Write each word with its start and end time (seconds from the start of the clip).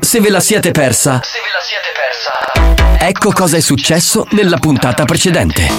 Se 0.00 0.20
ve 0.20 0.30
la 0.30 0.40
siete 0.40 0.72
persa, 0.72 1.20
Se 1.22 1.38
ve 1.38 1.50
la 1.52 1.60
siete 1.62 1.88
persa. 1.94 3.06
ecco 3.06 3.30
cosa 3.32 3.56
è 3.56 3.60
successo 3.60 4.26
nella 4.30 4.56
puntata 4.58 5.04
precedente. 5.04 5.70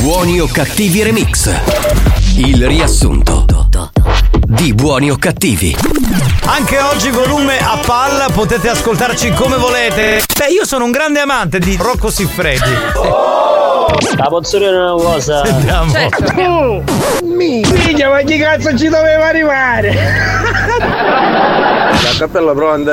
Buoni 0.00 0.40
o 0.40 0.46
cattivi 0.46 1.02
remix. 1.02 1.50
Il 2.36 2.66
riassunto 2.66 3.46
di 4.46 4.74
Buoni 4.74 5.10
o 5.10 5.16
cattivi. 5.16 5.74
Anche 6.44 6.78
oggi 6.80 7.10
volume 7.10 7.56
a 7.58 7.78
palla, 7.78 8.28
potete 8.30 8.68
ascoltarci 8.68 9.32
come 9.32 9.56
volete. 9.56 10.22
Beh, 10.36 10.48
io 10.52 10.66
sono 10.66 10.84
un 10.84 10.90
grande 10.90 11.20
amante 11.20 11.58
di 11.58 11.76
Rocco 11.80 12.10
Siffredi. 12.10 13.71
La 14.16 14.26
posso 14.28 14.58
dire 14.58 14.76
una 14.76 14.92
cosa? 14.92 15.44
Sentiamo. 15.44 16.82
Minchia, 17.24 18.10
ma 18.10 18.20
chi 18.22 18.38
cazzo 18.38 18.76
ci 18.76 18.88
doveva 18.88 19.26
arrivare? 19.26 19.92
La 20.78 22.14
cappella 22.18 22.52
pronta. 22.52 22.92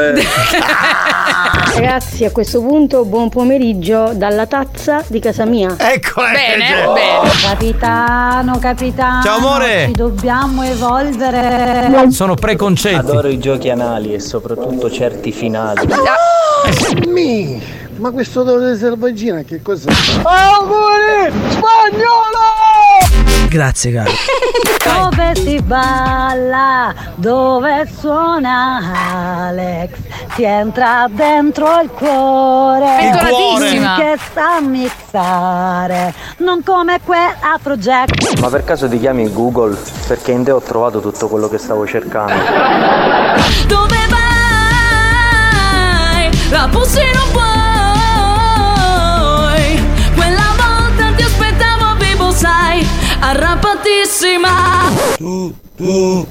Ragazzi, 1.76 2.26
a 2.26 2.32
questo 2.32 2.62
punto 2.62 3.06
buon 3.06 3.30
pomeriggio 3.30 4.12
dalla 4.14 4.46
tazza 4.48 5.04
di 5.08 5.20
casa 5.20 5.46
mia. 5.46 5.76
Ecco, 5.78 6.22
Bene, 6.22 6.86
bene. 6.94 7.30
Capitano, 7.42 8.60
capitano. 8.60 9.24
Ciao, 9.24 9.38
amore. 9.38 9.86
Ci 9.88 9.94
dobbiamo 9.94 10.64
evolvere. 10.64 12.10
Sono 12.12 12.34
preconcetti. 12.36 12.96
Adoro 12.96 13.30
i 13.30 13.40
giochi 13.40 13.70
anali 13.70 14.14
e 14.14 14.20
soprattutto 14.20 14.92
certi 14.92 15.32
finali. 15.32 15.88
Mi, 17.08 17.62
ma 18.00 18.12
questo 18.12 18.42
odore 18.42 18.72
di 18.72 18.78
selvaggina 18.78 19.42
che 19.42 19.62
cos'è? 19.62 19.90
Auguri! 20.24 21.32
Spagnolo! 21.50 23.48
Grazie, 23.50 23.92
caro. 23.92 24.12
Dove 24.84 25.36
si 25.36 25.62
balla, 25.62 26.94
dove 27.16 27.88
suona 28.00 29.48
Alex, 29.48 29.92
ti 30.36 30.44
entra 30.44 31.08
dentro 31.10 31.82
il 31.82 31.90
cuore. 31.90 33.04
Il 33.04 33.10
Bentonatissima. 33.12 33.96
Che 33.96 34.18
sa 34.34 34.62
mixare, 34.62 36.14
non 36.38 36.64
come 36.64 37.00
quel 37.04 37.34
Afrojack. 37.40 38.40
Ma 38.40 38.50
per 38.50 38.64
caso 38.64 38.88
ti 38.88 39.00
chiami 39.00 39.32
Google? 39.32 39.78
Perché 40.08 40.32
in 40.32 40.44
te 40.44 40.52
ho 40.52 40.62
trovato 40.62 41.00
tutto 41.02 41.28
quello 41.28 41.50
che 41.50 41.58
stavo 41.58 41.86
cercando. 41.86 42.34
Dove 43.68 43.98
vai? 44.10 46.30
La 46.52 46.68
pussi 46.72 47.02
non 47.14 47.32
puoi. 47.32 47.49
Sai, 53.30 53.36
arrampatissima. 53.36 54.50
Tu, 55.18 55.54
tu. 55.76 56.28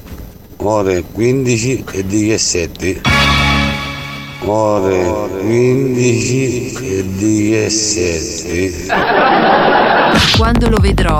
Ore 0.61 1.03
15 1.13 1.85
e 1.91 2.05
17. 2.05 3.01
Ore 4.45 5.29
15 5.39 6.73
e 6.73 7.03
17. 7.15 8.87
Quando 10.37 10.69
lo 10.69 10.77
vedrò, 10.77 11.17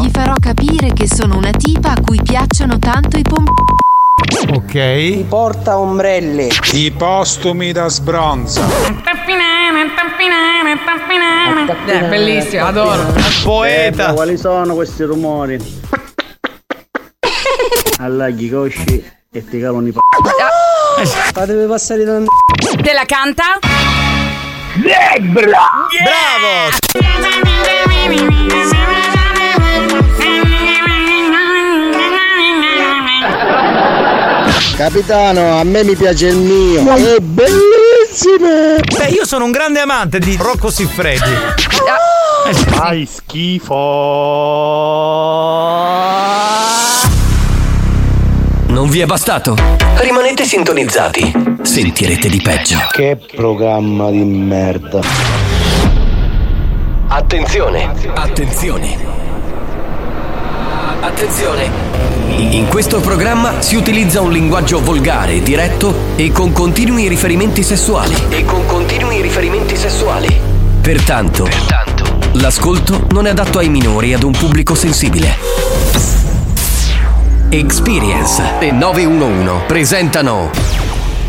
gli 0.00 0.08
farò 0.10 0.34
capire 0.40 0.92
che 0.92 1.06
sono 1.06 1.36
una 1.36 1.50
tipa 1.52 1.92
a 1.92 2.00
cui 2.00 2.20
piacciono 2.22 2.78
tanto 2.78 3.16
i 3.16 3.22
pom. 3.22 3.44
Ok. 4.54 4.74
Mi 4.74 5.24
porta 5.28 5.78
ombrelli. 5.78 6.48
I 6.72 6.90
postumi 6.92 7.72
da 7.72 7.88
sbronza. 7.88 8.66
Eh, 11.86 12.08
bellissimo, 12.08 12.66
adoro. 12.66 13.12
Poeta. 13.42 14.12
quali 14.12 14.36
sono 14.36 14.74
questi 14.74 15.02
rumori? 15.02 15.58
Allaghi 17.98 18.44
i 18.44 18.50
cosci 18.50 19.04
e 19.32 19.44
ti 19.44 19.58
calano 19.60 19.88
i 19.88 19.92
p***o. 19.92 21.04
Fatevi 21.04 21.66
passare 21.66 22.04
da 22.04 22.20
Te 22.82 22.92
la 22.92 23.04
canta? 23.04 23.58
Bravo! 26.04 26.78
Capitano, 34.76 35.58
a 35.58 35.64
me 35.64 35.82
mi 35.84 35.94
piace 35.96 36.28
il 36.28 36.36
mio. 36.36 36.80
È 36.94 37.18
bellissimo! 37.18 37.99
Beh, 38.12 39.06
io 39.10 39.24
sono 39.24 39.44
un 39.44 39.52
grande 39.52 39.78
amante 39.78 40.18
di 40.18 40.36
Rocco 40.36 40.68
Siffredi. 40.68 41.30
Fai 42.66 43.06
schifo. 43.06 43.74
Non 48.66 48.88
vi 48.90 48.98
è 48.98 49.06
bastato? 49.06 49.54
Rimanete 49.98 50.44
sintonizzati. 50.44 51.32
Sentirete 51.62 52.28
di 52.28 52.40
peggio. 52.40 52.78
Che 52.90 53.16
programma 53.36 54.10
di 54.10 54.24
merda. 54.24 55.00
Attenzione! 57.06 57.92
Attenzione! 58.14 59.19
Attenzione! 61.00 61.70
In 62.26 62.66
questo 62.68 63.00
programma 63.00 63.62
si 63.62 63.74
utilizza 63.74 64.20
un 64.20 64.30
linguaggio 64.30 64.82
volgare, 64.82 65.42
diretto 65.42 65.94
e 66.16 66.30
con 66.30 66.52
continui 66.52 67.08
riferimenti 67.08 67.62
sessuali. 67.62 68.14
E 68.28 68.44
con 68.44 68.66
continui 68.66 69.22
riferimenti 69.22 69.76
sessuali. 69.76 70.38
Pertanto, 70.82 71.48
l'ascolto 72.32 73.06
non 73.12 73.26
è 73.26 73.30
adatto 73.30 73.58
ai 73.58 73.70
minori 73.70 74.10
e 74.10 74.14
ad 74.14 74.24
un 74.24 74.32
pubblico 74.32 74.74
sensibile. 74.74 75.38
Experience 77.48 78.42
e 78.60 78.70
911 78.70 79.64
presentano 79.66 80.50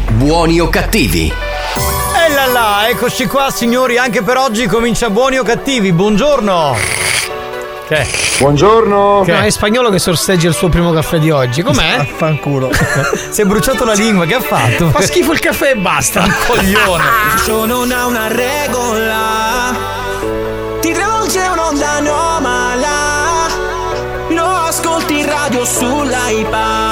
Buoni 0.09 0.59
o 0.59 0.67
cattivi? 0.67 1.27
E 1.27 2.33
là 2.33 2.45
là, 2.47 2.89
eccoci 2.89 3.25
qua 3.25 3.49
signori, 3.49 3.97
anche 3.97 4.21
per 4.21 4.35
oggi 4.35 4.67
comincia 4.67 5.09
buoni 5.09 5.37
o 5.37 5.43
cattivi. 5.43 5.93
Buongiorno. 5.93 7.00
Che? 7.91 8.07
Buongiorno. 8.39 9.23
Che? 9.25 9.33
No, 9.33 9.39
è 9.39 9.49
spagnolo 9.49 9.89
che 9.89 9.99
sorseggia 9.99 10.47
il 10.47 10.53
suo 10.53 10.69
primo 10.69 10.93
caffè 10.93 11.19
di 11.19 11.29
oggi. 11.29 11.61
Com'è? 11.61 12.07
Fanculo. 12.15 12.71
si 13.29 13.41
è 13.41 13.43
bruciato 13.43 13.83
la 13.83 13.91
lingua, 13.91 14.25
che 14.25 14.35
ha 14.35 14.39
fatto? 14.39 14.91
Fa 14.91 15.01
schifo 15.01 15.33
il 15.33 15.39
caffè 15.39 15.71
e 15.71 15.75
basta. 15.75 16.25
Coglione. 16.47 17.03
Sono 17.43 17.83
non 17.83 17.91
ha 17.91 18.05
una 18.05 18.27
regola. 18.29 19.75
Ti 20.79 20.93
travolge 20.93 21.39
un'onda 21.41 21.89
anomala. 21.89 23.47
Lo 24.29 24.45
ascolti 24.45 25.19
in 25.19 25.25
radio 25.25 25.65
sull'iPad. 25.65 26.90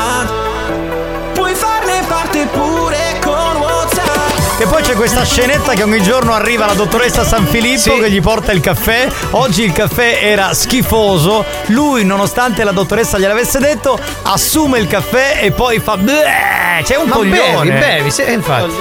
E 4.90 4.94
c'è 4.94 4.98
questa 4.98 5.24
scenetta 5.24 5.74
che 5.74 5.84
ogni 5.84 6.02
giorno 6.02 6.34
arriva 6.34 6.66
la 6.66 6.74
dottoressa 6.74 7.24
San 7.24 7.46
Filippo 7.46 8.00
che 8.00 8.10
gli 8.10 8.20
porta 8.22 8.52
il 8.52 8.60
caffè. 8.60 9.08
Oggi 9.32 9.62
il 9.62 9.72
caffè 9.72 10.18
era 10.20 10.52
schifoso. 10.56 11.46
Lui, 11.68 12.04
nonostante 12.04 12.64
la 12.64 12.72
dottoressa 12.72 13.20
gliel'avesse 13.20 13.60
detto, 13.60 14.00
assume 14.24 14.80
il 14.80 14.88
caffè 14.88 15.42
e 15.44 15.52
poi 15.52 15.80
fa. 15.80 15.96
"Bleh", 15.96 16.82
C'è 16.82 16.96
un 16.96 17.08
Ma 17.08 17.16
coglione. 17.18 17.70
bevi, 17.72 17.86
bevi, 17.86 18.12
sì, 18.12 18.24
infatti. 18.32 18.74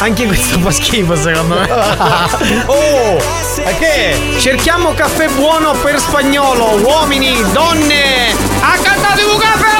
Anche 0.00 0.26
questo 0.26 0.58
fa 0.58 0.70
schifo 0.70 1.16
secondo 1.16 1.54
me. 1.60 1.70
oh, 2.66 3.16
ma 3.64 3.70
che? 3.78 4.34
Cerchiamo 4.38 4.92
caffè 4.92 5.28
buono 5.28 5.72
per 5.80 5.98
spagnolo, 5.98 6.78
uomini, 6.82 7.42
donne. 7.52 8.34
Accantate 8.60 9.22
un 9.22 9.38
caffè! 9.38 9.78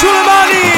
Sulle 0.00 0.22
mani! 0.24 0.73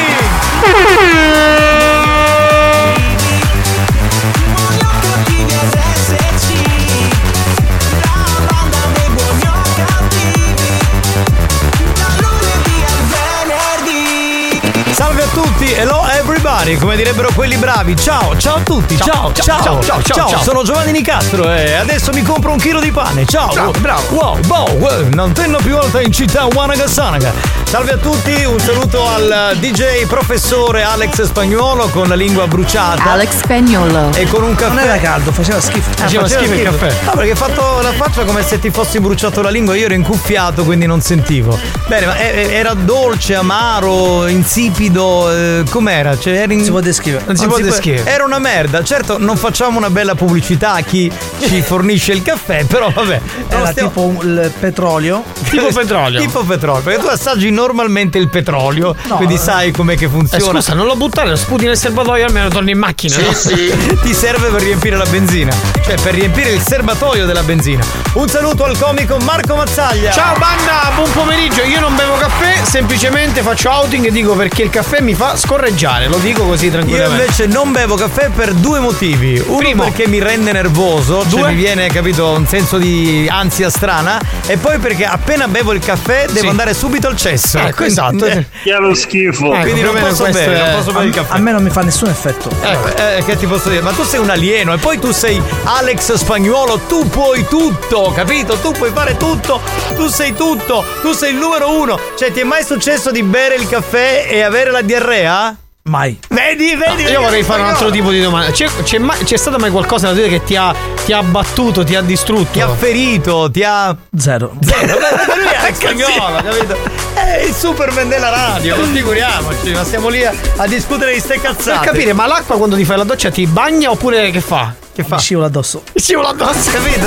Salve 14.92 15.22
a 15.22 15.26
tutti, 15.28 15.72
hello 15.74 16.15
everybody, 16.16 16.76
come 16.76 16.96
direbbero 16.96 17.30
quelli 17.34 17.56
bravi. 17.56 17.94
Ciao, 17.96 18.36
ciao 18.38 18.56
a 18.56 18.60
tutti, 18.60 18.96
ciao, 18.96 19.32
ciao, 19.32 19.62
ciao, 19.62 19.82
ciao, 19.82 20.02
ciao, 20.02 20.28
ciao. 20.28 20.42
Sono 20.42 20.62
Giovanni 20.62 20.92
Nicastro 20.92 21.52
e 21.52 21.74
adesso 21.74 22.10
mi 22.12 22.22
compro 22.22 22.52
un 22.52 22.58
chilo 22.58 22.80
di 22.80 22.90
pane. 22.90 23.26
Ciao, 23.26 23.52
Bravo, 23.52 23.72
bravo. 23.80 24.02
Wow, 24.14 24.38
wow, 24.46 24.68
wow, 24.78 25.08
non 25.12 25.32
tenno 25.32 25.58
più 25.58 25.72
volta 25.72 26.00
in 26.00 26.12
città 26.12 26.46
Wanagasanaga. 26.46 27.32
Salve 27.64 27.92
a 27.92 27.96
tutti, 27.98 28.44
un 28.44 28.58
saluto 28.60 29.06
al 29.06 29.56
DJ 29.60 30.06
professore 30.06 30.82
Alex 30.82 31.22
Spagnuolo 31.22 31.88
con 31.88 32.08
la 32.08 32.14
lingua 32.14 32.46
bruciata. 32.46 33.10
Alex 33.10 33.36
Spagnolo. 33.42 34.10
E 34.14 34.26
con 34.26 34.42
un 34.42 34.54
caffè. 34.54 34.74
Non 34.74 34.84
era 34.84 34.96
caldo, 34.98 35.32
faceva 35.32 35.60
schifo. 35.60 35.90
Ah, 35.90 36.02
Faceva 36.02 36.28
schifo 36.28 36.54
il 36.54 36.62
caffè. 36.62 36.94
No, 37.04 37.10
perché 37.12 37.30
hai 37.30 37.36
fatto 37.36 37.80
la 37.82 37.92
faccia 37.92 38.24
come 38.24 38.42
se 38.42 38.58
ti 38.58 38.70
fossi 38.70 39.00
bruciato 39.00 39.42
la 39.42 39.50
lingua, 39.50 39.76
io 39.76 39.84
ero 39.84 39.94
incuffiato, 39.94 40.64
quindi 40.64 40.86
non 40.86 41.00
sentivo. 41.02 41.58
Bene, 41.86 42.06
ma 42.06 42.16
eh, 42.16 42.42
eh, 42.48 42.52
era 42.54 42.72
dolce, 42.74 43.34
amaro, 43.34 44.26
insipido, 44.28 45.30
eh, 45.30 45.64
com'era? 45.68 46.05
Com'era? 46.06 46.18
Cioè, 46.18 46.34
eri 46.34 46.54
in- 46.54 46.64
si 46.64 46.70
può 46.70 46.80
descrivere. 46.80 47.24
Non 47.26 47.36
si 47.36 47.46
può 47.46 47.58
descrivere. 47.58 48.10
Era 48.10 48.24
una 48.24 48.38
merda. 48.38 48.82
Certo, 48.84 49.18
non 49.18 49.36
facciamo 49.36 49.78
una 49.78 49.90
bella 49.90 50.14
pubblicità 50.14 50.72
a 50.74 50.80
chi 50.80 51.10
ci 51.40 51.60
fornisce 51.62 52.12
il 52.12 52.22
caffè, 52.22 52.64
però 52.64 52.90
vabbè. 52.90 53.20
Era 53.48 53.58
Non 53.58 53.66
stiamo- 53.68 53.88
tipo 53.90 54.22
il 54.22 54.52
petrolio. 54.58 55.22
Tipo 55.48 55.68
petrolio. 55.68 56.20
Tipo 56.20 56.42
petrolio, 56.44 56.82
perché 56.82 57.00
tu 57.00 57.06
assaggi 57.08 57.50
normalmente 57.50 58.18
il 58.18 58.28
petrolio, 58.28 58.94
No, 59.04 59.16
quindi 59.16 59.34
eh. 59.34 59.38
sai 59.38 59.70
com'è 59.72 59.96
che 59.96 60.04
Eh, 60.06 60.08
funziona. 60.08 60.60
scusa, 60.60 60.74
non 60.74 60.86
lo 60.86 60.96
buttare, 60.96 61.28
lo 61.30 61.36
sputi 61.36 61.64
nel 61.64 61.76
serbatoio 61.76 62.24
almeno 62.26 62.48
torni 62.48 62.72
in 62.72 62.78
macchina. 62.78 63.16
no? 63.16 63.32
Ti 64.02 64.14
serve 64.14 64.48
per 64.48 64.62
riempire 64.62 64.96
la 64.96 65.06
benzina, 65.06 65.52
cioè 65.84 65.94
per 66.00 66.14
riempire 66.14 66.50
il 66.50 66.60
serbatoio 66.62 67.26
della 67.26 67.42
benzina. 67.42 67.84
Un 68.14 68.28
saluto 68.28 68.64
al 68.64 68.78
comico 68.78 69.16
Marco 69.18 69.54
Mazzaglia. 69.56 70.10
Ciao 70.10 70.36
banda, 70.38 70.90
buon 70.94 71.10
pomeriggio. 71.12 71.62
Io 71.62 71.80
non 71.80 71.94
bevo 71.96 72.14
caffè, 72.16 72.64
semplicemente 72.64 73.42
faccio 73.42 73.70
outing 73.70 74.06
e 74.06 74.10
dico 74.10 74.34
perché 74.34 74.62
il 74.62 74.70
caffè 74.70 75.00
mi 75.00 75.14
fa 75.14 75.36
scorreggiare. 75.36 75.95
Lo 76.06 76.18
dico 76.18 76.44
così 76.44 76.66
Io 76.66 76.72
tranquillamente. 76.72 77.22
invece 77.24 77.46
non 77.46 77.72
bevo 77.72 77.94
caffè 77.96 78.28
per 78.30 78.52
due 78.52 78.78
motivi. 78.78 79.42
Uno 79.46 79.56
Primo. 79.58 79.82
perché 79.84 80.06
mi 80.06 80.20
rende 80.22 80.52
nervoso, 80.52 81.22
cioè 81.22 81.40
Due. 81.40 81.48
mi 81.48 81.54
viene, 81.56 81.88
capito, 81.88 82.28
un 82.30 82.46
senso 82.46 82.76
di 82.78 83.26
ansia 83.30 83.70
strana. 83.70 84.20
E 84.46 84.56
poi 84.58 84.78
perché 84.78 85.04
appena 85.04 85.48
bevo 85.48 85.72
il 85.72 85.80
caffè 85.80 86.26
devo 86.26 86.40
Sì. 86.40 86.46
andare 86.46 86.74
subito 86.74 87.08
al 87.08 87.16
cesso. 87.16 87.58
Ecco, 87.58 87.76
Quindi- 87.76 87.92
esatto. 87.92 88.24
eh, 88.26 88.46
Che 88.62 88.72
è 88.72 88.78
lo 88.78 88.94
schifo. 88.94 89.52
Ecco, 89.52 89.60
quindi 89.62 89.80
non 89.82 89.94
posso 89.98 90.24
bere, 90.24 90.54
è- 90.54 90.64
non 90.66 90.76
posso 90.78 90.92
bere 90.92 91.06
il 91.06 91.14
caffè. 91.14 91.34
A 91.34 91.38
me 91.38 91.52
non 91.52 91.62
mi 91.62 91.70
fa 91.70 91.80
nessun 91.82 92.08
effetto. 92.08 92.50
Ecco, 92.62 92.96
eh, 92.96 93.22
che 93.24 93.36
ti 93.36 93.46
posso 93.46 93.68
dire? 93.68 93.80
Ma 93.82 93.92
tu 93.92 94.04
sei 94.04 94.20
un 94.20 94.30
alieno 94.30 94.72
e 94.74 94.78
poi 94.78 94.98
tu 94.98 95.10
sei 95.12 95.40
Alex 95.64 96.12
Spagnuolo, 96.14 96.80
tu 96.86 97.08
puoi 97.08 97.46
tutto, 97.48 98.12
capito? 98.14 98.54
Tu 98.56 98.72
puoi 98.72 98.90
fare 98.92 99.16
tutto, 99.16 99.60
tu 99.96 100.06
sei 100.08 100.34
tutto, 100.34 100.84
tu 101.02 101.12
sei 101.12 101.32
il 101.32 101.36
numero 101.38 101.70
uno. 101.78 101.98
Cioè, 102.16 102.30
ti 102.32 102.40
è 102.40 102.44
mai 102.44 102.64
successo 102.64 103.10
di 103.10 103.22
bere 103.22 103.54
il 103.56 103.68
caffè 103.68 104.26
e 104.30 104.42
avere 104.42 104.70
la 104.70 104.82
diarrea? 104.82 105.56
Mai. 105.86 106.18
Vedi, 106.28 106.74
vedi? 106.74 107.04
Io 107.10 107.20
vorrei 107.20 107.44
fare 107.44 107.62
un 107.62 107.68
altro 107.68 107.90
tipo 107.90 108.10
di 108.10 108.20
domanda. 108.20 108.50
C'è, 108.50 108.66
c'è 108.82 108.98
mai- 108.98 109.22
c'è 109.22 109.36
stato 109.36 109.56
mai 109.58 109.70
qualcosa 109.70 110.08
da 110.08 110.14
dire 110.14 110.28
che 110.28 110.42
ti 110.42 110.56
ha, 110.56 110.74
ti 111.04 111.12
ha 111.12 111.18
abbattuto, 111.18 111.84
ti 111.84 111.94
ha 111.94 112.00
distrutto? 112.02 112.48
Ti 112.52 112.60
ha 112.60 112.68
ferito, 112.70 113.48
ti 113.52 113.62
ha. 113.62 113.96
Zero. 114.18 114.52
Zero, 114.60 114.98
lui 114.98 115.46
è 115.46 115.72
spagnolo, 115.74 116.42
capito? 116.42 116.76
È 117.14 117.42
il 117.46 117.54
Superman 117.54 118.08
della 118.08 118.30
radio, 118.30 118.76
non 118.76 118.92
figuriamoci, 118.92 119.70
ma 119.70 119.84
stiamo 119.84 120.08
lì 120.08 120.24
a, 120.24 120.32
a 120.56 120.66
discutere 120.66 121.12
di 121.14 121.20
ste 121.20 121.38
Per 121.38 121.52
cazzate. 121.52 121.86
capire, 121.86 122.12
ma 122.12 122.26
l'acqua 122.26 122.56
quando 122.56 122.74
ti 122.76 122.84
fai 122.84 122.96
la 122.96 123.04
doccia 123.04 123.30
ti 123.30 123.46
bagna 123.46 123.90
oppure 123.90 124.30
che 124.30 124.40
fa? 124.40 124.74
Che 124.96 125.04
fa? 125.04 125.16
Mi 125.16 125.20
scivola 125.20 125.46
addosso. 125.48 125.82
Scivola 125.94 126.28
addosso. 126.30 126.70
Capito? 126.70 127.06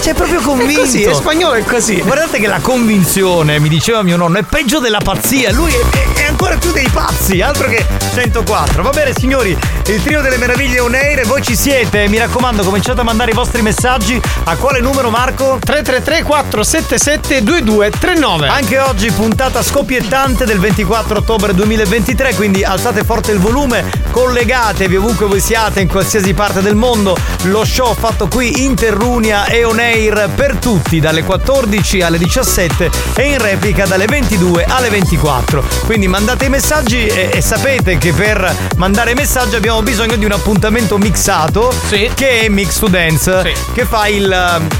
C'è 0.00 0.14
proprio 0.14 0.40
convinto. 0.40 0.80
È 0.80 0.84
così, 0.84 1.02
è 1.04 1.14
spagnolo 1.14 1.54
è 1.54 1.62
così. 1.64 2.00
Guardate 2.00 2.40
che 2.40 2.48
la 2.48 2.58
convinzione, 2.58 3.60
mi 3.60 3.68
diceva 3.68 4.02
mio 4.02 4.16
nonno, 4.16 4.38
è 4.38 4.42
peggio 4.42 4.80
della 4.80 4.98
pazzia. 4.98 5.52
Lui 5.52 5.70
è, 5.72 5.78
è- 5.96 6.22
è 6.22 6.26
ancora 6.26 6.56
più 6.56 6.72
dei 6.72 6.88
pazzi, 6.88 7.40
altro 7.40 7.68
che 7.68 7.86
104. 8.14 8.82
Va 8.82 8.90
bene, 8.90 9.12
signori, 9.16 9.56
il 9.86 10.02
trio 10.02 10.20
delle 10.22 10.38
meraviglie 10.38 10.80
on 10.80 10.92
air, 10.94 11.20
e 11.20 11.24
voi 11.24 11.40
ci 11.42 11.54
siete. 11.54 12.08
Mi 12.08 12.18
raccomando, 12.18 12.64
cominciate 12.64 13.00
a 13.00 13.04
mandare 13.04 13.30
i 13.30 13.34
vostri 13.34 13.62
messaggi. 13.62 14.20
A 14.44 14.56
quale 14.56 14.80
numero, 14.80 15.08
Marco? 15.10 15.58
333 15.60 16.22
477 16.24 17.42
2239. 17.44 18.48
Anche 18.48 18.80
oggi 18.80 19.08
puntata 19.12 19.62
scoppiettante 19.62 20.44
del 20.44 20.58
24 20.58 21.18
ottobre 21.18 21.54
2023, 21.54 22.34
quindi 22.34 22.64
alzate 22.64 23.04
forte 23.04 23.30
il 23.30 23.38
volume, 23.38 23.84
collegatevi 24.10 24.96
ovunque 24.96 25.26
voi 25.26 25.40
siate 25.40 25.80
in 25.80 25.86
qualsiasi 25.88 26.34
parte 26.34 26.60
del 26.60 26.74
mondo. 26.74 27.18
Lo 27.44 27.64
show 27.64 27.94
fatto 27.94 28.28
qui 28.28 28.64
in 28.64 28.74
Terrunia 28.74 29.46
e 29.46 29.64
on 29.64 29.78
air 29.78 30.28
per 30.34 30.56
tutti 30.56 31.00
dalle 31.00 31.22
14 31.24 32.02
alle 32.02 32.18
17 32.18 32.90
e 33.14 33.22
in 33.32 33.38
replica 33.38 33.86
dalle 33.86 34.04
22 34.06 34.64
alle 34.68 34.88
24. 34.90 35.64
Quindi 35.86 36.06
mandate 36.08 36.44
i 36.46 36.48
messaggi 36.48 37.06
e, 37.06 37.30
e 37.32 37.40
sapete 37.40 37.96
che 37.98 38.12
per 38.12 38.54
mandare 38.76 39.14
messaggi 39.14 39.54
abbiamo 39.56 39.82
bisogno 39.82 40.16
di 40.16 40.24
un 40.24 40.32
appuntamento 40.32 40.98
mixato 40.98 41.72
Sì. 41.88 42.10
che 42.14 42.40
è 42.40 42.48
Mix 42.48 42.78
to 42.78 42.88
Dance 42.88 43.42
Sì. 43.44 43.52
che 43.72 43.84
fa 43.84 44.06
il 44.06 44.30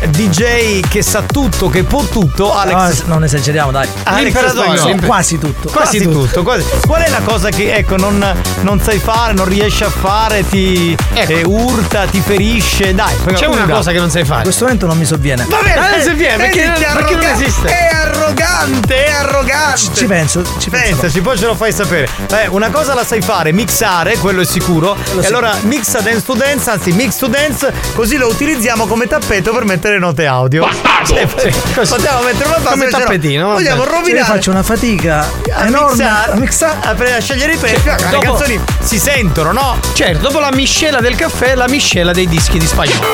eh, 0.01 0.09
DJ 0.11 0.81
che 0.89 1.03
sa 1.03 1.23
tutto, 1.23 1.69
che 1.69 1.83
può 1.85 2.03
tutto, 2.05 2.55
Alex 2.55 3.03
No, 3.05 3.15
non 3.15 3.25
esageriamo, 3.25 3.71
dai. 3.71 3.89
Alex 4.05 4.23
L'imperatore, 4.25 4.77
Spagnolo. 4.79 5.07
Quasi 5.07 5.39
tutto. 5.39 5.69
Quasi, 5.71 6.03
tutto. 6.03 6.43
quasi. 6.43 6.65
Qual 6.87 7.03
è 7.03 7.09
la 7.09 7.21
cosa 7.25 7.49
che 7.51 7.73
ecco 7.75 7.97
non, 7.97 8.25
non 8.63 8.81
sai 8.81 8.99
fare, 8.99 9.33
non 9.33 9.47
riesci 9.47 9.83
a 9.85 9.91
fare, 9.91 10.47
ti 10.49 10.97
Ecco. 11.15 11.33
eh, 11.33 11.43
urta, 11.45 12.05
ti 12.07 12.21
ferisce? 12.35 12.95
Dai, 12.95 13.15
C'è 13.35 13.47
una 13.47 13.67
cosa 13.67 13.91
che 13.91 13.99
non 13.99 14.11
sai 14.11 14.21
In 14.21 14.27
fare. 14.27 14.43
questo 14.43 14.65
momento 14.65 14.87
non 14.87 14.97
mi 14.99 15.05
sovviene. 15.05 15.45
Va 15.49 15.59
bene, 15.63 15.75
Ah, 15.81 15.91
non 15.91 16.01
si 16.01 16.13
viene, 16.15 16.37
vedi 16.37 16.59
perché- 16.59 16.73
che 16.81 16.87
è 16.87 16.93
perché 16.93 17.15
non 17.15 17.25
arroga- 17.25 17.33
esiste. 17.43 17.69
È 17.69 17.89
arrogante, 17.93 19.05
è 19.05 19.11
arrogante. 19.11 19.81
Ci 19.95 20.07
penso, 20.07 20.43
ci 20.59 20.71
penso. 20.71 20.89
Pensaci, 21.01 21.21
poi 21.21 21.39
ce 21.39 21.47
lo 21.47 21.55
fai 21.55 21.73
sapere. 21.73 22.09
Beh, 22.29 22.47
una 22.51 22.71
cosa 22.71 22.95
la 22.95 23.05
sai 23.05 23.21
fare, 23.21 23.53
mixare, 23.53 24.17
quello 24.19 24.43
è 24.43 24.45
sicuro. 24.45 24.97
e 24.97 25.21
sì. 25.21 25.27
allora 25.27 25.57
mixa 25.63 26.01
dance 26.01 26.25
to 26.25 26.35
dance, 26.35 26.71
anzi 26.71 26.93
mix 26.93 27.17
to 27.17 27.27
dance, 27.27 27.73
così 27.95 28.17
lo 28.17 28.29
utilizziamo 28.29 28.87
come 28.87 29.07
tappeto 29.07 29.53
per 29.53 29.65
mettere 29.65 29.99
note 29.99 30.27
audio. 30.27 30.69
Cioè, 31.07 31.27
così. 31.75 31.95
Possiamo 31.95 32.23
mettere 32.23 32.47
una 32.49 32.59
base 32.59 32.71
Come 32.71 32.85
no 32.91 32.99
tappetino, 32.99 33.47
vabbè. 33.49 33.57
Vogliamo 33.63 33.83
Cioè, 33.83 33.91
io 33.93 33.99
rovinare. 33.99 34.25
faccio 34.25 34.51
una 34.51 34.63
fatica 34.63 35.27
a 35.55 35.67
enorme 35.67 35.97
mixare, 36.05 36.33
a 36.33 36.35
mixare. 36.37 37.15
a, 37.17 37.21
scegliere 37.21 37.53
i 37.55 37.57
pezzi, 37.57 37.85
le 37.89 37.97
dopo- 38.11 38.19
canzoni 38.21 38.61
si 38.83 38.99
sentono, 38.99 39.53
no? 39.53 39.79
Certo, 39.95 40.19
dopo 40.23 40.39
la 40.41 40.51
miscela 40.53 41.01
del 41.01 41.15
caffè, 41.17 41.55
la 41.55 41.69
miscela 41.69 42.13
dei 42.21 42.29
dischi 42.29 42.59
di 42.59 42.67
spagnolo. 42.67 43.07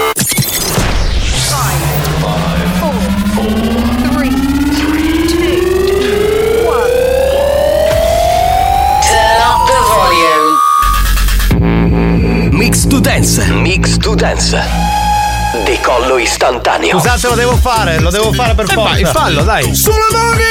Mix 12.51 12.87
to 12.87 12.99
Dance. 12.99 13.45
Mix 13.53 13.97
to 13.99 14.17
Dance. 14.17 14.86
Decollo 15.87 16.19
istantaneo. 16.19 16.99
Scusate, 16.99 17.29
lo 17.29 17.35
devo 17.37 17.57
fare, 17.57 18.01
lo 18.01 18.11
devo 18.11 18.33
fare 18.33 18.55
per 18.55 18.65
Eh, 18.69 18.73
forza. 18.73 18.91
vai, 18.91 19.05
fallo, 19.05 19.43
dai. 19.45 19.73
Sulle 19.73 19.95
mani! 20.11 20.43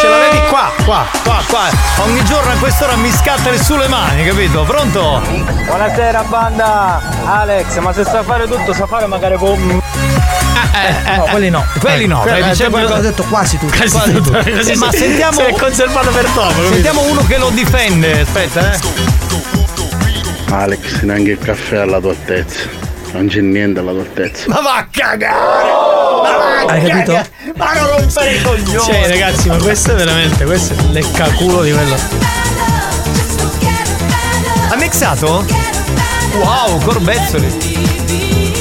Ce 0.00 0.08
l'avevi 0.08 0.40
qua, 0.48 0.72
qua. 0.86 1.06
Qua, 1.22 1.42
qua. 1.46 1.64
Ogni 1.98 2.24
giorno 2.24 2.52
a 2.52 2.54
quest'ora 2.54 2.96
mi 2.96 3.10
scattano 3.12 3.58
sulle 3.62 3.88
mani, 3.88 4.24
capito? 4.24 4.62
Pronto? 4.62 5.20
Buonasera 5.66 6.22
banda! 6.22 7.02
Alex, 7.26 7.76
ma 7.80 7.92
se 7.92 8.04
sa 8.04 8.22
fare 8.22 8.48
tutto, 8.48 8.72
sa 8.72 8.86
fare 8.86 9.04
magari 9.04 9.36
con. 9.36 9.82
Eh, 10.72 11.16
No, 11.16 11.24
quelli 11.24 11.50
no. 11.50 11.62
Quelli 11.78 12.06
no, 12.06 12.20
quelli- 12.20 12.40
dai, 12.40 12.50
dice 12.52 12.64
eh, 12.64 12.70
qualcosa- 12.70 12.98
Ho 12.98 13.02
detto 13.02 13.22
quasi 13.24 13.58
tutto. 13.58 13.76
Quasi 13.76 14.12
tutto. 14.14 14.30
Così 14.32 14.70
Eh, 14.70 14.76
ma 14.76 14.90
sentiamo- 14.90 15.40
Si 15.40 15.44
è 15.44 15.52
conservato 15.58 16.08
per 16.10 16.26
dopo. 16.30 16.68
Sentiamo 16.70 17.02
uno 17.02 17.22
che 17.26 17.36
lo 17.36 17.50
difende. 17.50 18.20
Aspetta, 18.22 18.72
eh. 18.72 18.78
Alex, 20.52 21.02
neanche 21.02 21.32
il 21.32 21.38
caffè 21.38 21.76
alla 21.76 22.00
tua 22.00 22.10
altezza. 22.12 22.83
Non 23.14 23.28
c'è 23.28 23.40
niente 23.40 23.78
alla 23.78 23.92
tua 23.92 24.00
altezza. 24.00 24.44
Ma 24.48 24.60
va 24.60 24.76
a 24.78 24.88
cagare! 24.90 25.68
Ma 25.68 26.36
va 26.36 26.58
a 26.58 26.64
Hai 26.66 26.84
capito? 26.84 27.12
cagare! 27.12 27.30
Ma 27.54 27.72
non 27.74 27.90
rompere 27.96 28.32
i 28.34 28.42
coglioni! 28.42 28.84
Cioè, 28.84 29.08
ragazzi, 29.08 29.48
ma 29.48 29.56
questo 29.58 29.92
è 29.92 29.94
veramente. 29.94 30.44
Questo 30.44 30.74
è 30.74 30.76
leccaculo 30.90 31.62
di 31.62 31.70
quello. 31.72 31.94
Ha 34.70 34.76
mixato? 34.76 35.46
Wow, 36.42 36.80
corbezzoli! 36.82 37.46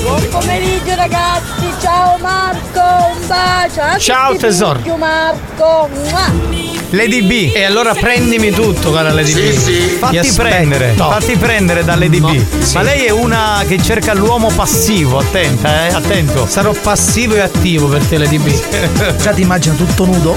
Buon 0.03 0.29
pomeriggio 0.29 0.93
ragazzi, 0.93 1.73
ciao 1.81 2.17
Marco, 2.19 2.79
un 3.19 3.27
bacio. 3.27 3.81
Anche 3.81 3.99
Ciao, 3.99 4.35
tesoro. 4.35 4.79
Marco. 4.97 5.89
Mua. 5.91 6.82
Lady 6.93 7.23
B. 7.23 7.51
E 7.55 7.63
allora 7.63 7.95
prendimi 7.95 8.51
tutto, 8.51 8.91
cara 8.91 9.11
Lady 9.11 9.33
B. 9.33 9.51
Fatti 9.97 10.11
Ti 10.11 10.17
aspetto. 10.19 10.47
prendere, 10.47 10.93
fatti 10.95 11.35
prendere 11.37 11.83
da 11.83 11.95
Lady 11.95 12.19
B. 12.19 12.23
No, 12.23 12.45
sì. 12.59 12.75
Ma 12.75 12.83
lei 12.83 13.05
è 13.05 13.09
una 13.09 13.63
che 13.67 13.81
cerca 13.81 14.13
l'uomo 14.13 14.49
passivo, 14.53 15.17
attenta, 15.17 15.87
eh, 15.87 15.93
attento. 15.93 16.45
Sarò 16.47 16.71
passivo 16.71 17.33
e 17.33 17.39
attivo 17.39 17.87
per 17.87 18.03
te, 18.05 18.19
Lady 18.19 18.37
B. 18.37 19.15
Già 19.19 19.31
ti 19.31 19.41
immagino 19.41 19.75
tutto 19.75 20.05
nudo. 20.05 20.35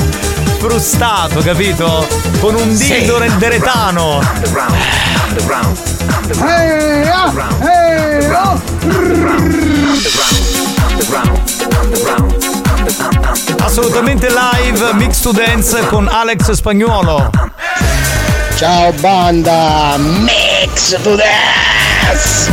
Frustato, 0.59 1.41
capito? 1.41 2.09
Con 2.41 2.55
un 2.55 2.75
dildo 2.75 3.19
nel 3.19 3.33
deretano. 3.33 4.21
Assolutamente 13.61 14.29
live, 14.29 14.95
mix 14.95 15.21
to 15.21 15.33
dance 15.33 15.79
con 15.87 16.09
Alex 16.09 16.53
Spagnuolo. 16.53 17.31
Ciao 18.57 18.93
banda, 19.01 19.97
mix 19.99 20.97
to 21.03 21.17
dance! 21.17 22.51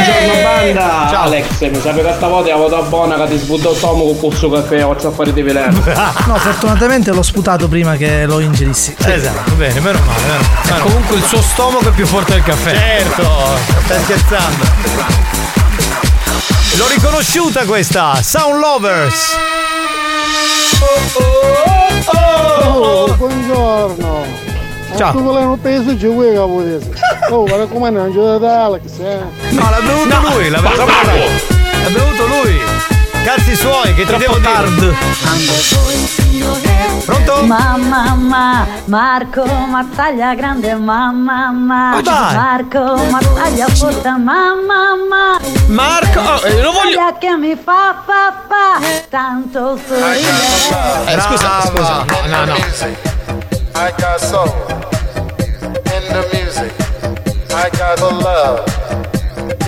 Buongiorno 0.00 0.32
eh. 0.32 0.42
banda! 0.42 1.06
Ciao. 1.10 1.22
Alex, 1.24 1.60
mi 1.60 1.80
sa 1.80 1.92
che 1.92 2.12
stavolta 2.16 2.48
la 2.48 2.56
vota 2.56 2.80
buona 2.82 3.16
che 3.16 3.28
ti 3.28 3.36
sbuttò 3.36 3.70
il 3.72 3.76
stomaco 3.76 4.14
con 4.14 4.28
questo 4.28 4.48
caffè, 4.48 4.80
faccio 4.80 5.08
a 5.08 5.10
fare 5.10 5.32
di 5.32 5.42
veleno. 5.42 5.82
No, 6.26 6.36
fortunatamente 6.36 7.12
l'ho 7.12 7.22
sputato 7.22 7.68
prima 7.68 7.96
che 7.96 8.24
lo 8.24 8.40
ingerissi. 8.40 8.94
Esatto, 8.98 9.52
bene, 9.52 9.78
meno 9.80 9.98
male. 10.06 10.22
Meno 10.22 10.42
male. 10.68 10.80
Comunque 10.80 11.16
il 11.16 11.24
suo 11.24 11.42
stomaco 11.42 11.88
è 11.88 11.92
più 11.92 12.06
forte 12.06 12.32
del 12.32 12.42
caffè. 12.42 12.74
Certo, 12.74 13.58
stai 13.84 14.02
scherzando. 14.02 14.64
L'ho 16.76 16.88
riconosciuta 16.88 17.64
questa, 17.64 18.22
Sound 18.22 18.58
Lovers. 18.58 19.36
Oh, 22.64 23.14
buongiorno. 23.16 24.49
Ciao. 24.96 25.12
Tu 25.12 25.22
volevo 25.22 25.56
peso 25.56 25.96
giù 25.96 26.14
qui 26.14 26.30
che 26.30 26.38
Oh, 27.30 27.46
ma 27.46 27.64
come 27.66 27.90
non 27.90 28.12
c'è 28.12 28.38
da 28.38 28.64
Alex, 28.64 28.98
eh? 28.98 29.20
No, 29.50 29.70
l'ha 29.70 29.80
bevuto 29.80 30.20
No, 30.20 30.34
lui, 30.34 30.48
l'ha 30.50 30.60
bevuto 30.60 30.84
lui. 30.84 31.82
L'ha 31.82 31.90
bevuto 31.90 32.26
lui. 32.26 32.60
Cazzi 33.24 33.54
suoi, 33.54 33.94
che 33.94 34.04
devo 34.06 34.38
dire? 34.38 34.94
Pronto? 37.04 37.42
Mamma, 37.44 38.14
mamma, 38.14 38.66
Marco 38.86 39.44
Mazzaglia 39.44 40.34
grande, 40.34 40.74
mamma, 40.74 41.50
mamma. 41.50 42.00
Ma. 42.02 42.32
Marco 42.32 42.96
Mazzaglia 43.10 43.66
forte, 43.68 44.08
mamma, 44.08 44.94
mamma. 45.08 45.38
Marco, 45.66 46.20
oh, 46.20 46.46
eh, 46.46 46.62
lo 46.62 46.72
voglio- 46.72 46.98
Mazzaglia 46.98 47.18
che 47.18 47.36
mi 47.36 47.54
fa, 47.62 48.02
fa, 48.06 48.80
tanto 49.08 49.78
sorridere. 49.86 51.14
Eh, 51.14 51.20
scusa, 51.20 51.60
scusa. 51.66 52.04
No, 52.04 52.26
no, 52.26 52.44
no. 52.46 53.39
I 53.74 53.92
got 53.98 54.20
soul 54.20 54.52
in 55.94 56.02
the 56.12 56.28
music. 56.32 56.72
I 57.52 57.68
got 57.76 57.98
the 57.98 58.10
love 58.10 58.64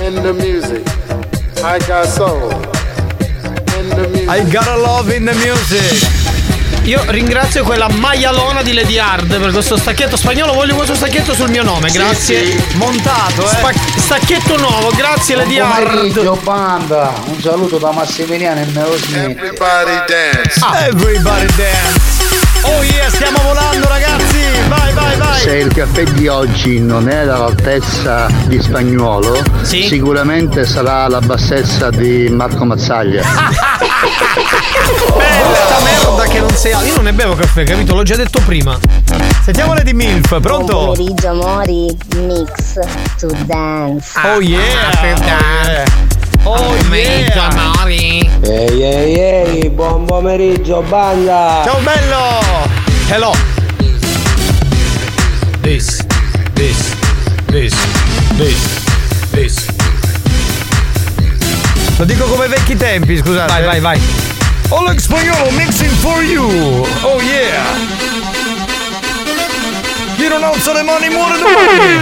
in 0.03 0.15
the 0.23 0.33
music. 0.33 0.83
I 1.65 1.79
got 1.87 2.07
soul 2.07 2.51
in 3.79 3.89
the 3.91 4.09
music. 4.09 4.29
I 4.29 4.45
gotta 4.51 4.77
love 4.77 5.15
in 5.15 5.25
the 5.25 5.35
music. 5.35 6.11
Io 6.85 7.01
ringrazio 7.07 7.63
quella 7.63 7.89
maialona 7.89 8.63
di 8.63 8.73
Lady 8.75 8.99
Hard 8.99 9.39
per 9.39 9.53
questo 9.53 9.77
stacchetto 9.77 10.17
spagnolo. 10.17 10.53
Voglio 10.53 10.75
questo 10.75 10.95
stacchetto 10.97 11.33
sul 11.33 11.49
mio 11.49 11.63
nome, 11.63 11.89
Sì, 11.89 11.99
grazie. 11.99 12.45
sì. 12.45 12.77
Montato, 12.77 13.45
eh. 13.45 13.49
Spa- 13.49 13.73
stacchetto 13.99 14.57
nuovo, 14.59 14.91
grazie 14.91 15.37
Lady 15.37 15.59
Hard. 15.61 16.39
banda. 16.43 17.13
Un 17.27 17.41
saluto 17.41 17.79
da 17.79 17.93
Massimiliano 17.93 18.61
e 18.63 18.65
Melo 18.73 18.97
Smith. 18.97 19.39
Everybody 19.39 20.03
dance. 20.09 20.61
Everybody 20.87 21.47
dance. 21.57 22.42
Oh 22.65 22.83
yeah, 22.83 23.09
stiamo 23.09 23.39
volando 23.43 23.89
ragazzi. 23.89 24.41
Vai, 24.69 24.93
vai, 24.93 25.17
vai. 25.17 25.41
Se 25.41 25.57
il 25.57 25.73
caffè 25.73 26.05
di 26.05 26.29
oggi 26.29 26.79
non 26.79 27.09
è 27.09 27.17
all'altezza 27.17 28.29
di 28.47 28.61
spagnolo, 28.61 29.43
sicuramente 29.63 30.65
sarà 30.65 31.05
alla 31.05 31.21
bassezza 31.21 31.91
di 31.91 32.29
Marco 32.31 32.65
Mazzaglia. 32.65 33.23
Questa 35.13 35.81
merda 35.83 36.25
che 36.25 36.39
non 36.41 36.51
sei. 36.51 36.73
Io 36.87 36.95
non 36.95 37.05
ne 37.05 37.13
bevo 37.13 37.35
caffè, 37.35 37.65
capito? 37.65 37.95
L'ho 37.95 38.03
già 38.05 38.17
detto 38.17 38.41
prima. 38.45 38.79
Sentiamo 39.43 39.75
Lady 39.75 39.93
Milf, 39.93 40.41
pronto? 40.41 40.73
Buon 40.73 40.95
pomeriggio 40.95 41.29
amori, 41.29 41.97
mix 42.17 42.79
to 43.19 43.29
dance. 43.47 44.19
Oh 44.25 44.41
yeah. 44.41 44.91
Oh 45.01 45.25
yeah. 45.25 46.22
Amori. 46.45 48.29
Ehi 48.43 48.83
ehi 48.83 49.15
ehi, 49.19 49.71
buon 49.71 50.05
pomeriggio 50.05 50.83
banda! 50.83 51.63
Ciao 51.65 51.79
bello. 51.81 52.41
Hello. 53.09 53.33
This, 55.63 56.05
this, 56.55 56.95
this, 57.47 57.75
this, 58.37 58.55
this. 59.31 59.67
Lo 61.99 62.05
dico 62.05 62.25
come 62.25 62.49
vecchi 62.49 62.77
tempi, 62.77 63.17
scusate. 63.19 63.53
Vai, 63.53 63.65
vai, 63.65 63.81
vai. 63.81 64.01
Oleg 64.71 64.99
Spagnolo 64.99 65.51
mixing 65.53 65.93
for 66.01 66.23
you. 66.23 66.49
Oh 67.03 67.21
yeah. 67.21 67.63
Chi 70.17 70.29
non 70.29 70.43
alza 70.43 70.73
le 70.73 70.83
mani 70.83 71.09
muore 71.11 71.39
domani. 71.39 71.97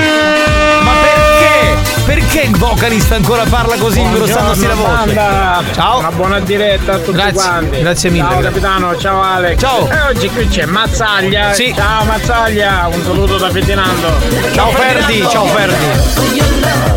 Ma 0.85 0.93
perché? 1.03 1.80
Perché 2.11 2.41
il 2.41 2.57
vocalista 2.57 3.15
ancora 3.15 3.45
parla 3.45 3.77
così 3.77 4.01
ingrossandosi 4.01 4.67
la 4.67 4.75
voce? 4.75 4.91
banda. 4.91 5.63
Ciao. 5.73 5.99
Una 6.01 6.11
buona 6.11 6.41
diretta 6.41 6.95
a 6.95 6.99
tutti 6.99 7.13
Grazie, 7.13 7.33
quanti. 7.35 7.79
grazie 7.79 8.11
mille, 8.11 8.23
Ciao 8.25 8.39
grazie. 8.41 8.49
capitano, 8.61 8.97
ciao 8.99 9.23
Alex. 9.23 9.61
Ciao. 9.61 9.89
E 9.89 10.01
oggi 10.09 10.29
qui 10.31 10.49
c'è 10.49 10.65
Mazzaglia. 10.65 11.53
Sì. 11.53 11.73
Ciao 11.73 12.03
Mazzaglia, 12.05 12.89
un 12.93 13.01
saluto 13.05 13.37
da 13.39 13.49
Ferdinando. 13.51 14.09
Ciao 14.53 14.71
Ferdi, 14.73 15.25
ciao 15.31 15.45
Ferdi. 15.47 15.85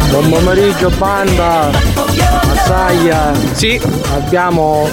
Buon 0.10 0.30
pomeriggio 0.32 0.90
banda. 0.90 1.70
Mazzaglia. 2.48 3.32
Sì. 3.52 3.80
Abbiamo 4.16 4.90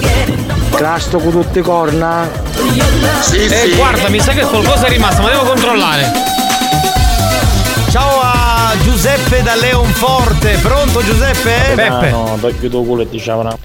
crasto 0.75 1.17
con 1.19 1.31
tutte 1.31 1.61
le 1.61 1.65
corna. 1.65 2.29
Sì, 3.21 3.37
Eh, 3.47 3.49
sì. 3.71 3.75
guarda, 3.75 4.11
mi 4.11 4.21
sa 4.21 4.33
che 4.33 4.43
qualcosa 4.43 4.85
è 4.85 4.91
rimasto, 4.91 5.23
ma 5.23 5.31
devo 5.31 5.45
controllare. 5.45 6.13
Ciao 7.91 8.21
a 8.21 8.40
Giuseppe 9.03 9.43
da 9.43 9.55
Leonforte. 9.55 10.59
Pronto 10.61 11.03
Giuseppe? 11.03 11.73
Peppe. 11.75 12.11
No, 12.11 12.37
perché 12.39 12.69
tuo 12.69 12.83
culo 12.83 13.05
ti 13.05 13.13
dicevano. 13.17 13.59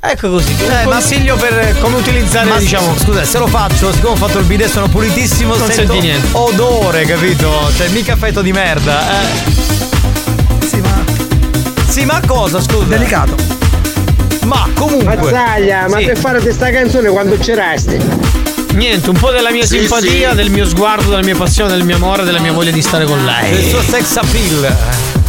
Ecco 0.00 0.30
così. 0.30 0.52
Un 0.58 0.82
consiglio 0.90 1.36
per 1.36 1.76
come 1.78 1.98
utilizzare, 1.98 2.48
Ma 2.48 2.58
diciamo. 2.58 2.96
scusa, 2.98 3.22
se 3.24 3.38
lo 3.38 3.46
faccio, 3.46 3.92
siccome 3.92 4.14
ho 4.14 4.16
fatto 4.16 4.38
il 4.38 4.46
bidet 4.46 4.68
sono 4.68 4.88
pulitissimo, 4.88 5.54
Non 5.54 5.70
sento 5.70 5.92
senti 5.92 6.00
niente. 6.08 6.26
odore, 6.32 7.04
capito? 7.04 7.70
Cioè, 7.76 7.86
mica 7.90 8.14
effetto 8.14 8.42
di 8.42 8.50
merda, 8.50 9.00
eh. 9.22 10.66
Sì, 10.66 10.80
ma 10.80 11.04
Sì, 11.88 12.04
ma 12.04 12.20
cosa, 12.26 12.60
scusa? 12.60 12.82
delicato. 12.86 13.36
Ma 14.46 14.68
comunque. 14.74 15.14
Mazzaglia, 15.14 15.86
ma 15.88 15.98
Sì. 15.98 16.04
per 16.06 16.18
fare 16.18 16.40
questa 16.40 16.68
canzone 16.72 17.10
quando 17.10 17.36
c'erasti? 17.38 17.96
Niente, 18.74 19.10
un 19.10 19.16
po' 19.18 19.30
della 19.30 19.50
mia 19.50 19.64
Sì, 19.66 19.78
simpatia, 19.78 20.30
sì. 20.30 20.36
del 20.36 20.50
mio 20.50 20.64
sguardo, 20.64 21.10
della 21.10 21.22
mia 21.22 21.36
passione, 21.36 21.70
del 21.72 21.84
mio 21.84 21.96
amore, 21.96 22.24
della 22.24 22.40
mia 22.40 22.52
voglia 22.52 22.70
di 22.70 22.82
stare 22.82 23.04
con 23.04 23.24
lei. 23.24 23.68
suo 23.68 23.82
sex 23.82 24.16
appeal. 24.16 25.19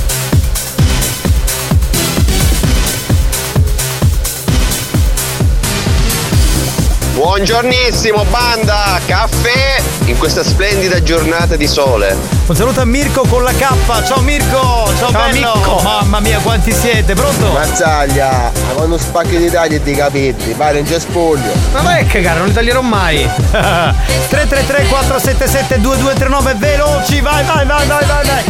Buongiornissimo 7.31 8.25
banda, 8.25 8.99
caffè 9.05 9.81
in 10.03 10.17
questa 10.17 10.43
splendida 10.43 11.01
giornata 11.01 11.55
di 11.55 11.65
sole. 11.65 12.13
Un 12.45 12.53
saluto 12.53 12.81
a 12.81 12.85
Mirko 12.85 13.21
con 13.25 13.41
la 13.41 13.53
K. 13.53 14.03
Ciao 14.05 14.19
Mirko! 14.19 14.91
Ciao, 14.97 15.11
Ciao, 15.11 15.29
bello! 15.29 15.55
Mirko. 15.55 15.79
Mamma 15.81 16.19
mia, 16.19 16.39
quanti 16.39 16.73
siete? 16.73 17.13
Pronto? 17.13 17.53
Mazzaglia, 17.53 18.51
quando 18.73 18.97
spacchi 18.97 19.37
di 19.37 19.49
tagli 19.49 19.75
e 19.75 19.81
di 19.81 19.93
capelli, 19.95 20.53
vai 20.57 20.73
non 20.73 20.83
c'è 20.83 20.99
spoglio. 20.99 21.53
Ma 21.71 21.79
vai 21.79 22.01
a 22.01 22.05
cagare, 22.05 22.39
non 22.39 22.47
li 22.49 22.53
taglierò 22.53 22.81
mai. 22.81 23.25
333 23.49 24.87
477 24.87 25.79
2239 25.79 26.55
veloci, 26.55 27.21
vai, 27.21 27.45
vai, 27.45 27.65
vai, 27.65 27.87
vai, 27.87 28.05
vai, 28.07 28.25
vai! 28.25 28.43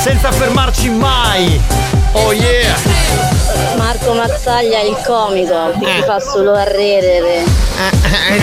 Senza 0.00 0.32
fermarci 0.32 0.88
mai! 0.88 1.60
Oh 2.12 2.32
yeah! 2.32 2.76
Marco 3.76 4.12
Mazzaglia 4.14 4.80
il 4.80 4.96
comico, 5.06 5.72
che 5.78 5.86
ti 5.94 6.02
fa 6.04 6.18
solo 6.20 6.54
arredere. 6.54 7.44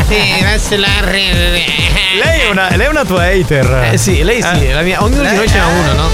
sì, 0.07 0.35
adesso 0.41 0.77
la 0.77 0.87
Lei 1.01 2.41
è 2.41 2.49
una, 2.49 2.69
lei 2.75 2.85
è 2.87 2.89
una 2.89 3.03
tua 3.05 3.23
hater. 3.23 3.89
Eh 3.91 3.97
sì, 3.97 4.23
lei 4.23 4.41
sì, 4.41 4.67
Eh. 4.67 4.73
la 4.73 4.81
mia, 4.81 5.03
ognuno 5.03 5.27
di 5.27 5.35
noi 5.35 5.47
ce 5.47 5.57
n'ha 5.57 5.69
Eh. 5.69 5.79
una, 5.79 5.93
no? 5.93 6.09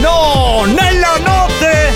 No! 0.00 0.64
Nella 0.66 1.16
notte! 1.24 1.92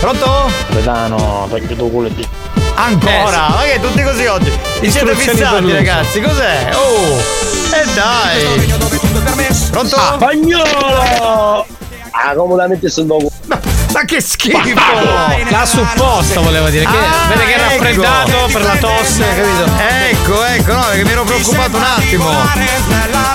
Pronto? 0.00 0.50
Capitano, 0.68 1.46
perché 1.50 1.76
tuo 1.76 1.88
culo 1.88 2.08
ti. 2.08 2.26
Ancora? 2.74 3.48
Ma 3.50 3.62
che 3.70 3.78
tutti 3.80 4.02
così 4.02 4.24
oggi? 4.26 4.50
Vi 4.80 4.90
siete 4.90 5.14
fissati 5.14 5.70
ragazzi, 5.70 6.20
cos'è? 6.22 6.70
Oh! 6.74 7.18
E 7.72 7.84
dai! 7.94 8.72
Pronto? 9.70 9.96
Spagnolo! 9.96 11.66
Ah, 12.22 12.34
comodamente 12.34 12.90
sono 12.90 13.16
Ma 13.92 14.04
che 14.04 14.20
schifo! 14.20 14.80
La 15.50 15.64
supposta 15.66 16.40
voleva 16.40 16.70
dire 16.70 16.84
che 16.84 16.96
Ah, 16.96 17.28
vede 17.28 17.44
che 17.44 17.54
è 17.54 17.72
ecco. 17.74 18.02
raffreddato 18.02 18.48
per 18.52 18.62
la 18.62 18.76
tosse, 18.76 19.24
capito? 19.34 19.72
Ecco, 20.10 20.44
ecco, 20.44 20.72
no, 20.72 20.84
perché 20.86 21.04
mi 21.04 21.10
ero 21.10 21.24
preoccupato 21.24 21.76
un 21.76 21.82
attimo. 21.82 22.30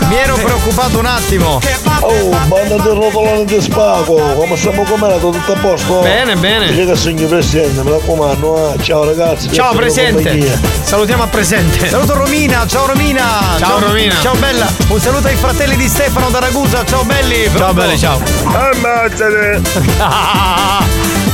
Mi 0.07 0.17
ero 0.17 0.35
preoccupato 0.35 0.99
un 0.99 1.05
attimo. 1.05 1.59
Oh, 2.01 2.29
banda 2.45 2.75
del 2.75 2.93
rotolone 2.93 3.45
di 3.45 3.59
spago, 3.61 4.15
come 4.35 4.55
stiamo 4.55 4.83
com'era, 4.83 5.17
tutto 5.17 5.51
a 5.51 5.55
posto? 5.57 5.99
Bene, 5.99 6.35
bene. 6.35 6.71
Dice 6.71 7.13
che 7.13 7.25
presidente, 7.25 7.81
mi 7.83 7.91
raccomando, 7.91 8.73
eh. 8.73 8.83
ciao 8.83 9.03
ragazzi. 9.03 9.51
Ciao 9.51 9.73
compagnia. 9.73 10.59
Salutiamo 10.83 11.23
a 11.23 11.27
presente. 11.27 11.89
Saluto 11.89 12.15
Romina, 12.15 12.65
ciao 12.67 12.85
Romina. 12.85 13.55
Ciao, 13.57 13.79
Romina. 13.79 14.15
Ciao 14.21 14.35
bella. 14.35 14.67
Un 14.87 14.99
saluto 14.99 15.27
ai 15.27 15.35
fratelli 15.35 15.75
di 15.75 15.87
Stefano 15.87 16.29
da 16.29 16.39
Ragusa. 16.39 16.85
Ciao 16.85 17.03
belli. 17.03 17.49
Ciao 17.55 17.73
belli, 17.73 17.97
ciao. 17.97 18.21
Ammazzate! 18.45 20.43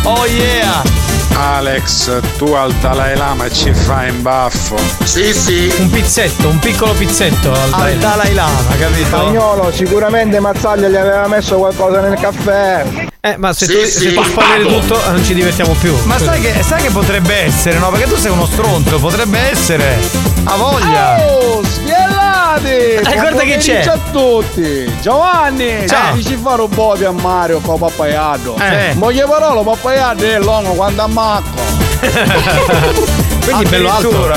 oh 0.04 0.26
yeah. 0.26 0.82
Alex, 1.34 2.12
tu 2.38 2.52
al 2.54 2.72
Dalai 2.74 3.16
Lama 3.16 3.50
ci 3.50 3.74
fai 3.74 4.10
in 4.10 4.22
baffo. 4.22 4.78
Sì, 5.04 5.34
sì. 5.34 5.74
Un 5.78 5.90
pizzetto, 5.90 6.48
un 6.48 6.60
piccolo 6.60 6.94
pizzetto 6.94 7.52
al 7.52 7.74
Al 7.74 7.96
Dalai 7.98 8.34
Lama, 8.34 8.76
capito? 8.78 9.06
Spagnolo, 9.06 9.72
sicuramente 9.72 10.40
Mazzaglia 10.40 10.88
gli 10.90 10.96
aveva 10.96 11.28
messo 11.28 11.58
qualcosa 11.58 12.02
nel 12.02 12.20
caffè. 12.20 12.86
Eh, 13.22 13.38
ma 13.38 13.54
se 13.54 13.66
Sì, 13.66 13.72
tu, 13.74 13.80
sì. 13.86 13.90
se 13.92 14.14
tu 14.14 14.24
spanneri 14.24 14.68
tutto 14.68 15.00
non 15.10 15.24
ci 15.24 15.34
divertiamo 15.34 15.74
più. 15.80 15.96
Ma 16.04 16.18
sai 16.20 16.42
che, 16.42 16.62
sai 16.64 16.82
che 16.84 16.90
potrebbe 16.92 17.34
essere, 17.46 17.78
no? 17.80 17.90
Perché 17.90 18.08
tu 18.08 18.16
sei 18.18 18.32
uno 18.32 18.46
stronzo, 18.46 19.00
potrebbe 19.00 19.40
essere. 19.40 20.00
A 20.44 20.56
voglia. 20.58 21.16
Oh, 21.24 21.62
spiellati! 22.52 22.68
Eh, 22.68 23.14
guarda 23.14 23.42
che 23.44 23.58
c'è. 23.58 23.84
Ciao 23.84 23.94
a 23.94 24.00
tutti! 24.12 24.94
Giovanni! 25.02 25.88
Ciao. 25.88 26.16
Eh, 26.16 26.22
un 26.64 26.70
po' 26.70 26.96
di 26.98 27.06
a 27.06 27.12
Mario 27.12 27.60
con 27.60 27.80
Pappaiado. 27.80 28.58
Eh. 28.58 28.94
Moglie 28.96 29.26
parole, 29.26 29.64
Pappaiado 29.64 30.24
è 30.24 30.40
l'uomo 30.40 30.74
quando 30.74 31.04
ammacco. 31.04 31.60
Quindi 33.44 33.66
bello 33.66 33.92
alto. 33.92 34.32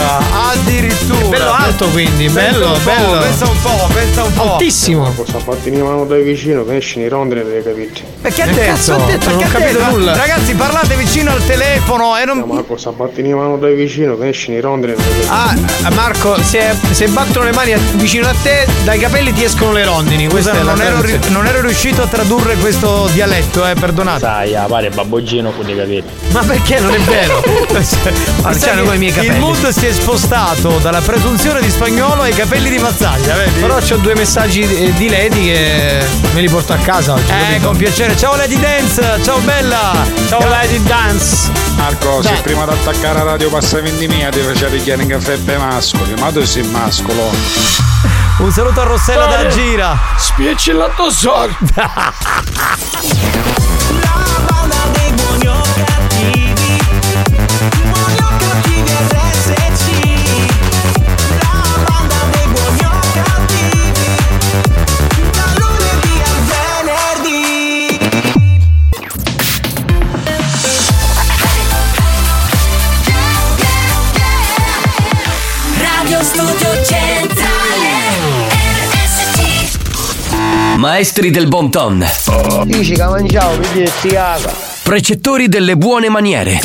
Addirittura, 0.53 1.27
bello 1.27 1.53
alto 1.53 1.87
quindi, 1.89 2.29
Pensa 2.29 2.41
bello, 2.51 2.67
un 2.67 2.73
po', 2.73 2.79
bello. 2.85 3.19
Pensa 3.21 3.45
un 3.47 3.61
po', 3.63 3.89
pensa 3.93 4.23
un 4.25 4.33
po'. 4.33 4.53
Altissimo. 4.53 5.13
Cosa 5.15 5.39
fatti 5.39 5.69
in 5.69 5.81
mano 5.81 6.05
dai 6.05 6.23
vicino 6.23 6.65
che 6.65 6.77
esci 6.77 7.01
in 7.01 7.09
rondine 7.09 7.45
delle 7.45 7.63
capite. 7.63 8.03
Perché 8.21 8.43
ha 8.43 8.47
Che 8.47 8.53
detto? 8.55 8.95
ha 8.95 9.07
detto? 9.07 9.31
Non 9.31 9.39
ho 9.39 9.49
capito 9.49 9.79
detto? 9.79 9.91
nulla. 9.91 10.17
Ragazzi, 10.17 10.55
parlate 10.55 10.95
vicino 10.97 11.31
al 11.33 11.45
telefono 11.47 12.17
e 12.17 12.25
non. 12.25 12.39
Ma 12.41 12.63
cosa 12.63 12.93
fatti 12.97 13.21
in 13.21 13.33
mano 13.37 13.57
dai 13.57 13.75
vicino 13.75 14.17
che 14.19 14.29
esci 14.29 14.53
in 14.53 14.61
rondine. 14.61 14.95
Ah, 15.29 15.55
Marco, 15.93 16.41
se, 16.43 16.75
se 16.91 17.07
battono 17.09 17.45
le 17.45 17.53
mani 17.53 17.75
vicino 17.95 18.29
a 18.29 18.35
te, 18.43 18.67
dai 18.85 18.99
capelli 18.99 19.33
ti 19.33 19.45
escono 19.45 19.73
le 19.73 19.85
rondini. 19.85 20.29
Questa 20.29 20.55
Scusa, 20.55 20.63
non 20.63 20.81
ero, 20.81 21.01
ri- 21.01 21.21
non 21.29 21.47
ero 21.47 21.61
riuscito 21.61 22.03
a 22.03 22.07
tradurre 22.07 22.55
questo 22.57 23.09
dialetto, 23.13 23.67
eh, 23.67 23.75
perdonate. 23.75 24.21
Sai, 24.21 24.55
ah, 24.57 24.65
pare 24.65 24.89
babboggino 24.91 25.51
con 25.53 25.69
i 25.69 25.77
capelli. 25.77 26.03
Ma 26.31 26.43
perché 26.43 26.81
non 26.81 26.95
è 26.95 26.99
vero? 27.01 27.43
Ma 28.43 28.51
con 28.51 28.94
i 28.95 28.99
miei 28.99 29.11
Il 29.11 29.17
capelli. 29.17 29.39
mood 29.39 29.69
si 29.69 29.87
è 29.87 29.93
spostato 29.93 30.79
dalla 30.79 31.01
presunzione 31.01 31.61
di 31.61 31.71
spagnolo 31.71 32.23
ai 32.23 32.33
capelli 32.33 32.71
di 32.71 32.79
mazzaglia, 32.79 33.35
vedi? 33.35 33.61
Però 33.61 33.77
ho 33.77 33.97
due 33.97 34.15
messaggi 34.15 34.67
di, 34.67 34.93
di 34.95 35.09
Lady 35.09 35.45
che 35.47 36.05
me 36.33 36.41
li 36.41 36.49
porto 36.49 36.73
a 36.73 36.77
casa 36.77 37.13
oggi. 37.15 37.25
Eh, 37.25 37.29
capito? 37.29 37.67
con 37.67 37.77
piacere. 37.77 38.17
Ciao 38.17 38.37
Lady 38.37 38.59
Dance, 38.59 39.21
ciao 39.23 39.39
bella. 39.41 39.93
Ciao 40.29 40.47
Lady 40.49 40.83
Dance. 40.83 41.51
Marco, 41.77 42.21
Dai. 42.23 42.37
se 42.37 42.43
prima 42.43 42.65
di 42.65 42.71
attaccare 42.73 43.19
la 43.19 43.25
radio 43.25 43.51
passavi 43.51 43.89
in 43.89 43.99
di 43.99 44.09
mia 44.09 44.31
ti 44.31 44.41
facevi 44.41 44.83
chiedere 44.83 45.09
caffè 45.09 45.37
per 45.39 45.59
mascoli, 45.59 46.15
ma 46.19 46.31
tu 46.31 46.45
sei 46.45 46.63
mascolo. 46.65 47.31
Un 48.39 48.51
saluto 48.51 48.81
a 48.81 48.85
Rossella 48.85 49.27
Dai. 49.27 49.45
da 49.45 49.49
Gira. 49.51 49.99
Spieci 50.19 50.71
il 50.71 50.77
lattosol. 50.77 51.55
Radio 54.25 54.54
Maestri 80.85 81.31
del 81.31 81.49
bon 81.49 81.71
ton. 81.71 82.07
Precettori 84.83 85.49
delle 85.49 85.79
buone 85.79 86.11
maniere. 86.11 86.61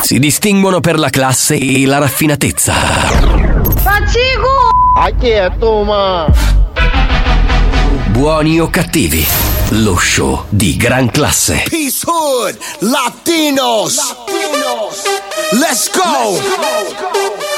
Si 0.00 0.18
distinguono 0.20 0.78
per 0.78 1.00
la 1.00 1.10
classe 1.10 1.56
e 1.56 1.84
la 1.86 1.98
raffinatezza. 1.98 2.72
Faccico! 3.82 4.68
A 4.96 5.10
chi 5.18 5.30
è 5.30 5.50
tu, 5.58 5.82
ma? 5.82 6.32
Buoni 8.10 8.60
o 8.60 8.70
cattivi. 8.70 9.26
Lo 9.70 9.96
show 9.96 10.44
di 10.50 10.76
gran 10.76 11.10
classe. 11.10 11.64
Peace 11.68 12.06
Hood, 12.06 12.56
Latinos. 12.78 13.96
Latinos. 13.96 15.02
Let's 15.50 15.90
go. 15.90 16.38
DJ 16.38 16.94
Khaled. 16.94 17.53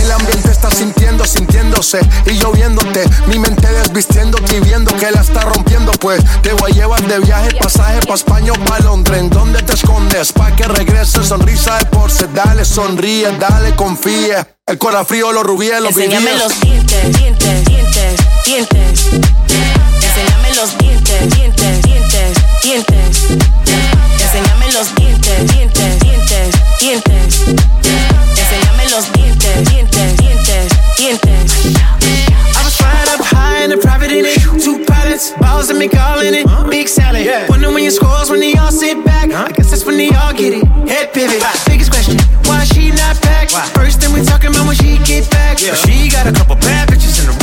El 0.00 0.12
ambiente 0.12 0.50
está 0.50 0.70
sintiendo, 0.70 1.24
sintiéndose 1.24 2.00
y 2.26 2.38
yo 2.38 2.52
viéndote. 2.52 3.04
Mi 3.26 3.38
mente 3.38 3.66
desvistiéndote 3.66 4.56
y 4.56 4.60
viendo 4.60 4.94
que 4.96 5.10
la 5.10 5.22
está 5.22 5.40
rompiendo. 5.40 5.90
Pues 5.92 6.22
te 6.42 6.52
voy 6.52 6.70
a 6.70 6.74
llevar 6.74 7.02
de 7.06 7.18
viaje, 7.18 7.50
pasaje 7.60 8.00
pa' 8.06 8.14
España 8.14 8.52
o 8.52 8.64
pa' 8.64 8.78
Londres. 8.80 9.20
¿En 9.20 9.30
dónde 9.30 9.62
te 9.62 9.72
escondes? 9.72 10.32
Pa' 10.32 10.54
que 10.54 10.64
regrese, 10.64 11.24
sonrisa 11.24 11.78
de 11.78 11.86
porce. 11.86 12.28
Dale, 12.32 12.64
sonríe, 12.64 13.36
dale, 13.38 13.74
confía. 13.74 14.46
El 14.66 14.78
corazón 14.78 15.06
frío, 15.06 15.32
los 15.32 15.42
rubíes, 15.42 15.80
los 15.80 15.96
Enséñame 15.96 16.36
los 16.36 16.60
dientes, 16.60 17.18
dientes, 17.18 17.64
dientes, 17.64 18.20
dientes. 18.46 19.79
Dientes, 22.70 23.26
dientes. 23.26 23.40
Enséñame 24.22 24.72
los 24.72 24.94
dientes, 24.94 25.46
dientes, 25.52 25.98
dientes, 25.98 26.54
dientes. 26.78 27.44
Enséñame 28.38 28.88
los 28.90 29.12
dientes, 29.12 29.68
dientes, 29.70 30.16
dientes, 30.16 30.72
dientes. 30.96 31.52
I 32.54 32.64
was 32.64 32.76
flying 32.76 33.08
up 33.08 33.20
high 33.26 33.64
in 33.64 33.72
a 33.72 33.76
private 33.76 34.12
in 34.12 34.24
it. 34.24 34.38
Two 34.62 34.84
pilots, 34.84 35.32
balls 35.40 35.70
and 35.70 35.80
me 35.80 35.88
calling 35.88 36.32
it. 36.32 36.46
Big 36.70 36.86
salad. 36.86 37.26
Wonder 37.48 37.72
when 37.72 37.82
your 37.82 37.90
scores 37.92 38.30
when 38.30 38.38
they 38.38 38.54
all 38.54 38.70
sit 38.70 39.04
back. 39.04 39.32
I 39.32 39.50
guess 39.50 39.70
that's 39.70 39.84
when 39.84 39.96
they 39.96 40.10
all 40.10 40.32
get 40.32 40.54
it. 40.54 40.64
Head 40.88 41.12
pivot. 41.12 41.42
Biggest 41.66 41.90
question, 41.90 42.18
why 42.44 42.62
she 42.64 42.90
not 42.90 43.20
back? 43.22 43.50
First 43.74 44.00
thing 44.00 44.12
we 44.14 44.22
talking 44.24 44.50
about 44.50 44.66
when 44.68 44.76
she 44.76 44.98
get 45.02 45.28
back. 45.30 45.58
But 45.58 45.76
she 45.78 46.08
got 46.08 46.28
a 46.28 46.32
couple 46.32 46.54
bad 46.56 46.88
bitches 46.88 47.18
in 47.18 47.34
a 47.34 47.39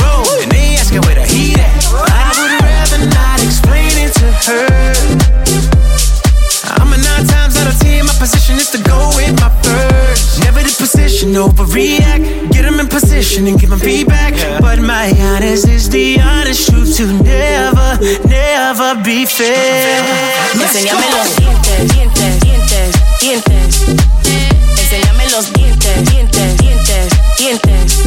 position, 11.28 11.34
overreact. 11.34 12.52
Get 12.52 12.62
them 12.62 12.80
in 12.80 12.88
position 12.88 13.46
and 13.46 13.58
give 13.58 13.70
them 13.70 13.78
feedback. 13.78 14.34
But 14.60 14.80
my 14.80 15.12
honest 15.20 15.68
is 15.68 15.88
the 15.88 16.20
honest 16.20 16.70
truth 16.70 16.96
to 16.96 17.06
never, 17.22 17.98
never 18.26 18.94
be 19.02 19.26
fair. 19.26 20.04
Enséñame 20.54 21.06
los 21.10 21.36
dientes, 21.36 21.94
dientes, 21.94 22.40
dientes, 22.40 22.90
dientes. 23.20 23.84
Enséñame 24.78 25.30
los 25.30 25.52
dientes, 25.52 26.04
dientes, 26.10 26.56
dientes, 26.58 27.08
dientes. 27.38 28.02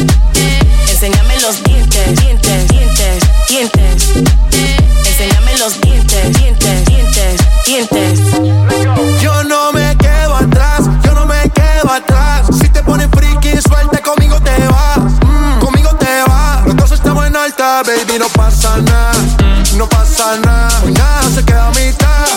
Enséñame 0.89 1.39
los 1.41 1.63
dientes, 1.63 2.21
dientes, 2.21 2.67
dientes, 2.67 3.23
dientes. 3.49 4.07
Enséñame 5.05 5.57
los 5.59 5.81
dientes, 5.81 6.37
dientes, 6.37 6.85
dientes, 6.85 7.41
dientes. 7.65 8.30
Baby, 17.83 18.19
no 18.19 18.27
pasa 18.29 18.77
nada. 18.77 19.13
No 19.75 19.87
pasa 19.87 20.37
nada, 20.37 20.81
nada 20.85 21.23
se 21.33 21.43
queda 21.43 21.67
a 21.67 21.71
mitad. 21.71 22.27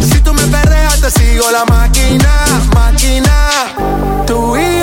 Si 0.00 0.20
tú 0.20 0.32
me 0.32 0.46
perreas, 0.46 1.00
te 1.00 1.10
sigo 1.10 1.50
la 1.50 1.64
máquina, 1.64 2.30
máquina. 2.74 3.50
Tú 4.26 4.56
y 4.56 4.77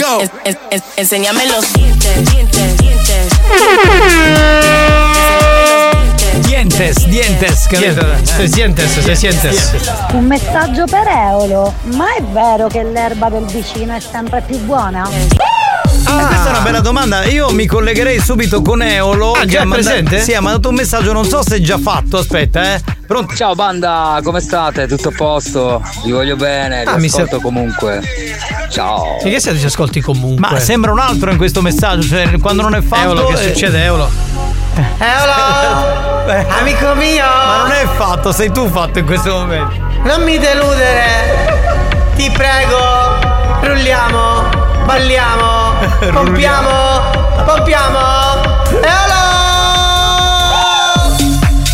go. 0.00 0.20
En- 0.20 0.30
en- 0.44 0.58
en- 0.70 0.82
enséñame 0.96 1.46
los 1.46 1.72
dientes, 1.72 2.30
dientes, 2.32 2.76
dientes. 2.78 3.28
Dientes, 6.44 7.08
dientes? 7.08 7.68
Se 8.36 8.48
sientes, 8.48 8.90
se 8.90 9.16
sientes. 9.16 9.72
Un 10.12 10.26
messaggio 10.26 10.84
per 10.86 11.06
Eolo. 11.06 11.72
Ma 11.94 12.14
è 12.16 12.22
vero 12.22 12.68
che 12.68 12.82
l'erba 12.82 13.28
del 13.28 13.44
vicino 13.44 13.94
è 13.94 14.00
sempre 14.00 14.42
più 14.42 14.58
buona? 14.64 15.08
Ah, 16.10 16.26
questa 16.26 16.46
è 16.46 16.50
una 16.50 16.60
bella 16.60 16.80
domanda. 16.80 17.24
Io 17.24 17.50
mi 17.50 17.66
collegherei 17.66 18.18
subito 18.20 18.62
con 18.62 18.82
Eolo. 18.82 19.32
Ah, 19.32 19.44
già 19.44 19.62
è 19.62 19.66
presente? 19.66 20.20
Sì, 20.20 20.34
ha 20.34 20.40
mandato 20.40 20.68
un 20.70 20.74
messaggio, 20.76 21.12
non 21.12 21.24
so 21.26 21.42
se 21.42 21.56
è 21.56 21.60
già 21.60 21.78
fatto. 21.78 22.18
Aspetta, 22.18 22.74
eh. 22.74 22.80
Pronto? 23.06 23.34
Ciao 23.34 23.54
banda, 23.54 24.20
come 24.22 24.40
state? 24.40 24.86
Tutto 24.86 25.08
a 25.08 25.12
posto? 25.16 25.82
Vi 26.04 26.10
voglio 26.10 26.36
bene, 26.36 26.82
vi 26.84 26.88
Ah, 26.88 26.96
mi 26.98 27.06
ascolto 27.06 27.36
sa- 27.36 27.42
comunque. 27.42 28.02
Ciao. 28.70 29.18
E 29.20 29.30
che 29.30 29.40
se 29.40 29.56
ti 29.58 29.64
ascolti 29.64 30.00
comunque? 30.00 30.50
Ma 30.50 30.58
sembra 30.60 30.92
un 30.92 30.98
altro 30.98 31.30
in 31.30 31.36
questo 31.36 31.62
messaggio, 31.62 32.06
cioè 32.08 32.38
quando 32.38 32.62
non 32.62 32.74
è 32.74 32.82
fatto. 32.82 33.02
Eolo, 33.02 33.26
che 33.26 33.34
eh, 33.34 33.52
succede, 33.52 33.82
Eolo? 33.84 34.10
Eolo! 34.98 36.26
Amico 36.60 36.94
mio! 36.94 37.24
Ma 37.24 37.56
non 37.62 37.72
è 37.72 37.86
fatto, 37.96 38.32
sei 38.32 38.52
tu 38.52 38.68
fatto 38.68 38.98
in 38.98 39.06
questo 39.06 39.30
momento. 39.32 39.74
Non 40.04 40.22
mi 40.22 40.38
deludere! 40.38 41.56
Ti 42.14 42.30
prego! 42.30 42.76
Rulliamo! 43.62 44.66
Balliamo! 44.84 45.67
Pompiamo! 46.12 47.10
Pompiamo! 47.44 47.98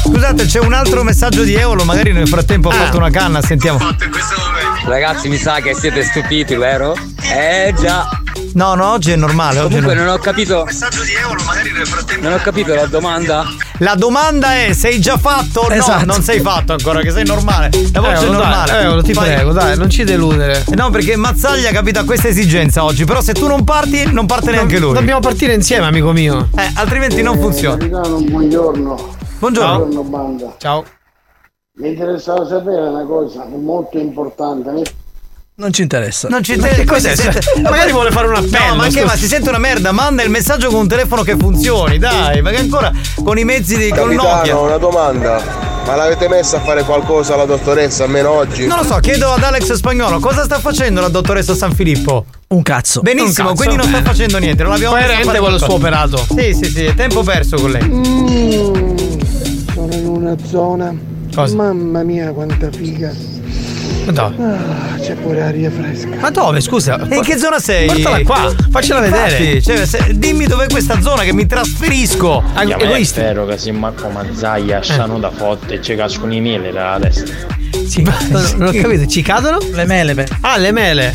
Scusate, 0.05 0.47
c'è 0.47 0.61
un 0.61 0.73
altro 0.73 1.03
messaggio 1.03 1.43
di 1.43 1.55
Eolo, 1.55 1.85
magari 1.85 2.13
nel 2.13 2.29
frattempo 2.29 2.69
Ah. 2.69 2.73
ho 2.75 2.77
fatto 2.77 2.97
una 2.99 3.11
canna, 3.11 3.41
sentiamo. 3.43 3.79
Ragazzi, 4.87 5.29
mi 5.29 5.39
sa 5.39 5.61
che 5.61 5.75
siete 5.75 6.03
stupiti, 6.05 6.55
vero? 6.57 6.95
Eh 7.23 7.73
già. 7.81 8.07
No, 8.53 8.75
no, 8.75 8.93
oggi 8.93 9.13
è 9.13 9.17
normale. 9.17 9.59
Oggi 9.61 9.77
è 9.77 9.81
Comunque 9.81 9.95
normale. 9.95 10.07
non 10.07 10.15
ho 10.15 10.19
capito. 10.19 10.67
Non 12.21 12.33
ho 12.33 12.37
capito 12.37 12.75
la 12.75 12.87
domanda. 12.87 13.45
La 13.79 13.95
domanda 13.95 14.55
è: 14.55 14.73
sei 14.75 15.01
già 15.01 15.17
fatto 15.17 15.61
o 15.61 15.73
Esatto. 15.73 16.05
no? 16.05 16.13
Non 16.13 16.23
sei 16.23 16.41
fatto 16.41 16.73
ancora, 16.73 17.01
che 17.01 17.11
sei 17.11 17.25
normale. 17.25 17.71
La 17.93 18.01
voce 18.01 18.13
Eolo, 18.13 18.21
è 18.21 18.27
dai, 18.27 18.31
normale. 18.37 18.81
Eolo, 18.83 19.03
ti 19.03 19.13
Fai- 19.15 19.35
prego, 19.35 19.53
dai, 19.53 19.77
non 19.79 19.89
ci 19.91 20.05
deludere. 20.05 20.65
Eh 20.71 20.75
No, 20.75 20.91
perché 20.91 21.17
Mazzaglia 21.17 21.71
capita 21.71 22.05
questa 22.05 22.29
esigenza 22.29 22.85
oggi. 22.85 23.05
Però 23.05 23.21
se 23.23 23.33
tu 23.33 23.47
non 23.47 23.65
parti, 23.65 24.13
non 24.13 24.27
parte 24.27 24.51
neanche 24.51 24.79
lui. 24.79 24.93
Dobbiamo 24.93 25.21
partire 25.21 25.55
insieme, 25.55 25.87
amico 25.87 26.13
mio. 26.13 26.49
Eh, 26.57 26.71
altrimenti 26.75 27.23
non 27.23 27.39
funziona. 27.41 27.79
Capitano, 27.79 28.19
buongiorno. 28.21 29.17
Buongiorno. 29.39 29.77
Buongiorno 29.79 30.03
banda. 30.03 30.55
Ciao. 30.59 30.85
Mi 31.77 31.89
interessava 31.89 32.47
sapere 32.47 32.87
una 32.87 33.03
cosa 33.05 33.45
molto 33.49 33.99
importante. 33.99 34.71
Non 35.57 35.73
ci 35.73 35.83
interessa. 35.83 36.29
Non 36.29 36.41
ci 36.41 36.55
Ma 36.55 36.69
te- 36.69 36.75
che 36.77 36.85
poi 36.85 37.01
si 37.01 37.09
cos'è? 37.09 37.17
sente- 37.33 37.63
Magari 37.63 37.91
vuole 37.91 38.13
fare 38.13 38.29
un 38.29 38.37
appello, 38.37 38.69
No, 38.69 38.75
ma 38.77 38.87
che 38.87 39.05
ma 39.05 39.17
si 39.17 39.27
sente 39.27 39.49
una 39.49 39.59
merda, 39.59 39.91
manda 39.91 40.23
il 40.23 40.31
messaggio 40.31 40.69
con 40.69 40.79
un 40.81 40.87
telefono 40.89 41.23
che 41.23 41.37
funzioni, 41.37 41.99
dai, 41.99 42.43
ma 42.43 42.51
che 42.51 42.59
ancora 42.59 42.93
con 43.25 43.39
i 43.39 43.45
mezzi 43.45 43.77
di 43.77 43.89
col 43.89 44.13
Nokia. 44.15 44.31
Capitano, 44.37 44.63
una 44.63 44.77
domanda. 44.77 45.43
Ma 45.85 45.97
l'avete 45.97 46.29
messa 46.29 46.59
a 46.59 46.61
fare 46.61 46.85
qualcosa 46.85 47.35
alla 47.35 47.45
dottoressa, 47.45 48.05
almeno 48.05 48.31
oggi? 48.31 48.67
Non 48.69 48.79
lo 48.79 48.85
so, 48.85 48.97
chiedo 49.01 49.33
ad 49.33 49.43
Alex 49.43 49.73
Spagnolo 49.73 50.21
cosa 50.21 50.45
sta 50.45 50.61
facendo 50.61 51.01
la 51.01 51.09
dottoressa 51.09 51.57
San 51.57 51.73
Filippo. 51.75 52.25
Un 52.49 52.63
cazzo. 52.63 53.01
Benissimo, 53.01 53.49
Un 53.51 53.55
cazzo. 53.57 53.69
quindi 53.69 53.83
non 53.83 53.93
sta 53.93 54.03
facendo 54.09 54.39
niente, 54.39 54.63
non 54.63 54.71
l'abbiamo 54.73 54.95
messa 54.95 55.07
Coerente 55.09 55.39
con 55.39 55.53
il 55.53 55.59
suo 55.59 55.75
operato. 55.75 56.17
Sì, 56.37 56.55
sì, 56.55 56.65
sì, 56.71 56.95
tempo 56.95 57.23
perso 57.25 57.57
con 57.57 57.73
lei. 57.73 57.83
Mm, 57.85 58.97
sono 59.75 59.93
in 59.93 60.07
una 60.07 60.37
zona. 60.47 61.13
Cosa? 61.35 61.57
Mamma 61.57 62.03
mia, 62.03 62.33
quanta 62.33 62.71
figa. 62.71 63.13
Ma 64.07 64.13
dove? 64.13 64.45
Ah, 64.45 64.99
c'è 65.01 65.15
pure 65.15 65.43
aria 65.43 65.71
fresca. 65.71 66.09
Ma 66.21 66.31
dove, 66.31 66.61
scusa? 66.61 67.09
E 67.09 67.17
in 67.17 67.23
che 67.23 67.39
zona 67.39 67.59
sei? 67.59 67.87
Portala 67.87 68.21
qua, 68.23 68.55
faccela 68.71 69.01
vedere. 69.01 69.61
Cioè, 69.63 69.87
se- 69.87 70.13
dimmi 70.17 70.47
dov'è 70.47 70.67
questa 70.69 71.01
zona 71.01 71.23
che 71.23 71.33
mi 71.33 71.47
trasferisco. 71.47 72.43
È 72.55 72.61
egoisti. 72.61 73.21
vero 73.21 73.47
che 73.47 73.57
se 73.59 73.73
Marco 73.73 74.09
Mazzaia 74.09 74.83
stanno 74.83 75.19
da 75.19 75.31
fotte 75.31 75.75
e 75.75 75.83
ci 75.83 75.95
cascano 75.95 76.35
i 76.35 76.41
miele 76.41 76.71
ma 78.03 78.17
non, 78.29 78.69
ho 78.69 78.73
capito, 78.73 79.07
ci 79.07 79.23
cadono? 79.23 79.59
Le 79.73 79.85
mele. 79.85 80.15
beh. 80.15 80.27
Ah, 80.41 80.57
le 80.57 80.73
mele. 80.73 81.15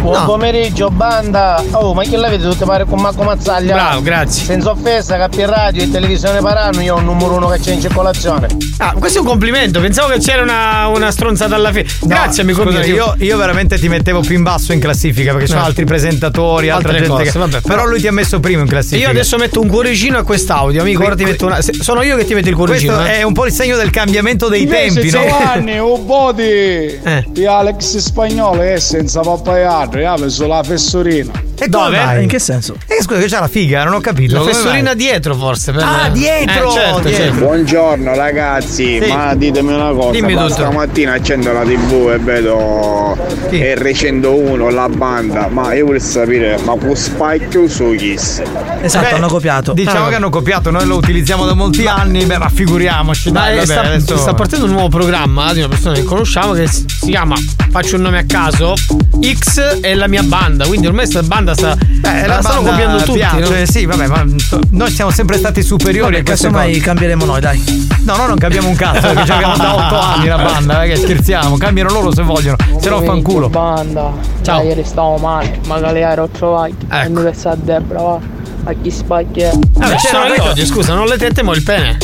Buon 0.00 0.20
No. 0.20 0.24
pomeriggio, 0.24 0.90
banda! 0.90 1.62
Oh, 1.72 1.94
ma 1.94 2.02
che 2.04 2.16
l'avete 2.16 2.42
tutte 2.48 2.64
pare 2.64 2.84
con 2.84 3.00
Marco 3.00 3.22
Mazzaglia? 3.22 3.74
Bravo, 3.74 4.02
grazie. 4.02 4.44
Senza 4.44 4.70
offesa, 4.70 5.28
per 5.28 5.48
radio 5.48 5.82
e 5.82 5.90
televisione 5.90 6.40
paranno, 6.40 6.80
io 6.80 6.94
ho 6.94 6.98
un 6.98 7.04
numero 7.04 7.34
uno 7.34 7.48
che 7.48 7.58
c'è 7.58 7.72
in 7.72 7.80
circolazione. 7.80 8.46
Ah, 8.78 8.94
questo 8.98 9.18
è 9.18 9.20
un 9.22 9.26
complimento. 9.26 9.80
Pensavo 9.80 10.12
che 10.12 10.18
c'era 10.18 10.42
una, 10.42 10.86
una 10.88 11.10
stronzata 11.10 11.54
alla 11.54 11.72
fine. 11.72 11.86
Grazie, 12.02 12.42
amico 12.42 12.62
Scusa, 12.62 12.78
mio. 12.80 12.86
io, 12.94 13.14
io 13.18 13.36
veramente 13.36 13.78
ti 13.78 13.88
mettevo 13.88 14.20
più 14.20 14.36
in 14.36 14.42
basso 14.42 14.72
in 14.72 14.80
classifica 14.80 15.30
perché 15.32 15.46
ci 15.46 15.52
sono 15.52 15.64
Eh. 15.64 15.68
altri 15.68 15.84
presentatori, 15.84 16.68
altra 16.68 16.90
Altre 16.92 17.06
gente. 17.06 17.18
cose, 17.24 17.32
che- 17.32 17.38
vabbè, 17.38 17.60
però 17.60 17.74
però- 17.76 17.88
lui 17.88 18.00
ti 18.00 18.06
ha 18.06 18.12
messo 18.12 18.40
primo 18.40 18.62
in 18.62 18.68
classifica. 18.68 19.04
Io 19.06 19.10
adesso 19.10 19.36
metto 19.38 19.60
un 19.60 19.68
cuoricino 19.68 20.18
a 20.18 20.22
quest'audio, 20.22 20.80
amico. 20.82 21.04
Ora 21.04 21.14
ti 21.14 21.24
metto 21.24 21.46
una. 21.46 21.58
Sono 21.60 22.02
io 22.02 22.16
che 22.16 22.24
ti 22.24 22.34
metto 22.34 22.48
il 22.48 22.54
cuoricino. 22.54 22.94
Questo 22.94 23.12
eh. 23.12 23.18
è 23.18 23.22
un 23.22 23.32
po' 23.32 23.46
il 23.46 23.52
segno 23.52 23.76
del 23.76 23.90
cambiamento 23.90 24.48
dei 24.48 24.66
tempi, 24.66 25.10
no? 25.10 25.20
Giovanni, 25.20 25.78
un 25.96 26.04
po' 26.04 26.32
di, 26.32 26.98
di 27.28 27.46
Alex 27.46 27.96
Spagnolo 27.96 28.60
è 28.60 28.78
senza 28.78 29.20
papaiato, 29.20 29.98
ha 30.06 30.14
preso 30.14 30.46
la 30.46 30.62
fessorina. 30.62 31.45
E 31.58 31.68
Dove? 31.68 31.96
mai? 31.96 32.22
In 32.22 32.28
che 32.28 32.38
senso? 32.38 32.76
Eh, 32.86 33.02
scusa, 33.02 33.18
che 33.18 33.26
c'ha 33.28 33.40
la 33.40 33.48
figa, 33.48 33.82
non 33.84 33.94
ho 33.94 34.00
capito. 34.00 34.34
La 34.44 34.50
mai? 34.82 34.94
dietro, 34.94 35.34
forse. 35.34 35.72
per- 35.72 35.82
Ah, 35.82 36.08
dietro, 36.10 36.68
Eh, 36.70 36.72
certo, 36.72 37.00
dietro. 37.00 37.10
certo. 37.24 37.44
Buongiorno 37.44 38.14
ragazzi, 38.14 39.00
Sì. 39.02 39.10
ma 39.12 39.34
ditemi 39.34 39.72
una 39.72 39.90
cosa, 39.92 40.10
Dimmi 40.10 40.34
ma 40.34 40.42
tutto. 40.42 40.52
stamattina 40.54 41.12
accendo 41.14 41.52
la 41.52 41.62
tv 41.62 42.10
e 42.12 42.18
vedo 42.18 43.16
Sì. 43.48 43.56
R101, 43.62 44.68
la 44.70 44.88
banda, 44.88 45.48
ma 45.48 45.72
io 45.72 45.86
volevo 45.86 46.04
sapere, 46.04 46.58
ma 46.64 46.76
con 46.76 46.94
Spike 46.94 47.68
su 47.68 47.94
Kiss? 47.96 48.42
Esatto, 48.82 49.04
Beh, 49.08 49.14
hanno 49.14 49.28
copiato. 49.28 49.72
Diciamo 49.72 50.06
Ah. 50.06 50.08
che 50.10 50.14
hanno 50.16 50.30
copiato, 50.30 50.70
noi 50.70 50.84
lo 50.86 50.96
utilizziamo 50.96 51.46
da 51.46 51.54
molti 51.54 51.86
anni, 51.86 52.24
beh, 52.26 52.38
ma 52.38 52.48
figuriamoci, 52.50 53.30
Ma 53.32 53.40
dai, 53.40 53.52
eh, 53.52 53.56
vabbè, 53.56 53.66
sta, 53.66 53.80
adesso... 53.80 54.16
sta 54.18 54.34
partendo 54.34 54.66
un 54.66 54.72
nuovo 54.72 54.88
programma 54.88 55.52
di 55.54 55.60
una 55.60 55.68
persona 55.68 55.94
che 55.94 56.04
conosciamo 56.04 56.52
che 56.52 56.66
si 56.68 56.84
si 56.86 57.12
chiama 57.12 57.36
Faccio 57.70 57.96
un 57.96 58.02
nome 58.02 58.18
a 58.18 58.24
caso 58.26 58.72
X 59.20 59.80
è 59.80 59.94
la 59.94 60.06
mia 60.08 60.22
banda. 60.22 60.66
Quindi 60.66 60.86
ormai 60.86 61.06
sta 61.06 61.22
banda 61.22 61.45
sta. 61.54 61.76
Beh, 61.76 62.26
la, 62.26 62.40
stanno 62.40 62.62
banda 62.62 62.70
copiando 62.70 63.02
tutti. 63.02 63.18
piace, 63.18 63.58
no? 63.60 63.66
sì, 63.66 63.84
vabbè, 63.84 64.06
ma 64.06 64.24
noi 64.70 64.90
siamo 64.90 65.10
sempre 65.10 65.38
stati 65.38 65.62
superiori 65.62 66.12
Vabbè, 66.12 66.22
a 66.22 66.24
queste 66.24 66.50
cose. 66.50 66.78
cambieremo 66.80 67.24
noi, 67.24 67.40
dai. 67.40 67.88
No, 68.04 68.16
noi 68.16 68.28
non 68.28 68.38
cambiamo 68.38 68.68
un 68.68 68.76
cazzo, 68.76 69.00
perché 69.00 69.24
ci 69.24 69.32
abbiamo 69.32 69.56
da 69.56 69.74
8 69.74 69.98
anni 69.98 70.26
la 70.26 70.36
banda, 70.36 70.82
eh, 70.84 70.88
che 70.88 70.96
scherziamo, 70.96 71.56
cambiano 71.56 71.90
loro 71.90 72.14
se 72.14 72.22
vogliono, 72.22 72.56
se 72.80 72.88
no 72.88 73.02
fanculo. 73.02 73.48
Banda, 73.48 74.12
Ciao. 74.42 74.62
ieri 74.62 74.84
stavo 74.84 75.16
male, 75.16 75.58
magari 75.66 76.00
ero 76.00 76.28
trovati. 76.28 76.76
Ecco. 76.88 77.04
E 77.04 77.08
mi 77.08 77.30
a 77.44 77.54
Debra, 77.56 78.00
va. 78.00 78.35
A 78.68 78.74
chi 78.82 78.90
spacchia. 78.90 79.50
Ah, 79.78 79.88
ma 79.90 79.98
sono 79.98 80.24
io 80.34 80.42
oggi, 80.42 80.66
scusa, 80.66 80.92
non 80.94 81.06
le 81.06 81.16
tette, 81.16 81.42
ma 81.44 81.54
il 81.54 81.62
pene. 81.62 81.96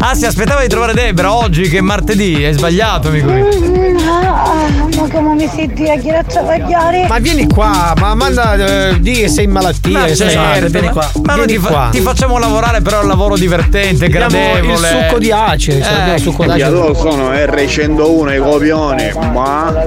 Ah, 0.00 0.14
si 0.14 0.26
aspettava 0.26 0.60
di 0.60 0.68
trovare 0.68 0.92
Debra 0.92 1.32
oggi 1.34 1.68
che 1.70 1.78
è 1.78 1.80
martedì, 1.80 2.42
è 2.42 2.52
sbagliato, 2.52 3.08
amico 3.08 3.30
mio. 3.30 3.46
Ma 4.04 5.08
come 5.10 5.34
mi 5.34 5.48
senti 5.48 5.88
a 5.88 5.96
chi 5.96 6.10
a 6.10 6.22
travagliare? 6.22 7.06
Ma 7.08 7.18
vieni 7.18 7.46
qua, 7.48 7.94
ma 7.98 8.14
manda 8.14 8.54
eh, 8.90 9.00
di 9.00 9.12
che 9.12 9.28
sei 9.28 9.44
in 9.44 9.50
malattia. 9.52 10.00
Ma 10.00 10.08
sei- 10.14 10.30
certo, 10.30 10.68
vieni 10.68 10.86
ma- 10.88 10.92
qua. 10.92 11.10
Ma 11.22 11.34
vieni 11.34 11.52
ti, 11.54 11.58
fa- 11.58 11.68
qua. 11.68 11.88
ti 11.92 12.00
facciamo 12.00 12.38
lavorare 12.38 12.82
però 12.82 12.98
è 13.00 13.02
un 13.02 13.08
lavoro 13.08 13.36
divertente, 13.36 14.08
Diamo 14.08 14.28
gradevole. 14.28 14.72
il 14.72 14.76
succo 15.04 15.18
di 15.18 15.32
acere, 15.32 15.82
cioè, 15.82 15.92
abbiamo 15.92 16.14
il 16.14 16.20
succo 16.20 16.42
Io 16.42 16.48
d'acero. 16.48 16.70
loro 16.72 16.94
sono 16.94 17.30
R101 17.32 18.34
i 18.34 18.38
copioni, 18.38 19.10
ma 19.32 19.86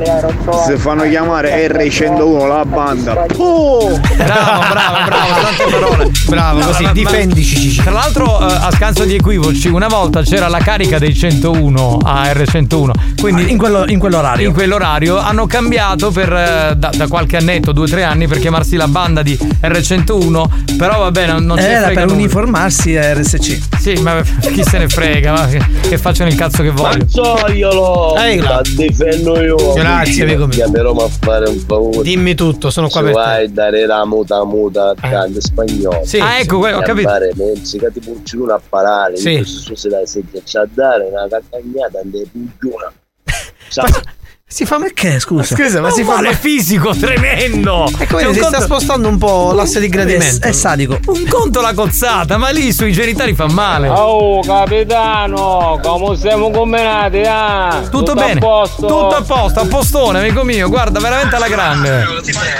si 0.65 0.76
fanno 0.78 1.04
chiamare 1.08 1.67
R101 1.67 2.47
la 2.47 2.65
banda. 2.65 3.13
Bravo, 3.13 4.00
bravo, 4.17 5.04
bravo, 5.06 5.50
tante 5.56 5.72
parole. 5.72 6.12
Bravo, 6.28 6.60
No, 6.60 6.66
così, 6.68 6.82
ma- 6.84 6.88
ma- 6.90 6.94
difendici. 6.94 7.56
Cici. 7.60 7.82
Tra 7.82 7.92
l'altro, 7.92 8.40
eh, 8.40 8.54
a 8.54 8.72
scanso 8.72 9.04
di 9.06 9.16
equivoci, 9.16 9.68
una 9.68 9.88
volta 9.88 10.22
c'era 10.22 10.48
la 10.48 10.60
carica 10.60 10.98
dei 11.00 11.14
101 11.14 12.00
a 12.04 12.32
R101. 12.32 12.92
Quindi 13.20 13.52
In, 13.52 13.58
quello- 13.58 13.86
in 13.88 14.00
quell'orario. 14.00 14.48
in 14.48 14.54
quell'orario 14.54 15.18
hanno 15.18 15.46
cambiato 15.48 16.12
per, 16.12 16.32
eh, 16.32 16.74
da, 16.78 16.90
da 16.96 17.08
qualche 17.08 17.38
annetto, 17.38 17.72
due 17.72 17.86
o 17.86 17.88
tre 17.88 18.04
anni, 18.04 18.28
per 18.28 18.40
chiamarsi 18.40 18.76
la 18.76 18.88
banda 18.88 19.22
di 19.22 19.38
R101. 19.62 20.76
Però 20.78 21.00
vabbè, 21.00 21.28
non, 21.28 21.46
non 21.46 21.58
ci 21.58 21.64
Era 21.64 21.86
frega 21.86 22.00
per 22.00 22.04
nulla. 22.10 22.18
uniformarsi 22.20 22.98
a 22.98 23.14
RSC. 23.14 23.60
Sì, 23.80 23.94
ma 24.02 24.22
chi 24.40 24.64
se 24.64 24.78
ne 24.78 24.88
frega, 24.88 25.32
va, 25.34 25.46
che, 25.48 25.62
che 25.90 25.98
facciano 25.98 26.30
il 26.30 26.36
cazzo 26.36 26.62
che 26.64 26.70
vogliono. 26.72 27.06
Mazzoiolo! 27.06 28.14
La 28.42 28.62
difendo 28.76 29.40
io! 29.42 29.74
Grazie, 29.74 30.24
amico 30.24 30.46
mio. 30.46 30.50
Chiamerò 30.56 30.92
a 30.92 31.10
fare 31.20 31.50
un 31.50 31.58
favore. 31.66 32.04
Dimmi 32.04 32.36
tutto, 32.36 32.70
sono 32.70 32.88
qua 32.90 33.00
Se 33.02 33.06
per 33.08 33.16
te. 33.16 33.20
vai 33.22 33.46
a 33.46 33.50
dare 33.50 33.86
la 33.86 34.06
muta 34.06 34.44
muta 34.46 34.94
a 35.00 35.10
cante 35.10 35.40
spagnolo. 35.41 36.06
Sì, 36.06 36.19
Ah, 36.19 36.39
ecco, 36.39 36.60
que- 36.60 36.73
ho 36.73 36.82
capito. 36.82 37.08
Fare 37.10 37.32
mensi 37.36 37.77
che 37.77 37.91
ti 37.91 37.99
pucciano 37.99 38.45
a 38.54 38.62
parare. 38.67 39.17
Sì. 39.17 39.43
Sì. 39.43 39.75
Se 39.75 39.89
la 39.89 40.06
sedia 40.06 40.41
c'è 40.43 40.60
a 40.60 40.67
dare 40.71 41.06
una 41.06 41.27
caccagnata 41.27 41.99
e 41.99 42.27
pugiona. 42.32 42.91
Si 44.54 44.66
fa 44.66 44.78
perché, 44.80 45.18
scusa? 45.22 45.56
Scusa, 45.56 45.80
ma 45.80 45.92
si 45.92 46.04
fa 46.04 46.16
male 46.16 46.34
fisico 46.34 46.94
tremendo. 46.94 47.90
C'è 47.98 48.06
vedi, 48.06 48.26
un 48.26 48.34
si 48.34 48.40
sta 48.40 48.50
conto- 48.50 48.62
spostando 48.66 49.08
un 49.08 49.18
po' 49.18 49.54
l'asse 49.54 49.80
di 49.80 49.86
È, 49.86 49.90
gradimento. 49.90 50.46
è 50.46 50.52
sadico. 50.52 51.00
Un 51.06 51.26
conto 51.30 51.62
la 51.62 51.74
cozzata, 51.74 52.36
ma 52.38 52.50
lì 52.50 52.74
sui 52.74 52.92
genitali 52.92 53.34
fa 53.34 53.48
male. 53.48 53.88
Oh 53.88 54.42
capitano, 54.42 55.80
come 55.82 56.18
siamo 56.18 56.52
combinati? 56.52 57.22
Ah? 57.26 57.82
Tutto, 57.90 58.14
bene, 58.14 58.34
a 58.34 58.38
posto? 58.40 58.88
tutto 58.88 59.16
a 59.16 59.22
posto, 59.22 59.60
a 59.62 59.66
postone, 59.68 60.20
amico 60.20 60.44
mio. 60.44 60.68
Guarda, 60.68 61.00
veramente 61.00 61.34
alla 61.34 61.48
grande. 61.48 62.06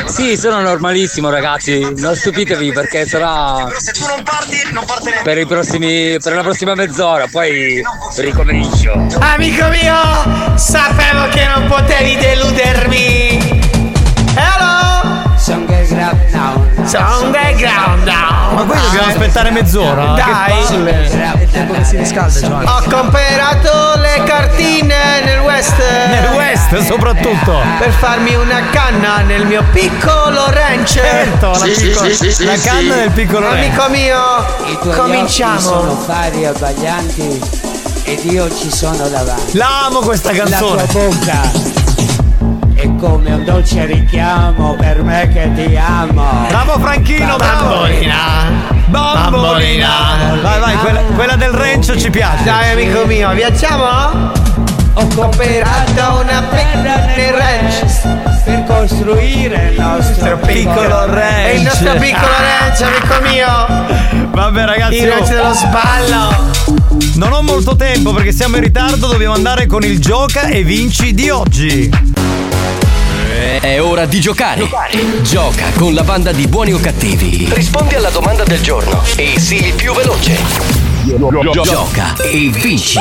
Sì, 0.06 0.38
sono 0.38 0.62
normalissimo, 0.62 1.30
ragazzi. 1.30 1.94
Non 1.98 2.16
stupitevi 2.16 2.72
perché 2.72 3.06
sarà. 3.06 3.68
Per 5.24 5.38
i 5.38 5.46
prossimi. 5.46 6.18
per 6.24 6.36
la 6.36 6.42
prossima 6.42 6.74
mezz'ora, 6.74 7.28
poi 7.30 7.84
ricomincio. 8.16 8.94
Amico 9.20 9.68
mio, 9.68 10.56
sapevo 10.56 11.28
che 11.30 11.46
non 11.54 11.68
potevi 11.82 12.16
deludermi. 12.16 13.60
Hello! 14.36 15.30
Sono 15.38 15.66
background 15.66 18.04
now. 18.04 18.54
Ma 18.54 18.64
qui 18.64 18.80
dobbiamo 18.80 19.08
aspettare 19.08 19.50
mezz'ora. 19.50 20.14
Dai. 20.14 20.64
Che 20.68 20.74
palle. 20.76 21.10
È 21.10 21.42
il 21.42 21.50
tempo 21.50 21.74
che 21.74 21.84
si 21.84 21.98
riscalda, 21.98 22.40
Giovanni. 22.40 22.66
Ho 22.68 22.84
comprato 22.90 23.94
le 24.00 24.24
cartine 24.26 25.22
nel 25.24 25.40
West. 25.40 25.76
Nel 25.80 26.30
West. 26.36 26.78
soprattutto. 26.86 27.60
Per 27.80 27.92
farmi 27.92 28.36
una 28.36 28.62
canna 28.72 29.18
nel 29.22 29.46
mio 29.46 29.64
piccolo 29.72 30.50
ranch. 30.50 30.92
Certo, 30.94 31.50
la, 31.50 31.56
Sì, 31.58 31.74
sì, 31.74 31.88
piccola- 31.88 32.08
sì, 32.10 32.16
sì, 32.16 32.32
sì, 32.32 32.46
la 32.46 32.56
sì. 32.58 32.68
canna 32.68 32.96
del 32.96 33.12
piccolo 33.12 33.48
Amico 33.50 33.82
ranch. 33.82 33.90
mio, 33.92 34.46
I 34.68 34.78
tuoi 34.80 34.96
cominciamo. 34.96 35.54
occhi 35.54 35.62
sono 35.64 35.96
fari 35.96 36.44
e 36.44 36.48
abbaglianti 36.48 37.40
ed 38.04 38.24
io 38.26 38.54
ci 38.56 38.72
sono 38.72 39.08
davanti. 39.08 39.58
L'amo 39.58 40.00
questa 40.00 40.32
canzone. 40.32 40.82
La 40.82 40.88
tua 40.88 41.08
bocca 41.08 41.52
è 42.76 42.96
come 42.96 43.32
un 43.32 43.44
dolce 43.44 43.86
richiamo 43.86 44.76
per 44.76 45.04
me 45.04 45.30
che 45.32 45.52
ti 45.54 45.76
amo. 45.76 46.46
Bravo 46.48 46.80
Franchino, 46.80 47.36
bravo. 47.36 47.68
Bambolina. 47.68 48.16
Bambolina. 48.88 49.88
Vai, 50.42 50.60
vai, 50.60 50.78
quella, 50.78 51.02
quella 51.16 51.36
del 51.36 51.52
ranch 51.52 51.96
ci 51.96 52.10
piace. 52.10 52.44
Dai 52.44 52.72
amico 52.72 53.06
mio, 53.06 53.32
viaggiamo? 53.34 54.32
Ho 54.94 55.08
cooperato 55.16 56.22
una 56.24 56.44
perla 56.50 57.06
nel 57.06 57.34
ranch 57.34 58.21
per 58.44 58.64
costruire 58.66 59.70
il 59.72 59.80
nostro 59.80 60.38
piccolo 60.38 61.06
ranch. 61.06 61.56
Il 61.56 61.62
nostro 61.62 61.94
piccolo 61.94 62.32
ranch, 62.40 62.82
amico 62.82 63.22
mio. 63.30 64.30
Vabbè 64.32 64.66
ragazzi, 64.66 64.96
Il 64.96 65.08
ranch 65.08 65.30
oh. 65.30 65.34
dello 65.34 65.54
sballo. 65.54 66.50
Non 67.16 67.34
ho 67.34 67.42
molto 67.42 67.76
tempo 67.76 68.14
perché 68.14 68.32
siamo 68.32 68.56
in 68.56 68.64
ritardo, 68.64 69.08
dobbiamo 69.08 69.34
andare 69.34 69.66
con 69.66 69.84
il 69.84 70.00
gioca 70.00 70.48
e 70.48 70.64
vinci 70.64 71.14
di 71.14 71.30
oggi. 71.30 71.90
È 73.60 73.80
ora 73.82 74.06
di 74.06 74.20
giocare. 74.20 74.68
Gioca 75.22 75.66
con 75.76 75.94
la 75.94 76.04
banda 76.04 76.32
di 76.32 76.48
buoni 76.48 76.74
o 76.74 76.80
cattivi. 76.80 77.48
Rispondi 77.54 77.96
alla 77.96 78.10
domanda 78.10 78.44
del 78.44 78.62
giorno 78.62 79.04
e 79.16 79.40
sii 79.40 79.68
il 79.68 79.74
più 79.74 79.94
veloce. 79.94 80.38
Gioca 81.64 82.16
e 82.24 82.50
vinci. 82.54 83.00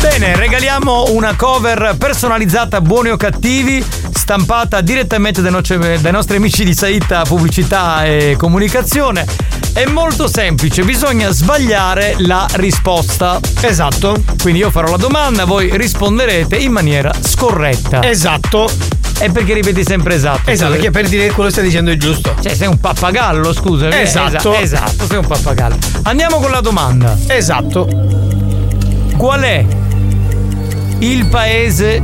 Bene, 0.00 0.34
regaliamo 0.34 1.06
una 1.10 1.36
cover 1.36 1.94
personalizzata 1.98 2.80
buoni 2.80 3.10
o 3.10 3.16
cattivi, 3.16 3.84
stampata 4.12 4.80
direttamente 4.80 5.42
dai, 5.42 5.50
nostri- 5.50 6.00
dai 6.00 6.12
nostri 6.12 6.36
amici 6.36 6.64
di 6.64 6.72
Saita 6.74 7.22
Pubblicità 7.22 8.04
e 8.04 8.34
Comunicazione. 8.38 9.26
È 9.72 9.84
molto 9.84 10.26
semplice, 10.26 10.82
bisogna 10.84 11.30
sbagliare 11.30 12.16
la 12.18 12.46
risposta. 12.52 13.38
Esatto. 13.60 14.22
Quindi 14.40 14.60
io 14.60 14.70
farò 14.70 14.90
la 14.92 14.96
domanda, 14.96 15.44
voi 15.44 15.70
risponderete 15.76 16.56
in 16.56 16.72
maniera 16.72 17.12
scorretta. 17.20 18.02
Esatto. 18.02 18.68
E 19.18 19.30
perché 19.30 19.52
ripeti 19.52 19.84
sempre 19.84 20.14
esatto? 20.14 20.50
Esatto, 20.50 20.72
perché 20.72 20.90
per 20.90 21.08
dire 21.08 21.26
che 21.26 21.32
quello 21.32 21.50
stai 21.50 21.64
dicendo 21.64 21.90
è 21.90 21.96
giusto. 21.96 22.34
Cioè, 22.40 22.54
sei 22.54 22.68
un 22.68 22.80
pappagallo, 22.80 23.52
scusa. 23.52 23.88
Esatto. 24.00 24.54
Esa- 24.54 24.60
esatto, 24.60 25.06
sei 25.06 25.18
un 25.18 25.26
pappagallo. 25.26 25.76
Andiamo 26.04 26.38
con 26.40 26.50
la 26.50 26.60
domanda. 26.62 27.16
Esatto. 27.26 27.86
Qual 29.16 29.42
è 29.42 29.64
il 31.00 31.26
paese 31.26 32.02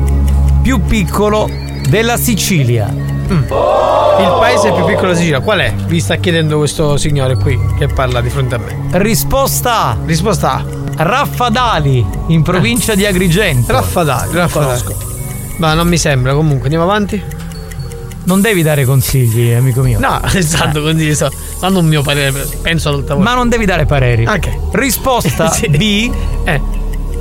più 0.63 0.81
piccolo 0.83 1.49
della 1.89 2.17
Sicilia? 2.17 2.87
Il 3.29 4.37
paese 4.39 4.73
più 4.73 4.85
piccolo 4.85 5.09
della 5.09 5.15
Sicilia, 5.17 5.41
qual 5.41 5.61
è? 5.61 5.75
Vi 5.87 6.01
sta 6.01 6.17
chiedendo 6.17 6.59
questo 6.59 6.97
signore 6.97 7.37
qui 7.37 7.59
che 7.79 7.87
parla 7.89 8.21
di 8.21 8.31
fronte 8.31 8.55
a 8.55 8.59
me. 8.59 8.77
Risposta 8.99 9.85
A. 9.89 9.97
Risposta 10.05 10.55
A. 10.55 10.65
Raffadali, 10.99 12.05
in 12.29 12.43
provincia 12.43 12.95
di 12.95 13.05
Agrigento. 13.05 13.73
Raffadali, 13.73 14.33
Raffadali. 14.33 14.83
Ma 15.59 15.75
non 15.75 15.89
mi 15.89 15.99
sembra, 15.99 16.33
comunque 16.35 16.65
andiamo 16.65 16.85
avanti. 16.85 17.23
Non 18.25 18.41
devi 18.41 18.63
dare 18.63 18.85
consigli, 18.85 19.53
amico 19.53 19.83
mio. 19.83 19.99
No, 20.01 20.21
esatto, 20.33 20.81
quindi 20.83 21.15
sto 21.15 21.31
dando 21.61 21.79
un 21.81 21.87
mio 21.87 22.03
parere, 22.03 22.47
penso 22.63 22.89
ad 22.89 22.95
alta 22.97 23.15
voce. 23.15 23.29
Ma 23.29 23.35
non 23.35 23.49
devi 23.49 23.65
dare 23.67 23.85
pareri. 23.85 24.27
Ok. 24.27 24.49
Risposta 24.73 25.51
Sì. 25.53 25.69
B. 25.69 26.11
Eh. 26.45 26.61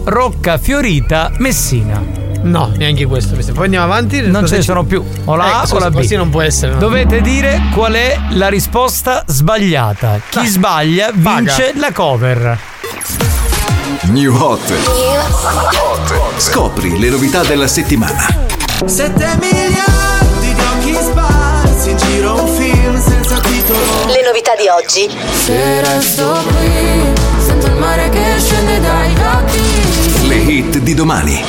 Rocca 0.05 0.57
Fiorita, 0.59 1.31
Messina. 1.37 2.01
No, 2.43 2.71
neanche 2.75 3.05
questo. 3.05 3.35
Poi 3.53 3.63
andiamo 3.65 3.85
avanti. 3.85 4.21
Non 4.21 4.47
ce 4.47 4.57
ne 4.57 4.61
sono 4.61 4.83
più. 4.83 5.03
O 5.25 5.35
la 5.35 5.45
Eh, 5.47 5.49
A 5.51 5.67
o 5.71 5.79
la 5.79 5.89
B. 5.89 5.95
Così 5.95 6.15
non 6.15 6.29
può 6.29 6.41
essere. 6.41 6.73
no? 6.73 6.77
Dovete 6.77 7.21
dire 7.21 7.59
qual 7.73 7.93
è 7.93 8.15
la 8.31 8.47
risposta 8.49 9.23
sbagliata. 9.25 10.19
Chi 10.29 10.45
sbaglia 10.45 11.09
vince 11.11 11.73
la 11.75 11.91
cover. 11.91 12.59
New 14.03 14.35
Hot. 14.35 14.73
Scopri 16.37 16.99
le 16.99 17.09
novità 17.09 17.43
della 17.43 17.67
settimana. 17.67 18.27
7 18.85 19.37
miliardi 19.39 20.53
di 20.53 20.61
occhi 20.61 20.93
sparsi 21.01 21.89
in 21.89 21.97
giro 21.97 22.43
un 22.43 22.47
film 22.55 23.01
senza 23.01 23.39
titolo 23.39 23.79
Le 24.07 24.21
novità 24.23 24.51
di 24.55 24.67
oggi. 24.67 25.09
Se 25.33 25.81
resto 25.81 26.43
qui 26.45 27.01
sento 27.43 27.65
il 27.67 27.75
mare 27.75 28.09
che 28.09 28.35
scende 28.37 28.79
dai 28.81 29.13
occhi 29.13 29.84
Le 30.27 30.37
hit 30.37 30.79
di 30.79 30.95
domani. 30.95 31.43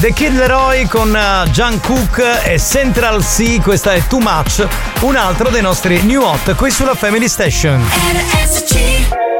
The 0.00 0.12
Kid 0.12 0.36
Leroy 0.36 0.86
con 0.88 1.08
uh, 1.08 1.48
John 1.48 1.80
Cook 1.80 2.18
e 2.44 2.58
Central 2.58 3.24
C, 3.24 3.62
questa 3.62 3.94
è 3.94 4.06
Too 4.06 4.20
Much, 4.20 4.66
un 5.00 5.16
altro 5.16 5.48
dei 5.48 5.62
nostri 5.62 6.02
new 6.02 6.22
hot 6.22 6.54
qui 6.54 6.70
sulla 6.70 6.94
Family 6.94 7.28
Station. 7.28 7.80
If 7.80 9.31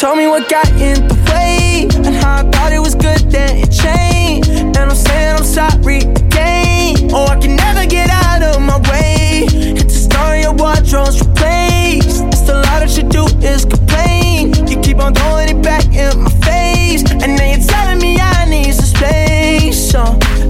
Tell 0.00 0.16
me 0.16 0.26
what 0.26 0.48
got 0.48 0.66
in 0.80 1.08
the 1.08 1.14
way 1.28 1.86
And 2.06 2.14
how 2.16 2.36
I 2.36 2.42
thought 2.50 2.72
it 2.72 2.78
was 2.78 2.94
good 2.94 3.20
then 3.30 3.58
it 3.58 3.70
changed. 3.70 4.48
And 4.48 4.78
I'm 4.78 4.96
saying 4.96 5.36
I'm 5.36 5.44
sorry 5.44 5.98
again. 5.98 7.10
Oh 7.12 7.26
I 7.26 7.36
can 7.36 7.54
never 7.54 7.84
get 7.84 8.08
out 8.08 8.40
of 8.40 8.62
my 8.62 8.78
way. 8.88 9.44
It's 9.76 9.94
a 9.94 10.00
story 10.08 10.44
of 10.44 10.58
wardrobes 10.58 11.20
replaced. 11.20 12.24
It's 12.32 12.48
a 12.48 12.54
lot 12.64 12.80
that 12.80 12.96
you 12.96 13.02
do 13.12 13.26
is 13.44 13.66
complain. 13.66 14.54
You 14.72 14.80
keep 14.80 15.00
on 15.00 15.12
throwing 15.12 15.50
it 15.50 15.60
back 15.62 15.84
in 15.92 16.24
my 16.24 16.32
face. 16.48 17.04
And 17.20 17.36
then 17.36 17.60
you're 17.60 17.68
telling 17.68 18.00
me 18.00 18.16
I 18.16 18.48
need 18.48 18.72
some 18.72 18.88
space. 18.88 19.76
So 19.76 20.00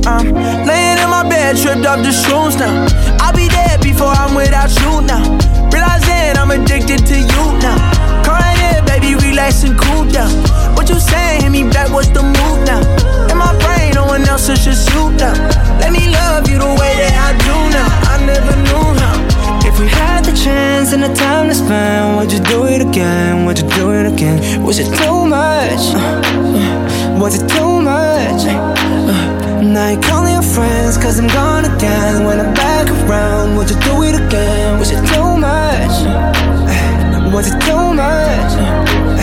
I'm 0.07 0.31
laying 0.63 1.03
in 1.03 1.11
my 1.11 1.27
bed 1.29 1.59
tripped 1.59 1.87
up 1.87 1.99
the 2.07 2.15
shrooms 2.15 2.55
now. 2.57 2.87
I'll 3.19 3.35
be 3.35 3.49
dead 3.49 3.83
before 3.83 4.15
I'm 4.15 4.37
without 4.37 4.71
you 4.79 5.03
now. 5.03 5.27
Realizing 5.75 6.39
I'm 6.39 6.53
addicted 6.53 7.03
to 7.03 7.19
you 7.19 7.45
now. 7.59 8.23
Crying 8.23 8.59
here, 8.59 8.83
baby, 8.87 9.00
relax 9.31 9.63
and 9.63 9.79
cool 9.79 10.05
down. 10.07 10.31
What 10.75 10.89
you 10.89 10.99
saying? 10.99 11.43
Hit 11.43 11.51
me 11.51 11.63
back, 11.63 11.89
what's 11.95 12.09
the 12.09 12.23
move 12.23 12.59
now? 12.67 12.83
In 13.31 13.39
my 13.39 13.53
brain, 13.63 13.95
no 13.95 14.05
one 14.05 14.23
else, 14.27 14.49
it's 14.49 14.65
just 14.65 14.91
you 14.93 15.11
now. 15.23 15.35
Let 15.79 15.93
me 15.93 16.11
love 16.11 16.51
you 16.51 16.59
the 16.59 16.73
way 16.81 16.93
that 17.03 17.15
I 17.27 17.31
do 17.47 17.57
now. 17.79 17.91
I 18.13 18.17
never 18.27 18.55
knew 18.67 18.87
how. 19.01 19.17
If 19.69 19.79
we 19.79 19.87
had 19.87 20.25
the 20.25 20.35
chance 20.35 20.93
and 20.93 21.03
the 21.03 21.13
time 21.15 21.49
to 21.49 21.55
spend, 21.55 22.17
would 22.19 22.33
you 22.33 22.43
do 22.53 22.67
it 22.67 22.81
again? 22.83 23.47
Would 23.47 23.59
you 23.61 23.69
do 23.79 23.93
it 23.93 24.07
again? 24.13 24.63
Was 24.65 24.79
it 24.79 24.91
too 24.99 25.19
much? 25.27 25.83
Was 27.23 27.35
it 27.39 27.47
too 27.49 27.73
much? 27.81 28.43
Now 29.75 29.91
you're 29.91 30.03
calling 30.03 30.33
your 30.33 30.43
friends 30.43 30.97
cause 30.97 31.21
I'm 31.21 31.29
gone 31.29 31.67
again 31.67 32.25
When 32.25 32.41
I'm 32.41 32.55
back 32.55 32.89
around, 32.89 33.57
would 33.57 33.69
you 33.71 33.79
do 33.81 34.03
it 34.03 34.15
again? 34.17 34.79
Was 34.79 34.91
it 34.91 35.03
too 35.13 35.37
much? 35.37 35.95
Was 37.33 37.47
it 37.47 37.61
too 37.61 37.95
much? 37.95 39.20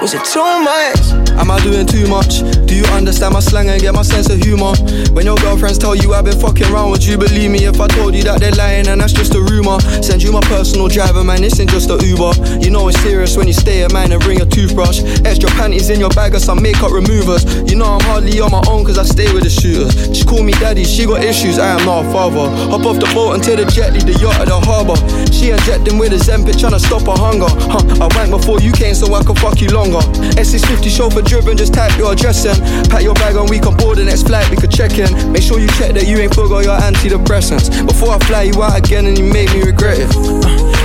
Was 0.00 0.14
it 0.14 0.24
too 0.24 0.40
much? 0.62 1.30
Am 1.40 1.50
I 1.50 1.58
doing 1.62 1.86
too 1.86 2.06
much? 2.06 2.40
Do 2.68 2.76
you 2.76 2.84
understand 2.92 3.32
my 3.32 3.40
slang 3.40 3.70
and 3.70 3.80
get 3.80 3.94
my 3.94 4.02
sense 4.02 4.28
of 4.28 4.38
humor? 4.40 4.76
When 5.16 5.24
your 5.24 5.36
girlfriends 5.36 5.78
tell 5.78 5.96
you 5.96 6.12
I've 6.12 6.26
been 6.26 6.38
fucking 6.38 6.68
around, 6.70 6.90
would 6.90 7.02
you 7.02 7.16
believe 7.16 7.50
me 7.50 7.64
if 7.64 7.80
I 7.80 7.86
told 7.88 8.14
you 8.14 8.22
that 8.24 8.40
they're 8.40 8.52
lying 8.52 8.86
and 8.88 9.00
that's 9.00 9.14
just 9.14 9.34
a 9.34 9.40
rumor? 9.40 9.80
Send 10.04 10.22
you 10.22 10.32
my 10.32 10.42
personal 10.42 10.86
driver, 10.86 11.24
man, 11.24 11.40
this 11.40 11.58
ain't 11.60 11.70
just 11.70 11.88
a 11.88 11.96
Uber. 11.96 12.60
You 12.60 12.70
know 12.70 12.88
it's 12.88 13.00
serious 13.00 13.38
when 13.38 13.46
you 13.46 13.54
stay 13.54 13.84
at 13.84 13.92
mine 13.92 14.12
and 14.12 14.20
bring 14.22 14.42
a 14.42 14.46
toothbrush. 14.46 15.00
Extra 15.24 15.48
panties 15.56 15.88
in 15.88 15.98
your 15.98 16.10
bag 16.10 16.34
or 16.34 16.40
some 16.40 16.60
makeup 16.60 16.92
removers. 16.92 17.48
You 17.70 17.76
know 17.76 17.86
I'm 17.86 18.04
hardly 18.04 18.38
on 18.40 18.52
my 18.52 18.62
own 18.68 18.84
cause 18.84 18.98
I 18.98 19.04
stay 19.04 19.32
with 19.32 19.44
the 19.44 19.50
shooters. 19.50 19.96
She 20.12 20.24
call 20.24 20.42
me 20.42 20.52
daddy, 20.60 20.84
she 20.84 21.06
got 21.06 21.24
issues, 21.24 21.58
I 21.58 21.80
am 21.80 21.86
not 21.86 22.04
a 22.04 22.12
father. 22.12 22.52
Hop 22.68 22.84
off 22.84 23.00
the 23.00 23.08
boat 23.16 23.32
and 23.32 23.42
take 23.42 23.56
the 23.56 23.64
jet, 23.64 23.96
the 23.96 24.12
yacht 24.20 24.36
at 24.44 24.48
the 24.52 24.60
harbour. 24.60 25.00
She 25.32 25.56
injecting 25.56 25.96
with 25.96 26.12
a 26.12 26.20
Zempic 26.20 26.60
trying 26.60 26.76
to 26.76 26.80
stop 26.80 27.08
her 27.08 27.16
hunger. 27.16 27.48
Huh, 27.72 28.04
I 28.04 28.12
went 28.12 28.30
before 28.30 28.60
you 28.60 28.72
came 28.72 28.94
so 28.94 29.08
I 29.14 29.24
could 29.24 29.38
fuck 29.38 29.60
you 29.60 29.72
longer. 29.72 30.04
S650 30.36 30.92
chauffeur 30.92 31.22
driven, 31.22 31.56
just 31.56 31.72
type 31.72 31.96
your 31.96 32.12
address 32.12 32.44
in. 32.44 32.57
Pack 32.88 33.02
your 33.02 33.14
bag 33.14 33.36
and 33.36 33.48
we 33.48 33.58
can 33.58 33.76
board 33.76 33.98
the 33.98 34.04
next 34.04 34.26
flight, 34.26 34.48
we 34.50 34.56
could 34.56 34.70
check 34.70 34.98
in. 34.98 35.32
Make 35.32 35.42
sure 35.42 35.58
you 35.58 35.68
check 35.78 35.92
that 35.94 36.06
you 36.06 36.18
ain't 36.18 36.34
forgot 36.34 36.64
your 36.64 36.78
antidepressants. 36.78 37.70
Before 37.86 38.14
I 38.14 38.18
fly 38.20 38.42
you 38.42 38.62
out 38.62 38.76
again 38.76 39.06
and 39.06 39.18
you 39.18 39.24
make 39.24 39.52
me 39.54 39.62
regret 39.62 39.98
it. 39.98 40.10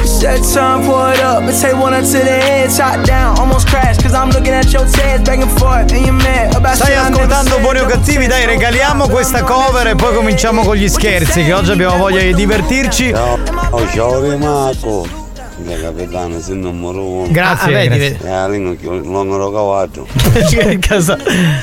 Set 0.06 0.44
time, 0.54 0.86
pour 0.86 1.12
it 1.14 1.20
up, 1.20 1.44
and 1.44 1.58
take 1.60 1.76
one 1.76 1.94
up 1.94 2.04
to 2.04 2.20
the 2.20 2.38
head, 2.44 2.72
shot 2.72 3.06
down, 3.06 3.38
almost 3.40 3.68
crashed, 3.68 4.02
cause 4.04 4.14
I'm 4.14 4.30
looking 4.30 4.54
at 4.54 4.72
your 4.72 4.86
tears 4.86 5.22
back 5.22 5.40
and 5.40 5.52
forth, 5.60 5.92
and 5.92 6.06
you're 6.06 6.14
mad 6.14 6.56
about 6.56 6.76
Stai 6.76 6.96
ascoltando. 6.96 7.60
Buoni 7.60 7.80
o 7.80 7.86
Cattivi, 7.86 8.28
dai 8.28 8.46
regaliamo 8.46 9.08
questa 9.08 9.44
cover 9.44 9.88
e 9.88 9.96
poi 9.96 10.14
cominciamo 10.14 10.64
con 10.64 10.76
gli 10.76 10.90
scherzi 10.90 11.44
che 11.44 11.54
oggi 11.54 11.72
abbiamo 11.72 11.98
voglia 11.98 12.22
di 12.22 12.34
divertirci. 12.34 13.14
Oh, 13.14 13.88
ciao 13.94 14.20
Rimarco. 14.20 15.23
Da 15.64 15.76
capitano, 15.80 16.42
sei 16.42 16.56
il 16.56 16.60
numero 16.60 17.06
uno. 17.08 17.28
Grazie, 17.32 17.72
Ah, 17.74 17.78
vedi, 17.88 17.98
grazie. 17.98 18.18
E 18.22 18.30
la 18.30 18.48
lingua 18.50 18.76
che 18.76 18.86
il 18.86 19.02
numero 19.08 19.50
cavato. 19.52 20.06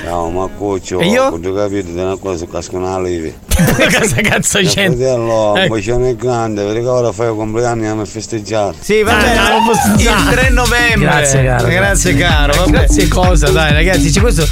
Ciao 0.03 0.31
Marcuccio. 0.31 1.01
E 1.01 1.07
io? 1.07 1.25
Ho 1.27 1.39
capito 1.39 1.91
di 1.91 1.99
una 2.01 2.17
cosa, 2.17 2.47
casco 2.51 2.77
una 2.77 2.99
levi. 2.99 3.35
Cosa 3.55 4.21
cazzo 4.23 4.61
c'è? 4.61 4.87
Fratello, 4.87 5.55
Ecco. 5.55 5.61
un 5.61 5.69
bacione 5.79 6.17
grande, 6.17 6.65
vedi 6.65 6.81
che 6.81 6.87
ora 6.89 7.13
fai 7.13 7.31
i 7.31 7.37
compleanni 7.37 7.87
a 7.89 7.95
me 7.95 8.07
festeggiare. 8.07 8.75
Sì, 8.81 9.03
va 9.03 9.17
bene. 9.17 9.37
Ah, 9.39 9.59
non 9.59 9.99
il 9.99 10.29
3 10.31 10.49
novembre. 10.51 10.99
Grazie, 11.01 11.45
caro. 11.45 11.69
Grazie, 11.69 12.15
caro. 12.15 12.53
Eh, 12.53 12.57
vabbè. 12.57 12.71
Grazie 12.71 13.09
cosa, 13.09 13.51
dai 13.51 13.73
ragazzi. 13.75 14.11
Cioè, 14.11 14.23
questo, 14.23 14.47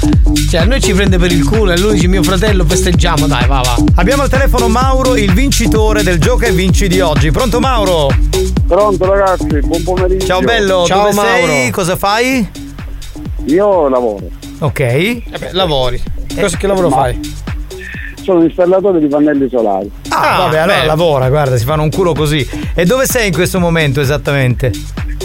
cioè, 0.49 0.61
a 0.61 0.65
noi 0.65 0.79
ci 0.79 0.93
prende 0.93 1.17
per 1.17 1.31
il 1.31 1.43
culo 1.43 1.71
e 1.71 1.79
lui 1.79 1.93
dice 1.93 2.07
mio 2.07 2.21
fratello 2.21 2.65
festeggiamo, 2.67 3.25
dai, 3.25 3.47
va, 3.47 3.61
va. 3.61 3.75
Abbiamo 3.95 4.21
al 4.23 4.29
telefono 4.29 4.67
Mauro, 4.67 5.15
il 5.15 5.33
vincitore 5.33 6.03
del 6.03 6.19
gioco 6.19 6.45
e 6.45 6.51
vinci 6.51 6.87
di 6.87 6.99
oggi. 6.99 7.31
Pronto 7.31 7.59
Mauro? 7.59 8.09
Pronto 8.69 9.03
ragazzi, 9.11 9.47
buon 9.65 9.81
pomeriggio. 9.81 10.27
Ciao 10.27 10.41
bello, 10.41 10.85
Ciao, 10.85 11.09
dove 11.09 11.13
sei? 11.13 11.45
Mauro. 11.47 11.71
Cosa 11.71 11.95
fai? 11.95 12.47
Io 13.45 13.87
lavoro. 13.89 14.27
Ok. 14.59 14.79
Eh 14.79 15.23
beh, 15.39 15.53
lavori. 15.53 15.99
Cosa 16.39 16.55
che 16.55 16.67
lavoro 16.67 16.89
Ma- 16.89 16.95
fai? 16.97 17.19
Sono 18.21 18.43
installatore 18.43 18.99
di 18.99 19.07
pannelli 19.07 19.49
solari. 19.49 19.89
Ah, 20.09 20.37
vabbè, 20.41 20.57
allora 20.59 20.85
lavora, 20.85 21.29
guarda, 21.29 21.57
si 21.57 21.65
fanno 21.65 21.81
un 21.81 21.89
culo 21.89 22.13
così. 22.13 22.47
E 22.75 22.85
dove 22.85 23.07
sei 23.07 23.27
in 23.29 23.33
questo 23.33 23.59
momento 23.59 24.01
esattamente? 24.01 24.71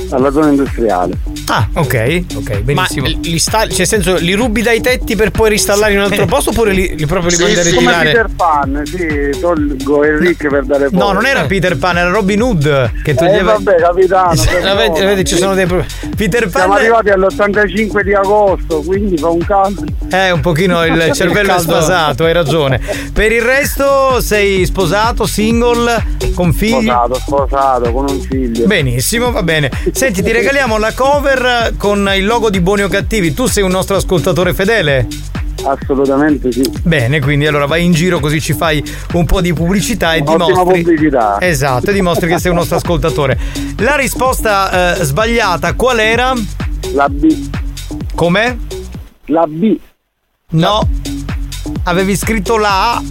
Alla 0.09 0.31
zona 0.31 0.49
industriale. 0.49 1.13
Ah, 1.47 1.69
ok, 1.75 2.23
ok, 2.37 2.61
benissimo. 2.61 3.07
Ma 3.07 3.19
li 3.21 3.33
installi, 3.33 3.75
cioè, 3.75 3.85
senso, 3.87 4.17
li 4.17 4.33
rubi 4.35 4.63
dai 4.63 4.81
tetti 4.81 5.15
per 5.15 5.31
poi 5.31 5.51
ristallare 5.51 5.93
in 5.93 5.99
un 5.99 6.05
altro 6.05 6.25
posto 6.27 6.51
oppure 6.51 6.73
li, 6.73 6.95
li 6.97 7.07
proprio 7.07 7.31
li 7.37 7.43
mandi 7.43 7.59
a 7.59 7.63
Come 7.63 7.71
ritirare? 7.77 8.05
Peter 8.11 8.29
Pan, 8.37 8.83
sì, 8.85 9.41
tolgo 9.41 10.05
il 10.05 10.19
Rick 10.19 10.49
per 10.49 10.65
dare 10.65 10.89
fuoco. 10.89 11.05
No, 11.05 11.13
non 11.13 11.27
era 11.27 11.45
Peter 11.45 11.77
Pan, 11.77 11.99
era 11.99 12.11
Robin 12.11 12.41
Hood 12.43 12.93
che 13.03 13.11
Eh 13.11 13.15
toglieva. 13.15 13.53
vabbè 13.53 13.75
capitano. 13.77 14.33
Eh, 14.43 14.75
vedi, 14.75 15.01
vedi, 15.01 15.25
ci 15.25 15.37
sono 15.37 15.55
dei 15.55 15.67
problemi. 15.67 15.91
Peter 16.17 16.43
Pan 16.49 16.53
Siamo 16.63 16.75
arrivati 16.75 17.11
all'85 17.11 18.01
di 18.03 18.15
agosto, 18.15 18.81
quindi 18.83 19.19
fa 19.19 19.29
un 19.29 19.45
caldo. 19.45 19.85
è 20.09 20.31
un 20.31 20.41
pochino 20.41 20.85
il 20.85 21.11
cervello 21.15 21.49
è 21.53 21.55
caldo. 21.57 21.73
sfasato, 21.73 22.25
hai 22.25 22.33
ragione. 22.33 22.81
Per 23.13 23.31
il 23.33 23.43
resto 23.43 24.21
sei 24.21 24.65
sposato, 24.65 25.27
single, 25.27 26.03
con 26.35 26.53
figli? 26.53 26.85
Sposato, 26.85 27.15
sposato, 27.15 27.93
con 27.93 28.07
un 28.09 28.21
figlio. 28.21 28.67
Benissimo, 28.67 29.31
va 29.31 29.43
bene. 29.43 29.71
Senti, 29.93 30.23
ti 30.23 30.33
regaliamo 30.33 30.79
la 30.79 30.93
cover 30.95 31.34
con 31.77 32.11
il 32.17 32.25
logo 32.25 32.51
di 32.51 32.61
Buoni 32.61 32.83
o 32.83 32.89
Cattivi. 32.89 33.33
Tu 33.35 33.47
sei 33.47 33.63
un 33.65 33.71
nostro 33.71 33.97
ascoltatore 33.97 34.55
fedele? 34.55 35.07
Assolutamente 35.65 36.53
sì. 36.53 36.63
Bene, 36.83 37.21
quindi 37.21 37.47
allora 37.47 37.67
vai 37.67 37.85
in 37.85 37.93
giro 37.93 38.21
così 38.21 38.41
ci 38.41 38.53
fai 38.53 38.83
un 39.15 39.25
po' 39.25 39.41
di 39.41 39.53
pubblicità 39.53 40.15
e 40.15 40.21
Ottima 40.21 40.45
dimostri. 40.47 40.83
pubblicità. 40.83 41.37
Esatto, 41.41 41.91
e 41.91 41.93
dimostri 41.93 42.29
che 42.29 42.39
sei 42.39 42.51
un 42.51 42.57
nostro 42.59 42.77
ascoltatore. 42.77 43.39
La 43.79 43.97
risposta 43.97 44.97
eh, 44.99 45.05
sbagliata 45.05 45.73
qual 45.75 45.99
era? 46.01 46.33
La 46.93 47.09
B. 47.09 47.49
Com'è? 48.15 48.57
La 49.27 49.47
B. 49.49 49.77
No. 50.51 50.87
Avevi 51.85 52.15
scritto 52.17 52.57
la 52.59 52.93
A. 52.97 53.03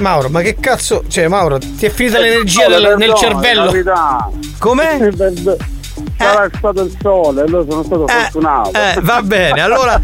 Mauro, 0.00 0.28
ma 0.28 0.40
che 0.42 0.56
cazzo? 0.58 1.04
Cioè, 1.08 1.26
Mauro, 1.28 1.58
ti 1.58 1.86
è 1.86 1.90
finita 1.90 2.18
l'energia 2.20 2.68
No, 2.68 2.74
del- 2.74 2.82
nel 2.98 3.12
perdono, 3.12 3.16
cervello? 3.16 3.70
capitano. 3.70 4.32
Sarà 6.18 6.50
stato 6.56 6.82
il 6.82 6.96
sole, 7.00 7.42
allora 7.42 7.64
sono 7.68 7.84
stato 7.84 8.06
fortunato. 8.06 8.70
Eh, 8.72 9.00
va 9.02 9.22
bene, 9.22 9.60
allora 9.60 10.00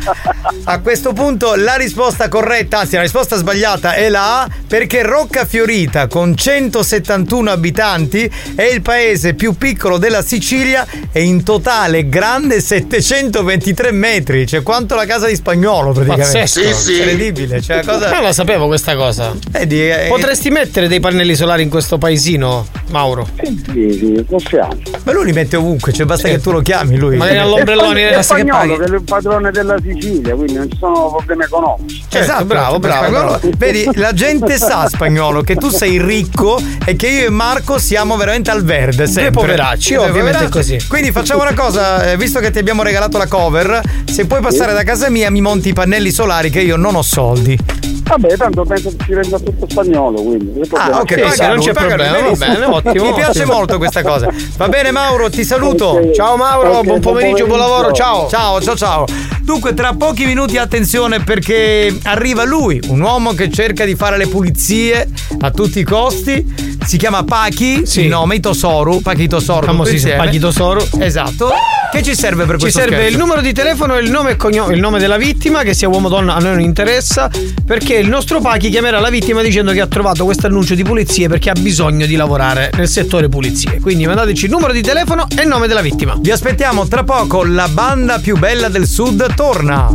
a 0.65 0.81
questo 0.81 1.13
punto 1.13 1.55
la 1.57 1.75
risposta 1.75 2.29
corretta, 2.29 2.81
anzi 2.81 2.95
la 2.95 3.03
risposta 3.03 3.37
sbagliata 3.37 3.95
è 3.95 4.09
la 4.09 4.43
A 4.43 4.49
perché 4.67 5.03
Roccafiorita 5.03 6.07
con 6.07 6.37
171 6.37 7.51
abitanti 7.51 8.31
è 8.55 8.63
il 8.63 8.81
paese 8.81 9.35
più 9.35 9.55
piccolo 9.55 9.99
della 9.99 10.23
Sicilia 10.23 10.87
e 11.11 11.23
in 11.23 11.43
totale 11.43 12.09
grande 12.09 12.61
723 12.61 13.91
metri, 13.91 14.47
cioè 14.47 14.63
quanto 14.63 14.95
la 14.95 15.07
casa 15.07 15.27
di 15.27 15.35
spagnolo 15.35 15.93
praticamente. 15.93 16.39
Pazzesco. 16.39 16.91
Incredibile, 16.91 17.61
cioè 17.61 17.85
cosa... 17.85 18.11
Non 18.11 18.23
la 18.23 18.33
sapevo 18.33 18.67
questa 18.67 18.95
cosa. 18.95 19.35
Vedi, 19.51 19.89
eh, 19.89 20.07
Potresti 20.09 20.51
mettere 20.51 20.89
dei 20.89 21.01
pannelli 21.01 21.35
solari 21.35 21.63
in 21.63 21.69
questo 21.69 21.99
paesino, 21.99 22.67
Mauro? 22.91 23.29
Sì, 23.43 23.93
sì, 23.93 24.25
possiamo. 24.29 24.77
Ma 25.03 25.13
lui 25.13 25.27
li 25.27 25.33
mette 25.33 25.57
ovunque, 25.57 25.93
cioè 25.93 26.04
basta 26.05 26.29
che 26.29 26.41
tu 26.41 26.51
lo 26.51 26.61
chiami 26.61 26.97
lui. 26.97 27.19
All'ombrellone 27.21 28.11
È 28.11 28.15
basta 28.17 28.35
che 28.35 28.41
spagnolo, 28.43 28.77
che 28.77 28.85
è 28.85 28.95
il 28.95 29.03
padrone 29.03 29.51
della 29.51 29.77
Sicilia, 29.83 30.35
quindi 30.35 30.55
non 30.55 30.71
ci 30.71 30.77
sono 30.79 31.11
problemi 31.17 31.45
economici. 31.45 32.05
esatto, 32.13 32.45
bravo, 32.45 32.79
bravo, 32.79 33.11
bravo. 33.11 33.41
Vedi, 33.57 33.89
la 33.95 34.13
gente 34.13 34.57
sa 34.59 34.89
spagnolo 34.89 35.43
che 35.43 35.57
tu 35.57 35.69
sei 35.69 36.01
ricco 36.01 36.61
e 36.85 36.97
che 36.97 37.09
io 37.09 37.27
e 37.27 37.31
Marco 37.31 37.79
siamo 37.79 38.17
veramente 38.17 38.51
al 38.51 38.63
verde. 38.65 39.07
Sempre. 39.07 39.31
poveracci, 39.33 39.95
Due 39.95 40.05
ovviamente 40.05 40.45
è 40.45 40.49
poveracci. 40.49 40.75
così. 40.77 40.89
Quindi 40.89 41.11
facciamo 41.13 41.43
una 41.43 41.55
cosa, 41.55 42.11
eh, 42.11 42.17
visto 42.17 42.41
che 42.41 42.51
ti 42.51 42.59
abbiamo 42.59 42.83
regalato 42.83 43.19
la 43.19 43.27
cover, 43.27 43.81
se 44.05 44.27
puoi 44.27 44.41
passare 44.41 44.73
da 44.73 44.83
casa 44.83 45.09
mia 45.11 45.31
mi 45.31 45.41
monti 45.41 45.71
i 45.71 45.73
pannelli 45.73 46.11
solari 46.11 46.51
che 46.51 46.61
io 46.61 46.77
non 46.77 46.95
ho 46.95 47.03
soldi. 47.03 47.59
Vabbè, 48.07 48.37
tanto 48.37 48.65
penso 48.65 48.91
che 48.91 48.97
ci 49.05 49.15
renda 49.15 49.39
tutto 49.39 49.67
spagnolo, 49.69 50.23
quindi. 50.23 50.61
Ah, 50.75 51.01
ok, 51.01 51.21
paga 51.21 51.47
non 51.49 51.57
lui, 51.57 51.65
c'è 51.65 51.73
problema, 51.73 52.13
va 52.13 52.21
benissimo. 52.23 52.53
bene, 52.53 52.65
ottimo, 52.67 53.05
Mi 53.05 53.15
piace 53.15 53.45
molto 53.47 53.79
questa 53.79 54.03
cosa. 54.03 54.29
Va 54.57 54.69
bene, 54.69 54.91
Mauro, 54.91 55.31
ti 55.31 55.43
saluto. 55.45 55.87
Ok. 55.87 56.11
Ciao 56.13 56.37
Mauro, 56.37 56.69
Ok, 56.79 56.85
buon 56.85 57.01
pomeriggio, 57.01 57.47
buon 57.47 57.59
lavoro, 57.61 57.93
ciao. 57.93 58.29
Ciao, 58.29 58.61
ciao, 58.61 58.77
ciao. 58.77 59.05
Dunque, 59.41 59.75
tra 59.75 59.95
pochi 59.95 60.25
minuti 60.27 60.57
attenzione 60.59 61.21
perché 61.23 61.95
arriva 62.05 62.45
lui, 62.45 62.81
un 62.89 63.01
uomo 63.01 63.33
che 63.33 63.51
cerca 63.51 63.85
di 63.85 63.95
fare 63.95 64.17
le 64.17 64.27
pulizie 64.27 65.09
a 65.41 65.51
tutti 65.51 65.79
i 65.81 65.85
costi. 65.85 66.73
Si 66.85 66.97
chiama 66.99 67.25
Pachi, 67.25 67.87
Sì. 67.87 68.03
il 68.03 68.09
nome 68.09 68.37
Itosoru, 68.37 69.01
Pachi 69.01 69.23
Itosoru. 69.23 69.75
Pachi 69.77 70.37
Itosoru. 70.37 70.87
Esatto. 70.99 71.51
Che 71.91 72.03
ci 72.03 72.15
serve 72.15 72.45
per 72.45 72.57
Ci 72.57 72.61
questo 72.63 72.81
serve 72.81 72.97
scherzo? 72.97 73.13
il 73.13 73.19
numero 73.19 73.41
di 73.41 73.53
telefono 73.53 73.97
e 73.97 74.01
il 74.03 74.11
nome 74.11 74.33
e 74.33 74.37
cognome, 74.37 74.75
il 74.75 74.81
nome 74.81 74.99
della 74.99 75.17
vittima, 75.17 75.63
che 75.63 75.75
sia 75.75 75.89
uomo 75.89 76.09
o 76.09 76.11
donna, 76.11 76.35
a 76.35 76.39
noi 76.41 76.51
non 76.53 76.61
interessa, 76.61 77.31
perché 77.65 77.94
il 77.99 78.09
nostro 78.09 78.41
Pachi 78.41 78.71
chiamerà 78.71 78.99
la 79.01 79.11
vittima 79.11 79.43
dicendo 79.43 79.73
che 79.73 79.81
ha 79.81 79.87
trovato 79.87 80.25
questo 80.25 80.47
annuncio 80.47 80.75
di 80.75 80.83
pulizie 80.83 81.29
perché 81.29 81.51
ha 81.51 81.55
bisogno 81.59 82.07
di 82.07 82.17
lavorare 82.17 82.71
nel 82.77 82.89
settore 82.89 83.29
pulizie. 83.29 83.81
Quindi 83.81 84.07
mandateci 84.07 84.47
il 84.47 84.51
numero 84.51 84.73
di 84.73 84.81
telefono 84.83 85.27
e 85.37 85.43
il 85.43 85.49
nome 85.49 85.67
della 85.67 85.81
vittima. 85.81 86.17
Vi 86.19 86.31
aspettiamo 86.31 86.87
tra 86.89 87.05
poco, 87.05 87.45
la 87.45 87.69
banda 87.69 88.19
più 88.19 88.37
bella 88.37 88.69
del 88.69 88.87
sud 88.87 89.35
torna. 89.35 89.95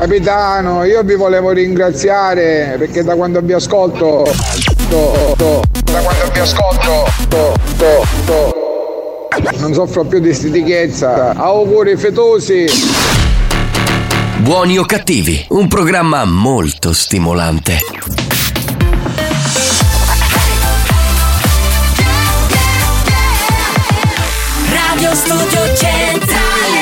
Capitano, 0.00 0.84
io 0.84 1.02
vi 1.02 1.14
volevo 1.14 1.50
ringraziare 1.50 2.74
perché 2.78 3.04
da 3.04 3.14
quando 3.14 3.40
vi 3.40 3.52
ascolto. 3.52 4.24
to- 4.88 5.34
to- 5.36 5.62
da 5.84 6.00
quando 6.00 6.30
vi 6.32 6.38
ascolto. 6.40 7.04
to- 7.28 7.54
to- 7.78 8.06
to- 8.26 8.60
non 9.58 9.72
soffro 9.72 10.04
più 10.04 10.18
di 10.18 10.32
stitichezza. 10.34 11.34
Auguri 11.34 11.96
fetosi. 11.96 12.66
Buoni 14.42 14.76
o 14.76 14.84
cattivi, 14.84 15.46
un 15.50 15.68
programma 15.68 16.24
molto 16.24 16.92
stimolante. 16.92 17.78
Radio 24.68 25.14
Studio 25.14 25.76
Centrale 25.76 26.80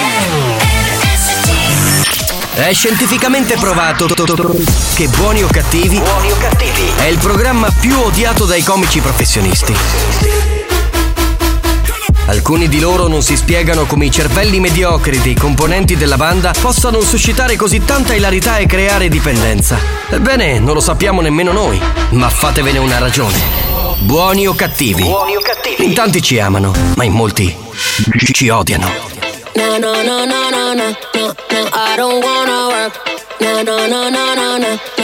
RSC 1.03 2.55
È 2.55 2.73
scientificamente 2.73 3.59
provato 3.59 4.07
che 4.07 5.09
Buoni 5.09 5.43
o 5.43 5.49
cattivi 5.49 6.01
è 6.97 7.05
il 7.05 7.19
programma 7.19 7.71
più 7.71 7.95
odiato 7.99 8.47
dai 8.47 8.63
comici 8.63 9.01
professionisti. 9.01 10.60
Alcuni 12.31 12.69
di 12.69 12.79
loro 12.79 13.09
non 13.09 13.23
si 13.23 13.37
spiegano 13.37 13.87
come 13.87 14.05
i 14.07 14.11
cervelli 14.13 14.61
mediocri 14.61 15.21
dei 15.21 15.35
componenti 15.35 15.97
della 15.97 16.17
banda 16.17 16.53
possano 16.53 17.01
suscitare 17.01 17.57
così 17.57 17.85
tanta 17.85 18.15
ilarità 18.15 18.59
e 18.59 18.67
creare 18.67 19.09
dipendenza. 19.09 19.77
Ebbene, 20.09 20.61
non 20.61 20.75
lo 20.75 20.81
sappiamo 20.81 21.23
nemmeno 21.23 21.51
noi, 21.51 21.81
ma 22.11 22.31
fatevene 22.31 22.79
una 22.79 22.99
ragione. 22.99 23.37
Buoni 24.03 24.47
o 24.47 24.55
cattivi? 24.55 25.05
In 25.79 25.93
tanti 25.93 26.23
ci 26.23 26.39
amano, 26.39 26.73
ma 26.95 27.03
in 27.03 27.15
molti 27.15 27.53
ci 28.33 28.49
odiano. 28.49 28.89
No, 29.57 29.79
no, 29.79 30.01
no, 30.01 30.25
no, 30.25 30.51
no, 30.51 30.73
no, 30.73 30.75
no, 30.75 30.95
no, 31.15 31.69
I 31.73 31.97
don't 31.97 32.25
wanna 32.25 32.67
work. 32.69 33.01
No, 33.41 33.63
no, 33.63 33.87
no, 33.89 34.09
no, 34.09 34.35
no, 34.35 34.57
no, 34.57 35.00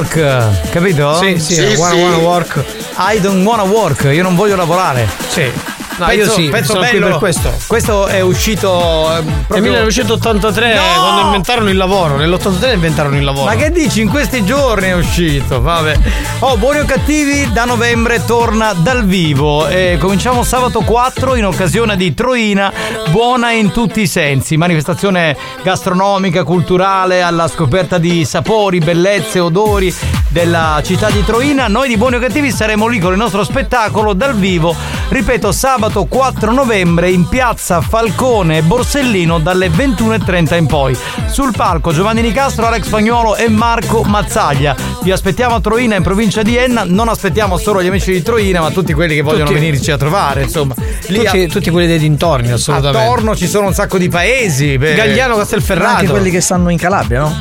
Work, 0.00 0.68
capito? 0.68 1.14
Sì, 1.14 1.38
sì, 1.38 1.54
I 1.58 1.74
wanna- 1.76 1.94
wanna 2.02 2.16
work. 2.18 2.62
I 2.98 3.18
Don't 3.18 3.42
Wanna 3.46 3.62
Work, 3.62 4.02
io 4.12 4.22
non 4.22 4.34
voglio 4.36 4.54
lavorare. 4.54 5.08
Sì. 5.28 5.50
No, 5.98 6.10
io 6.10 6.28
sì, 6.28 6.50
sono 6.62 6.80
qui 6.86 6.98
per 6.98 7.16
questo. 7.18 7.52
Questo 7.66 8.06
è 8.06 8.20
uscito 8.20 9.16
eh, 9.16 9.22
Nel 9.22 9.44
proprio 9.46 9.62
1983 9.62 10.74
No! 10.74 10.82
quando 10.98 11.20
inventarono 11.22 11.70
il 11.70 11.76
lavoro, 11.76 12.16
nell'83 12.16 12.74
inventarono 12.74 13.16
il 13.16 13.24
lavoro. 13.24 13.46
Ma 13.46 13.56
che 13.56 13.70
dici? 13.70 14.02
In 14.02 14.08
questi 14.08 14.44
giorni 14.44 14.88
è 14.88 14.94
uscito, 14.94 15.60
vabbè. 15.60 15.98
Oh, 16.40 16.56
buoni 16.58 16.80
o 16.80 16.84
cattivi, 16.84 17.50
da 17.52 17.64
novembre 17.64 18.24
torna 18.24 18.74
dal 18.74 19.04
vivo. 19.04 19.66
E 19.68 19.96
cominciamo 19.98 20.42
sabato 20.42 20.80
4 20.80 21.34
in 21.34 21.46
occasione 21.46 21.96
di 21.96 22.12
Troina, 22.12 22.72
buona 23.10 23.52
in 23.52 23.72
tutti 23.72 24.02
i 24.02 24.06
sensi. 24.06 24.56
Manifestazione 24.56 25.36
gastronomica, 25.62 26.44
culturale, 26.44 27.22
alla 27.22 27.48
scoperta 27.48 27.98
di 27.98 28.24
sapori, 28.24 28.78
bellezze, 28.80 29.40
odori 29.40 29.94
della 30.28 30.80
città 30.84 31.10
di 31.10 31.24
Troina. 31.24 31.68
Noi 31.68 31.88
di 31.88 31.96
Buoni 31.96 32.16
o 32.16 32.18
Cattivi 32.18 32.50
saremo 32.50 32.86
lì 32.86 32.98
con 32.98 33.12
il 33.12 33.18
nostro 33.18 33.44
spettacolo 33.44 34.12
dal 34.12 34.34
vivo. 34.34 34.74
Ripeto, 35.08 35.52
sabato 35.52 36.04
4 36.06 36.52
novembre 36.52 37.10
in 37.10 37.28
piazza 37.28 37.80
Falcone 37.80 38.58
e 38.58 38.62
Borsellino 38.62 39.38
dalle 39.38 39.68
21.30 39.68 40.56
in 40.56 40.66
poi. 40.66 40.96
Sul 41.30 41.52
palco 41.56 41.92
Giovanni 41.92 42.22
Nicastro, 42.22 42.66
Alex 42.66 42.86
Spagnuolo 42.86 43.36
e 43.36 43.48
Marco 43.48 44.02
Mazzaglia. 44.02 44.74
Vi 45.02 45.10
aspettiamo 45.12 45.54
a 45.54 45.60
Troina 45.60 45.94
in 45.94 46.02
provincia 46.02 46.42
di 46.42 46.56
Enna. 46.56 46.82
Non 46.84 47.08
aspettiamo 47.08 47.56
solo 47.56 47.82
gli 47.82 47.86
amici 47.86 48.10
di 48.12 48.20
Troina, 48.22 48.60
ma 48.60 48.70
tutti 48.70 48.92
quelli 48.92 49.14
che 49.14 49.22
vogliono 49.22 49.44
Tutti. 49.46 49.60
venirci 49.60 49.90
a 49.92 49.96
trovare. 49.96 50.42
Insomma, 50.42 50.74
lì 51.06 51.22
tutti, 51.24 51.38
a- 51.42 51.46
tutti 51.48 51.70
quelli 51.70 51.86
dei 51.86 51.98
dintorni, 51.98 52.50
assolutamente. 52.50 53.06
attorno 53.06 53.36
ci 53.36 53.46
sono 53.46 53.68
un 53.68 53.74
sacco 53.74 53.98
di 53.98 54.08
paesi. 54.08 54.76
beh. 54.76 54.94
Gagliano 54.94 55.36
Castelferrato. 55.36 55.98
Anche 56.00 56.10
quelli 56.10 56.30
che 56.30 56.40
stanno 56.40 56.68
in 56.68 56.78
Calabria, 56.78 57.20
no? 57.20 57.40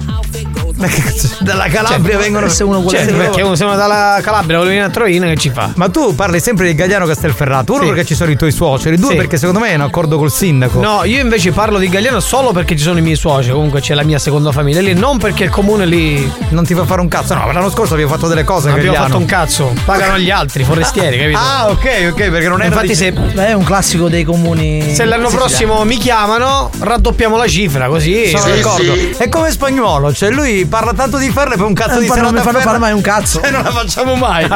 Dalla 1.40 1.68
Calabria 1.68 2.14
Cioè, 2.16 2.22
vengono. 2.22 2.50
se 2.50 2.64
uno 2.64 2.82
vuole 2.82 2.98
Cioè, 2.98 3.14
Perché 3.14 3.42
uno 3.42 3.56
siamo 3.56 3.76
dalla 3.76 4.20
Calabria, 4.22 4.58
vuole 4.58 4.72
venire 4.72 4.88
a 4.88 4.90
Troina, 4.92 5.28
che 5.28 5.38
ci 5.38 5.50
fa? 5.50 5.72
Ma 5.76 5.88
tu 5.90 6.14
parli 6.16 6.40
sempre 6.40 6.68
di 6.68 6.76
Gagliano 6.76 7.06
Castelferrato. 7.06 7.74
Uno 7.74 7.84
Sì. 7.84 7.88
perché 7.90 8.06
ci 8.06 8.16
sono 8.16 8.32
i 8.32 8.36
tuoi 8.36 8.52
suoceri, 8.52 8.98
due 8.98 9.12
Sì. 9.12 9.16
perché 9.16 9.38
secondo 9.38 9.60
me 9.62 9.70
è 9.70 9.76
un 9.76 9.82
accordo 9.82 10.18
col 10.18 10.32
sindaco. 10.32 10.80
No, 10.82 11.04
io 11.06 11.20
invece 11.22 11.52
parlo 11.52 11.78
di 11.78 11.88
Gagliano 11.88 12.20
solo 12.20 12.52
perché 12.52 12.76
ci 12.76 12.84
sono 12.84 13.00
i 13.00 13.02
miei 13.02 13.16
suoceri, 13.16 13.54
comunque 13.54 13.80
c'è 13.82 13.94
la 13.94 14.04
mia 14.04 14.20
seconda 14.20 14.52
famiglia 14.52 14.82
lì, 14.82 14.94
non 14.94 15.18
perché 15.18 15.44
il 15.46 15.50
comune 15.50 15.86
lì 15.86 16.30
Non 16.50 16.66
ti 16.66 16.74
fa 16.74 16.86
fare 16.86 17.02
un 17.02 17.08
cazzo. 17.08 17.34
No, 17.36 17.52
l'anno 17.52 17.70
scorso 17.70 17.94
abbiamo 17.94 18.12
fatto 18.12 18.28
delle 18.28 18.44
cose. 18.44 18.70
a 18.70 18.74
abbiamo 18.74 18.96
fatto 18.98 19.18
un 19.18 19.26
cazzo, 19.26 19.74
pagano 19.86 20.18
gli 20.18 20.30
altri, 20.30 20.62
i 20.62 20.66
forestieri, 20.66 21.18
capito? 21.20 21.38
Ah, 21.40 21.68
ok, 21.70 22.10
ok, 22.12 22.30
perché 22.30 22.48
non 22.48 22.62
è 22.62 22.66
Infatti 22.66 22.96
se, 22.96 23.12
Beh, 23.12 23.48
è 23.48 23.54
un 23.54 23.64
classico 23.64 24.10
dei 24.10 24.24
comuni. 24.24 24.94
se 24.94 25.06
l'anno 25.06 25.30
prossimo 25.30 25.84
mi 25.86 25.98
chiamano, 25.98 26.70
raddoppiamo 26.80 27.38
la 27.38 27.48
cifra, 27.48 27.88
così. 27.88 28.30
Sono 28.30 28.54
d'accordo. 28.54 28.94
È 29.18 29.30
come 29.30 29.52
spagnolo, 29.52 30.14
cioè 30.14 30.30
lui 30.32 30.64
parla 30.66 30.93
tanto 30.93 31.18
di 31.18 31.30
farle 31.30 31.55
poi 31.55 31.68
un 31.68 31.74
cazzo 31.74 31.97
Eh, 31.97 32.01
di 32.01 32.07
non 32.07 32.16
serata 32.18 32.34
mi 32.34 32.41
fanno 32.41 32.59
fare 32.59 32.78
mai 32.78 32.91
un 32.93 33.01
cazzo. 33.01 33.41
E 33.43 33.49
non 33.51 33.63
la 33.63 33.72
facciamo 33.72 34.16
mai. 34.16 34.43
In 34.43 34.49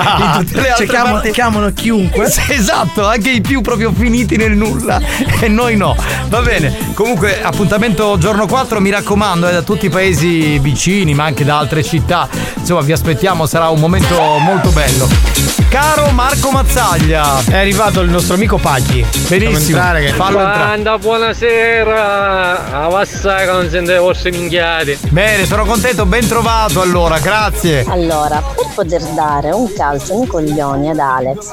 tutte 0.45 0.55
le 0.55 0.62
Cioè, 0.62 0.70
altre 0.72 0.86
chiamano, 0.88 1.14
parti- 1.16 1.32
chiamano 1.32 1.74
chiunque. 1.74 2.30
Sì, 2.39 2.41
Esatto, 2.53 3.07
anche 3.07 3.30
i 3.32 3.41
più 3.41 3.62
proprio 3.62 3.91
finiti 3.97 4.36
nel 4.38 4.51
nulla 4.55 4.99
e 5.39 5.47
noi 5.47 5.76
no. 5.78 5.95
Va 6.28 6.41
bene, 6.41 6.76
comunque 6.93 7.41
appuntamento 7.41 8.18
giorno 8.18 8.45
4, 8.47 8.80
mi 8.80 8.89
raccomando, 8.91 9.47
è 9.47 9.51
da 9.51 9.62
tutti 9.62 9.86
i 9.88 9.89
paesi 9.89 10.60
vicini, 10.60 11.14
ma 11.14 11.24
anche 11.26 11.43
da 11.45 11.57
altre 11.57 11.84
città. 11.84 12.28
Insomma, 12.55 12.82
vi 12.82 12.91
aspettiamo, 12.91 13.45
sarà 13.45 13.70
un 13.70 13.80
momento 13.80 14.16
molto 14.39 14.70
bello. 14.70 15.07
Caro 15.70 16.10
Marco 16.12 16.49
Mazzaglia, 16.51 17.43
È 17.47 17.55
arrivato 17.57 18.01
il 18.01 18.10
nostro 18.10 18.34
amico 18.36 18.57
Paghi. 18.57 19.05
benissimo. 19.28 19.78
entrare 19.78 20.01
che- 20.05 20.12
Fallo 20.14 20.39
entrare. 20.39 20.97
Buonasera! 20.99 22.84
Avassai 22.86 23.45
che 23.45 23.51
non 23.51 23.70
sente 23.70 23.91
le 23.93 23.99
vostre 23.99 24.32
minchiate. 24.32 24.97
Bene, 25.10 25.45
sono 25.45 25.66
contento, 25.66 25.99
ben 26.06 26.28
trovato 26.28 26.82
allora, 26.82 27.20
grazie. 27.20 27.84
Allora, 27.88 28.41
per 28.41 28.68
poter 28.74 29.02
dare 29.14 29.52
un 29.52 29.72
calcio 29.74 30.18
nei 30.18 30.28
coglioni 30.28 30.89
ad 30.89 31.00
Alex, 31.00 31.52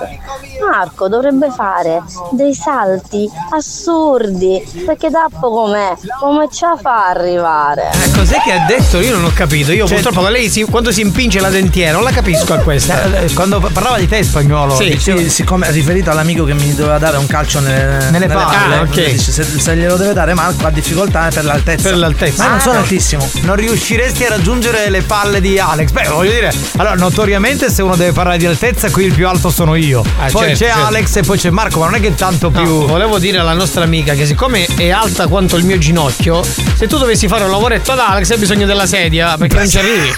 Marco 0.60 1.08
dovrebbe 1.08 1.50
fare 1.50 2.02
dei 2.32 2.54
salti 2.54 3.28
assurdi, 3.50 4.62
perché 4.84 5.10
tappo 5.10 5.50
com'è, 5.50 5.94
come 6.20 6.48
ce 6.50 6.66
la 6.66 6.76
fa 6.80 7.06
a 7.06 7.08
arrivare? 7.10 7.90
Eh, 8.04 8.10
cos'è 8.12 8.40
che 8.42 8.52
ha 8.52 8.64
detto? 8.66 9.00
Io 9.00 9.14
non 9.14 9.24
ho 9.24 9.32
capito. 9.34 9.72
Io 9.72 9.86
Cioè- 9.86 10.00
purtroppo 10.00 10.28
lei 10.28 10.48
si- 10.48 10.64
quando 10.64 10.90
si 10.92 11.00
impinge 11.02 11.40
la 11.40 11.50
dentiera, 11.50 11.92
non 11.92 12.02
la 12.02 12.10
capisco 12.10 12.54
a 12.54 12.58
questa. 12.58 13.04
Eh, 13.20 13.34
Quando 13.34 13.60
parlava 13.72 13.98
di 13.98 14.08
te 14.08 14.22
spagnolo, 14.22 14.74
Sì, 14.76 14.88
diceva- 14.90 15.20
Sì, 15.20 15.28
siccome 15.30 15.66
è 15.66 15.70
riferito 15.70 16.10
all'amico 16.10 16.44
che 16.44 16.54
mi 16.54 16.74
doveva 16.74 16.98
dare 16.98 17.16
un 17.18 17.26
calcio 17.26 17.60
nelle, 17.60 18.10
Nelle 18.10 18.26
palle, 18.26 18.76
ah, 18.76 18.80
ok. 18.82 19.10
dice, 19.12 19.30
se, 19.32 19.42
se 19.44 19.76
glielo 19.76 19.96
deve 19.96 20.12
dare 20.14 20.32
Marco 20.34 20.66
ha 20.66 20.70
difficoltà 20.70 21.28
per 21.32 21.44
l'altezza. 21.44 21.88
Per 21.90 21.98
l'altezza. 21.98 22.38
Ma 22.42 22.44
io 22.44 22.50
non 22.52 22.60
sono 22.60 22.76
Ah. 22.78 22.80
altissimo. 22.80 23.28
non 23.42 23.56
riusciresti 23.56 24.24
a 24.24 24.30
raggiungere 24.30 24.88
le 24.90 25.02
palle 25.02 25.40
di 25.40 25.58
Alex. 25.58 25.90
Beh, 25.90 26.08
voglio 26.08 26.30
dire, 26.32 26.52
allora, 26.76 26.94
notoriamente 26.94 27.70
se 27.70 27.82
uno 27.82 27.94
deve 27.96 28.12
parlare 28.12 28.38
di 28.38 28.46
altezza, 28.46 28.90
qui 28.90 29.04
il 29.04 29.12
più 29.14 29.28
alto 29.28 29.50
sono 29.50 29.74
io. 29.74 30.02
Ah, 30.18 30.28
poi 30.30 30.45
certo, 30.54 30.64
c'è 30.64 30.70
certo. 30.70 30.86
Alex 30.86 31.16
e 31.16 31.22
poi 31.22 31.38
c'è 31.38 31.50
Marco, 31.50 31.78
ma 31.80 31.86
non 31.86 31.94
è 31.96 32.00
che 32.00 32.14
tanto 32.14 32.50
No, 32.50 32.62
più. 32.62 32.86
volevo 32.86 33.18
dire 33.18 33.38
alla 33.38 33.52
nostra 33.54 33.82
amica 33.84 34.14
che 34.14 34.26
siccome 34.26 34.66
è 34.76 34.90
alta 34.90 35.26
quanto 35.26 35.56
il 35.56 35.64
mio 35.64 35.78
ginocchio, 35.78 36.42
se 36.42 36.86
tu 36.86 36.98
dovessi 36.98 37.28
fare 37.28 37.44
un 37.44 37.50
lavoretto 37.50 37.92
ad 37.92 37.98
Alex 37.98 38.30
hai 38.30 38.38
bisogno 38.38 38.66
della 38.66 38.86
sedia 38.86 39.36
perché 39.36 39.56
non 39.56 39.68
ci 39.68 39.78
arrivi. 39.78 40.12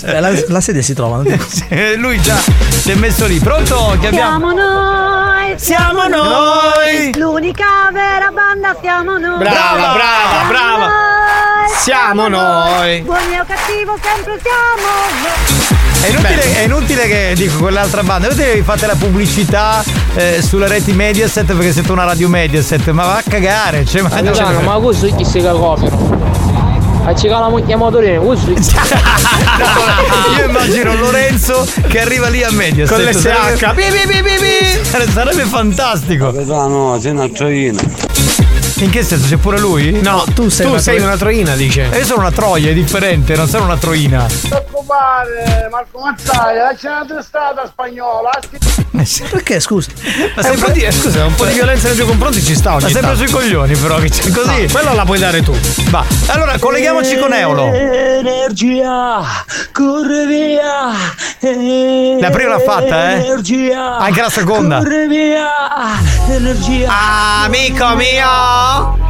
Beh, 0.00 0.20
la, 0.20 0.30
la 0.46 0.60
sedia 0.60 0.80
si 0.82 0.94
trova. 0.94 1.22
Sì, 1.46 1.66
Lui 1.98 2.20
già 2.22 2.36
si 2.36 2.90
è 2.90 2.94
messo 2.94 3.26
lì. 3.26 3.38
Pronto? 3.38 3.96
Che 4.00 4.06
abbiamo? 4.06 4.38
Siamo 4.38 4.52
noi! 4.52 5.54
Siamo 5.58 6.06
noi! 6.08 7.12
L'unica 7.18 7.64
vera 7.92 8.30
banda 8.32 8.76
siamo 8.80 9.18
noi! 9.18 9.38
Brava, 9.38 9.92
brava, 9.92 10.30
Siamo 10.30 10.48
brava. 10.48 10.90
Siamo 11.76 12.28
noi. 12.28 13.00
Buoni 13.02 13.38
o 13.38 13.44
cattivo 13.46 13.96
sempre 14.02 14.38
siamo 14.42 14.88
noi! 15.22 15.76
È 16.00 16.08
inutile, 16.08 16.54
è 16.54 16.60
inutile 16.60 17.06
che 17.06 17.32
dico 17.34 17.58
quell'altra 17.58 18.02
banda, 18.02 18.28
è 18.28 18.30
inutile 18.30 18.54
che 18.54 18.62
fate 18.62 18.86
la 18.86 18.94
pubblicità 18.94 19.82
eh, 20.14 20.40
sulle 20.42 20.68
reti 20.68 20.92
Mediaset 20.92 21.44
perché 21.44 21.72
siete 21.72 21.90
una 21.90 22.04
radio 22.04 22.28
Mediaset, 22.28 22.88
ma 22.90 23.04
va 23.04 23.16
a 23.16 23.22
cagare, 23.28 23.84
cioè, 23.84 24.02
ma 24.02 24.08
Capitano, 24.08 24.60
ma 24.60 24.78
così 24.78 25.12
chi 25.14 25.24
si 25.24 25.40
copiano? 25.40 26.46
Facciamo 27.04 27.40
la 27.40 27.48
moglie 27.48 27.74
motorina, 27.74 28.20
così. 28.20 28.50
Io 30.38 30.44
immagino 30.44 30.94
Lorenzo 30.94 31.66
che 31.88 32.00
arriva 32.00 32.28
lì 32.28 32.42
a 32.42 32.50
Mediaset 32.50 33.02
Con. 33.02 33.12
Sarebbe, 33.12 33.90
bi, 34.06 34.22
bi, 34.22 34.38
bi. 34.38 35.10
sarebbe 35.10 35.44
fantastico. 35.44 36.26
Capitano, 36.32 36.98
c'è 37.00 37.10
una 37.10 37.28
troina. 37.28 37.80
In 38.80 38.90
che 38.90 39.02
senso? 39.02 39.26
C'è 39.26 39.36
pure 39.36 39.58
lui? 39.58 39.90
No, 40.00 40.24
tu 40.34 40.48
sei, 40.48 40.66
una 40.66 40.80
una 41.06 41.16
troina, 41.16 41.54
dice. 41.56 41.88
E 41.90 41.98
io 41.98 42.04
sono 42.04 42.20
una 42.20 42.30
troia, 42.30 42.70
è 42.70 42.72
differente, 42.74 43.34
non 43.34 43.48
sono 43.48 43.64
una 43.64 43.76
troina. 43.76 44.24
preoccupare, 44.48 45.68
Marco 45.70 45.98
Mazzaglia, 46.00 46.70
lascia 46.70 46.90
una 47.02 47.04
testata 47.16 47.66
spagnola. 47.66 48.30
Perché, 49.30 49.58
scusa? 49.60 49.90
Ma 50.36 50.42
Eh, 50.42 50.50
un 50.50 50.58
po' 50.60 50.70
di- 50.70 50.82
eh, 50.82 50.92
scusa, 50.92 51.24
un 51.24 51.34
po' 51.34 51.44
di 51.46 51.54
violenza 51.54 51.88
nei 51.88 51.96
tuoi 51.96 52.08
confronti 52.08 52.42
ci 52.42 52.54
sta 52.54 52.74
ogni 52.74 52.82
Ma 52.84 52.88
sempre 52.90 53.10
tanto. 53.14 53.26
sui 53.26 53.30
coglioni, 53.32 53.74
però, 53.76 53.96
che 53.98 54.08
c'è 54.10 54.30
così. 54.30 54.62
No, 54.62 54.72
quella 54.72 54.92
la 54.92 55.04
puoi 55.04 55.18
dare 55.18 55.42
tu. 55.42 55.54
Va. 55.90 56.04
Allora, 56.26 56.58
colleghiamoci 56.58 57.16
con 57.18 57.32
Eolo. 57.32 57.72
Energia, 57.72 59.22
corre 59.72 60.26
via. 60.26 60.90
La 62.20 62.30
prima 62.30 62.50
l'ha 62.50 62.60
fatta, 62.60 63.10
eh? 63.12 63.24
Energia. 63.24 63.96
Anche 63.98 64.20
la 64.20 64.30
seconda. 64.30 64.78
Corre 64.78 65.06
via. 65.08 65.46
Energia. 66.28 67.42
Amico 67.44 67.94
mio! 67.96 68.67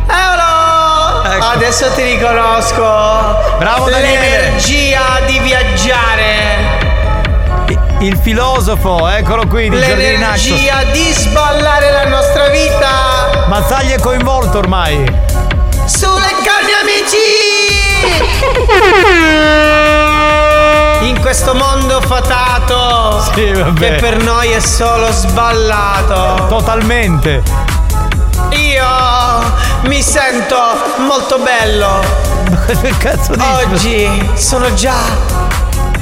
Eolo! 0.09 1.23
Ecco. 1.25 1.45
Adesso 1.45 1.93
ti 1.95 2.03
riconosco! 2.03 3.37
Bravo, 3.59 3.91
Daniele. 3.91 4.41
L'energia 4.41 5.21
di 5.27 5.39
viaggiare! 5.41 6.87
Il 8.01 8.17
filosofo, 8.17 9.09
eccolo 9.09 9.47
qui, 9.49 9.69
di. 9.69 9.79
L'energia 9.79 10.85
di 10.93 11.13
sballare 11.13 11.91
la 11.91 12.07
nostra 12.07 12.49
vita! 12.49 13.47
Mazzaglia 13.49 13.97
è 13.97 13.99
coinvolto 13.99 14.59
ormai. 14.59 15.05
Sulle 15.85 16.33
amici! 16.81 17.17
In 21.01 21.21
questo 21.21 21.55
mondo 21.55 22.01
fatato 22.01 23.21
Sì, 23.35 23.53
che 23.75 23.93
per 23.93 24.23
noi 24.23 24.51
è 24.51 24.61
solo 24.61 25.11
sballato. 25.11 26.47
Totalmente. 26.49 27.68
Mi 29.83 30.03
sento 30.03 30.57
molto 30.99 31.39
bello. 31.39 32.01
che 32.81 32.97
cazzo 32.99 33.35
dici? 33.35 34.05
Oggi 34.05 34.31
sono 34.35 34.73
già 34.75 34.97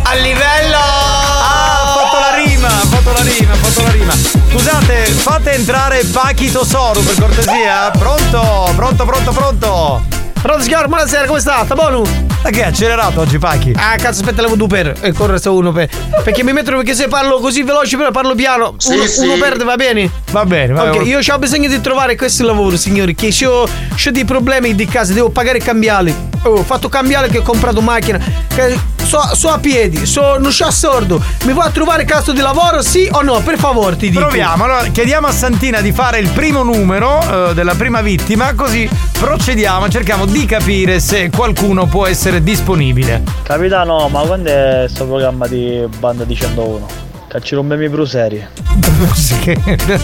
a 0.03 0.15
livello. 0.15 0.77
Ah, 0.77 1.83
ha 1.83 1.97
fatto 1.99 2.19
la 2.19 2.35
rima, 2.45 2.69
ha 2.69 2.87
fatto 2.87 3.13
la 3.13 3.23
rima, 3.23 3.53
ha 3.53 3.57
fatto 3.57 3.83
la 3.83 3.91
rima. 3.91 4.13
Scusate, 4.51 5.05
fate 5.07 5.53
entrare 5.53 6.05
Pachi 6.05 6.51
Tosoru 6.51 7.03
per 7.03 7.19
cortesia. 7.19 7.91
Pronto? 7.91 8.73
Pronto, 8.75 9.05
pronto, 9.05 9.31
pronto? 9.33 10.26
Pronto 10.43 10.63
signor, 10.63 10.87
buonasera, 10.87 11.27
come 11.27 11.41
sta? 11.41 11.65
Sta 11.65 11.75
buono? 11.75 12.03
Ma 12.43 12.51
che 12.51 12.63
è 12.63 12.67
accelerato 12.67 13.21
oggi 13.21 13.39
Pachi? 13.39 13.73
Ah 13.77 13.97
cazzo 13.97 14.21
aspetta 14.21 14.43
levo 14.43 14.55
due 14.55 14.69
per 14.69 14.95
e 15.01 15.13
corre 15.13 15.39
sto 15.39 15.55
uno 15.55 15.73
per 15.73 15.89
Perché 16.23 16.45
mi 16.45 16.53
mettono 16.53 16.77
perché 16.77 16.95
se 16.95 17.09
parlo 17.09 17.39
così 17.41 17.65
veloce 17.65 17.97
però 17.97 18.13
parlo 18.13 18.37
piano 18.37 18.75
Sì, 18.79 18.93
uno, 18.95 19.07
sì. 19.07 19.25
uno 19.27 19.35
perde 19.37 19.65
va 19.65 19.75
bene 19.75 20.09
Va 20.31 20.45
bene, 20.45 20.73
va 20.73 20.85
Ok 20.85 20.99
bene. 20.99 21.05
io 21.05 21.19
ho 21.19 21.39
bisogno 21.39 21.69
di 21.69 21.81
trovare 21.81 22.15
questo 22.15 22.45
lavoro 22.45 22.77
signori 22.77 23.17
Che 23.17 23.35
ho, 23.47 23.63
ho 23.63 24.11
dei 24.13 24.25
problemi 24.25 24.77
di 24.77 24.85
casa 24.87 25.13
devo 25.13 25.31
pagare 25.31 25.59
cambiarli 25.59 26.35
Oh, 26.43 26.59
ho 26.59 26.63
fatto 26.63 26.89
cambiare 26.89 27.29
che 27.29 27.39
ho 27.39 27.43
comprato 27.43 27.81
macchina. 27.81 28.21
Che 28.55 28.79
so, 29.03 29.21
so 29.35 29.49
a 29.49 29.59
piedi, 29.59 30.07
so, 30.07 30.39
non 30.39 30.53
sono 30.53 30.71
sordo. 30.71 31.21
Mi 31.43 31.53
vuoi 31.53 31.73
trovare 31.73 32.05
cazzo 32.05 32.31
di 32.31 32.39
lavoro, 32.41 32.83
sì 32.83 33.09
o 33.11 33.23
no? 33.23 33.41
Per 33.41 33.59
favore, 33.59 33.97
ti 33.97 34.11
dico. 34.11 34.21
Proviamo, 34.21 34.63
allora 34.63 34.83
chiediamo 34.85 35.27
a 35.27 35.33
Santina 35.33 35.81
di 35.81 35.91
fare 35.91 36.21
il 36.21 36.29
primo 36.29 36.63
numero 36.63 37.49
eh, 37.49 37.55
della 37.55 37.75
prima 37.75 38.01
vittima, 38.01 38.55
così 38.55 38.89
procediamo, 39.19 39.89
cerchiamo 39.89 40.25
di 40.25 40.36
capire 40.45 41.01
se 41.01 41.31
qualcuno 41.31 41.87
può 41.87 42.07
essere 42.07 42.43
disponibile. 42.43 43.23
Capitano, 43.43 44.09
ma 44.09 44.21
quando 44.23 44.51
è 44.51 44.85
sto 44.89 45.07
programma 45.07 45.47
di 45.47 45.87
banda 45.99 46.25
di 46.25 46.35
101? 46.35 46.87
Cacci 47.29 47.55
rompemi 47.55 47.89
più 47.89 48.05
serie. 48.05 48.51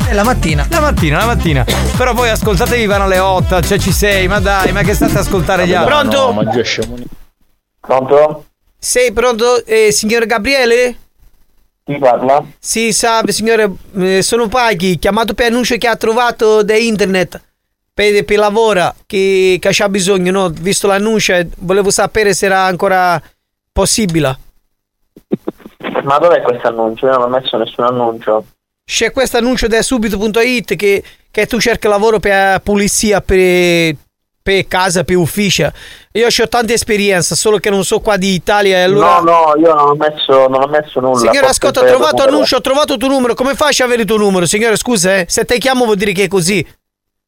È 0.09 0.12
la 0.12 0.24
mattina. 0.24 0.66
La 0.70 0.80
mattina, 0.80 1.18
la 1.18 1.26
mattina. 1.26 1.64
Però 1.97 2.14
voi 2.14 2.30
ascoltatevi 2.30 2.87
vanno 2.87 3.05
alle 3.05 3.18
8, 3.18 3.61
cioè 3.62 3.78
ci 3.78 3.93
sei, 3.93 4.26
ma 4.28 4.39
dai, 4.41 4.72
ma 4.72 4.83
che 4.83 4.95
state 4.95 5.16
a 5.16 5.20
ascoltare 5.20 5.66
gli 5.66 5.74
altri? 5.74 5.93
Pronto? 5.93 6.33
ma 6.33 6.45
già 6.51 6.61
è 6.61 6.64
scemo. 6.64 6.97
Pronto? 7.80 8.45
Sei 8.78 9.12
pronto, 9.12 9.64
eh, 9.64 9.93
signor 9.93 10.26
Gabriele? 10.26 10.97
Chi 11.85 11.99
parla? 11.99 12.45
Sì, 12.59 12.93
salve 12.93 13.33
signore, 13.33 13.70
eh, 13.99 14.22
sono 14.22 14.49
Paghi, 14.49 14.99
chiamato 14.99 15.35
per 15.35 15.47
annuncio 15.47 15.76
che 15.76 15.89
ha 15.89 15.97
trovato 15.97 16.62
da 16.62 16.76
internet 16.76 17.41
per, 18.11 18.24
per 18.24 18.38
lavoro 18.38 18.94
che, 19.07 19.59
che 19.61 19.68
c'ha 19.70 19.88
bisogno, 19.88 20.32
no? 20.32 20.48
Visto 20.48 20.88
l'annuncio, 20.88 21.34
eh, 21.34 21.46
volevo 21.59 21.90
sapere 21.90 22.34
se 22.34 22.46
era 22.46 22.64
ancora 22.64 23.22
possibile. 23.70 24.38
Ma 26.03 26.18
dov'è 26.18 26.42
questo 26.42 26.66
annuncio? 26.66 27.07
Io 27.07 27.12
non 27.12 27.22
ho 27.22 27.28
messo 27.28 27.57
nessun 27.57 27.84
annuncio. 27.84 28.44
C'è 28.84 29.12
questo 29.12 29.36
annuncio 29.36 29.68
da 29.68 29.80
subito.it 29.80 30.74
che, 30.74 31.03
che 31.30 31.46
tu 31.46 31.61
cerchi 31.61 31.86
lavoro 31.86 32.18
per 32.18 32.61
pulizia, 32.61 33.20
per, 33.20 33.94
per 34.42 34.66
casa, 34.66 35.05
per 35.05 35.16
ufficio. 35.16 35.70
Io 36.12 36.26
ho 36.26 36.48
tanta 36.48 36.72
esperienza, 36.72 37.36
solo 37.36 37.59
che 37.59 37.70
non 37.70 37.84
so 37.84 38.00
qua 38.00 38.16
di 38.16 38.34
Italia 38.34 38.78
e 38.78 38.82
allora... 38.82 39.20
No, 39.20 39.30
no, 39.30 39.57
io 39.57 39.72
non 39.74 39.90
ho 39.90 39.94
messo, 39.94 40.48
non 40.48 40.62
ho 40.62 40.66
messo 40.66 40.98
nulla. 40.98 41.18
Signore, 41.18 41.46
ascolta, 41.46 41.80
ho 41.80 41.84
trovato 41.84 42.22
annuncio, 42.22 42.57
ho 42.57 42.61
trovato 42.61 42.94
il 42.94 42.98
tuo 42.98 43.09
numero. 43.09 43.34
Come 43.34 43.55
fai 43.55 43.72
a 43.78 43.84
avere 43.84 44.03
il 44.03 44.09
tuo 44.09 44.16
numero? 44.16 44.46
Signore, 44.46 44.76
scusa, 44.76 45.18
eh. 45.18 45.26
Se 45.28 45.44
te 45.44 45.59
chiamo 45.59 45.84
vuol 45.84 45.96
dire 45.96 46.12
che 46.12 46.24
è 46.24 46.28
così. 46.28 46.66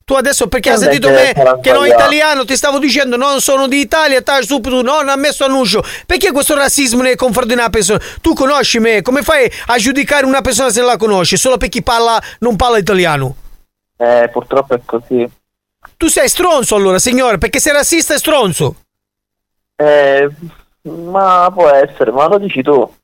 Tu 0.05 0.13
adesso 0.13 0.49
perché 0.49 0.71
hai 0.71 0.77
sentito 0.77 1.09
me 1.09 1.33
che 1.63 1.73
non 1.73 1.87
italiano, 1.87 2.45
ti 2.45 2.57
stavo 2.57 2.79
dicendo 2.79 3.17
non 3.17 3.41
sono 3.41 3.67
di 3.67 3.81
Italia, 3.81 4.21
tai 4.21 4.45
subito, 4.45 4.83
no, 4.83 4.97
non 4.97 5.09
ha 5.09 5.17
messo 5.17 5.45
annuncio. 5.47 5.83
Perché 6.05 6.31
questo 6.31 6.55
razzismo 6.55 7.01
nei 7.01 7.17
confronti 7.17 7.55
di 7.55 7.59
una 7.59 7.71
persona? 7.71 7.99
Tu 8.21 8.35
conosci 8.35 8.81
me, 8.81 9.01
come 9.01 9.23
fai 9.23 9.51
a 9.67 9.79
giudicare 9.79 10.27
una 10.27 10.43
persona 10.43 10.69
se 10.69 10.81
non 10.81 10.91
la 10.91 10.99
conosci? 10.99 11.39
Solo 11.39 11.57
per 11.57 11.71
chi 11.71 11.83
parla, 11.83 12.23
non 12.41 12.55
parla 12.55 12.77
italiano. 12.77 13.35
Eh, 13.97 14.29
purtroppo 14.31 14.75
è 14.75 14.81
così. 14.85 15.27
Tu 15.97 16.09
sei 16.09 16.29
stronzo 16.29 16.75
allora, 16.75 16.99
signore, 16.99 17.39
perché 17.39 17.59
sei 17.59 17.73
razzista 17.73 18.13
e 18.13 18.19
stronzo. 18.19 18.75
Eh, 19.77 20.29
ma 20.83 21.51
può 21.51 21.71
essere, 21.71 22.11
ma 22.11 22.29
lo 22.29 22.37
dici 22.37 22.61
tu. 22.61 22.95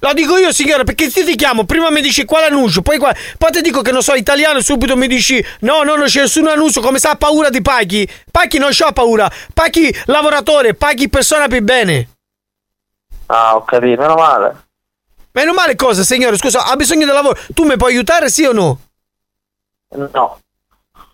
Lo 0.00 0.12
dico 0.12 0.36
io, 0.36 0.52
signore, 0.52 0.84
perché 0.84 1.08
ti 1.10 1.24
ti 1.24 1.34
chiamo, 1.34 1.64
prima 1.64 1.88
mi 1.88 2.02
dici 2.02 2.26
quale 2.26 2.46
annuncio, 2.46 2.82
poi, 2.82 2.98
qua, 2.98 3.14
poi 3.38 3.50
ti 3.52 3.62
dico 3.62 3.80
che 3.80 3.90
non 3.90 4.02
so 4.02 4.14
italiano, 4.14 4.60
subito 4.60 4.96
mi 4.96 5.06
dici 5.06 5.42
no, 5.60 5.82
no, 5.82 5.96
non 5.96 6.06
c'è 6.06 6.20
nessun 6.20 6.46
annuncio, 6.46 6.82
come 6.82 6.98
sa 6.98 7.10
ha 7.10 7.16
paura 7.16 7.48
di 7.48 7.62
paghi. 7.62 8.06
Paghi 8.30 8.58
non 8.58 8.68
c'ha 8.72 8.92
paura, 8.92 9.30
paghi 9.54 9.94
lavoratore, 10.06 10.74
paghi 10.74 11.08
persona 11.08 11.48
per 11.48 11.62
bene. 11.62 12.08
Ah, 13.26 13.56
ho 13.56 13.64
capito, 13.64 14.02
meno 14.02 14.14
male. 14.14 14.62
Meno 15.32 15.52
male 15.54 15.74
cosa, 15.74 16.02
signore, 16.04 16.36
scusa, 16.36 16.66
ha 16.66 16.76
bisogno 16.76 17.06
di 17.06 17.12
lavoro, 17.12 17.38
tu 17.54 17.64
mi 17.64 17.76
puoi 17.76 17.92
aiutare 17.92 18.28
sì 18.28 18.44
o 18.44 18.52
no? 18.52 18.78
No. 20.12 20.38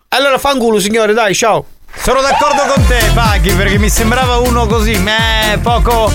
Allora 0.08 0.36
fanculo, 0.38 0.80
signore, 0.80 1.12
dai, 1.12 1.34
ciao. 1.34 1.64
Sono 1.94 2.20
d'accordo 2.20 2.62
con 2.72 2.86
te, 2.86 3.10
Paghi, 3.14 3.52
perché 3.54 3.78
mi 3.78 3.88
sembrava 3.88 4.38
uno 4.38 4.66
così, 4.66 4.98
meh, 4.98 5.58
poco, 5.62 6.10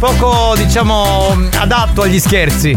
poco, 0.00 0.54
diciamo, 0.56 1.36
adatto 1.58 2.02
agli 2.02 2.18
scherzi. 2.18 2.76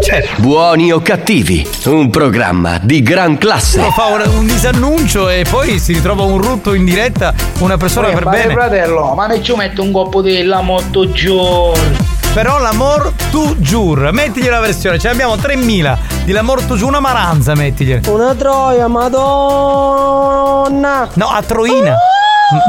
Cioè, 0.00 0.28
Buoni 0.36 0.92
o 0.92 1.00
cattivi, 1.00 1.68
un 1.86 2.08
programma 2.10 2.78
di 2.80 3.02
gran 3.02 3.36
classe. 3.36 3.80
uno 3.80 3.90
fa 3.90 4.04
un, 4.06 4.22
un 4.36 4.46
disannuncio 4.46 5.28
e 5.28 5.44
poi 5.50 5.78
si 5.80 5.92
ritrova 5.94 6.22
un 6.22 6.40
rutto 6.40 6.72
in 6.72 6.84
diretta, 6.84 7.34
una 7.58 7.76
persona 7.76 8.08
per 8.10 8.28
bene. 8.28 8.52
fratello, 8.52 9.12
ma 9.14 9.26
ne 9.26 9.42
ci 9.42 9.52
metto 9.56 9.82
un 9.82 9.90
coppo 9.90 10.22
della 10.22 10.60
motto 10.60 11.10
giorno. 11.10 12.12
Però 12.32 12.58
l'amor 12.60 13.12
tu 13.30 13.56
giur, 13.58 14.10
mettigli 14.12 14.48
la 14.48 14.60
versione, 14.60 14.98
ce 15.00 15.08
ne 15.08 15.14
abbiamo 15.14 15.36
3000 15.36 15.98
di 16.24 16.30
l'amor 16.32 16.62
tu 16.62 16.76
giur, 16.76 16.88
una 16.88 17.00
maranza 17.00 17.54
mettigli. 17.54 18.00
Una 18.08 18.34
troia, 18.34 18.86
madonna. 19.94 21.08
No, 21.14 21.26
a 21.28 21.42
Troina. 21.42 21.90
M- 21.92 22.22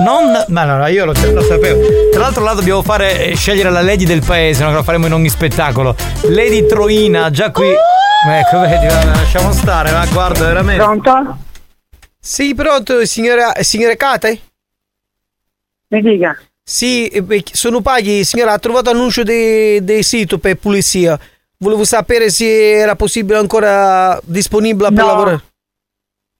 Non, 0.03 0.45
ma 0.49 0.63
no, 0.63 0.77
no, 0.77 0.87
io 0.87 1.05
lo, 1.05 1.13
lo 1.33 1.41
sapevo. 1.41 1.81
Tra 2.11 2.21
l'altro, 2.21 2.43
là 2.43 2.53
dobbiamo 2.53 2.81
fare 2.81 3.25
eh, 3.31 3.35
scegliere 3.35 3.69
la 3.69 3.81
lady 3.81 4.05
del 4.05 4.23
paese, 4.25 4.63
no? 4.63 4.69
Che 4.69 4.75
lo 4.75 4.83
faremo 4.83 5.05
in 5.07 5.13
ogni 5.13 5.29
spettacolo. 5.29 5.95
Lady 6.29 6.65
Troina, 6.65 7.29
già 7.29 7.51
qui. 7.51 7.67
Ecco, 7.67 8.59
vedi, 8.61 8.87
va, 8.87 9.03
lasciamo 9.03 9.51
stare, 9.51 9.91
ma 9.91 10.05
guarda, 10.07 10.45
veramente. 10.45 10.81
Pronto? 10.81 11.37
Sì, 12.19 12.55
pronto, 12.55 13.05
signora, 13.05 13.53
signora 13.61 13.95
Kate? 13.95 14.39
Mi 15.89 16.01
dica. 16.01 16.35
Sì, 16.63 17.07
eh, 17.07 17.43
sono 17.51 17.81
Paghi, 17.81 18.23
signora, 18.23 18.53
ha 18.53 18.59
trovato 18.59 18.89
annuncio 18.89 19.21
del 19.23 19.83
de 19.83 20.01
sito 20.01 20.39
per 20.39 20.55
pulizia. 20.55 21.19
Volevo 21.57 21.83
sapere 21.83 22.31
se 22.31 22.71
era 22.71 22.95
possibile 22.95 23.37
ancora 23.37 24.19
disponibile 24.23 24.87
per 24.89 25.03
No. 25.03 25.05
lavorare. 25.07 25.41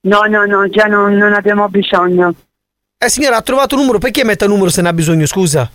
No, 0.00 0.22
no, 0.22 0.44
no, 0.46 0.68
già 0.68 0.86
non, 0.86 1.14
non 1.14 1.32
abbiamo 1.34 1.68
bisogno. 1.68 2.34
Eh, 2.98 3.08
signora, 3.10 3.36
ha 3.36 3.42
trovato 3.42 3.74
un 3.74 3.82
numero, 3.82 3.98
perché 3.98 4.24
mette 4.24 4.44
un 4.44 4.52
numero 4.52 4.70
se 4.70 4.80
ne 4.82 4.88
ha 4.88 4.92
bisogno, 4.92 5.26
scusa? 5.26 5.70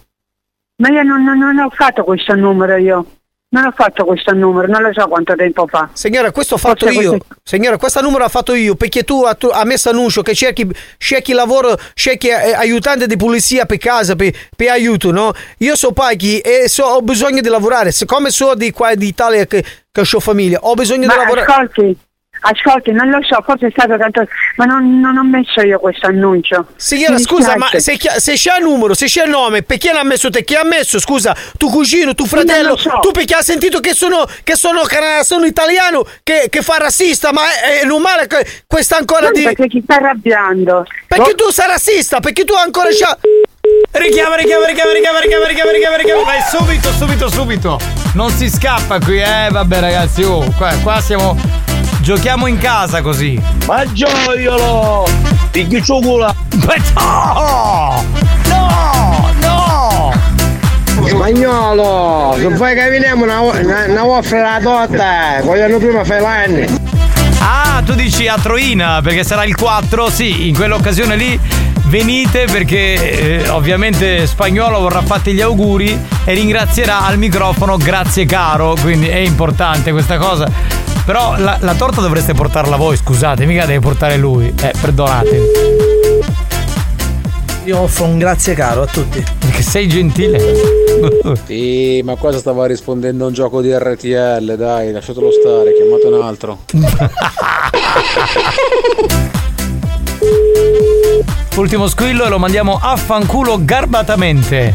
Ma 0.78 0.90
io 0.90 1.04
non, 1.04 1.24
non- 1.24 1.38
non 1.38 1.58
ho 1.60 1.70
fatto 1.70 2.04
questo 2.04 2.34
numero 2.36 2.76
io. 2.78 3.06
Non 3.54 3.66
ho 3.66 3.72
fatto 3.76 4.06
questo 4.06 4.34
numero, 4.34 4.66
non 4.68 4.82
lo 4.82 4.94
so 4.94 5.06
quanto 5.10 5.36
tempo 5.36 5.68
fa. 5.68 5.90
Signora, 5.92 6.32
questo 6.32 6.56
ho 6.56 6.58
fatto 6.58 6.86
Forse 6.86 7.02
io. 7.02 7.10
questo- 7.10 7.36
Signora, 7.44 7.78
questo 7.78 8.02
numero 8.02 8.24
ho 8.24 8.30
fatto 8.30 8.54
io 8.56 8.76
perché 8.76 9.04
tu 9.04 9.24
ha, 9.24 9.36
tu- 9.36 9.50
ha 9.52 9.66
messo 9.66 9.90
annuncio 9.90 10.22
che 10.22 10.34
cerchi, 10.34 10.68
cerchi 10.98 11.34
lavoro, 11.34 11.78
cerchi 11.94 12.30
eh, 12.30 12.54
aiutante 12.54 13.08
di 13.08 13.18
pulizia 13.18 13.66
per 13.66 13.78
casa, 13.78 14.16
per, 14.16 14.34
per 14.56 14.70
aiuto, 14.70 15.12
no? 15.12 15.34
Io 15.58 15.76
so 15.76 15.92
Paghi 15.92 16.40
e 16.40 16.70
so, 16.70 16.86
ho 16.86 17.02
bisogno 17.02 17.42
di 17.42 17.50
lavorare. 17.50 17.92
Siccome 17.92 18.30
so 18.30 18.56
di 18.56 18.72
qua 18.72 18.96
di 18.96 19.08
Italia 19.08 19.46
che, 19.46 19.64
che 19.92 20.02
ho 20.10 20.20
famiglia, 20.22 20.60
ho 20.62 20.74
bisogno 20.74 21.06
Ma 21.08 21.14
di 21.14 21.20
lavorare. 21.20 21.52
ascolti, 21.52 21.98
ascolti, 22.42 22.92
non 22.92 23.10
lo 23.10 23.20
so, 23.22 23.42
forse 23.44 23.68
è 23.68 23.72
stato 23.72 23.98
tanto... 23.98 24.26
Ma 24.56 24.66
non, 24.66 25.00
non 25.00 25.18
ho 25.18 25.24
messo 25.24 25.62
io 25.62 25.80
questo 25.80 26.08
annuncio. 26.08 26.68
Signora, 26.76 27.14
Mi 27.14 27.22
scusa, 27.22 27.56
ma 27.58 27.70
se, 27.76 27.98
chi- 27.98 28.10
se 28.18 28.34
c'è 28.34 28.58
il 28.58 28.64
numero, 28.64 28.94
se 28.94 29.06
c'è 29.06 29.24
il 29.24 29.30
nome, 29.30 29.64
perché 29.64 29.92
l'ha 29.94 30.04
messo 30.04 30.30
te? 30.30 30.44
Chi 30.44 30.56
ha 30.56 30.64
messo? 30.64 31.00
Scusa, 31.00 31.36
tu 31.58 31.70
cugino, 31.70 32.14
tu 32.14 32.26
fratello, 32.26 32.76
so. 32.78 33.00
tu 33.02 33.12
perché 33.12 33.36
ha 33.36 33.42
sentito 33.42 33.80
che 33.80 33.94
sono, 33.94 34.26
che 34.44 34.56
sono, 34.56 34.82
sono 35.24 35.46
italiano, 35.46 36.06
che, 36.24 36.48
che 36.50 36.62
fa 36.62 36.78
razzista, 36.78 37.32
ma 37.32 37.42
è, 37.64 37.82
è 37.82 37.86
normale 37.86 38.28
che 38.28 38.46
questa 38.68 38.98
ancora 38.98 39.26
Non 39.26 39.34
di... 39.34 39.44
perché 39.44 39.70
ci 39.70 39.82
sta 39.84 39.96
arrabbiando. 39.96 40.86
Perché 41.08 41.36
tu 41.36 41.50
sei 41.50 41.68
razzista, 41.68 42.20
perché 42.20 42.44
tu 42.44 42.54
ancora 42.54 42.90
c'ha... 42.90 43.18
Richiama, 43.92 44.36
richiama, 44.36 44.66
richiama, 44.66 44.92
richiama, 44.92 45.20
richiama, 45.20 45.48
richiama, 45.48 45.72
richiama, 45.72 45.96
richiama. 45.98 46.24
Vai 46.24 46.42
subito, 46.50 46.92
subito, 46.92 47.30
subito. 47.30 47.80
Non 48.16 48.30
si 48.32 48.50
scappa 48.50 49.00
qui, 49.00 49.22
eh. 49.22 49.50
Vabbè, 49.50 49.80
ragazzi, 49.80 50.24
oh, 50.24 50.44
qua, 50.58 50.74
qua 50.82 51.00
siamo. 51.00 51.38
Giochiamo 52.02 52.48
in 52.48 52.58
casa 52.58 53.02
così. 53.04 53.40
Ma 53.68 53.84
gioiolo! 53.92 55.08
Picchi! 55.52 55.84
Ma 56.66 56.76
no! 56.96 58.04
No! 58.48 59.30
No! 59.40 60.12
Spagnolo, 61.08 62.36
se 62.40 62.56
fai 62.56 62.76
che 62.76 62.90
veniamo 62.90 63.24
una, 63.24 63.42
una, 63.42 63.86
una 63.88 64.06
offre 64.06 64.42
la 64.42 64.60
torta, 64.62 65.42
vogliono 65.44 65.78
prima 65.78 66.04
fai 66.04 66.22
l'anni. 66.22 66.66
Ah, 67.40 67.84
tu 67.86 67.94
dici 67.94 68.28
a 68.28 68.38
Troina 68.42 69.02
perché 69.04 69.24
sarà 69.24 69.44
il 69.44 69.56
4? 69.56 70.10
Sì, 70.10 70.48
in 70.48 70.56
quell'occasione 70.56 71.16
lì 71.16 71.40
venite 71.92 72.46
perché 72.46 73.42
eh, 73.42 73.50
ovviamente 73.50 74.26
Spagnolo 74.26 74.80
vorrà 74.80 75.02
fatti 75.02 75.34
gli 75.34 75.42
auguri 75.42 76.00
e 76.24 76.34
ringrazierà 76.34 77.06
al 77.06 77.18
microfono 77.18 77.76
grazie 77.76 78.26
caro, 78.26 78.76
quindi 78.80 79.10
è 79.10 79.18
importante 79.18 79.92
questa 79.92 80.18
cosa. 80.18 80.50
Però 81.06 81.36
la, 81.38 81.58
la 81.60 81.74
torta 81.76 82.00
dovreste 82.00 82.34
portarla 82.34 82.78
voi, 82.78 82.96
scusate, 82.96 83.46
mica 83.46 83.66
deve 83.66 83.82
portare 83.82 84.16
lui. 84.16 84.54
Eh, 84.62 84.74
perdonatemi. 84.80 85.46
Io 87.66 87.78
offro 87.78 88.06
un 88.06 88.18
grazie 88.18 88.54
caro 88.54 88.84
a 88.84 88.88
tutti. 88.88 89.22
Perché 89.40 89.62
sei 89.62 89.88
gentile. 89.90 90.80
Sì, 91.46 92.02
ma 92.04 92.16
qua 92.16 92.38
stava 92.38 92.68
rispondendo 92.68 93.24
a 93.24 93.28
un 93.28 93.34
gioco 93.34 93.60
di 93.62 93.74
RTL, 93.74 94.56
dai, 94.56 94.92
lasciatelo 94.92 95.32
stare, 95.32 95.74
chiamate 95.74 96.06
un 96.08 96.22
altro. 96.22 96.60
Ultimo 101.56 101.88
squillo 101.88 102.26
e 102.26 102.30
lo 102.30 102.40
mandiamo 102.40 102.80
a 102.82 102.96
fanculo 102.96 103.58
garbatamente. 103.60 104.74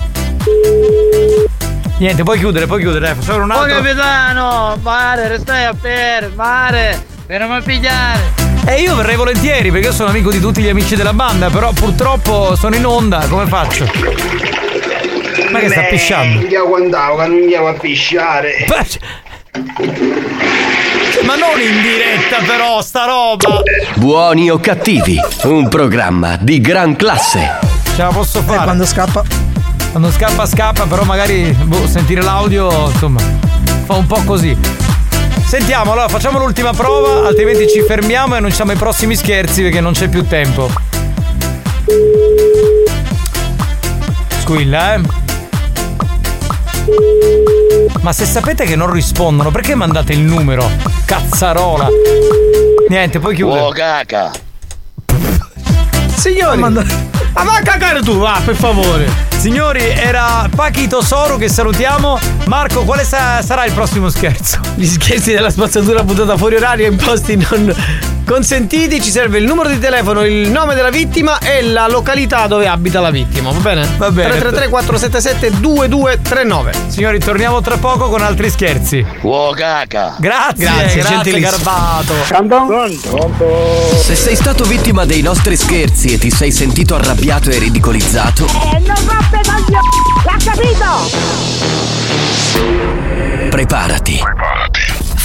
Niente, 1.98 2.22
puoi 2.22 2.38
chiudere, 2.38 2.66
puoi 2.66 2.80
chiudere, 2.80 3.06
dai, 3.06 3.14
facciamo 3.14 3.44
un 3.44 3.50
Oh 3.50 3.60
altro. 3.60 3.76
capitano, 3.80 4.78
mare, 4.82 5.28
restai 5.28 5.64
a 5.64 5.74
per, 5.74 6.30
mare, 6.34 7.02
per 7.26 7.40
non 7.40 7.62
pigliare. 7.64 8.20
E 8.66 8.82
io 8.82 8.94
verrei 8.94 9.16
volentieri 9.16 9.70
perché 9.70 9.86
io 9.86 9.92
sono 9.92 10.10
amico 10.10 10.30
di 10.30 10.38
tutti 10.38 10.60
gli 10.60 10.68
amici 10.68 10.96
della 10.96 11.14
banda, 11.14 11.48
però 11.48 11.72
purtroppo 11.72 12.54
sono 12.56 12.74
in 12.74 12.84
onda, 12.84 13.26
come 13.28 13.46
faccio? 13.46 13.90
Ma 15.50 15.58
che 15.60 15.70
sta 15.70 15.82
pisciando? 15.84 16.46
Io 16.46 16.66
guardavo 16.66 17.16
che 17.16 17.26
non 17.26 17.38
andiamo 17.38 17.68
a 17.68 17.72
pisciare. 17.72 18.66
Ma 21.26 21.34
non 21.34 21.60
in 21.60 21.82
diretta 21.82 22.36
però, 22.46 22.80
sta 22.80 23.04
roba! 23.04 23.60
Buoni 23.96 24.48
o 24.48 24.60
cattivi, 24.60 25.20
un 25.42 25.68
programma 25.68 26.36
di 26.40 26.60
gran 26.60 26.94
classe. 26.94 27.58
Ce 27.96 28.00
la 28.00 28.10
posso 28.10 28.42
fare. 28.42 28.62
quando 28.62 28.86
scappa? 28.86 29.24
Quando 29.90 30.12
scappa 30.12 30.46
scappa, 30.46 30.86
però 30.86 31.02
magari 31.02 31.50
boh, 31.50 31.84
sentire 31.88 32.22
l'audio, 32.22 32.90
insomma, 32.90 33.20
fa 33.86 33.94
un 33.94 34.06
po' 34.06 34.22
così. 34.24 34.56
Sentiamo, 35.44 35.92
allora 35.92 36.06
facciamo 36.06 36.38
l'ultima 36.38 36.72
prova, 36.72 37.26
altrimenti 37.26 37.68
ci 37.68 37.82
fermiamo 37.82 38.34
e 38.34 38.36
annunciamo 38.38 38.70
i 38.70 38.76
prossimi 38.76 39.16
scherzi 39.16 39.62
perché 39.62 39.80
non 39.80 39.94
c'è 39.94 40.08
più 40.08 40.24
tempo. 40.28 40.70
Squilla, 44.38 44.94
eh. 44.94 45.25
Ma 48.00 48.12
se 48.12 48.24
sapete 48.24 48.64
che 48.64 48.76
non 48.76 48.90
rispondono, 48.90 49.50
perché 49.50 49.74
mandate 49.74 50.12
il 50.12 50.20
numero? 50.20 50.70
Cazzarola. 51.04 51.88
Niente, 52.88 53.18
poi 53.18 53.34
chiude. 53.34 53.58
Oh 53.58 53.70
caca. 53.70 54.30
Signori, 56.14 56.58
ma 56.58 56.70
va 56.70 57.56
a 57.56 57.62
cagare 57.62 58.00
tu, 58.02 58.18
va, 58.18 58.40
per 58.44 58.54
favore. 58.54 59.08
Signori, 59.36 59.80
era 59.80 60.48
Pachi 60.54 60.86
Tosoro 60.88 61.36
che 61.36 61.48
salutiamo. 61.48 62.18
Marco, 62.46 62.84
quale 62.84 63.04
sa- 63.04 63.42
sarà 63.42 63.64
il 63.64 63.72
prossimo 63.72 64.08
scherzo? 64.08 64.58
Gli 64.74 64.86
scherzi 64.86 65.32
della 65.32 65.50
spazzatura 65.50 66.02
buttata 66.02 66.36
fuori 66.36 66.56
orario 66.56 66.86
in 66.90 66.96
posti 66.96 67.36
non 67.36 67.74
consentiti. 68.26 69.00
Ci 69.00 69.10
serve 69.10 69.38
il 69.38 69.44
numero 69.44 69.68
di 69.68 69.78
telefono, 69.78 70.24
il 70.24 70.50
nome 70.50 70.74
della 70.74 70.90
vittima 70.90 71.38
e 71.38 71.62
la 71.62 71.86
località 71.88 72.46
dove 72.46 72.66
abita 72.66 73.00
la 73.00 73.10
vittima, 73.10 73.50
va 73.50 73.58
bene? 73.60 73.88
Va 73.96 74.10
bene. 74.10 74.28
333 74.30 74.68
477 74.68 75.60
2239. 75.60 76.72
Signori, 76.88 77.18
torniamo 77.18 77.60
tra 77.60 77.76
poco 77.76 78.08
con 78.08 78.20
altri 78.22 78.50
scherzi. 78.50 79.04
Oh 79.22 79.52
caca. 79.52 80.16
Grazie, 80.18 80.64
Grazie, 80.66 81.00
grazie. 81.02 81.40
Garbato. 81.40 82.14
Se 84.02 84.14
sei 84.14 84.34
stato 84.36 84.64
vittima 84.64 85.04
dei 85.04 85.22
nostri 85.22 85.56
scherzi 85.56 86.12
e 86.14 86.18
ti 86.18 86.30
sei 86.30 86.50
sentito 86.52 86.94
arrabbiato 86.96 87.50
e 87.50 87.58
ridicolizzato, 87.58 88.44
Eh, 88.46 88.78
non 88.80 88.96
rompe 89.06 89.40
coglioni! 89.44 89.88
L'ha 90.24 90.36
capito? 90.44 90.84
preparati. 93.50 94.20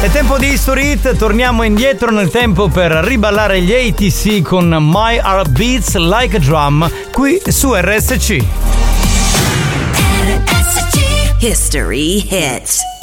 È 0.00 0.08
tempo 0.10 0.38
di 0.38 0.52
History 0.52 0.92
Hit, 0.92 1.16
torniamo 1.16 1.64
indietro 1.64 2.12
nel 2.12 2.30
tempo 2.30 2.68
per 2.68 2.92
riballare 2.92 3.60
gli 3.60 3.72
ATC 3.72 4.42
con 4.42 4.68
My 4.80 5.16
Heart 5.16 5.48
Beats 5.50 5.96
Like 5.96 6.36
a 6.36 6.38
Drum 6.38 6.88
qui 7.10 7.42
su 7.48 7.74
RSC. 7.74 8.44
History 11.40 12.24
Hits 12.30 12.97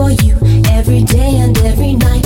for 0.00 0.10
you 0.24 0.34
every 0.70 1.02
day 1.02 1.36
and 1.40 1.58
every 1.58 1.92
night. 1.94 2.19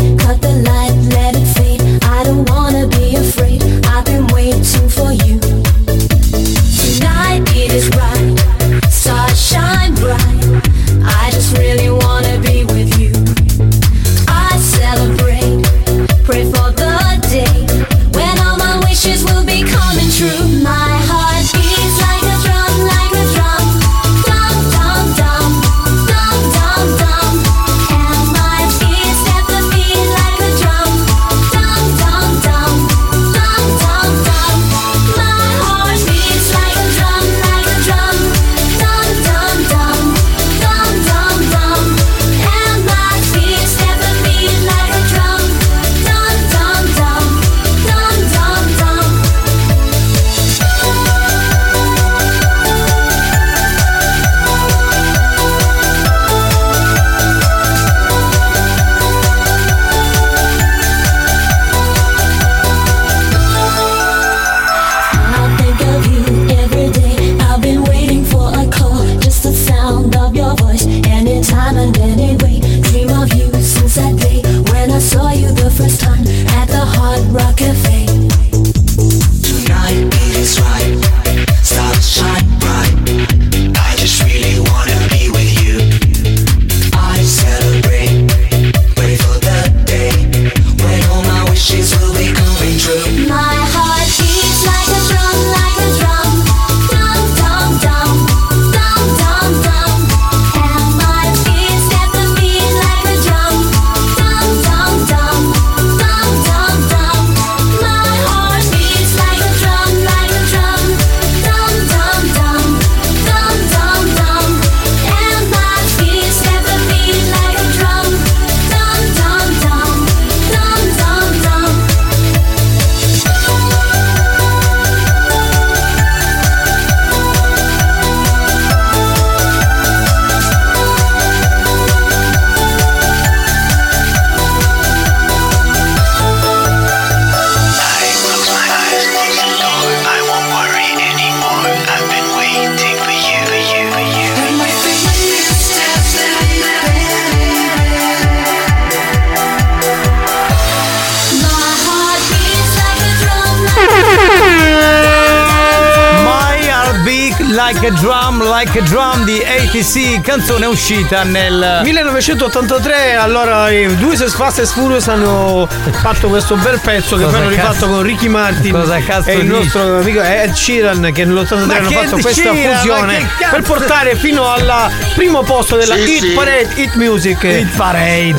Like 157.66 157.86
a 157.86 157.90
Drum, 157.92 158.42
Like 158.42 158.78
a 158.78 158.82
Drum 158.82 159.24
di 159.24 159.42
ATC, 159.42 160.20
canzone 160.20 160.66
uscita 160.66 161.22
nel 161.22 161.80
1983, 161.82 163.14
allora 163.14 163.70
i 163.70 163.96
due 163.96 164.14
Se 164.16 164.28
Fast 164.28 164.58
and 164.58 164.68
Furious 164.68 165.08
hanno 165.08 165.66
fatto 166.02 166.28
questo 166.28 166.56
bel 166.56 166.78
pezzo 166.80 167.16
che 167.16 167.24
poi 167.24 167.34
hanno 167.34 167.48
rifatto 167.48 167.72
cazzo- 167.72 167.86
con 167.86 168.02
Ricky 168.02 168.28
Martin 168.28 168.70
cosa 168.70 168.98
cazzo 169.00 169.30
e 169.30 169.36
il 169.36 169.40
dici? 169.48 169.52
nostro 169.52 169.98
amico 169.98 170.20
Ed 170.20 170.52
Sheeran 170.52 171.10
che 171.14 171.24
nell'83 171.24 171.64
Ma 171.66 171.76
hanno 171.76 171.90
fatto 171.90 172.18
questa 172.18 172.52
Sheeran? 172.52 172.76
Fusione 172.76 173.28
per 173.50 173.62
portare 173.62 174.14
fino 174.16 174.46
al 174.46 174.90
primo 175.14 175.42
posto 175.42 175.76
della 175.76 175.94
Sì, 175.94 176.02
Hit 176.02 176.20
sì. 176.20 176.28
Parade 176.32 176.68
Hit 176.74 176.94
Music 176.96 177.42
Hit 177.44 177.76
Parade 177.76 178.34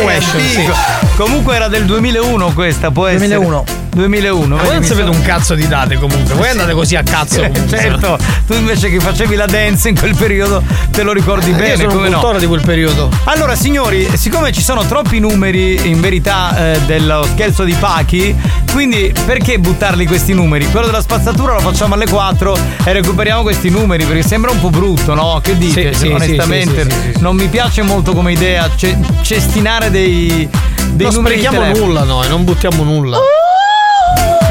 Ovation, 0.00 0.40
sei 0.40 0.48
sì. 0.48 0.70
Comunque 1.16 1.54
era 1.54 1.68
del 1.68 1.84
2001 1.84 2.52
questa, 2.52 2.90
può 2.90 3.06
essere 3.06 3.36
2001. 3.36 3.82
2001. 3.94 4.56
Ma 4.56 4.62
voi 4.62 4.74
non 4.74 4.82
sapete 4.84 5.06
sono- 5.06 5.16
un 5.18 5.22
cazzo 5.22 5.54
di 5.54 5.66
date 5.68 5.96
comunque, 5.96 6.34
voi 6.34 6.48
andate 6.48 6.72
così 6.72 6.96
a 6.96 7.02
cazzo 7.02 7.40
comunque. 7.42 7.78
certo, 7.78 8.18
tu 8.46 8.54
invece 8.54 8.90
che 8.90 9.00
facevi 9.00 9.34
la 9.34 9.46
dance 9.46 9.88
in 9.88 9.98
quel 9.98 10.14
periodo 10.16 10.62
te 10.90 11.02
lo 11.02 11.12
ricordi 11.12 11.50
Io 11.50 11.56
bene, 11.56 11.76
sono 11.76 11.88
un 11.90 11.94
come 11.94 12.08
no? 12.08 12.38
di 12.38 12.46
quel 12.46 12.62
periodo. 12.62 13.08
Allora 13.24 13.54
signori, 13.54 14.08
siccome 14.16 14.52
ci 14.52 14.62
sono 14.62 14.84
troppi 14.84 15.18
numeri 15.20 15.88
in 15.88 16.00
verità 16.00 16.72
eh, 16.72 16.80
dello 16.86 17.26
scherzo 17.32 17.64
di 17.64 17.74
Pachi, 17.74 18.34
quindi 18.72 19.12
perché 19.24 19.58
buttarli 19.58 20.06
questi 20.06 20.32
numeri? 20.34 20.68
Quello 20.70 20.86
della 20.86 21.00
spazzatura 21.00 21.52
lo 21.54 21.60
facciamo 21.60 21.94
alle 21.94 22.06
4 22.08 22.56
e 22.84 22.92
recuperiamo 22.92 23.42
questi 23.42 23.70
numeri 23.70 24.04
perché 24.04 24.22
sembra 24.22 24.50
un 24.50 24.60
po' 24.60 24.70
brutto, 24.70 25.14
no? 25.14 25.40
Che 25.42 25.56
dite? 25.56 25.92
Sì, 25.94 25.98
sì, 26.06 26.08
Onestamente 26.12 26.86
sì, 26.90 27.20
non 27.20 27.36
mi 27.36 27.46
piace 27.48 27.82
molto 27.82 28.12
come 28.12 28.32
idea 28.32 28.68
ce- 28.76 28.96
cestinare 29.22 29.90
dei, 29.90 30.48
dei 30.90 31.06
non 31.06 31.14
numeri 31.14 31.40
telefono. 31.40 31.72
nulla 31.86 32.02
noi, 32.04 32.28
non 32.28 32.44
buttiamo 32.44 32.82
nulla. 32.82 33.18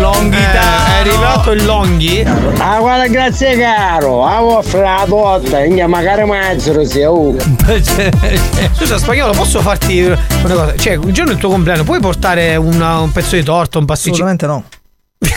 Longhità. 0.04 0.88
è 0.96 1.00
arrivato 1.00 1.52
il 1.52 1.64
Longhi. 1.66 2.26
Ah, 2.58 2.80
guarda, 2.80 3.08
grazie 3.08 3.58
caro. 3.58 4.26
Ah, 4.26 4.44
offre 4.44 4.82
la 4.82 5.06
torta. 5.08 5.64
Inga, 5.64 5.88
magari 5.88 6.26
mazzero 6.26 6.84
sia 6.86 7.10
uh. 7.10 7.38
Scusa, 8.74 8.98
spagnolo, 8.98 9.32
posso 9.32 9.62
farti 9.62 10.02
una 10.02 10.18
cosa? 10.42 10.76
Cioè, 10.76 10.94
il 10.94 11.12
giorno 11.14 11.32
del 11.32 11.40
tuo 11.40 11.50
compleanno, 11.50 11.84
puoi 11.86 12.02
portare 12.02 12.58
una- 12.58 13.00
un 13.00 13.12
pezzo 13.14 13.36
di 13.36 13.44
torta, 13.44 13.78
un 13.80 13.86
pasticcino? 13.86 14.26
Assolutamente 14.26 14.46
no. 14.70 14.73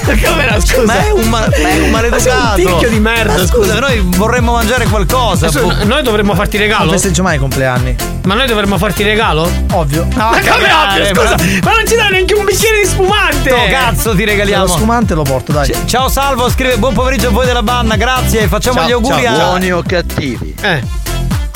Come 0.07 0.49
no, 0.51 0.61
scusa? 0.61 0.83
Ma 0.85 1.05
è 1.05 1.11
un, 1.11 1.29
ma- 1.29 1.41
ma 1.41 1.69
è 1.69 1.81
un 1.81 1.91
maleducato. 1.91 2.61
un 2.61 2.65
ticchio 2.65 2.89
di 2.89 3.01
merda, 3.01 3.33
Ma 3.39 3.47
scusa, 3.47 3.79
noi 3.81 4.01
vorremmo 4.05 4.53
mangiare 4.53 4.87
qualcosa. 4.87 5.47
Adesso 5.49 5.67
boh. 5.67 5.85
noi 5.85 6.03
dovremmo 6.03 6.35
farti 6.35 6.57
regalo? 6.59 6.85
Non 6.85 6.93
festeggio 6.93 7.23
mai 7.23 7.37
i 7.37 7.39
compleanni. 7.39 7.97
Ma 8.25 8.35
noi 8.35 8.47
dovremmo 8.47 8.79
farti 8.79 9.03
regalo? 9.03 9.51
Ovvio. 9.73 10.07
ma 10.15 10.31
come 10.31 10.73
ovvio, 10.73 11.05
scusa? 11.07 11.35
ma- 11.37 11.59
Ma 11.65 11.73
non 11.77 11.87
ci 11.87 11.97
dai 11.97 12.11
neanche 12.11 12.35
un 12.35 12.45
bicchiere 12.45 12.81
di 12.83 12.87
spumante! 12.87 13.51
Sto 13.51 13.57
cazzo 13.71 14.15
ti 14.15 14.25
regaliamo. 14.25 14.65
Lo 14.67 14.71
spumante 14.73 15.15
lo 15.15 15.23
porto, 15.23 15.53
dai. 15.53 15.69
C- 15.71 15.85
Ciao 15.87 16.09
Salvo, 16.09 16.49
scrive 16.51 16.77
buon 16.77 16.95
pomeriggio 16.95 17.29
a 17.29 17.31
voi 17.33 17.47
della 17.47 17.63
banda, 17.63 17.97
grazie, 17.97 18.47
facciamo 18.49 18.79
Ciao, 18.79 18.89
gli 18.89 18.93
auguri 18.93 19.23
ciao. 19.23 19.35
a 19.35 19.45
Buoni 19.49 19.73
o 19.73 19.83
cattivi? 19.87 20.55
Eh. 20.61 21.06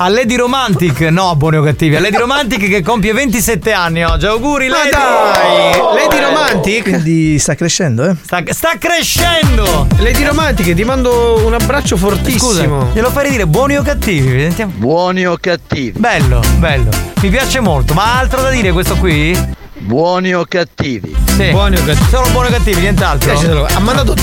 A 0.02 0.08
Lady 0.08 0.34
Romantic, 0.34 0.98
no, 1.10 1.36
buoni 1.36 1.58
o 1.58 1.62
cattivi, 1.62 1.94
a 1.94 2.00
Lady 2.00 2.16
Romantic 2.16 2.66
che 2.70 2.80
compie 2.82 3.12
27 3.12 3.70
anni 3.72 4.02
oggi. 4.02 4.24
Auguri 4.24 4.68
Ma 4.68 4.76
Lady. 4.78 4.90
dai! 4.90 5.80
Lady 5.94 6.24
Romantic? 6.24 6.82
Quindi 6.84 7.38
sta 7.38 7.54
crescendo, 7.54 8.08
eh? 8.08 8.16
Sta, 8.18 8.42
sta 8.48 8.72
crescendo. 8.78 9.86
Lady 9.98 10.24
Romantic, 10.24 10.72
ti 10.72 10.84
mando 10.84 11.44
un 11.44 11.52
abbraccio 11.52 11.98
Scusa, 11.98 12.14
fortissimo. 12.14 12.88
glielo 12.94 13.10
farei 13.10 13.30
dire 13.32 13.46
buoni 13.46 13.76
o 13.76 13.82
cattivi? 13.82 14.40
Sentiamo. 14.40 14.72
Buoni 14.76 15.26
o 15.26 15.36
cattivi? 15.38 15.98
Bello, 15.98 16.40
bello. 16.56 16.88
Mi 17.20 17.28
piace 17.28 17.60
molto. 17.60 17.92
Ma 17.92 18.18
altro 18.18 18.40
da 18.40 18.48
dire 18.48 18.72
questo 18.72 18.96
qui? 18.96 19.36
Buoni 19.80 20.34
o 20.34 20.46
cattivi? 20.48 21.14
Sì. 21.26 21.50
Buoni 21.50 21.76
o 21.76 21.84
cattivi? 21.84 22.08
Solo 22.08 22.26
buoni 22.30 22.48
o 22.48 22.50
cattivi, 22.52 22.80
nient'altro. 22.80 23.66
Ha 23.66 23.78
mandato 23.80 24.14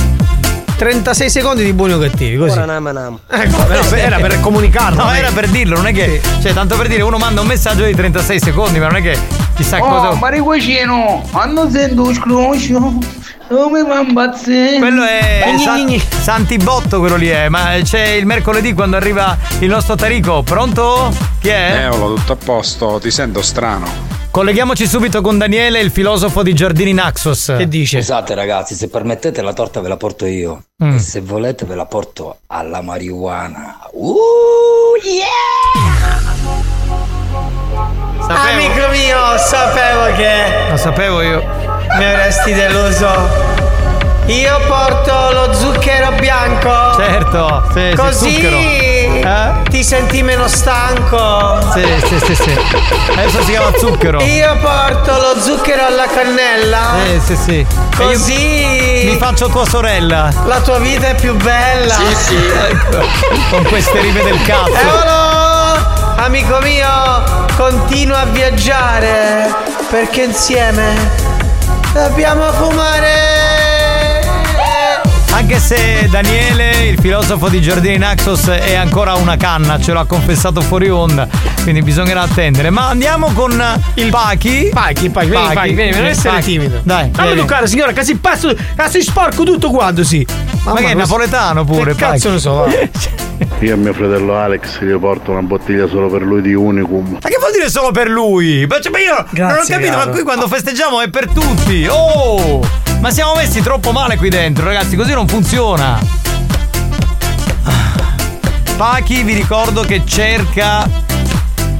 36 0.77 1.29
secondi 1.29 1.63
di 1.63 1.73
buoni 1.73 1.93
o 1.93 1.97
cattivi, 1.99 2.37
così. 2.37 2.59
Ecco, 2.59 2.67
no, 2.67 3.95
era 3.95 4.17
per 4.19 4.39
comunicarlo. 4.39 5.03
No, 5.03 5.11
era 5.11 5.31
per 5.31 5.47
dirlo, 5.47 5.75
non 5.75 5.87
è 5.87 5.91
che. 5.91 6.21
Cioè, 6.39 6.53
tanto 6.53 6.77
per 6.77 6.87
dire, 6.87 7.01
uno 7.01 7.17
manda 7.17 7.41
un 7.41 7.47
messaggio 7.47 7.83
di 7.83 7.95
36 7.95 8.39
secondi, 8.39 8.79
ma 8.79 8.85
non 8.85 8.97
è 8.97 9.01
che 9.01 9.17
chissà 9.55 9.79
cosa. 9.79 10.11
Oh, 10.11 10.15
maricucino, 10.15 11.27
quando 11.31 11.67
sento 11.69 12.13
scroscio, 12.13 12.93
come 13.47 13.83
mi 13.83 14.07
impazzire. 14.07 14.77
Quello 14.77 15.03
è 15.03 15.43
Gni, 15.55 15.99
San-. 15.99 16.21
Santibotto 16.21 16.99
quello 16.99 17.15
lì 17.15 17.27
è, 17.27 17.49
ma 17.49 17.75
c'è 17.81 18.09
il 18.09 18.25
mercoledì 18.25 18.73
quando 18.73 18.95
arriva 18.95 19.37
il 19.59 19.69
nostro 19.69 19.95
Tarico. 19.95 20.43
Pronto? 20.43 21.13
Chi 21.39 21.49
è? 21.49 21.87
Eolo, 21.91 22.15
tutto 22.15 22.33
a 22.33 22.37
posto, 22.37 22.99
ti 23.01 23.11
sento 23.11 23.41
strano. 23.41 24.15
Colleghiamoci 24.29 24.85
subito 24.85 25.21
con 25.21 25.37
Daniele, 25.39 25.79
il 25.79 25.89
filosofo 25.89 26.43
di 26.43 26.53
Giardini 26.53 26.93
Naxos. 26.93 27.55
Che 27.57 27.67
dice? 27.67 27.99
Scusate 27.99 28.35
ragazzi, 28.35 28.75
se 28.75 28.87
permettete 28.87 29.41
la 29.41 29.53
torta 29.53 29.81
ve 29.81 29.87
la 29.87 29.97
porto 29.97 30.27
io. 30.27 30.65
Mm. 30.83 30.95
E 30.95 30.99
se 30.99 31.21
volete 31.21 31.65
ve 31.65 31.73
la 31.73 31.85
porto 31.85 32.39
alla 32.45 32.81
marijuana. 32.81 33.79
Uh, 33.93 34.17
Sapevo. 38.27 38.49
Amico 38.49 38.87
mio, 38.89 39.37
sapevo 39.37 40.15
che 40.15 40.69
Lo 40.69 40.77
sapevo 40.77 41.21
io. 41.21 41.43
mi 41.97 42.05
avresti 42.05 42.53
deluso. 42.53 43.55
Io 44.25 44.59
porto 44.67 45.31
lo 45.31 45.53
zucchero 45.53 46.11
bianco. 46.19 46.95
Certo, 46.97 47.63
sì, 47.73 47.87
sì, 47.91 47.95
Così 47.95 48.33
zucchero. 48.33 48.57
Eh? 48.57 49.69
ti 49.69 49.81
senti 49.85 50.21
meno 50.21 50.49
stanco. 50.49 51.57
Sì, 51.71 51.85
sì, 52.05 52.19
sì, 52.25 52.35
sì. 52.35 52.59
Adesso 53.13 53.41
si 53.43 53.51
chiama 53.51 53.71
zucchero. 53.77 54.21
Io 54.21 54.57
porto 54.57 55.11
lo 55.13 55.39
zucchero 55.41 55.85
alla 55.85 56.07
cannella. 56.13 56.79
Sì, 57.05 57.19
sì, 57.23 57.35
sì. 57.37 57.65
Così 57.95 59.03
mi 59.05 59.15
faccio 59.17 59.47
tua 59.47 59.65
sorella. 59.65 60.29
la 60.45 60.59
tua 60.59 60.79
vita 60.79 61.07
è 61.07 61.15
più 61.15 61.33
bella. 61.37 61.93
Sì, 61.93 62.15
sì. 62.15 62.35
Ecco, 62.69 63.05
con 63.49 63.63
queste 63.63 63.97
rime 64.01 64.21
del 64.23 64.41
cazzo. 64.43 64.73
Eolo, 64.75 65.46
amico 66.27 66.59
mio, 66.59 67.23
continua 67.55 68.19
a 68.19 68.25
viaggiare 68.25 69.49
perché 69.89 70.23
insieme 70.23 70.93
dobbiamo 71.93 72.51
fumare. 72.51 73.36
Anche 75.31 75.59
se 75.59 76.07
Daniele, 76.09 76.87
il 76.87 76.99
filosofo 76.99 77.47
di 77.47 77.61
Giardini 77.61 77.97
Naxos, 77.97 78.47
è 78.47 78.73
ancora 78.75 79.13
una 79.15 79.37
canna, 79.37 79.79
ce 79.79 79.93
l'ha 79.93 80.05
confessato 80.05 80.61
fuori 80.61 80.89
onda, 80.89 81.27
quindi 81.61 81.83
bisognerà 81.83 82.21
attendere. 82.21 82.71
Ma 82.71 82.87
andiamo 82.87 83.31
con 83.33 83.51
il 83.95 84.09
Pachi. 84.09 84.69
Pachi, 84.73 85.09
Pachi, 85.11 85.29
vieni, 85.29 85.53
Pachi, 85.53 85.73
vieni, 85.73 85.95
non 85.95 86.05
essere 86.07 86.41
timido. 86.41 86.79
Dai, 86.81 87.11
Fammi 87.13 87.27
vieni. 87.33 87.41
toccare, 87.41 87.67
signora, 87.67 87.91
che 87.91 88.03
si 88.03 88.15
passa, 88.17 88.51
che 88.51 88.89
si 88.89 89.01
sporco 89.01 89.43
tutto 89.43 89.69
quanto, 89.69 90.03
sì. 90.03 90.25
Ma 90.63 90.73
che 90.73 90.87
è 90.87 90.93
napoletano 90.95 91.63
pure, 91.63 91.93
Che 91.93 91.99
cazzo 91.99 92.29
Pachi. 92.29 92.33
ne 92.33 92.39
so, 92.39 92.53
va. 92.53 92.65
Io 93.59 93.73
a 93.73 93.77
mio 93.77 93.93
fratello 93.93 94.35
Alex 94.35 94.81
gli 94.81 94.91
porto 94.97 95.31
una 95.31 95.41
bottiglia 95.41 95.87
solo 95.87 96.09
per 96.09 96.21
lui 96.23 96.41
di 96.41 96.53
Unicum. 96.55 97.11
Ma 97.21 97.29
che 97.29 97.37
vuol 97.39 97.51
dire 97.51 97.69
solo 97.69 97.91
per 97.91 98.07
lui? 98.07 98.65
Ma, 98.67 98.79
cioè, 98.79 98.91
ma 98.91 98.99
io 98.99 99.13
non 99.13 99.21
ho 99.21 99.27
Grazie, 99.31 99.75
capito, 99.75 99.91
ma 99.93 99.97
caro. 99.99 100.11
qui 100.11 100.23
quando 100.23 100.47
festeggiamo 100.47 101.01
è 101.01 101.09
per 101.09 101.27
tutti. 101.27 101.85
Oh! 101.87 102.61
Ma 102.99 103.11
siamo 103.11 103.35
messi 103.35 103.61
troppo 103.61 103.91
male 103.91 104.17
qui 104.17 104.29
dentro, 104.29 104.65
ragazzi, 104.65 104.95
così 104.95 105.13
non 105.17 105.27
funziona. 105.27 105.99
Pachi, 108.77 109.23
vi 109.23 109.33
ricordo 109.33 109.81
che 109.81 110.03
cerca 110.05 110.87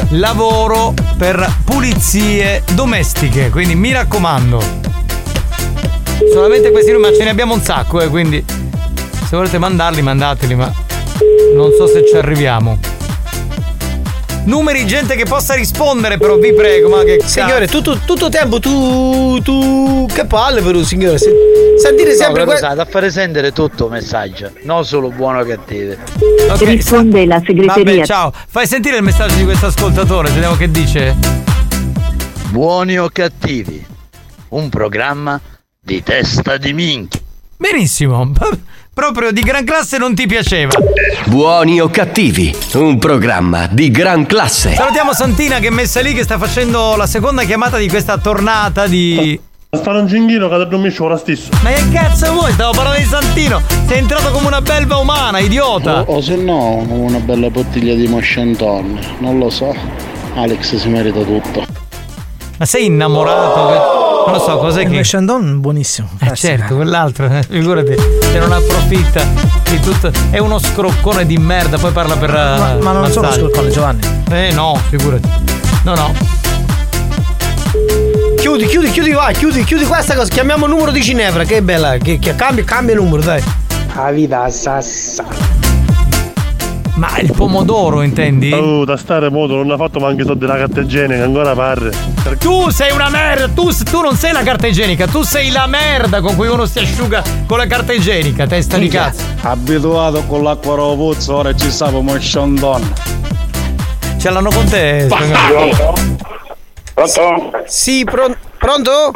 lavoro 0.09 0.95
per 1.17 1.47
pulizie 1.63 2.63
domestiche, 2.73 3.51
quindi 3.51 3.75
mi 3.75 3.91
raccomando. 3.91 4.59
Solamente 6.33 6.71
questi 6.71 6.91
ma 6.93 7.13
ce 7.13 7.25
ne 7.25 7.29
abbiamo 7.29 7.53
un 7.53 7.61
sacco, 7.61 8.01
eh, 8.01 8.07
quindi 8.07 8.43
se 8.43 9.35
volete 9.35 9.59
mandarli, 9.59 10.01
mandateli, 10.01 10.55
ma 10.55 10.73
non 11.53 11.71
so 11.77 11.85
se 11.85 12.07
ci 12.07 12.15
arriviamo. 12.15 12.96
Numeri, 14.47 14.87
gente 14.87 15.15
che 15.17 15.25
possa 15.25 15.55
rispondere, 15.55 16.17
però 16.17 16.37
vi 16.37 16.53
prego, 16.53 16.87
ma 16.87 17.03
che 17.03 17.19
Signore, 17.21 17.67
tutto, 17.67 17.99
tutto 18.05 18.29
tempo 18.29 18.61
tu, 18.61 19.41
tu. 19.41 20.07
Che 20.11 20.25
palle 20.25 20.61
per 20.61 20.73
un 20.73 20.85
signore. 20.85 21.17
Se, 21.17 21.29
sentire 21.77 22.15
sempre 22.15 22.45
no, 22.45 22.51
que- 22.51 22.57
sai, 22.57 22.73
da 22.73 22.85
fare 22.85 23.11
sentire 23.11 23.51
tutto 23.51 23.87
il 23.87 23.91
messaggio, 23.91 24.49
non 24.63 24.85
solo 24.85 25.09
buono 25.09 25.39
o 25.39 25.43
cattivo. 25.43 25.95
Risponde 26.59 27.25
la 27.25 27.41
segreteria. 27.45 27.83
Vabbè, 27.83 28.05
ciao. 28.05 28.31
Fai 28.47 28.65
sentire 28.65 28.95
il 28.95 29.03
messaggio 29.03 29.35
di 29.35 29.43
questo 29.43 29.65
ascoltatore, 29.65 30.29
vediamo 30.29 30.55
che 30.55 30.71
dice. 30.71 31.13
Buoni 32.47 32.97
o 32.97 33.09
cattivi? 33.11 33.85
Un 34.49 34.69
programma 34.69 35.41
di 35.77 36.01
testa 36.01 36.55
di 36.55 36.71
minchia. 36.71 37.19
Benissimo. 37.57 38.31
Proprio 38.97 39.31
di 39.31 39.41
gran 39.41 39.63
classe 39.63 39.99
non 39.99 40.15
ti 40.15 40.25
piaceva. 40.25 40.71
Buoni 41.25 41.79
o 41.79 41.87
cattivi, 41.87 42.51
un 42.73 42.97
programma 42.97 43.67
di 43.69 43.91
gran 43.91 44.25
classe. 44.25 44.73
Salutiamo 44.73 45.13
Santina 45.13 45.59
che 45.59 45.67
è 45.67 45.69
messa 45.69 46.01
lì 46.01 46.15
che 46.15 46.23
sta 46.23 46.39
facendo 46.39 46.95
la 46.95 47.05
seconda 47.05 47.43
chiamata 47.43 47.77
di 47.77 47.87
questa 47.87 48.17
tornata 48.17 48.87
di. 48.87 49.39
Sta 49.69 49.91
un 49.91 50.07
cinghino 50.07 50.49
che 50.49 50.63
ti 50.63 50.67
dormisce 50.69 51.03
ora 51.03 51.15
stesso. 51.15 51.49
Ma 51.61 51.69
che 51.69 51.91
cazzo 51.91 52.31
vuoi? 52.31 52.51
Stavo 52.53 52.71
parlando 52.71 52.97
di 52.97 53.05
Santino. 53.05 53.61
Sei 53.85 53.99
entrato 53.99 54.31
come 54.31 54.47
una 54.47 54.61
belva 54.61 54.97
umana, 54.97 55.37
idiota. 55.37 56.01
O, 56.01 56.15
o 56.15 56.21
se 56.21 56.35
no, 56.35 56.83
una 56.89 57.19
bella 57.19 57.51
bottiglia 57.51 57.93
di 57.93 58.07
Moscenton. 58.07 58.99
Non 59.19 59.37
lo 59.37 59.51
so. 59.51 59.75
Alex 60.33 60.75
si 60.75 60.89
merita 60.89 61.21
tutto. 61.21 61.63
Ma 62.57 62.65
sei 62.65 62.85
innamorato? 62.85 64.06
Non 64.27 64.35
lo 64.35 64.43
so, 64.43 64.57
cos'è 64.57 64.81
Il 64.81 64.89
che. 64.89 64.95
Meshandon 64.95 65.61
buonissimo. 65.61 66.09
Eh, 66.19 66.35
certo, 66.35 66.75
quell'altro, 66.75 67.27
eh, 67.27 67.43
figurati, 67.47 67.95
se 68.19 68.39
non 68.39 68.51
approfitta 68.51 69.23
di 69.69 69.79
tutto. 69.79 70.11
È 70.29 70.37
uno 70.37 70.59
scroccone 70.59 71.25
di 71.25 71.37
merda, 71.37 71.77
poi 71.77 71.91
parla 71.91 72.17
per. 72.17 72.31
Ma, 72.31 72.73
ma 72.81 72.91
non 72.91 73.09
sono 73.09 73.31
scroccone, 73.31 73.69
Giovanni. 73.69 74.01
Eh 74.29 74.51
no, 74.51 74.77
figurati. 74.89 75.29
No, 75.83 75.95
no. 75.95 76.13
Chiudi, 78.35 78.65
chiudi, 78.65 78.91
chiudi, 78.91 79.11
vai, 79.11 79.33
chiudi, 79.33 79.63
chiudi 79.63 79.85
questa 79.85 80.13
cosa. 80.13 80.29
Chiamiamo 80.29 80.65
il 80.65 80.71
numero 80.71 80.91
di 80.91 80.99
Ginevra, 80.99 81.45
che 81.45 81.57
è 81.57 81.61
bella. 81.61 81.95
Che, 81.97 82.19
che 82.19 82.35
cambia, 82.35 82.65
cambia 82.65 82.95
il 82.95 83.01
numero, 83.01 83.21
dai. 83.21 83.41
La 83.95 84.11
vita 84.11 84.49
sassa. 84.49 85.46
Ma 86.97 87.19
il 87.19 87.31
pomodoro, 87.31 88.01
intendi? 88.01 88.51
Oh, 88.51 88.83
da 88.83 88.97
stare 88.97 89.29
modo, 89.29 89.55
non 89.55 89.69
ha 89.69 89.77
fatto 89.77 89.99
manco 89.99 90.23
i 90.23 90.25
soldi 90.25 90.39
della 90.39 90.57
carta 90.57 90.79
igienica, 90.81 91.23
ancora 91.23 91.53
parre. 91.53 91.91
Tu 92.39 92.71
sei 92.71 92.91
una 92.91 93.09
merda, 93.09 93.47
tu, 93.49 93.69
tu 93.83 94.01
non 94.01 94.15
sei 94.15 94.31
la 94.31 94.41
carta 94.41 94.65
igienica, 94.65 95.05
tu 95.05 95.21
sei 95.21 95.51
la 95.51 95.67
merda 95.67 96.21
con 96.21 96.35
cui 96.35 96.47
uno 96.47 96.65
si 96.65 96.79
asciuga 96.79 97.21
con 97.45 97.59
la 97.59 97.67
carta 97.67 97.93
igienica, 97.93 98.47
testa 98.47 98.77
di 98.77 98.87
cazzo. 98.87 99.21
Abituato 99.41 100.23
con 100.23 100.41
l'acqua 100.41 100.73
rovuzza, 100.73 101.35
ora 101.35 101.55
ci 101.55 101.69
stavo 101.69 102.01
Meshandon. 102.01 102.93
Ce 104.17 104.29
l'hanno 104.31 104.49
con 104.49 104.65
te. 104.67 105.07
Pronto? 105.07 105.93
Sì, 107.67 108.03
pron- 108.05 108.35
pronto? 108.57 109.11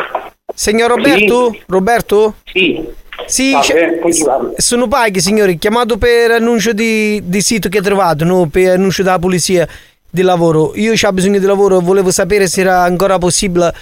Signor 0.53 0.89
Roberto? 0.91 1.55
Roberto? 1.65 2.35
Sì. 2.53 2.99
Sì, 3.27 3.51
Va 3.53 3.59
c'è- 3.61 3.73
bene, 3.73 3.99
continuiamo. 3.99 4.53
sono 4.57 4.87
Paghi, 4.87 5.21
signori, 5.21 5.57
chiamato 5.57 5.97
per 5.97 6.31
annuncio 6.31 6.73
di, 6.73 7.21
di 7.23 7.41
sito 7.41 7.69
che 7.69 7.77
ha 7.79 7.81
trovato, 7.81 8.23
no? 8.25 8.47
Per 8.47 8.71
annuncio 8.71 9.03
della 9.03 9.19
polizia 9.19 9.67
di 10.09 10.21
lavoro. 10.21 10.73
Io 10.75 10.93
ho 10.99 11.11
bisogno 11.13 11.39
di 11.39 11.45
lavoro 11.45 11.79
e 11.79 11.83
volevo 11.83 12.11
sapere 12.11 12.47
se 12.47 12.61
era 12.61 12.81
ancora 12.83 13.17
possibile 13.17 13.73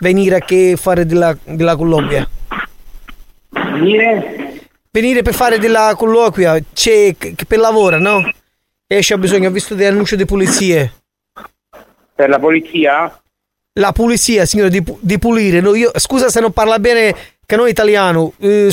venire 0.00 0.36
a 0.36 0.40
che 0.40 0.76
fare 0.76 1.06
della, 1.06 1.36
della 1.44 1.76
colloquia. 1.76 2.28
Venire? 3.50 4.60
Venire 4.90 5.22
per 5.22 5.34
fare 5.34 5.58
della 5.58 5.94
colloquia, 5.96 6.58
c'è 6.72 7.14
per 7.46 7.58
lavoro, 7.58 7.98
no? 7.98 8.28
E 8.86 9.00
c'ho 9.00 9.18
bisogno, 9.18 9.48
ho 9.48 9.52
visto 9.52 9.74
degli 9.74 9.86
annunci 9.86 10.16
di 10.16 10.24
pulizie. 10.24 10.92
Per 12.14 12.28
la 12.28 12.38
polizia? 12.38 13.20
La 13.78 13.92
pulizia, 13.92 14.46
signore, 14.46 14.70
di, 14.70 14.82
di 15.00 15.18
pulire. 15.18 15.60
no? 15.60 15.74
Io, 15.74 15.90
scusa 15.96 16.30
se 16.30 16.40
non 16.40 16.50
parla 16.52 16.78
bene 16.78 17.14
che 17.46 17.56
noi 17.56 17.70
italiano. 17.70 18.32
eh, 18.38 18.70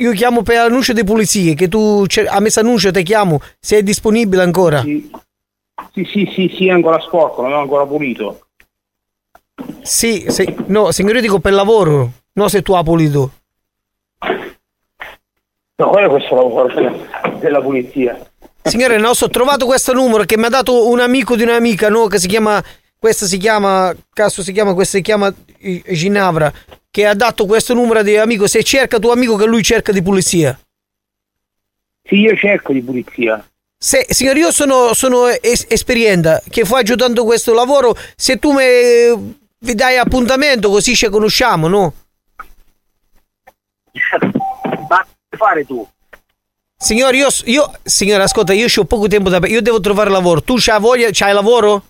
io 0.00 0.12
chiamo 0.12 0.42
per 0.42 0.58
annuncio 0.58 0.92
di 0.92 1.02
pulizie, 1.02 1.54
che 1.54 1.66
tu 1.66 2.04
ha 2.28 2.38
messo 2.38 2.60
annuncio, 2.60 2.92
te 2.92 3.02
chiamo, 3.02 3.40
se 3.58 3.78
è 3.78 3.82
disponibile 3.82 4.42
ancora. 4.42 4.80
Sì, 4.82 5.10
sì, 5.92 6.30
sì, 6.32 6.54
sì, 6.56 6.68
è 6.68 6.70
ancora 6.70 7.00
sporco, 7.00 7.42
non 7.42 7.52
è 7.52 7.56
ancora 7.56 7.84
pulito. 7.84 8.46
Sì, 9.82 10.26
se- 10.28 10.54
no, 10.66 10.92
signore, 10.92 11.20
dico 11.20 11.40
per 11.40 11.52
lavoro, 11.52 12.10
no 12.34 12.48
se 12.48 12.62
tu 12.62 12.74
ha 12.74 12.82
pulito. 12.84 13.32
No, 15.80 15.88
qual 15.88 16.04
è 16.04 16.08
questo 16.08 16.34
lavoro 16.34 16.72
della, 17.38 17.60
polizia? 17.60 18.18
Signore, 18.62 18.98
no, 18.98 19.10
ho 19.10 19.28
trovato 19.30 19.66
questo 19.66 19.92
numero 19.92 20.24
che 20.24 20.36
mi 20.36 20.44
ha 20.44 20.48
dato 20.48 20.88
un 20.88 21.00
amico 21.00 21.34
di 21.36 21.42
un'amica, 21.42 21.88
no, 21.88 22.06
che 22.06 22.18
si 22.18 22.28
chiama, 22.28 22.62
questa 22.98 23.26
si 23.26 23.36
chiama, 23.38 23.94
cazzo 24.12 24.42
si 24.42 24.52
chiama, 24.52 24.74
questa 24.74 24.96
si 24.98 25.02
chiama 25.02 25.32
eh, 25.58 25.82
Ginavra, 25.88 26.52
che 26.90 27.06
ha 27.06 27.14
dato 27.14 27.46
questo 27.46 27.74
numero 27.74 28.02
di 28.02 28.16
amico, 28.16 28.46
se 28.46 28.62
cerca 28.62 28.98
tuo 28.98 29.12
amico 29.12 29.36
che 29.36 29.46
lui 29.46 29.62
cerca 29.62 29.92
di 29.92 30.02
pulizia. 30.02 30.58
Sì, 32.02 32.16
io 32.16 32.36
cerco 32.36 32.72
di 32.72 32.82
pulizia. 32.82 33.44
Se, 33.76 34.06
signore, 34.08 34.38
io 34.40 34.50
sono, 34.50 34.92
sono 34.94 35.28
es- 35.28 35.66
esperiente 35.68 36.42
che 36.48 36.64
sto 36.64 36.76
aiutando 36.76 37.24
questo 37.24 37.52
lavoro. 37.52 37.96
Se 38.16 38.38
tu 38.38 38.52
mi 38.52 39.36
vi 39.60 39.74
dai 39.74 39.98
appuntamento 39.98 40.70
così 40.70 40.94
ci 40.94 41.08
conosciamo, 41.08 41.68
no? 41.68 41.94
Ma 44.88 45.06
che 45.28 45.36
fare 45.36 45.66
tu? 45.66 45.86
Signore, 46.76 47.16
io, 47.16 47.28
io 47.44 47.72
signore, 47.82 48.22
ascolta, 48.22 48.52
io 48.52 48.66
ho 48.74 48.84
poco 48.84 49.08
tempo 49.08 49.28
da 49.28 49.40
io 49.46 49.60
devo 49.60 49.80
trovare 49.80 50.10
lavoro. 50.10 50.42
Tu 50.42 50.54
c'hai 50.58 50.80
voglia, 50.80 51.08
c'hai 51.10 51.34
lavoro? 51.34 51.84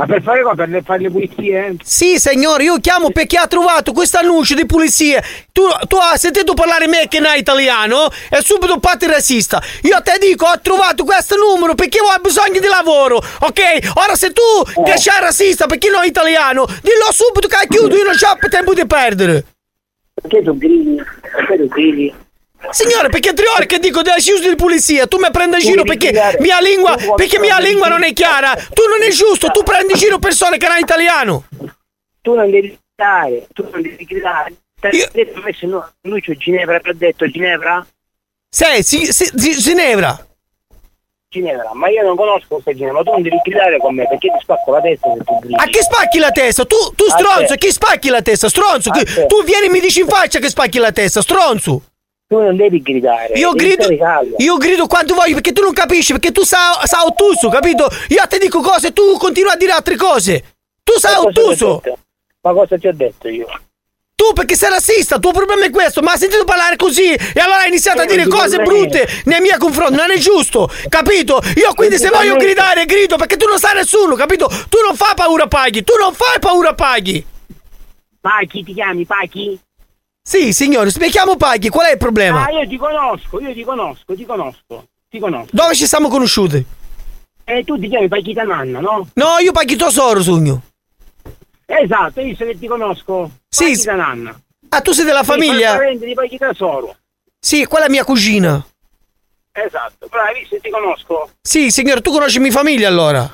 Ma 0.00 0.06
per 0.06 0.22
fare 0.22 0.42
cosa? 0.42 0.64
Per 0.64 0.82
fare 0.82 1.00
le 1.02 1.10
pulizie? 1.10 1.76
Sì, 1.84 2.18
signore, 2.18 2.62
io 2.62 2.78
chiamo 2.78 3.10
perché 3.10 3.36
ha 3.36 3.46
trovato 3.46 3.92
questo 3.92 4.16
annuncio 4.16 4.54
di 4.54 4.64
pulizia. 4.64 5.22
Tu, 5.52 5.60
tu 5.88 5.96
hai 5.96 6.16
sentito 6.16 6.54
parlare 6.54 6.86
me 6.86 7.06
che 7.06 7.20
non 7.20 7.32
è 7.32 7.36
italiano 7.36 8.08
e 8.30 8.40
subito 8.40 8.78
parti 8.78 9.04
razzista. 9.04 9.62
Io 9.82 10.00
te 10.00 10.16
dico, 10.18 10.46
ho 10.46 10.58
trovato 10.62 11.04
questo 11.04 11.36
numero 11.36 11.74
perché 11.74 11.98
ho 12.00 12.18
bisogno 12.22 12.60
di 12.60 12.66
lavoro, 12.66 13.16
ok? 13.16 13.90
Ora 13.96 14.14
se 14.14 14.32
tu 14.32 14.40
che 14.84 14.96
sei 14.96 15.20
razzista 15.20 15.66
perché 15.66 15.90
non 15.90 16.02
è 16.02 16.06
italiano, 16.06 16.64
dillo 16.64 17.12
subito 17.12 17.46
che 17.46 17.66
chiudo, 17.68 17.94
io 17.94 18.04
non 18.04 18.14
ho 18.14 18.48
tempo 18.48 18.72
di 18.72 18.86
perdere. 18.86 19.44
Perché 20.14 20.42
tu 20.42 20.56
gridi? 20.56 20.96
Perché 21.20 21.56
tu 21.58 21.68
gridi? 21.68 22.14
Signore, 22.70 23.08
perché 23.08 23.32
tre 23.32 23.46
ore 23.48 23.66
che 23.66 23.78
dico 23.78 24.02
della 24.02 24.16
chiusa 24.16 24.48
di 24.48 24.54
pulizia, 24.54 25.06
tu 25.06 25.18
mi 25.18 25.30
prendi 25.30 25.56
in 25.56 25.62
giro 25.62 25.82
perché 25.82 26.36
mia 26.40 26.60
lingua, 26.60 26.94
perché 27.16 27.38
mia 27.38 27.58
lingua 27.58 27.88
non 27.88 28.04
è 28.04 28.12
chiara. 28.12 28.54
Tu 28.54 28.82
non 28.86 29.02
è 29.02 29.10
giusto, 29.10 29.48
tu 29.48 29.62
prendi 29.62 29.92
in 29.94 29.98
giro 29.98 30.18
persone 30.18 30.56
che 30.58 30.68
non 30.68 30.76
è 30.76 30.80
italiano. 30.80 31.44
Tu 32.22 32.34
non 32.34 32.50
devi 32.50 32.78
gridare, 32.94 33.46
tu 33.52 33.66
non 33.70 33.80
devi 33.82 34.04
gridare. 34.04 34.52
Detto, 34.80 35.40
messo 35.42 35.66
no, 35.66 35.90
lui 36.02 36.20
c'è 36.20 36.36
Ginevra, 36.36 36.78
ti 36.80 36.88
ha 36.90 36.94
detto 36.94 37.26
Ginevra? 37.28 37.84
Sei, 38.48 38.82
si, 38.82 39.06
si, 39.12 39.30
si- 39.34 39.56
Ginevra. 39.58 40.26
Ginevra, 41.28 41.70
ma 41.74 41.88
io 41.88 42.02
non 42.02 42.16
conosco 42.16 42.46
questa 42.48 42.72
Ginevra, 42.72 42.98
ma 42.98 43.04
tu 43.04 43.10
non 43.12 43.22
devi 43.22 43.40
gridare 43.44 43.78
con 43.78 43.94
me 43.94 44.06
perché 44.08 44.28
ti 44.28 44.38
spacco 44.40 44.72
la 44.72 44.80
testa 44.80 45.12
se 45.16 45.24
tu 45.24 45.38
gridi. 45.38 45.54
A 45.54 45.64
chi 45.66 45.80
spacchi 45.80 46.18
la 46.18 46.30
testa? 46.30 46.64
Tu, 46.64 46.76
tu 46.94 47.04
stronzo, 47.08 47.54
chi 47.56 47.70
spacchi 47.70 48.08
la 48.08 48.22
testa? 48.22 48.48
Stronzo, 48.48 48.90
chi- 48.90 49.04
tu 49.26 49.44
vieni 49.44 49.66
e 49.66 49.70
mi 49.70 49.80
dici 49.80 50.00
in 50.00 50.06
faccia 50.08 50.38
che 50.38 50.48
spacchi 50.48 50.78
la 50.78 50.92
testa, 50.92 51.20
stronzo. 51.22 51.82
Tu 52.30 52.38
non 52.38 52.54
devi 52.54 52.80
gridare. 52.80 53.34
Io 53.34 53.50
devi 53.50 53.74
grido, 53.74 54.34
io 54.36 54.56
grido 54.56 54.86
quanto 54.86 55.14
voglio 55.14 55.34
perché 55.34 55.50
tu 55.50 55.62
non 55.62 55.72
capisci, 55.72 56.12
perché 56.12 56.30
tu 56.30 56.44
sei 56.44 56.60
sa 56.84 57.04
ottuso, 57.04 57.48
capito? 57.48 57.88
Io 58.10 58.24
te 58.28 58.38
dico 58.38 58.60
cose 58.60 58.86
e 58.88 58.92
tu 58.92 59.16
continui 59.18 59.50
a 59.50 59.56
dire 59.56 59.72
altre 59.72 59.96
cose. 59.96 60.40
Tu 60.84 60.92
ti 60.92 61.06
ho 61.06 61.22
ottuso. 61.26 61.82
Ma 62.42 62.52
cosa 62.52 62.78
ti 62.78 62.86
ho 62.86 62.92
detto 62.94 63.26
io? 63.28 63.48
Tu 64.14 64.32
perché 64.32 64.54
sei 64.54 64.70
razzista, 64.70 65.16
il 65.16 65.20
tuo 65.20 65.32
problema 65.32 65.64
è 65.64 65.70
questo, 65.70 66.02
ma 66.02 66.12
hai 66.12 66.18
sentito 66.18 66.44
parlare 66.44 66.76
così 66.76 67.12
e 67.12 67.40
allora 67.40 67.62
hai 67.62 67.68
iniziato 67.68 68.02
a 68.02 68.04
Eh, 68.04 68.06
dire 68.06 68.22
ti 68.22 68.28
cose 68.28 68.58
brutte 68.58 69.08
nei 69.24 69.40
miei 69.40 69.58
confronti, 69.58 69.96
non 69.96 70.12
è 70.12 70.18
giusto, 70.18 70.70
capito? 70.88 71.40
Io 71.56 71.74
quindi 71.74 71.96
ti 71.96 72.02
se 72.02 72.10
voglio 72.10 72.36
gridare 72.36 72.84
grido 72.84 73.16
perché 73.16 73.36
tu 73.36 73.46
non 73.48 73.58
sai 73.58 73.74
nessuno, 73.74 74.14
capito? 74.14 74.46
Tu 74.46 74.78
non 74.86 74.94
fai 74.94 75.14
paura 75.16 75.48
paghi, 75.48 75.82
tu 75.82 75.94
non 75.98 76.14
fai 76.14 76.38
paura 76.38 76.74
paghi. 76.74 77.26
Pachi, 78.20 78.62
ti 78.62 78.72
chiami 78.72 79.04
Pachi? 79.04 79.58
Sì, 80.30 80.52
signore, 80.52 80.92
mi 81.00 81.08
chiamo 81.08 81.34
Paghi, 81.34 81.70
qual 81.70 81.88
è 81.88 81.90
il 81.90 81.98
problema? 81.98 82.44
Ah, 82.44 82.52
io 82.52 82.68
ti 82.68 82.76
conosco, 82.76 83.40
io 83.40 83.52
ti 83.52 83.64
conosco, 83.64 84.14
ti 84.14 84.24
conosco, 84.24 84.86
ti 85.08 85.18
conosco. 85.18 85.48
Dove 85.50 85.74
ci 85.74 85.88
siamo 85.88 86.06
conosciuti? 86.06 86.64
E 87.42 87.64
tu 87.64 87.76
ti 87.76 87.88
chiami 87.88 88.06
Pachita 88.06 88.44
Nanna, 88.44 88.78
no? 88.78 89.08
No, 89.14 89.38
io 89.42 89.50
Paghi 89.50 89.74
Tosoro, 89.74 90.22
sogno. 90.22 90.62
Esatto, 91.66 92.20
io 92.20 92.36
so 92.36 92.44
che 92.44 92.56
ti 92.56 92.68
conosco. 92.68 93.28
Sì, 93.48 93.70
Pachita 93.70 93.96
Nanna. 93.96 94.40
Ah, 94.68 94.80
tu 94.80 94.92
sei 94.92 95.04
della 95.04 95.24
famiglia? 95.24 95.74
parente 95.74 96.06
di 96.06 96.14
Pachita 96.14 96.54
Soro. 96.54 96.94
Sì, 97.40 97.66
quella 97.66 97.86
è 97.86 97.90
mia 97.90 98.04
cugina. 98.04 98.64
Esatto, 99.50 100.06
però 100.06 100.22
hai 100.22 100.38
visto, 100.38 100.60
ti 100.60 100.70
conosco. 100.70 101.30
Sì, 101.42 101.72
signore, 101.72 102.02
tu 102.02 102.12
conosci 102.12 102.38
mia 102.38 102.52
famiglia 102.52 102.86
allora? 102.86 103.28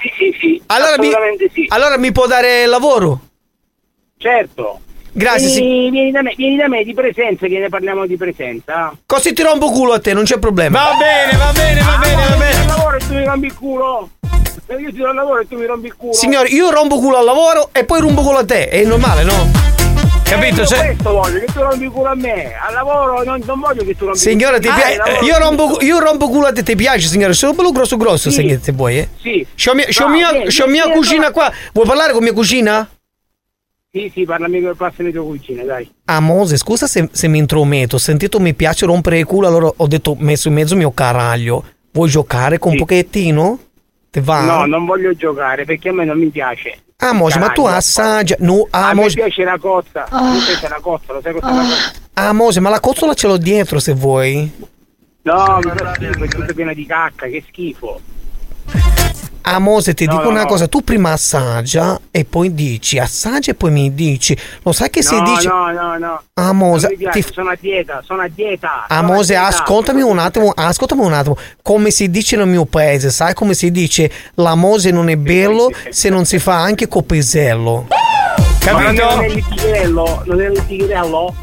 Sì, 0.00 0.10
sì, 0.18 0.36
sì. 0.40 0.62
Allora 0.66 0.98
mi, 0.98 1.12
sì. 1.52 1.66
allora 1.68 1.96
mi 1.98 2.10
può 2.10 2.26
dare 2.26 2.66
lavoro? 2.66 3.20
Certo. 4.16 4.80
Grazie, 5.14 5.48
sì. 5.48 5.60
vieni, 5.60 5.90
vieni 5.90 6.10
da 6.10 6.22
me, 6.22 6.32
vieni 6.36 6.56
da 6.56 6.68
me 6.68 6.84
di 6.84 6.94
presenza, 6.94 7.46
che 7.46 7.58
ne 7.58 7.68
parliamo 7.68 8.06
di 8.06 8.16
presenza. 8.16 8.92
Così 9.04 9.32
ti 9.34 9.42
rompo 9.42 9.70
culo 9.70 9.92
a 9.92 10.00
te, 10.00 10.14
non 10.14 10.24
c'è 10.24 10.38
problema. 10.38 10.78
Va 10.82 10.96
bene, 10.98 11.36
va 11.36 11.52
bene, 11.52 11.80
va 11.82 11.98
bene, 12.00 12.14
va 12.14 12.22
Io 12.22 12.26
ti 12.26 12.32
do 12.32 12.38
bene. 12.38 12.60
il 12.60 12.66
lavoro 12.66 12.96
e 12.96 12.98
tu 13.00 13.12
mi 13.14 13.24
rompi 13.24 13.46
il 13.46 13.54
culo. 13.54 14.10
Io 14.78 14.90
ti 14.90 14.96
do 14.96 15.08
il 15.08 15.14
lavoro 15.14 15.40
e 15.40 15.46
tu 15.48 15.58
mi 15.58 15.66
rompi 15.66 15.86
il 15.88 15.94
culo. 15.96 16.12
Signore, 16.14 16.48
io 16.48 16.70
rompo 16.70 16.98
culo 16.98 17.18
al 17.18 17.24
lavoro 17.24 17.68
e 17.72 17.84
poi 17.84 18.00
rompo 18.00 18.22
culo 18.22 18.38
a 18.38 18.44
te, 18.46 18.68
è 18.68 18.82
normale, 18.84 19.22
no? 19.24 19.50
Capito? 20.24 20.60
Eh, 20.60 20.62
io 20.62 20.66
Cioè- 20.66 20.86
questo 20.86 21.10
voglio, 21.12 21.38
che 21.40 21.44
tu 21.52 21.60
rompi 21.60 21.86
culo 21.88 22.08
a 22.08 22.14
me. 22.14 22.52
Al 22.66 22.72
lavoro 22.72 23.22
non, 23.22 23.42
non 23.44 23.60
voglio 23.60 23.84
che 23.84 23.94
tu 23.94 24.06
rompi 24.06 24.18
ti 24.18 24.34
culo. 24.34 24.58
piace? 24.58 24.68
Ah, 24.68 24.84
al 24.86 24.96
lavoro 25.12 25.26
io, 25.26 25.38
rompo, 25.38 25.78
io 25.82 25.98
rompo 25.98 26.28
culo 26.30 26.46
a 26.46 26.52
te, 26.52 26.62
ti 26.62 26.74
piace, 26.74 27.06
signore? 27.06 27.34
Sono 27.34 27.52
bello 27.52 27.70
grosso 27.70 27.98
grosso, 27.98 28.30
Sì. 28.30 28.58
se, 28.62 28.72
vuoi, 28.72 28.96
eh. 28.98 29.08
Sì. 29.20 29.46
C'ho 29.62 29.74
mia, 29.74 29.84
c'ho 29.90 30.06
No, 30.06 30.14
mia, 30.14 30.30
vieni, 30.30 30.46
c'ho 30.46 30.64
vieni, 30.64 30.70
mia 30.72 30.84
vieni, 30.86 30.98
cugina 30.98 31.26
no. 31.26 31.32
qua. 31.32 31.52
Vuoi 31.74 31.86
parlare 31.86 32.12
con 32.14 32.22
mia 32.22 32.32
cugina? 32.32 32.88
Sì, 33.94 34.10
sì, 34.10 34.24
parlami 34.24 34.62
con 34.62 34.74
passami 34.74 35.12
tua 35.12 35.22
cugina, 35.22 35.64
dai. 35.64 35.86
Ah, 36.06 36.18
Mose, 36.20 36.56
scusa 36.56 36.86
se, 36.86 37.10
se 37.12 37.28
mi 37.28 37.36
intrometto. 37.36 37.96
Ho 37.96 37.98
sentito 37.98 38.40
mi 38.40 38.54
piace 38.54 38.86
rompere 38.86 39.18
il 39.18 39.26
culo, 39.26 39.48
allora 39.48 39.70
ho 39.76 39.86
detto 39.86 40.16
messo 40.18 40.48
in 40.48 40.54
mezzo 40.54 40.74
mio 40.76 40.92
caraglio. 40.92 41.62
Vuoi 41.90 42.08
giocare 42.08 42.58
con 42.58 42.72
un 42.72 42.78
pochettino? 42.78 43.58
Ti 44.10 44.20
va? 44.20 44.44
No, 44.44 44.64
non 44.64 44.86
voglio 44.86 45.14
giocare 45.14 45.66
perché 45.66 45.90
a 45.90 45.92
me 45.92 46.06
non 46.06 46.18
mi 46.18 46.28
piace. 46.28 46.78
Ah, 46.96 47.12
Mose, 47.12 47.38
ma 47.38 47.50
tu 47.50 47.66
assaggia. 47.66 48.36
No, 48.38 48.66
ah, 48.70 48.88
a 48.88 48.94
me 48.94 49.02
Mose. 49.02 49.14
piace 49.14 49.44
la 49.44 49.58
cozza. 49.58 50.06
A 50.08 50.22
me 50.22 50.38
piace 50.38 50.68
la 50.68 50.78
cozza, 50.80 51.12
lo 51.12 51.20
sai 51.20 51.32
cos'è 51.34 51.52
la 51.52 51.60
cozza? 51.60 51.92
Ah, 52.14 52.32
Mose, 52.32 52.60
ma 52.60 52.70
la 52.70 52.80
cozzola 52.80 53.12
ce 53.12 53.26
l'ho 53.26 53.36
dietro 53.36 53.78
se 53.78 53.92
vuoi. 53.92 54.50
No, 55.24 55.58
mi 55.62 55.70
schifo, 55.70 56.24
è 56.24 56.28
tutta 56.28 56.52
piena 56.54 56.72
di 56.72 56.86
cacca, 56.86 57.26
che 57.26 57.44
schifo. 57.46 58.00
Amose, 59.42 59.94
ti 59.94 60.04
No, 60.06 60.12
dico 60.12 60.24
no, 60.24 60.30
una 60.30 60.42
no. 60.42 60.46
cosa, 60.46 60.68
tu 60.68 60.82
prima 60.82 61.12
assaggia 61.12 61.98
e 62.10 62.24
poi 62.24 62.54
dici, 62.54 62.98
assaggia 62.98 63.50
e 63.50 63.54
poi 63.54 63.70
mi 63.70 63.92
dici. 63.94 64.36
Lo 64.62 64.72
sai 64.72 64.88
che 64.90 65.02
se 65.02 65.16
no, 65.16 65.22
dici... 65.24 65.46
no, 65.48 65.70
no, 65.72 65.98
no. 65.98 66.22
Amose, 66.34 66.94
piace, 66.96 67.22
ti- 67.22 67.32
sono 67.32 67.50
a 67.50 67.56
dieta, 67.58 68.02
sono 68.04 68.22
a 68.22 68.28
dieta. 68.32 68.84
Amose, 68.88 69.34
a 69.36 69.40
dieta. 69.48 69.62
ascoltami 69.62 70.00
un 70.02 70.18
attimo, 70.18 70.52
ascoltami 70.54 71.04
un 71.04 71.12
attimo. 71.12 71.36
Come 71.62 71.90
si 71.90 72.08
dice 72.10 72.36
nel 72.36 72.46
mio 72.48 72.64
paese, 72.64 73.10
sai 73.10 73.34
come 73.34 73.54
si 73.54 73.70
dice? 73.70 74.10
L'amose 74.34 74.90
non 74.90 75.08
è 75.08 75.16
bello 75.16 75.70
se 75.90 76.08
non 76.08 76.24
si 76.24 76.38
fa 76.38 76.60
anche 76.60 76.86
col 76.88 77.04
pisello. 77.04 77.86
Ma 78.64 78.70
non 78.70 78.80
è- 78.80 78.84
Capito? 78.94 79.04
non 79.14 79.24
è 79.24 79.26
il 79.26 79.44
tigherello, 79.48 80.22
non 80.26 80.40
è 80.40 80.46
il 80.50 80.64
cucchiaio, 80.66 81.34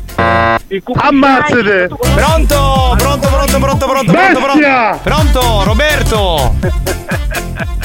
Ammazzate! 0.95 1.87
Pronto, 1.87 2.95
pronto, 2.97 3.27
pronto, 3.27 3.57
pronto, 3.59 3.59
pronto, 3.59 3.87
pronto, 3.87 4.11
Bestia! 4.11 4.99
pronto, 5.01 5.39
pronto, 5.39 5.63
Roberto. 5.63 6.55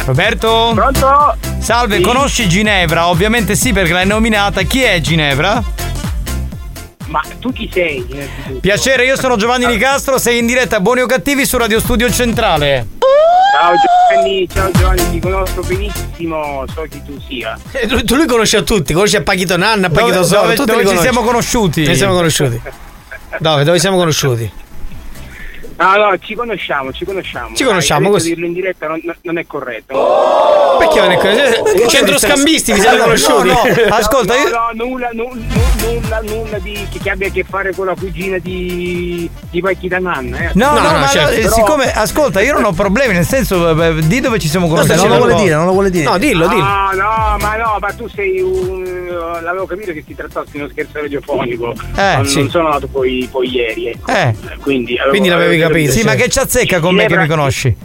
Roberto? 0.05 0.73
Pronto? 0.75 1.37
Salve, 1.59 1.97
Sì. 1.97 2.03
conosci 2.03 2.49
Ginevra? 2.49 3.09
Ovviamente 3.09 3.55
sì, 3.57 3.73
perché 3.73 3.93
l'hai 3.93 4.07
nominata. 4.07 4.63
Chi 4.63 4.83
è 4.83 5.01
Ginevra? 5.01 5.63
Ma 7.07 7.21
tu 7.41 7.53
chi 7.53 7.71
sei? 7.73 8.05
Piacere, 8.61 9.05
io 9.05 9.17
sono 9.17 9.37
Giovanni 9.37 9.67
Nicastro, 9.67 10.19
sei 10.19 10.39
in 10.39 10.47
diretta 10.47 10.77
a 10.77 10.81
Buoni 10.81 11.01
o 11.01 11.07
Cattivi 11.07 11.47
su 11.47 11.57
Radio 11.57 11.81
Studio 11.81 12.11
Centrale. 12.11 12.87
Ciao 13.55 13.73
Giovanni, 14.11 14.49
ciao 14.53 14.71
Giovanni, 14.73 15.11
ti 15.11 15.21
conosco 15.21 15.63
benissimo, 15.63 16.65
so 16.75 16.85
chi 16.91 17.03
tu 17.05 17.19
sia. 17.27 17.57
Eh, 17.71 17.87
Tu, 17.87 18.03
tu 18.05 18.17
li 18.17 18.27
conosci 18.27 18.57
a 18.57 18.63
tutti, 18.63 18.93
conosci 18.93 19.17
a 19.17 19.23
Pachito 19.23 19.57
Nanna, 19.57 19.87
a 19.87 19.89
Dove- 19.91 20.01
Pachito 20.01 20.25
Solo, 20.25 20.43
dove- 20.43 20.55
tutti 20.57 20.71
dove 20.71 20.83
li 20.83 20.89
ci 20.89 20.95
conosci. 20.95 21.13
siamo 21.13 21.27
conosciuti? 21.27 21.85
Ci 21.87 21.95
siamo 21.97 22.15
conosciuti. 22.15 22.61
Dove? 23.39 23.65
Dove 23.65 23.79
siamo 23.79 23.97
conosciuti? 23.97 24.51
No, 25.77 25.97
no, 25.97 26.19
ci 26.19 26.35
conosciamo, 26.35 26.93
ci 26.93 27.05
conosciamo. 27.05 27.55
Ci 27.55 27.65
conosciamo, 27.65 28.03
Dai, 28.03 28.11
così. 28.13 28.29
dirlo 28.29 28.47
in 28.47 28.53
diretta 28.53 28.87
non, 28.87 29.01
non 29.23 29.39
è 29.39 29.47
corretto. 29.47 30.77
Perché 30.79 31.01
non 31.01 31.11
è 31.13 31.17
così? 31.17 31.89
Centro 31.89 32.19
scambisti 32.19 32.73
vi 32.73 32.81
siete 32.81 32.97
No, 32.97 33.03
conosciuti? 33.05 33.49
no, 33.49 33.61
ascolta, 33.95 34.35
no, 34.35 34.41
io- 34.41 34.49
no, 34.51 34.85
nulla, 34.85 35.09
nu- 35.13 35.31
nu- 35.33 35.93
nulla, 35.93 36.21
nulla 36.23 36.59
di, 36.59 36.87
che 37.03 37.11
abbia 37.11 37.29
a 37.29 37.31
che 37.31 37.45
fare 37.49 37.73
con 37.75 37.87
la 37.87 37.95
cugina 37.95 38.39
di, 38.39 39.29
di 39.51 39.61
Pachita 39.61 39.99
Nanna. 39.99 40.39
Eh. 40.39 40.51
No, 40.55 40.73
no, 40.73 40.81
No, 40.81 40.91
no, 40.93 40.99
ma 40.99 41.07
certo. 41.09 41.33
eh, 41.33 41.41
Però- 41.43 41.55
siccome, 41.55 41.93
ascolta, 41.93 42.41
io 42.41 42.53
non 42.55 42.65
ho 42.65 42.73
problemi, 42.73 43.15
nel 43.15 43.25
senso, 43.27 43.71
eh, 43.81 43.95
di 44.07 44.21
dove 44.21 44.39
ci 44.39 44.49
siamo 44.49 44.69
conosciuti. 44.69 44.97
non 44.97 45.09
lo 45.09 45.17
vuole 45.17 45.35
dire, 45.35 45.55
non 45.55 45.65
lo 45.67 45.73
vuole 45.73 45.91
dire. 45.91 46.05
No, 46.05 46.19
dillo, 46.19 46.47
dillo. 46.49 46.63
No, 46.63 46.91
no, 46.93 47.37
ma 47.41 47.57
no, 47.57 47.77
ma 47.81 47.93
tu 47.93 48.09
sei 48.09 48.41
un. 48.41 49.03
L'avevo 49.43 49.67
capito 49.67 49.93
che 49.93 50.03
si 50.07 50.15
trattasse 50.15 50.49
di 50.53 50.59
uno 50.59 50.69
scherzo 50.69 51.01
radiofonico. 51.01 51.73
Eh, 51.97 52.15
non, 52.17 52.27
sì. 52.27 52.39
non 52.41 52.51
sono 52.51 52.69
nato 52.69 52.87
poi, 52.87 53.29
poi 53.31 53.49
ieri. 53.49 53.89
ecco. 53.89 54.11
Eh. 54.11 54.35
Quindi, 54.61 54.95
avevo- 54.95 55.11
Quindi 55.11 55.29
l'avevi 55.29 55.57
capito, 55.69 55.93
Sì, 55.93 56.03
ma 56.03 56.15
che 56.15 56.29
c'azzecca 56.29 56.81
con 56.81 56.95
me 56.95 57.07
che 57.07 57.17
mi 57.17 57.27
conosci? 57.27 57.77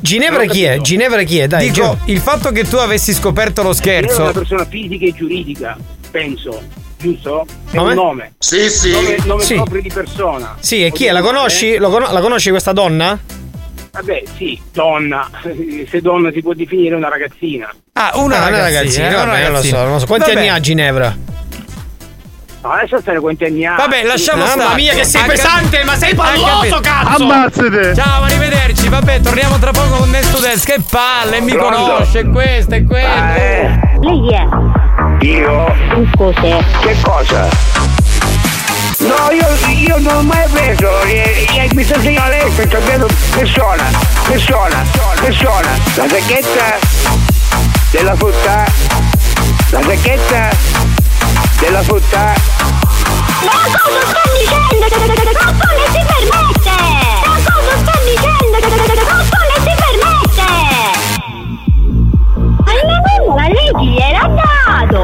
Ginevra 0.00 0.44
chi 0.44 0.62
è? 0.62 0.78
Ginevra 0.78 1.22
chi 1.24 1.38
è? 1.40 1.48
Dai, 1.48 1.70
Dico, 1.70 1.74
Gio- 1.74 1.98
il 2.12 2.20
fatto 2.20 2.52
che 2.52 2.64
tu 2.64 2.76
avessi 2.76 3.12
scoperto 3.12 3.62
lo 3.62 3.70
Io 3.70 3.74
ero 3.82 3.98
una 3.98 4.08
scherzo. 4.12 4.30
persona 4.32 4.64
fisica 4.64 5.04
e 5.06 5.12
giuridica, 5.12 5.76
penso, 6.12 6.62
giusto? 6.98 7.44
È 7.70 7.76
Come? 7.76 7.88
un 7.90 7.94
nome. 7.96 8.32
Sì, 8.38 8.70
sì. 8.70 8.92
Nome, 8.92 9.16
nome 9.24 9.42
Sì. 9.42 9.54
proprio 9.54 9.82
di 9.82 9.90
persona. 9.92 10.56
Sì, 10.60 10.84
e 10.84 10.92
chi 10.92 11.06
è? 11.06 11.10
La 11.12 11.20
conosci? 11.20 11.72
eh? 11.74 11.78
Lo 11.78 11.90
cono- 11.90 12.12
la 12.12 12.20
conosci 12.20 12.50
questa 12.50 12.72
donna? 12.72 13.18
Vabbè, 13.90 14.22
sì, 14.36 14.60
donna. 14.72 15.28
Se 15.90 16.00
donna 16.00 16.30
si 16.30 16.42
può 16.42 16.52
definire 16.54 16.94
una 16.94 17.08
ragazzina. 17.08 17.68
Ah, 17.94 18.12
una 18.14 18.40
Ah, 18.44 18.48
ragazzina. 18.50 19.08
una 19.08 19.16
vabbè, 19.24 19.26
non 19.26 19.38
lo 19.40 19.44
so, 19.46 19.50
ragazzina. 19.50 19.82
non 19.82 19.92
lo 19.94 19.98
so. 19.98 20.06
Quanti 20.06 20.28
Vabbè. 20.28 20.38
anni 20.38 20.48
ha 20.50 20.60
Ginevra? 20.60 21.16
No, 22.60 23.00
stare 23.00 23.20
quanti 23.20 23.44
anni 23.44 23.64
ha. 23.64 23.76
Vabbè, 23.76 24.02
lasciamo 24.04 24.42
Mamma 24.44 24.62
stare. 24.62 24.74
mia, 24.74 24.92
che 24.94 25.04
sei 25.04 25.22
Ha 25.22 25.26
pesante, 25.26 25.84
ma 25.84 25.96
sei 25.96 26.14
palloso, 26.14 26.80
cazzo! 26.80 27.22
Ammazzate! 27.22 27.94
Ciao, 27.94 28.22
arrivederci. 28.24 28.88
Vabbè, 28.88 29.20
torniamo 29.20 29.58
tra 29.58 29.70
poco 29.70 29.96
con 29.98 30.10
Dance 30.10 30.30
to 30.32 30.40
Dance. 30.40 30.64
Che 30.64 30.80
palle, 30.90 31.40
mi 31.40 31.52
Pronto? 31.52 31.76
conosce 31.76 32.24
questo 32.26 32.74
e 32.74 32.84
quello. 32.84 33.06
Eh, 33.36 33.78
Lei 34.00 34.28
è 34.34 34.46
io? 35.24 35.74
un 35.94 36.10
cos'è? 36.16 36.58
Che 36.80 36.96
cosa? 37.02 37.48
No, 38.98 39.30
io, 39.30 39.46
io 39.74 39.98
non 39.98 40.16
ho 40.16 40.22
mai 40.22 40.46
preso, 40.50 41.02
eh, 41.02 41.46
eh, 41.54 41.68
mi 41.74 41.84
sta 41.84 41.94
insegnando 41.96 42.30
lei, 42.30 42.50
sto 42.50 42.66
capendo 42.66 43.06
persona, 43.30 43.84
persona, 44.26 44.84
persona, 45.20 45.68
la 45.94 46.08
sacchetta 46.08 46.78
della 47.92 48.14
frutta, 48.16 48.64
la 49.70 49.82
sacchetta 49.82 50.48
della 51.58 51.82
frutta, 51.82 52.34
Ma 53.42 53.50
cosa 53.66 54.00
sta 54.06 54.22
dicendo? 54.32 54.86
Ma 55.32 55.50
come 55.50 55.84
si 55.90 56.00
permette? 56.06 56.76
Ma 57.26 57.36
cosa 57.44 57.74
sta 57.78 57.94
dicendo? 58.04 58.56
Ma 58.58 59.18
come 59.32 59.56
si 59.64 59.72
permette? 59.82 60.50
Ma 62.64 62.72
la 63.34 63.48
lei 63.48 63.70
chi 63.78 63.90
era 63.98 64.24
dato? 64.28 65.02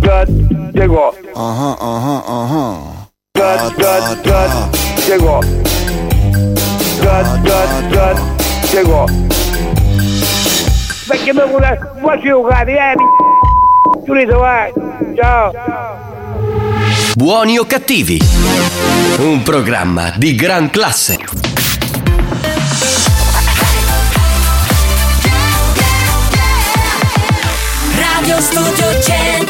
Da, 0.00 0.24
Diego, 0.72 1.14
Ah, 1.34 1.76
ah, 1.78 2.22
ah, 2.26 3.06
da, 3.32 3.70
da, 3.76 4.14
da, 4.22 4.68
Diego, 5.06 5.40
da, 7.02 7.22
da, 7.42 7.80
da, 7.90 8.14
Diego. 8.70 9.04
Perché 11.06 11.32
mi 11.32 11.42
vuole, 11.48 11.78
vuoi 12.00 12.20
giocare, 12.22 12.72
eh? 12.72 12.94
Giulito, 14.04 14.38
vai, 14.38 14.72
ciao. 15.16 15.52
Buoni 17.14 17.58
o 17.58 17.64
cattivi? 17.64 18.18
Un 19.18 19.42
programma 19.42 20.12
di 20.16 20.34
gran 20.34 20.70
classe. 20.70 21.18
Radio 27.96 28.40
Studio 28.40 28.86
RSC 29.02 29.49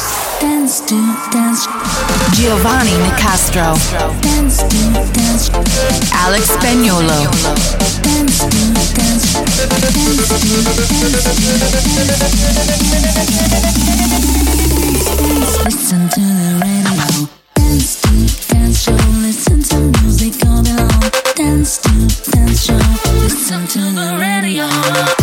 Dance 0.71 0.87
to 0.87 0.95
Dance. 1.31 1.67
Giovanni 2.31 2.95
Nicastro. 3.03 3.75
Dance 4.21 4.63
to 4.63 4.79
Dance. 5.11 5.49
Alex 6.13 6.47
Spagnolo. 6.47 7.27
Dance 8.01 8.39
to 8.39 8.59
Dance. 8.95 9.35
Listen 15.65 16.07
to 16.07 16.21
the 16.39 16.55
radio. 16.63 17.27
Dance 17.53 18.01
to 18.01 18.09
Dance 18.47 18.81
show 18.81 18.99
Listen 19.19 19.59
to 19.61 19.75
music 19.99 20.45
all 20.47 20.63
day 20.63 20.73
long. 20.73 21.03
Dance 21.35 21.79
to 21.79 21.91
Dance 22.31 22.63
show 22.63 22.79
Listen 23.27 23.67
to 23.67 23.79
the 23.91 24.17
radio 24.21 25.20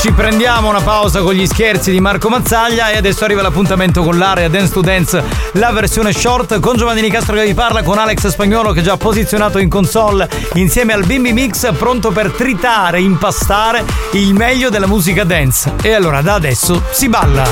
ci 0.00 0.12
prendiamo 0.12 0.68
una 0.68 0.80
pausa 0.80 1.22
con 1.22 1.34
gli 1.34 1.44
scherzi 1.44 1.90
di 1.90 1.98
Marco 1.98 2.28
Mazzaglia 2.28 2.90
e 2.90 2.96
adesso 2.96 3.24
arriva 3.24 3.42
l'appuntamento 3.42 4.04
con 4.04 4.16
l'area 4.16 4.48
Dance 4.48 4.72
to 4.72 4.80
Dance, 4.80 5.22
la 5.54 5.72
versione 5.72 6.12
short 6.12 6.60
con 6.60 6.76
Giovanni 6.76 7.00
Nicastro 7.00 7.34
che 7.34 7.44
vi 7.44 7.54
parla, 7.54 7.82
con 7.82 7.98
Alex 7.98 8.28
Spagnolo 8.28 8.70
che 8.70 8.80
è 8.80 8.82
già 8.84 8.96
posizionato 8.96 9.58
in 9.58 9.68
console 9.68 10.28
insieme 10.54 10.92
al 10.92 11.04
Bimbi 11.04 11.32
Mix 11.32 11.72
pronto 11.76 12.12
per 12.12 12.30
tritare, 12.30 13.00
impastare 13.00 13.84
il 14.12 14.34
meglio 14.34 14.70
della 14.70 14.86
musica 14.86 15.24
dance. 15.24 15.72
E 15.82 15.92
allora 15.92 16.20
da 16.22 16.34
adesso 16.34 16.80
si 16.90 17.08
balla. 17.08 17.42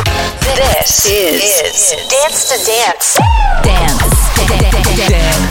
This 0.55 1.05
is, 1.05 1.95
Dance 2.09 2.47
to 2.49 2.55
Dance. 2.65 3.19
Dance. 3.63 4.05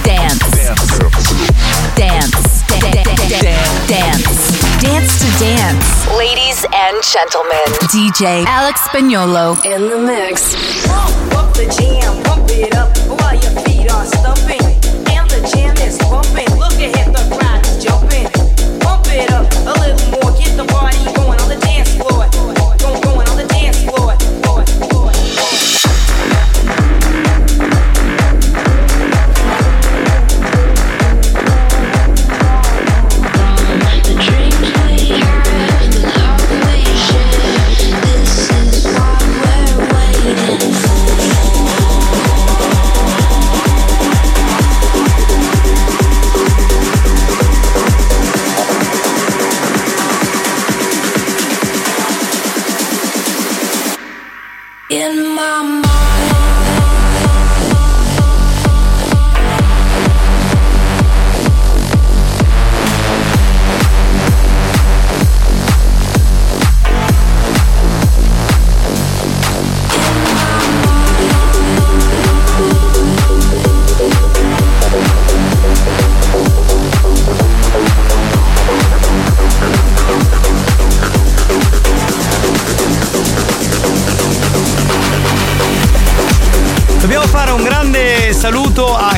Dance. 0.01 0.45
Dance. 1.95 2.63
Dance. 2.77 3.45
Dance. 3.85 4.54
Dance 4.79 5.19
to 5.19 5.39
dance. 5.39 6.07
Ladies 6.17 6.65
and 6.73 7.03
gentlemen, 7.03 7.65
DJ 7.89 8.45
Alex 8.45 8.81
Spagnolo 8.81 9.55
in 9.65 9.89
the 9.89 9.97
mix. 9.97 10.53
Pump 10.85 11.33
up 11.33 11.53
the 11.53 11.65
jam, 11.79 12.21
pump 12.23 12.49
it 12.51 12.75
up 12.75 12.95
while 13.07 13.33
your 13.33 13.51
feet 13.63 13.89
are 13.91 14.05
stumping. 14.05 14.61
And 15.15 15.29
the 15.29 15.41
jam 15.53 15.75
is 15.77 15.97
pumping. 15.99 16.49
Look 16.59 16.73
ahead, 16.73 17.13
the 17.13 17.23
crowd 17.35 17.65
is 17.65 17.83
jumping. 17.83 18.27
Pump 18.81 19.07
it 19.07 19.31
up 19.31 19.49
a 19.65 19.73
little 19.79 20.11
more, 20.11 20.31
get 20.37 20.57
the 20.57 20.65
party 20.65 21.03
going. 21.15 21.24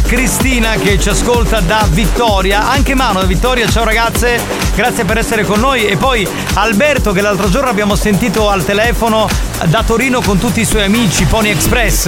Cristina 0.08 0.76
che 0.76 0.98
ci 0.98 1.10
ascolta 1.10 1.60
da 1.60 1.86
Vittoria, 1.90 2.70
anche 2.70 2.96
Mano 2.96 3.20
da 3.20 3.26
Vittoria, 3.26 3.68
ciao 3.68 3.84
ragazze, 3.84 4.40
grazie 4.74 5.04
per 5.04 5.18
essere 5.18 5.44
con 5.44 5.60
noi. 5.60 5.86
E 5.86 5.98
poi 5.98 6.26
Alberto 6.54 7.12
che 7.12 7.20
l'altro 7.20 7.50
giorno 7.50 7.70
abbiamo 7.70 7.96
sentito 7.96 8.50
al 8.50 8.64
telefono 8.64 9.28
da 9.66 9.84
Torino 9.84 10.22
con 10.22 10.40
tutti 10.40 10.62
i 10.62 10.66
suoi 10.66 10.84
amici 10.84 11.26
Pony 11.26 11.50
Express. 11.50 12.06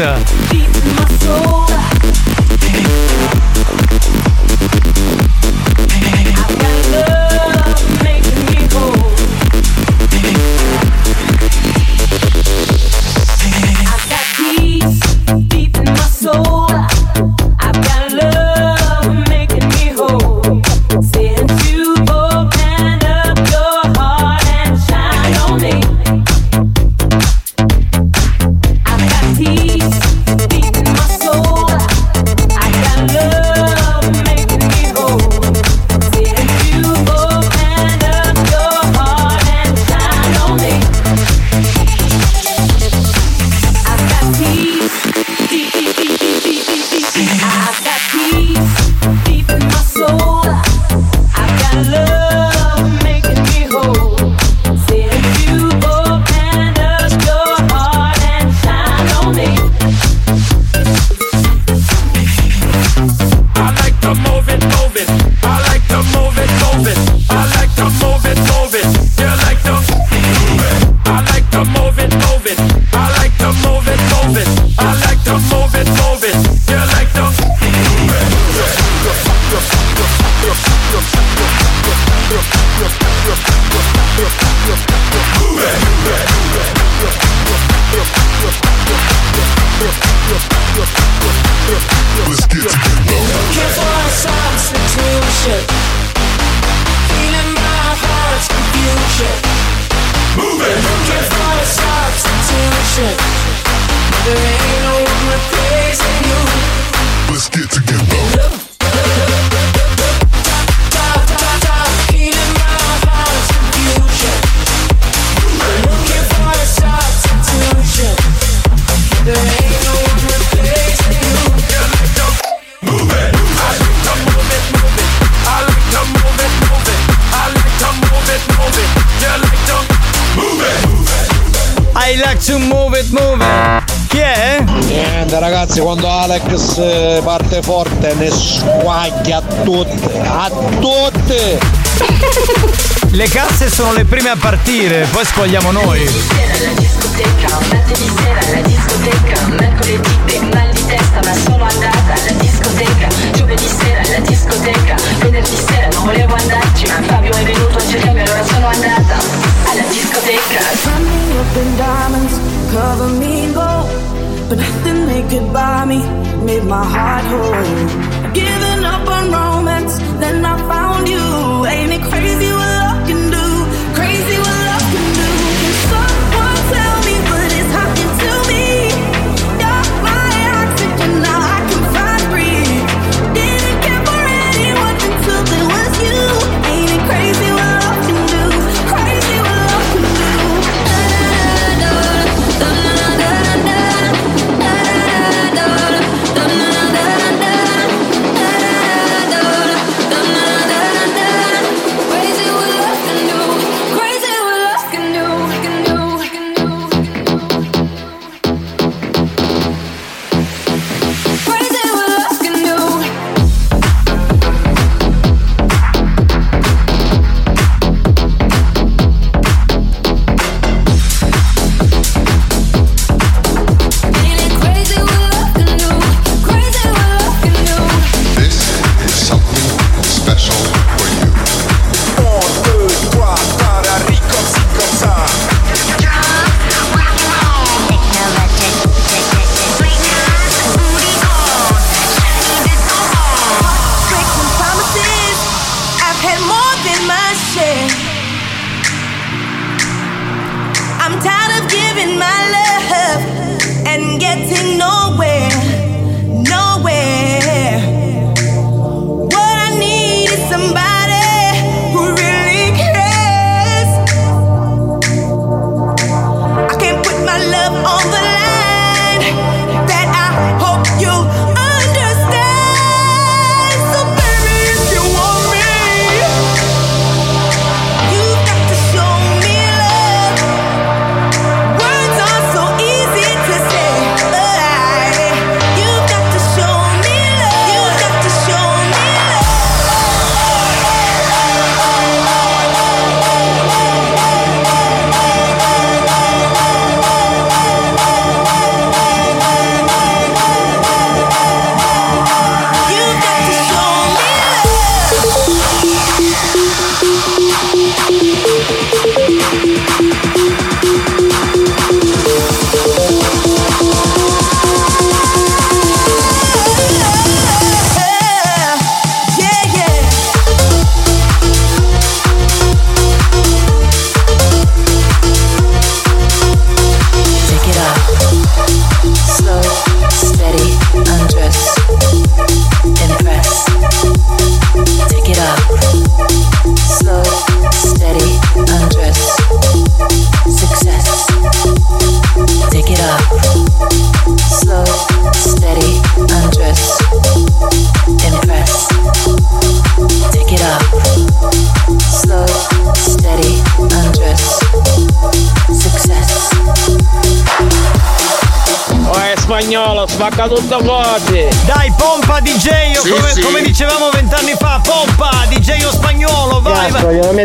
le 144.00 144.06
prime 144.06 144.30
a 144.30 144.38
partire, 144.38 145.06
poi 145.12 145.26
scogliamo 145.26 145.72
noi. 145.72 146.89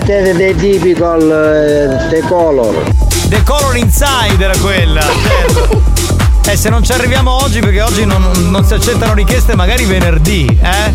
Mettete 0.05 0.35
dei 0.35 0.55
typical 0.55 1.23
eh, 1.31 2.09
the 2.11 2.21
color. 2.29 2.93
The 3.29 3.43
Color 3.43 3.77
Inside 3.77 4.45
era 4.45 4.57
quella, 4.59 5.01
certo. 5.01 5.93
Eh, 6.47 6.59
se 6.59 6.69
non 6.69 6.85
ci 6.85 6.93
arriviamo 6.93 7.43
oggi, 7.43 7.61
perché 7.61 7.81
oggi 7.81 8.05
non, 8.05 8.31
non 8.51 8.63
si 8.67 8.75
accettano 8.75 9.15
richieste, 9.15 9.55
magari 9.55 9.87
venerdì, 9.87 10.45
eh? 10.45 10.93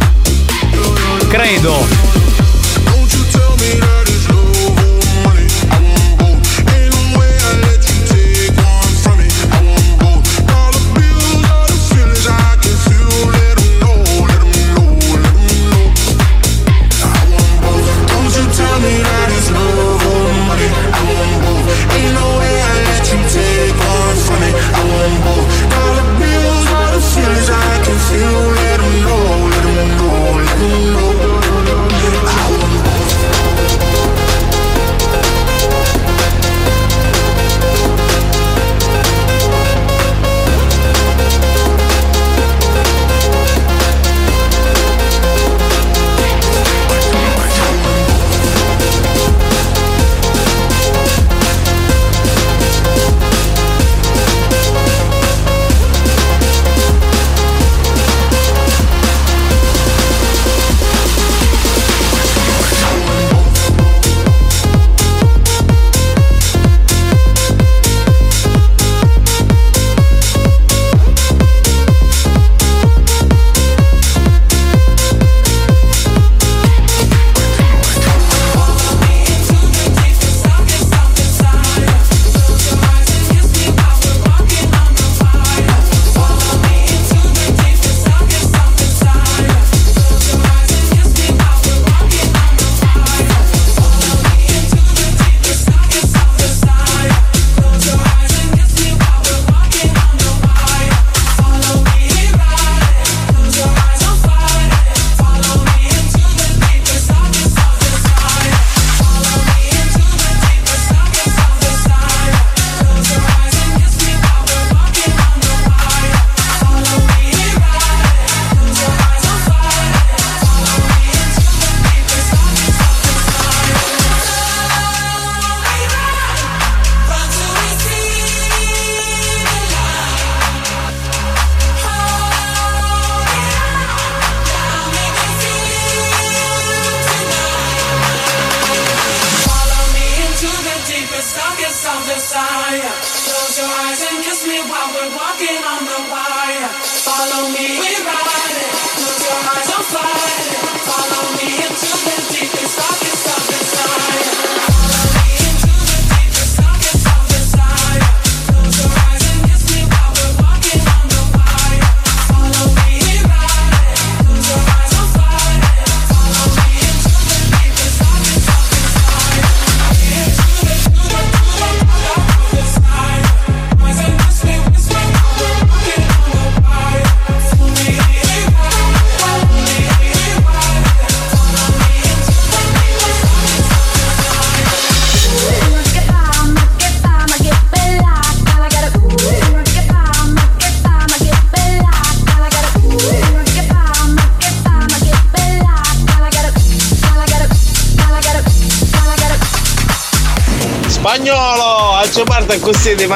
Credo. 1.27 1.87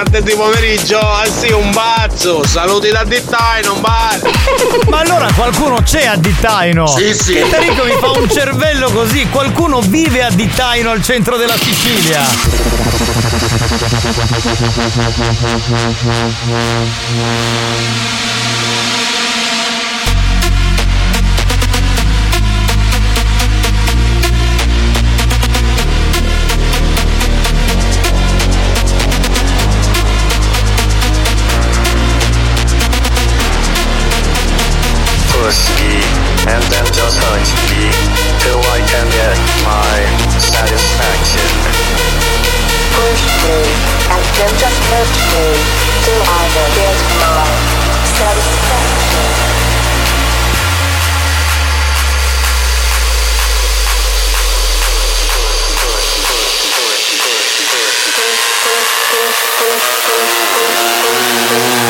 Martedì 0.03 0.35
pomeriggio, 0.35 0.99
ah 0.99 1.25
sì, 1.25 1.49
un 1.53 1.71
bacio, 1.71 2.45
saluti 2.45 2.89
da 2.89 3.05
Dittaino, 3.05 3.73
un 3.73 3.81
bacio. 3.81 4.29
Ma 4.91 4.99
allora 4.99 5.31
qualcuno 5.33 5.77
c'è 5.81 6.05
a 6.05 6.17
Dittaino? 6.17 6.85
Sì, 6.87 7.13
sì. 7.13 7.33
Che 7.33 7.49
Tarico 7.49 7.85
mi 7.85 7.95
fa 7.99 8.11
un 8.11 8.29
cervello 8.29 8.91
così, 8.91 9.25
qualcuno 9.29 9.79
vive 9.79 10.23
a 10.23 10.29
Dittaino 10.29 10.91
al 10.91 11.01
centro 11.01 11.37
della 11.37 11.55
Sicilia. 11.55 12.21
Push 35.43 35.67
me 35.75 35.99
and 36.47 36.63
then 36.71 36.85
just 36.95 37.19
hurt 37.19 37.49
me 37.67 37.91
till 38.39 38.63
I 38.63 38.79
can 38.87 39.07
get 39.11 39.35
my 39.67 39.99
satisfaction. 40.39 41.51
Push 42.95 43.23
me 43.43 43.59
and 44.07 44.23
then 44.39 44.51
just 44.55 44.79
hurt 44.87 45.11
me 45.35 45.43
till 46.07 46.23
I 46.23 46.47
can 46.47 46.69
get 46.79 46.95
my 47.19 47.43
satisfaction. 48.07 49.27
Push, 61.43 61.82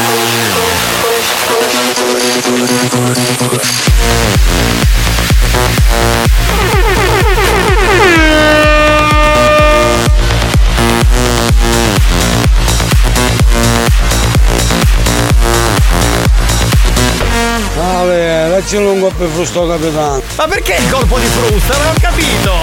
c'è 18.74 18.80
un 18.80 19.00
colpo 19.00 19.26
di 19.26 19.32
frusto 19.32 19.68
capitano. 19.68 20.22
Ma 20.36 20.48
perché 20.48 20.76
il 20.80 20.90
colpo 20.90 21.20
di 21.20 21.26
frusta? 21.28 21.78
Non 21.78 21.88
ho 21.88 21.94
capito! 22.00 22.54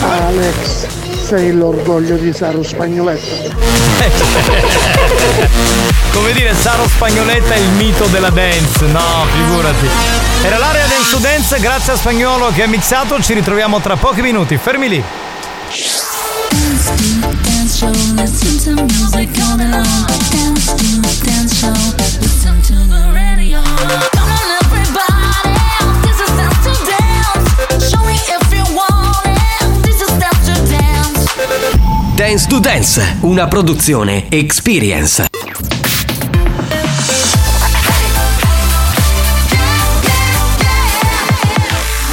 Ma... 0.00 0.26
Alex, 0.26 1.01
sei 1.32 1.54
l'orgoglio 1.54 2.16
di 2.16 2.30
Saro 2.30 2.62
Spagnoletta. 2.62 3.56
Come 6.12 6.34
dire, 6.34 6.54
Saro 6.54 6.86
Spagnoletta 6.86 7.54
è 7.54 7.56
il 7.56 7.70
mito 7.70 8.04
della 8.08 8.28
dance. 8.28 8.84
No, 8.84 9.24
figurati. 9.32 9.88
Era 10.42 10.58
l'area 10.58 10.86
dance 10.86 11.10
to 11.10 11.16
dance, 11.16 11.58
grazie 11.58 11.94
a 11.94 11.96
Spagnolo 11.96 12.52
che 12.52 12.64
ha 12.64 12.66
mixato. 12.66 13.18
Ci 13.22 13.32
ritroviamo 13.32 13.80
tra 13.80 13.96
pochi 13.96 14.20
minuti. 14.20 14.58
Fermi 14.58 14.90
lì. 14.90 15.02
Dance 16.50 16.84
to 16.84 16.92
dance 17.40 17.62
show, 21.54 22.11
dance. 32.22 32.46
To 32.46 32.60
Dance, 32.60 33.16
una 33.22 33.48
produzione 33.48 34.30
Experience. 34.30 35.26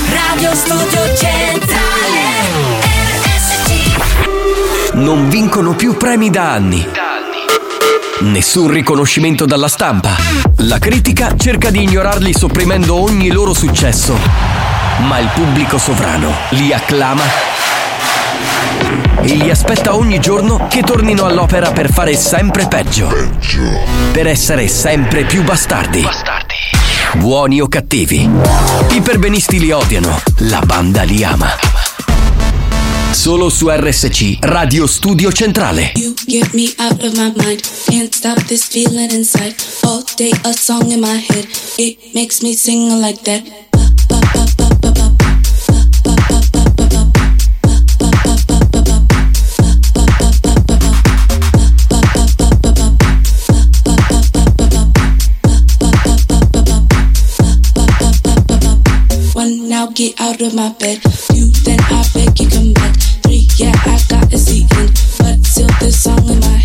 Radio 0.10 0.56
Studio 0.56 1.15
Centrale. 1.15 1.77
Non 4.94 5.30
vincono 5.30 5.76
più 5.76 5.95
premi 5.95 6.31
da 6.31 6.53
anni. 6.53 6.88
Nessun 8.22 8.72
riconoscimento 8.72 9.45
dalla 9.45 9.68
stampa. 9.68 10.15
La 10.57 10.80
critica 10.80 11.36
cerca 11.38 11.69
di 11.69 11.84
ignorarli 11.84 12.34
sopprimendo 12.34 12.95
ogni 12.95 13.30
loro 13.30 13.53
successo. 13.53 14.18
Ma 15.02 15.19
il 15.19 15.30
pubblico 15.36 15.77
sovrano 15.77 16.34
li 16.49 16.73
acclama 16.73 17.48
e 19.22 19.35
li 19.35 19.49
aspetta 19.49 19.95
ogni 19.95 20.19
giorno 20.19 20.68
che 20.69 20.81
tornino 20.81 21.26
all'opera 21.26 21.72
per 21.72 21.91
fare 21.91 22.15
sempre 22.15 22.68
peggio. 22.68 23.10
Per 24.11 24.27
essere 24.27 24.68
sempre 24.68 25.26
più 25.26 25.43
bastardi. 25.43 26.06
Buoni 27.15 27.60
o 27.60 27.68
cattivi. 27.68 28.30
I 28.91 29.01
perbenisti 29.01 29.60
li 29.60 29.72
odiano, 29.72 30.22
la 30.38 30.61
banda 30.65 31.03
li 31.03 31.23
ama. 31.23 31.49
Solo 33.11 33.49
su 33.49 33.68
RSC, 33.69 34.38
Radio 34.41 34.88
Studio 34.88 35.31
Centrale. 35.31 35.91
You 35.95 36.14
get 36.26 36.53
me 36.53 36.72
out 36.77 37.03
of 37.03 37.15
my 37.15 37.34
mind. 37.35 37.61
Can't 37.88 38.14
stop 38.14 38.39
this 38.45 38.65
feeling 38.65 39.11
inside. 39.11 39.56
All 39.84 40.03
day 40.15 40.31
a 40.43 40.53
song 40.53 40.91
in 40.91 40.99
my 40.99 41.18
head. 41.27 41.47
It 41.77 42.14
makes 42.14 42.41
me 42.41 42.53
sing 42.53 43.01
like 43.01 43.22
that. 43.23 43.68
Get 59.99 60.21
out 60.21 60.39
of 60.39 60.55
my 60.55 60.71
bed. 60.80 61.01
Two 61.01 61.51
then 61.65 61.77
I 61.81 62.05
beg 62.13 62.39
you 62.39 62.47
come 62.47 62.71
back. 62.71 62.95
Three 63.21 63.49
yeah 63.57 63.73
I 63.85 63.99
got 64.07 64.31
a 64.31 64.38
seat 64.38 64.71
in, 64.77 64.88
but 65.19 65.45
still 65.45 65.67
this 65.81 66.03
song 66.03 66.26
in 66.30 66.39
my 66.39 66.59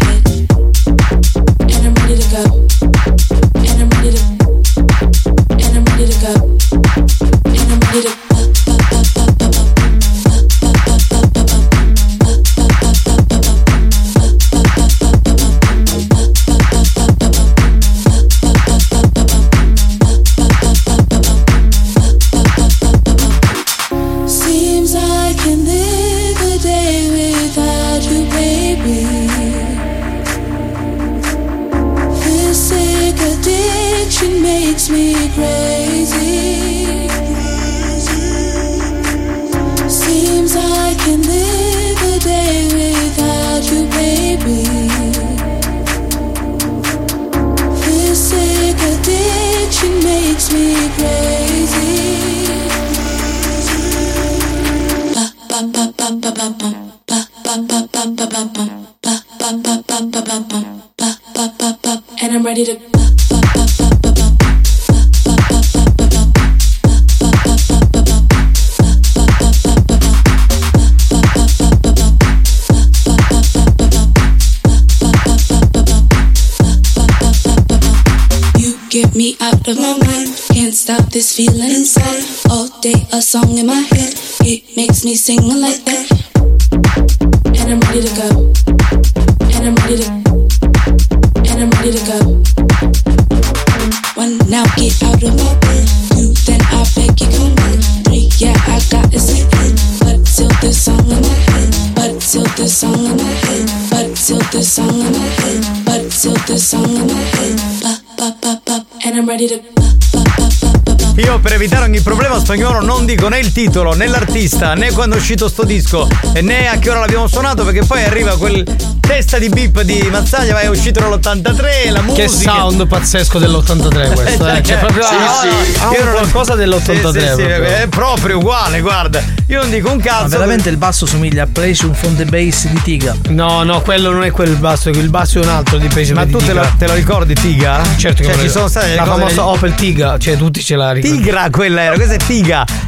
Io 111.65 111.70
per 111.70 111.78
evitare 111.78 111.85
ogni 111.85 112.03
problema 112.03 112.24
spagnolo 112.45 112.81
non 112.85 113.07
dico 113.07 113.29
né 113.29 113.39
il 113.39 113.53
titolo 113.53 113.95
né 113.95 114.07
l'artista 114.07 114.75
né 114.75 114.91
quando 114.93 115.16
è 115.16 115.19
uscito 115.19 115.49
sto 115.49 115.65
disco 115.65 116.07
e 116.35 116.43
né 116.43 116.69
a 116.69 116.77
che 116.79 116.91
ora 116.91 117.01
l'abbiamo 117.01 117.27
suonato 117.27 117.65
perché 117.65 117.85
poi 117.85 118.05
arriva 118.05 118.37
quel 118.37 118.62
testa 119.01 119.39
di 119.39 119.49
beep 119.49 119.81
di 119.83 120.07
Mazzaglia 120.11 120.53
ma 120.53 120.61
è 120.61 120.66
uscito 120.69 121.01
nell'83 121.01 121.91
la 121.91 122.03
musica 122.03 122.23
Che 122.23 122.29
sound 122.29 122.87
pazzesco 122.87 123.39
dell'83 123.39 124.12
questo, 124.15 124.47
eh. 124.49 124.62
Cioè, 124.62 124.79
proprio 124.79 125.05
Sì, 125.05 125.15
ha, 125.15 125.41
sì. 125.41 125.79
ha 125.81 125.89
un 125.89 126.11
qualcosa 126.12 126.55
dell'83. 126.55 127.11
Sì, 127.12 127.19
sì, 127.21 127.27
sì, 127.35 127.43
proprio. 127.43 127.65
è 127.65 127.87
proprio 127.89 128.37
uguale, 128.39 128.81
guarda. 128.81 129.23
Io 129.49 129.61
non 129.61 129.71
dico 129.71 129.91
un 129.91 129.99
cazzo. 130.01 130.23
Ma 130.23 130.29
veramente 130.29 130.69
il 130.71 130.77
basso 130.79 131.05
somiglia 131.07 131.43
a 131.43 131.49
Playstation 131.51 131.95
Fonte 131.95 132.25
Bass 132.25 132.66
di 132.66 132.81
Tiga. 132.83 133.15
No, 133.29 133.62
no, 133.62 133.83
quello 133.83 134.11
non 134.11 134.25
è 134.25 134.31
quel 134.31 134.57
basso, 134.57 134.89
il 134.89 135.11
basso 135.11 135.39
è 135.39 135.43
un 135.43 135.51
altro 135.51 135.77
di 135.77 135.87
Pace 135.89 136.15
Ma 136.15 136.25
di 136.25 136.33
tu 136.33 136.39
te 136.39 136.53
la, 136.55 136.65
te 136.79 136.87
la 136.87 136.95
ricordi 136.95 137.35
Tiga? 137.35 137.83
Certo 137.97 138.23
che 138.23 138.29
cioè, 138.29 138.39
ci 138.39 138.47
lo- 138.47 138.51
sono 138.53 138.69
state 138.69 138.95
la 138.95 139.05
famosa 139.05 139.27
degli- 139.27 139.39
Opel 139.39 139.75
Tiga, 139.75 140.19
cioè 140.19 140.37
tutti 140.37 140.62
ce 140.62 140.77
la 140.77 140.93
ricordano. 140.93 141.23
Tigra 141.23 141.51
quella 141.51 141.83
era, 141.83 141.95
questa 141.95 142.15
è 142.15 142.16
Tiga. 142.16 142.34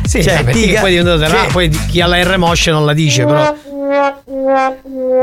Sì, 0.06 0.22
cioè, 0.22 0.38
eh, 0.40 0.44
perché 0.44 0.60
Tiga. 0.60 0.80
poi 0.80 0.96
che- 1.02 1.48
poi 1.52 1.68
chi 1.88 2.00
ha 2.00 2.06
la 2.06 2.22
R 2.22 2.36
Motion 2.38 2.74
non 2.74 2.84
la 2.86 2.92
dice, 2.92 3.24
però. 3.24 3.54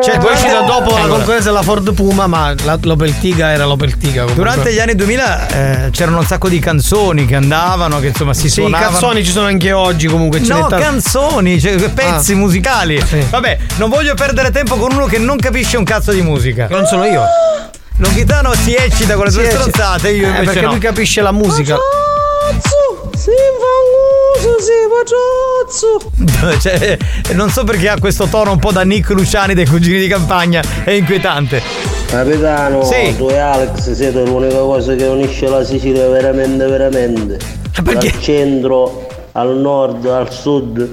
Cioè, 0.03 0.17
Poi 0.19 0.29
è 0.29 0.33
uscita 0.33 0.61
dopo 0.61 0.97
la 0.97 1.07
concorrenza 1.07 1.49
della 1.49 1.61
Ford 1.61 1.93
Puma, 1.93 2.27
ma 2.27 2.53
la- 2.63 2.77
l'Opel 2.81 3.17
Tiga 3.19 3.51
era 3.51 3.65
l'Opel 3.65 3.97
Tiga. 3.97 4.21
comunque. 4.23 4.43
Durante 4.43 4.73
gli 4.73 4.79
anni 4.79 4.95
2000 4.95 5.47
eh, 5.47 5.89
c'erano 5.91 6.19
un 6.19 6.25
sacco 6.25 6.49
di 6.49 6.59
canzoni 6.59 7.25
che 7.25 7.35
andavano, 7.35 7.99
che 7.99 8.07
insomma 8.07 8.33
si 8.33 8.41
Sì, 8.43 8.61
suonavano. 8.61 8.91
canzoni 8.91 9.23
ci 9.23 9.31
sono 9.31 9.47
anche 9.47 9.71
oggi 9.71 10.07
comunque. 10.07 10.43
ce 10.43 10.53
No, 10.53 10.67
canzoni, 10.67 11.59
cioè 11.59 11.75
pezzi 11.89 12.33
Ah. 12.33 12.35
musicali. 12.35 13.01
Vabbè, 13.29 13.57
non 13.77 13.89
voglio 13.89 14.13
perdere 14.15 14.51
tempo 14.51 14.75
con 14.77 14.91
uno 14.93 15.05
che 15.05 15.17
non 15.17 15.37
capisce 15.37 15.77
un 15.77 15.83
cazzo 15.83 16.11
di 16.11 16.21
musica. 16.21 16.67
Non 16.69 16.85
sono 16.85 17.05
io. 17.05 17.23
Longhitano 17.97 18.53
si 18.55 18.73
eccita 18.73 19.15
con 19.15 19.25
le 19.25 19.31
sue 19.31 19.49
stronzate, 19.49 20.09
io 20.09 20.25
Eh, 20.25 20.29
invece 20.29 20.45
perché 20.45 20.61
no. 20.61 20.69
lui 20.71 20.79
capisce 20.79 21.21
la 21.21 21.31
musica. 21.31 21.75
Si 23.15 23.29
si 24.59 24.71
facciozzo. 25.67 26.59
cioè, 26.59 26.97
non 27.33 27.49
so 27.49 27.63
perché 27.63 27.89
ha 27.89 27.97
questo 27.99 28.25
tono 28.27 28.51
un 28.51 28.59
po' 28.59 28.71
da 28.71 28.83
Nick 28.83 29.09
Luciani 29.09 29.53
dei 29.53 29.65
cugini 29.65 29.99
di 29.99 30.07
campagna, 30.07 30.61
è 30.83 30.91
inquietante. 30.91 31.61
Capitano, 32.07 32.83
Sì. 32.83 33.15
tu 33.17 33.29
e 33.29 33.37
Alex 33.37 33.91
siete 33.93 34.23
l'unica 34.23 34.57
cosa 34.57 34.93
che 34.95 35.05
unisce 35.05 35.47
la 35.47 35.63
Sicilia 35.63 36.07
veramente, 36.09 36.65
veramente. 36.67 37.39
Dal 37.81 38.19
centro 38.21 39.07
al 39.31 39.57
nord 39.57 40.05
al 40.05 40.31
sud, 40.31 40.87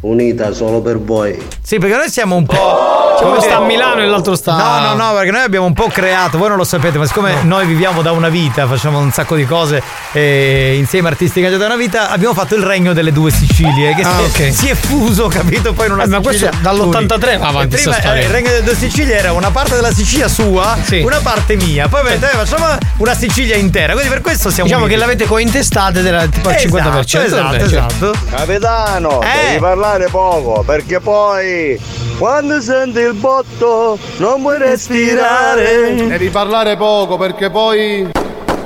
unita 0.00 0.52
solo 0.52 0.80
per 0.80 0.98
voi. 1.00 1.40
Sì, 1.62 1.78
perché 1.78 1.96
noi 1.96 2.10
siamo 2.10 2.36
un 2.36 2.46
po'. 2.46 3.14
Uno 3.18 3.28
come 3.30 3.40
sta 3.40 3.48
dire- 3.48 3.62
a 3.62 3.66
Milano 3.66 4.02
e 4.02 4.06
l'altro 4.06 4.36
sta- 4.36 4.54
No, 4.56 4.94
no, 4.94 4.94
no, 4.94 5.14
perché 5.14 5.30
noi 5.30 5.40
abbiamo 5.42 5.64
un 5.66 5.72
po' 5.72 5.88
creato, 5.88 6.36
voi 6.38 6.48
non 6.48 6.58
lo 6.58 6.64
sapete, 6.64 6.98
ma 6.98 7.06
siccome 7.06 7.42
noi 7.44 7.64
viviamo 7.66 8.02
da 8.02 8.12
una 8.12 8.28
vita, 8.28 8.66
facciamo 8.66 8.98
un 8.98 9.10
sacco 9.10 9.34
di 9.36 9.46
cose 9.46 9.82
eh, 10.12 10.74
insieme 10.76 11.08
artisticamente 11.08 11.58
da 11.58 11.66
una 11.66 11.76
vita, 11.76 12.10
abbiamo 12.10 12.34
fatto 12.34 12.54
il 12.54 12.62
regno 12.62 12.92
delle 12.92 13.12
due 13.12 13.30
Sicilie, 13.30 13.94
che 13.94 14.02
Ah, 14.02 14.18
si, 14.28 14.42
è, 14.42 14.46
ok. 14.48 14.54
si 14.54 14.68
è 14.68 14.74
fuso, 14.74 15.28
capito? 15.28 15.72
Poi 15.72 15.86
in 15.86 15.92
una 15.92 16.02
Eh, 16.04 16.08
ma 16.08 16.18
Sicilia 16.22 16.50
questo 16.50 16.62
dall'83 16.62 17.38
va 17.38 17.46
avanti 17.48 17.74
E 17.74 17.78
Prima 17.78 17.94
sta 17.94 18.14
eh, 18.14 18.22
il 18.24 18.28
regno 18.28 18.48
delle 18.50 18.62
due 18.62 18.74
Sicilie 18.76 19.16
era 19.16 19.32
una 19.32 19.50
parte 19.50 19.74
della 19.74 19.92
Sicilia 19.92 20.28
sua, 20.28 20.76
una 21.02 21.20
parte 21.22 21.56
mia. 21.56 21.88
Poi 21.88 22.00
avete 22.00 22.18
detto, 22.18 22.34
eh, 22.40 22.44
facciamo 22.44 22.66
una 22.98 23.14
Sicilia 23.14 23.56
intera, 23.56 23.92
quindi 23.94 24.10
per 24.10 24.20
questo 24.20 24.50
siamo 24.50 24.64
Diciamo 24.68 24.84
uniti. 24.84 24.98
che 25.00 25.04
l'avete 25.06 25.24
cointestate 25.26 26.02
della 26.02 26.26
tipo 26.26 26.48
al 26.50 26.54
Esatto, 26.56 26.76
50%. 26.76 27.24
esatto, 27.24 27.64
esatto. 27.64 28.14
Capitano, 28.30 29.22
Eh. 29.22 29.46
devi 29.48 29.58
parlare 29.58 29.84
poco, 30.10 30.62
perché 30.66 30.98
poi 31.00 31.80
quando 32.18 32.60
senti 32.60 32.98
il 32.98 33.14
botto 33.14 33.98
non 34.16 34.42
puoi 34.42 34.58
respirare. 34.58 35.94
Devi 36.08 36.28
parlare 36.28 36.76
poco 36.76 37.16
perché 37.16 37.50
poi 37.50 38.08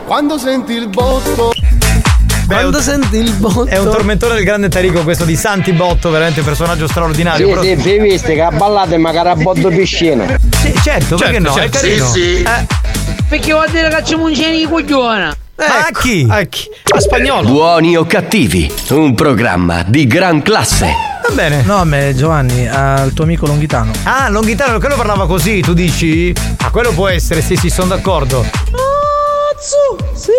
quando 0.06 0.38
senti 0.38 0.72
il 0.72 0.88
botto 0.88 1.52
Quando 2.47 2.80
senti 2.80 3.18
il 3.18 3.32
botto 3.34 3.66
È 3.66 3.78
un 3.78 3.90
tormentone 3.90 4.34
del 4.34 4.44
grande 4.44 4.68
Tarico 4.68 5.02
questo 5.02 5.24
di 5.24 5.36
Santi 5.36 5.72
Botto, 5.72 6.10
veramente 6.10 6.40
un 6.40 6.47
personaggio 6.47 6.88
straordinario. 6.88 7.47
Sì, 7.47 7.52
però- 7.52 7.62
sì, 7.62 7.74
vi 7.74 7.98
viste 8.01 8.34
che 8.34 8.42
a 8.42 8.51
ballate 8.51 8.97
magari 8.97 9.28
a 9.28 9.36
botto 9.36 9.68
piscina. 9.68 10.24
Sì, 10.60 10.74
certo, 10.82 11.16
perché 11.16 11.38
no? 11.38 11.55
È 11.55 11.68
carino. 11.68 12.12
Eh, 12.14 12.66
Perché 13.28 13.52
vuol 13.52 13.70
dire 13.70 13.88
che 13.90 14.02
c'è 14.02 14.14
un 14.16 14.32
genio 14.32 14.59
di 14.59 14.64
coglione. 14.68 15.36
Ma 15.69 15.87
a 15.87 15.91
chi? 15.93 16.27
A 16.28 16.43
chi? 16.45 16.69
A 16.95 17.01
spagnolo. 17.01 17.49
Buoni 17.49 17.97
o 17.97 18.05
cattivi, 18.05 18.73
un 18.91 19.15
programma 19.15 19.82
di 19.87 20.07
gran 20.07 20.43
classe. 20.43 20.87
Va 21.28 21.35
bene. 21.35 21.62
No, 21.62 21.77
a 21.77 21.85
me 21.85 22.15
Giovanni, 22.15 22.66
al 22.66 23.12
tuo 23.12 23.24
amico 23.24 23.47
Longhitano. 23.47 23.93
Ah, 24.05 24.28
Longhitano, 24.28 24.78
quello 24.78 24.97
parlava 24.97 25.27
così, 25.27 25.61
tu 25.61 25.74
dici? 25.74 26.35
Ah, 26.62 26.70
quello 26.70 26.93
può 26.93 27.09
essere, 27.09 27.43
sì, 27.43 27.57
sì, 27.57 27.69
sono 27.69 27.89
d'accordo. 27.89 28.43
Cazzo, 28.43 30.15
si 30.15 30.31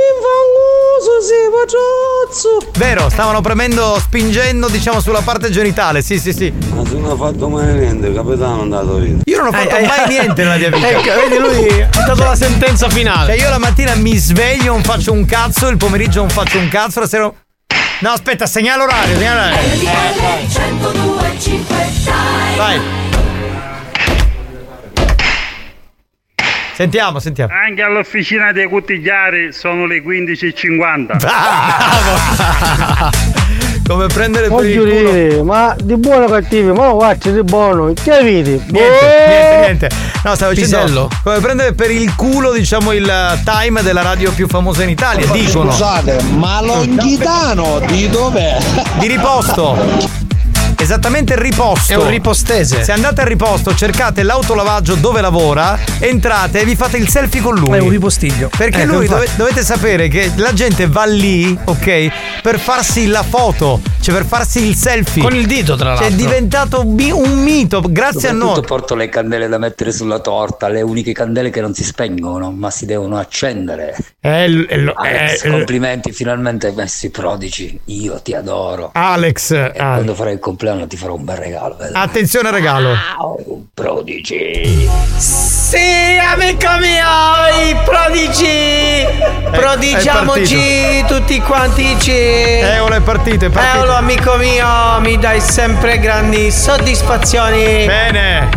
fangoso, 1.01 1.21
si. 1.21 2.79
Vero, 2.79 3.09
stavano 3.09 3.41
premendo, 3.41 3.97
spingendo, 3.99 4.67
diciamo, 4.69 4.99
sulla 4.99 5.21
parte 5.21 5.49
genitale, 5.49 6.01
sì, 6.01 6.19
sì, 6.19 6.31
sì. 6.33 6.53
Ma 6.73 6.85
se 6.85 6.95
non 6.95 7.11
ha 7.11 7.15
fatto 7.15 7.49
mai 7.49 7.73
niente, 7.73 8.13
capitano 8.13 8.59
è 8.59 8.61
andato 8.61 8.95
via. 8.95 9.15
Io 9.23 9.37
non 9.37 9.47
ho 9.47 9.51
fatto 9.51 9.75
Eh, 9.75 9.83
eh, 9.83 9.87
mai 9.87 10.07
niente 10.07 10.43
nella 10.43 10.57
mia 10.57 10.69
vita. 10.69 10.89
Ecco, 10.89 11.13
vedi, 11.27 11.37
lui 11.37 11.81
ha 11.81 12.03
dato 12.05 12.23
la 12.23 12.35
sentenza 12.35 12.89
finale. 12.89 13.35
Cioè, 13.35 13.43
io 13.43 13.49
la 13.49 13.59
mattina 13.59 13.95
mi 13.95 14.15
sveglio, 14.17 14.71
non 14.73 14.83
faccio 14.83 15.11
un 15.11 15.25
cazzo, 15.25 15.67
il 15.67 15.77
pomeriggio 15.77 16.19
non 16.19 16.29
faccio 16.29 16.57
un 16.57 16.67
cazzo, 16.69 16.99
la 16.99 17.07
sera. 17.07 17.31
No, 17.99 18.09
aspetta, 18.09 18.45
segnalo 18.47 18.83
orario, 18.83 19.15
segnalo 19.15 19.39
orario. 19.39 19.89
Vai. 22.57 22.79
Sentiamo, 26.81 27.19
sentiamo. 27.19 27.53
Anche 27.53 27.83
all'officina 27.83 28.51
dei 28.51 28.67
cottigliari 28.67 29.53
sono 29.53 29.85
le 29.85 30.01
15.50. 30.01 31.19
Come 33.87 34.07
prendere 34.07 34.49
per 34.49 34.65
il 34.65 34.79
culo. 34.79 34.89
dire, 34.89 35.43
ma 35.43 35.75
di 35.79 35.95
buono 35.97 36.25
cattivo, 36.25 36.73
ma 36.73 36.89
guarda 36.89 37.29
di 37.29 37.43
buono, 37.43 37.93
che 37.93 38.11
avete? 38.11 38.49
Niente, 38.49 38.71
niente, 38.71 39.59
niente. 39.59 39.89
No, 40.23 40.33
stavo 40.33 40.53
Pisello. 40.53 40.81
dicendo 40.81 41.07
come 41.21 41.39
prendere 41.39 41.73
per 41.73 41.91
il 41.91 42.15
culo, 42.15 42.51
diciamo, 42.51 42.93
il 42.93 43.39
time 43.45 43.83
della 43.83 44.01
radio 44.01 44.31
più 44.31 44.47
famosa 44.47 44.81
in 44.81 44.89
Italia. 44.89 45.27
Dicono. 45.27 45.69
Scusate, 45.69 46.19
ma 46.35 46.63
Longhitano 46.63 47.79
di 47.85 48.09
dov'è? 48.09 48.57
Di 48.97 49.07
riposto. 49.07 50.20
Esattamente 50.81 51.33
il 51.33 51.39
riposto. 51.39 51.93
È 51.93 51.95
un 51.95 52.09
ripostese. 52.09 52.83
Se 52.83 52.91
andate 52.91 53.21
al 53.21 53.27
riposto, 53.27 53.75
cercate 53.75 54.23
l'autolavaggio 54.23 54.95
dove 54.95 55.21
lavora, 55.21 55.77
entrate 55.99 56.61
e 56.61 56.65
vi 56.65 56.75
fate 56.75 56.97
il 56.97 57.07
selfie 57.07 57.39
con 57.39 57.53
lui. 57.55 57.77
È 57.77 57.79
un 57.81 57.89
ripostiglio. 57.89 58.49
Perché 58.57 58.81
Ecco, 58.81 58.95
lui 58.95 59.07
dove- 59.07 59.27
dovete 59.35 59.61
sapere 59.63 60.07
che 60.07 60.31
la 60.37 60.53
gente 60.53 60.87
va 60.87 61.05
lì, 61.05 61.55
ok, 61.63 62.41
per 62.41 62.57
farsi 62.59 63.05
la 63.05 63.21
foto, 63.21 63.79
cioè 64.01 64.15
per 64.15 64.25
farsi 64.25 64.65
il 64.65 64.75
selfie. 64.75 65.21
Con 65.21 65.35
il 65.35 65.45
dito, 65.45 65.75
tra 65.75 65.95
Cioè, 65.95 66.07
è 66.07 66.09
l'altro. 66.09 66.25
diventato 66.25 66.83
bi- 66.83 67.11
un 67.11 67.31
mito, 67.43 67.81
grazie 67.87 68.29
a 68.29 68.31
noi. 68.31 68.39
Soprattutto 68.55 68.67
porto 68.75 68.95
le 68.95 69.07
candele 69.09 69.47
da 69.47 69.59
mettere 69.59 69.91
sulla 69.91 70.17
torta, 70.19 70.67
le 70.67 70.81
uniche 70.81 71.11
candele 71.11 71.51
che 71.51 71.61
non 71.61 71.75
si 71.75 71.83
spengono, 71.83 72.51
ma 72.51 72.71
si 72.71 72.87
devono 72.87 73.17
accendere. 73.19 73.95
Eh, 74.19 74.49
l- 74.49 74.65
eh, 74.67 74.91
Alex, 74.95 75.43
eh, 75.43 75.47
eh, 75.47 75.51
complimenti, 75.51 76.11
finalmente 76.11 76.67
hai 76.67 76.73
messo 76.73 77.05
i 77.05 77.09
prodici. 77.11 77.79
Io 77.85 78.19
ti 78.23 78.33
adoro. 78.33 78.89
Alex, 78.93 79.71
quando 79.73 80.15
farai 80.15 80.33
il 80.33 80.39
compleanno 80.39 80.80
ti 80.87 80.97
farò 80.97 81.15
un 81.15 81.23
bel 81.25 81.37
regalo. 81.37 81.75
vedrai. 81.77 82.03
attenzione 82.03 82.47
al 82.49 82.53
regalo. 82.53 82.95
Wow, 83.17 83.67
prodici. 83.73 84.89
Sì, 85.17 86.17
amico 86.19 86.67
mio, 86.79 87.69
i 87.69 87.75
prodigi! 87.85 89.05
Prodigiamoci 89.51 91.05
tutti 91.07 91.39
quanti 91.41 91.97
ci! 91.99 92.11
Eolo 92.11 92.95
è 92.95 93.01
partito, 93.01 93.45
è 93.45 93.49
partito. 93.49 93.77
Eolo, 93.77 93.93
amico 93.93 94.35
mio, 94.35 94.99
mi 94.99 95.17
dai 95.17 95.39
sempre 95.39 95.99
grandi 95.99 96.51
soddisfazioni! 96.51 97.85
Bene. 97.85 98.49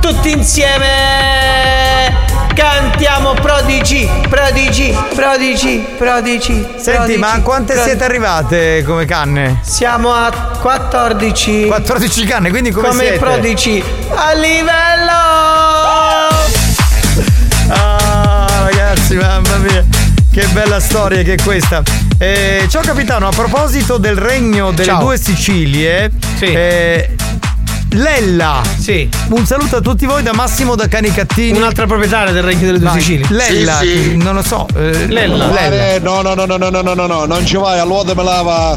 Tutti 0.00 0.30
insieme! 0.30 2.23
Cantiamo 2.54 3.34
prodigi, 3.34 4.08
prodigi, 4.28 4.96
prodigi, 5.14 5.84
prodigi. 5.98 6.64
Senti, 6.76 6.90
prodigi, 6.92 7.18
ma 7.18 7.40
quante 7.42 7.72
prodigi. 7.72 7.88
siete 7.90 8.04
arrivate 8.04 8.84
come 8.86 9.04
canne? 9.06 9.58
Siamo 9.62 10.12
a 10.12 10.30
14. 10.60 11.66
14 11.66 12.24
canne, 12.24 12.50
quindi 12.50 12.70
come, 12.70 12.88
come 12.88 13.02
siete? 13.02 13.18
prodigi 13.18 13.82
a 14.14 14.32
livello! 14.34 15.12
Ah, 17.68 18.46
ragazzi, 18.70 19.16
mamma 19.16 19.56
mia. 19.56 19.84
Che 20.30 20.46
bella 20.52 20.80
storia 20.80 21.22
che 21.22 21.34
è 21.34 21.42
questa. 21.42 21.82
Eh, 22.18 22.66
ciao 22.68 22.82
capitano, 22.82 23.26
a 23.26 23.30
proposito 23.30 23.98
del 23.98 24.16
regno 24.16 24.70
delle 24.70 24.84
Ciao. 24.90 25.00
due 25.00 25.18
Sicilie, 25.18 26.10
Sì. 26.36 26.46
eh, 26.46 27.14
Lella. 27.94 28.62
Sì. 28.78 29.08
Un 29.30 29.46
saluto 29.46 29.76
a 29.76 29.80
tutti 29.80 30.04
voi 30.06 30.22
da 30.22 30.32
Massimo 30.32 30.74
da 30.74 30.88
Canicattini. 30.88 31.56
Un'altra 31.56 31.86
proprietaria 31.86 32.32
del 32.32 32.42
Regno 32.42 32.66
delle 32.66 32.78
Due. 32.78 32.90
Sicilie. 32.90 33.26
Lella, 33.30 33.80
non 34.22 34.34
lo 34.34 34.42
so. 34.42 34.66
eh, 34.76 35.06
Lella. 35.06 35.94
Eh, 35.94 36.00
no, 36.00 36.22
no, 36.22 36.34
no, 36.34 36.44
no, 36.44 36.56
no, 36.56 36.68
no, 36.70 36.80
no, 36.82 36.94
no, 36.94 37.06
no, 37.06 37.24
non 37.24 37.46
ci 37.46 37.56
vai, 37.56 37.78
allora 37.78 38.14
me 38.14 38.22
lava 38.22 38.76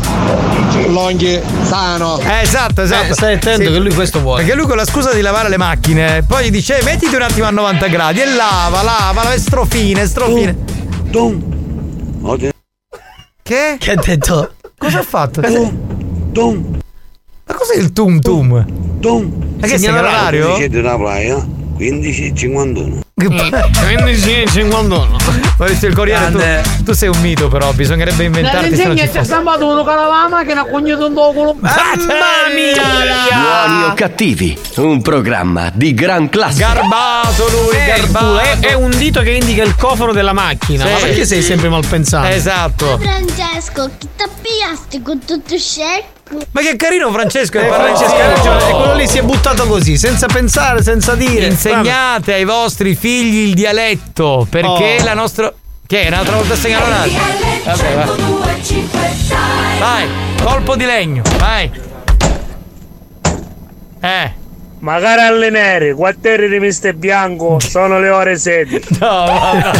Longhi 0.87 1.39
sano. 1.63 2.19
Eh, 2.19 2.41
esatto, 2.41 2.81
esatto. 2.83 3.11
Eh, 3.11 3.13
stai 3.13 3.33
attento 3.35 3.71
che 3.71 3.79
lui 3.79 3.93
questo 3.93 4.19
vuole. 4.21 4.43
Perché 4.43 4.55
lui 4.55 4.67
con 4.67 4.77
la 4.77 4.85
scusa 4.85 5.11
di 5.13 5.21
lavare 5.21 5.49
le 5.49 5.57
macchine, 5.57 6.23
poi 6.27 6.45
gli 6.45 6.51
dice 6.51 6.79
"Eh, 6.79 6.83
mettiti 6.83 7.15
un 7.15 7.21
attimo 7.23 7.47
a 7.47 7.51
90 7.51 7.87
gradi 7.87 8.21
e 8.21 8.25
lava, 8.27 8.83
lava, 8.83 9.23
lava, 9.23 9.33
e 9.33 9.39
strofine, 9.39 10.05
strofine. 10.05 10.55
Dum. 11.09 12.19
Oggi- 12.21 12.49
Che? 13.41 13.75
Che 13.79 13.91
ha 13.91 13.95
detto? 13.95 14.51
Cosa 14.77 14.99
ha 14.99 15.03
fatto? 15.03 15.41
Dum. 16.31 16.79
Ma 17.47 17.53
cos'è 17.55 17.75
il 17.77 17.93
tum 17.93 18.19
tum? 18.19 18.65
Dum. 18.67 19.31
Ma 19.59 19.67
che 19.67 19.77
segnala 19.77 20.07
orario? 20.09 20.55
Siete 20.55 20.79
una 20.79 20.95
playa? 20.97 21.45
15.51. 21.77 22.99
Quindi 23.17 24.15
sì, 24.15 24.45
51. 24.47 25.17
Maurizio 25.57 25.87
il 25.87 25.95
Corriere, 25.95 26.31
tu, 26.31 26.83
tu 26.83 26.93
sei 26.93 27.09
un 27.09 27.19
mito 27.21 27.47
però, 27.47 27.71
bisognerebbe 27.73 28.23
inventarti 28.25 28.75
se 28.75 28.85
non 28.85 28.95
ci 28.97 29.03
c'è 29.03 29.09
fosse. 29.09 29.23
stampato 29.23 29.67
uno 29.67 29.83
che 29.83 30.53
ne 30.53 30.59
ha 30.59 30.65
cognato 30.65 31.05
un 31.07 31.13
docolo. 31.13 31.55
Mamma 31.59 31.75
Buoni 33.31 33.83
o 33.89 33.93
cattivi, 33.95 34.57
un 34.75 35.01
programma 35.01 35.71
di 35.73 35.93
gran 35.95 36.29
classe. 36.29 36.59
Garbato 36.59 37.47
lui, 37.49 37.75
Eh, 37.75 37.85
garbato. 37.85 38.37
è, 38.39 38.57
è 38.59 38.73
un 38.73 38.91
dito 38.91 39.21
che 39.21 39.31
indica 39.31 39.63
il 39.63 39.75
cofano 39.75 40.13
della 40.13 40.33
macchina. 40.33 40.85
Sì. 40.85 40.91
Ma 40.91 40.97
perché 40.99 41.25
sei 41.25 41.41
sempre 41.41 41.69
malpensato? 41.69 42.27
Esatto. 42.27 42.97
Francesco, 42.99 43.89
chi 43.97 44.07
ti 44.15 44.23
piaste 44.41 45.01
con 45.01 45.19
tutto 45.25 45.57
scecco? 45.57 46.15
Ma 46.51 46.61
che 46.61 46.75
carino 46.75 47.11
Francesco, 47.11 47.57
Eh, 47.57 47.61
che 47.61 47.67
parla 47.67 47.95
Francesca 47.95 48.23
ha 48.23 48.33
ragione, 48.33 48.67
e 48.69 48.71
quello 48.73 48.95
lì 48.95 49.07
si 49.07 49.17
è 49.17 49.21
buttato 49.21 49.65
così, 49.67 49.97
senza 49.97 50.27
pensare, 50.27 50.83
senza 50.83 51.15
dire. 51.15 51.45
Insegnate 51.45 52.33
ai 52.33 52.43
vostri 52.45 52.95
figli 52.95 53.47
il 53.47 53.53
dialetto, 53.53 54.45
perché 54.49 54.97
Oh. 54.99 55.03
la 55.03 55.13
nostra 55.13 55.53
che 55.85 56.01
è 56.03 56.07
un'altra 56.07 56.35
volta 56.35 56.55
segnalare. 56.55 57.09
Vabbè, 57.63 57.95
va. 57.95 58.15
Vai, 59.79 60.07
colpo 60.43 60.75
di 60.75 60.83
legno, 60.85 61.21
vai. 61.37 61.71
Eh. 64.01 64.36
Magari 64.79 65.21
alle 65.21 65.49
nere, 65.49 65.93
quartiere 65.93 66.47
di 66.47 66.59
Mister 66.59 66.93
Bianco, 66.93 67.59
sono 67.59 67.99
le 67.99 68.09
ore 68.09 68.37
16. 68.37 68.85
No, 68.99 69.25
ma 69.25 69.71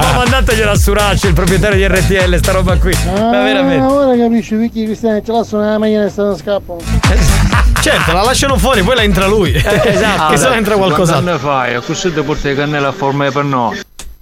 Ma 0.00 0.12
mandategliela 0.16 0.70
a 0.70 0.76
Surace, 0.76 1.28
il 1.28 1.34
proprietario 1.34 1.76
di 1.76 1.94
RTL, 1.94 2.36
sta 2.36 2.52
roba 2.52 2.76
qui. 2.78 2.96
Ma 3.04 3.42
veramente. 3.42 3.84
Ah, 3.84 3.92
ora 3.92 4.16
capisci 4.16 4.54
i 4.54 4.70
cristiani 4.84 5.22
ce 5.24 5.32
l'hanno 5.32 5.60
nella 5.64 5.78
macchina 5.78 6.04
e 6.04 6.10
stanno 6.10 6.36
scappano. 6.36 6.80
Certo, 7.84 8.12
la 8.12 8.22
lasciano 8.22 8.56
fuori, 8.56 8.82
poi 8.82 8.94
la 8.94 9.02
entra 9.02 9.26
lui. 9.26 9.52
esatto. 9.54 10.28
che 10.32 10.38
se 10.38 10.48
la 10.48 10.56
entra 10.56 10.76
qualcos'altro. 10.76 11.32
ne 11.32 11.38
fai? 11.38 11.82
Così 11.82 12.14
ti 12.14 12.22
porti 12.22 12.48
le 12.48 12.54
cannelle 12.54 12.86
a 12.86 12.92
forma 12.92 13.26
di 13.26 13.30
panno. 13.30 13.74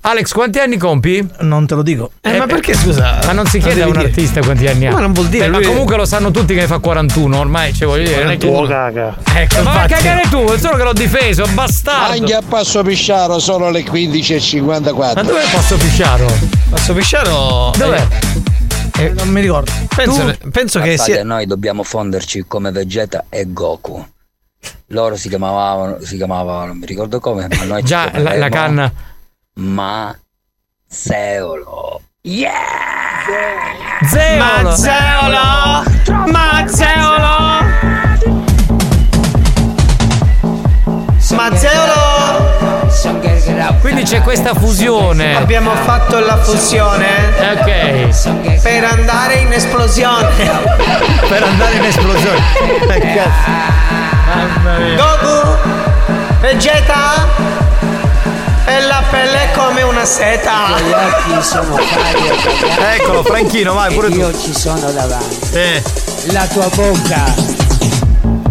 Alex, 0.04 0.32
quanti 0.32 0.58
anni 0.58 0.78
compi? 0.78 1.24
Non 1.42 1.64
te 1.64 1.76
lo 1.76 1.82
dico. 1.82 2.10
Eh, 2.22 2.36
ma 2.36 2.46
perché 2.46 2.74
scusa? 2.74 3.20
Ma 3.24 3.30
non 3.32 3.46
si 3.46 3.60
chiede 3.60 3.82
a 3.82 3.86
un 3.86 3.92
dire. 3.92 4.06
artista 4.06 4.40
quanti 4.40 4.66
anni 4.66 4.86
ha. 4.88 4.92
Ma 4.92 4.98
non 4.98 5.12
vuol 5.12 5.28
dire, 5.28 5.48
Beh, 5.48 5.60
ma 5.60 5.64
comunque 5.64 5.96
lo 5.96 6.04
sanno 6.04 6.32
tutti 6.32 6.54
che 6.54 6.60
ne 6.62 6.66
fa 6.66 6.80
41, 6.80 7.38
ormai 7.38 7.72
ci 7.72 7.84
voglio 7.84 8.08
dire. 8.08 8.22
non 8.24 8.32
è 8.32 8.36
che- 8.36 8.48
Tuo 8.48 8.66
caga. 8.66 9.16
Ecco, 9.32 9.62
ma 9.62 9.74
vai 9.74 9.84
a 9.84 9.86
cagare 9.86 10.22
tu, 10.28 10.44
è 10.46 10.58
solo 10.58 10.76
che 10.76 10.82
l'ho 10.82 10.92
difeso, 10.92 11.46
bastardo. 11.54 12.14
Anche 12.20 12.34
a 12.34 12.42
passo 12.46 12.82
pisciaro 12.82 13.38
sono 13.38 13.70
le 13.70 13.84
15.54. 13.84 15.14
Ma 15.14 15.22
dove 15.22 15.40
posso 15.52 15.76
pisciaro? 15.76 16.26
Passo 16.70 16.94
pisciaro? 16.94 17.70
Dov'è? 17.78 18.06
Eh, 18.98 19.08
non 19.10 19.28
mi 19.28 19.40
ricordo. 19.40 19.70
Penso, 19.94 20.34
penso 20.50 20.80
che 20.80 20.94
Guardate, 20.96 21.12
sia. 21.12 21.22
noi 21.24 21.46
dobbiamo 21.46 21.84
fonderci 21.84 22.44
come 22.48 22.72
Vegeta 22.72 23.26
e 23.28 23.44
Goku. 23.52 24.04
Loro 24.88 25.14
si 25.16 25.28
chiamavano, 25.28 25.98
si 26.02 26.16
chiamavano, 26.16 26.66
non 26.66 26.78
mi 26.78 26.86
ricordo 26.86 27.20
come, 27.20 27.46
ma 27.56 27.64
noi 27.64 27.80
ci 27.82 27.86
Già, 27.86 28.10
la, 28.16 28.36
la 28.36 28.48
canna. 28.48 28.92
Ma 29.56 30.16
Seolo. 30.88 32.00
Yeah! 32.22 32.52
Zeolo. 34.08 34.44
Mazzeolo! 34.44 35.84
Mazzeolo! 36.30 37.60
Mazzeolo! 41.34 42.10
Quindi 43.80 44.04
c'è 44.04 44.22
questa 44.22 44.54
fusione. 44.54 45.36
Abbiamo 45.36 45.74
fatto 45.74 46.18
la 46.18 46.36
fusione 46.38 47.06
Ok. 47.52 48.60
per 48.62 48.84
andare 48.84 49.34
in 49.34 49.52
esplosione. 49.52 50.30
Per 51.28 51.42
andare 51.42 51.74
in 51.76 51.84
esplosione. 51.84 52.40
Eh, 52.92 53.00
cazzo. 53.00 53.50
Mamma 54.34 54.78
mia. 54.78 54.96
Goku, 54.96 55.56
Vegeta 56.40 57.26
e 58.64 58.80
la 58.82 59.02
pelle 59.10 59.50
è 59.50 59.50
come 59.56 59.82
una 59.82 60.04
seta. 60.04 60.78
Gli 60.78 60.90
occhi 60.92 61.42
sono 61.44 61.74
cari. 61.74 62.96
Eccolo, 62.96 63.22
Franchino, 63.22 63.74
vai 63.74 63.92
pure 63.94 64.08
tu. 64.08 64.16
Io 64.16 64.38
ci 64.38 64.54
sono 64.54 64.90
davanti. 64.90 65.38
Eh. 65.52 65.82
La 66.32 66.46
tua 66.46 66.68
bocca 66.74 67.24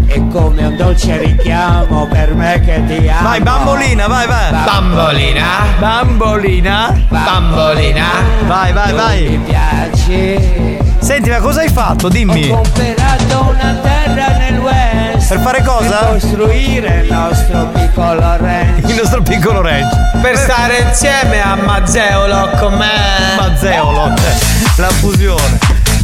è 0.07 0.21
come 0.29 0.65
un 0.65 0.75
dolce 0.75 1.17
richiamo 1.17 2.05
per 2.07 2.33
me 2.33 2.61
che 2.65 2.83
ti 2.85 3.07
amo. 3.07 3.29
Vai, 3.29 3.39
bambolina, 3.41 4.07
vai, 4.07 4.27
vai. 4.27 4.51
Bambolina, 4.51 5.45
Bambolina. 5.79 7.05
bambolina. 7.07 8.05
Vai, 8.45 8.73
vai, 8.73 8.91
Mi 8.91 8.97
vai. 8.97 9.41
piace. 9.45 10.79
Senti, 10.99 11.29
ma 11.29 11.39
cosa 11.39 11.61
hai 11.61 11.69
fatto? 11.69 12.07
Ho 12.07 12.09
Dimmi. 12.09 12.49
comprato 12.49 13.53
una 13.57 13.79
terra 13.81 14.27
nel 14.37 14.59
West. 14.59 14.90
Per 15.31 15.39
fare 15.39 15.63
cosa? 15.63 15.97
Per 15.97 16.19
costruire 16.19 17.03
il 17.03 17.13
nostro 17.13 17.67
piccolo 17.67 18.35
ranch. 18.35 18.89
Il 18.89 18.95
nostro 18.95 19.21
piccolo 19.21 19.61
ranch. 19.61 20.19
Per 20.19 20.35
stare 20.35 20.79
insieme 20.79 21.41
a 21.41 21.55
Mazzeolo 21.55 22.49
con 22.59 22.73
me. 22.73 23.37
Mazzeolo. 23.37 24.13
La 24.75 24.89
fusione. 24.89 25.57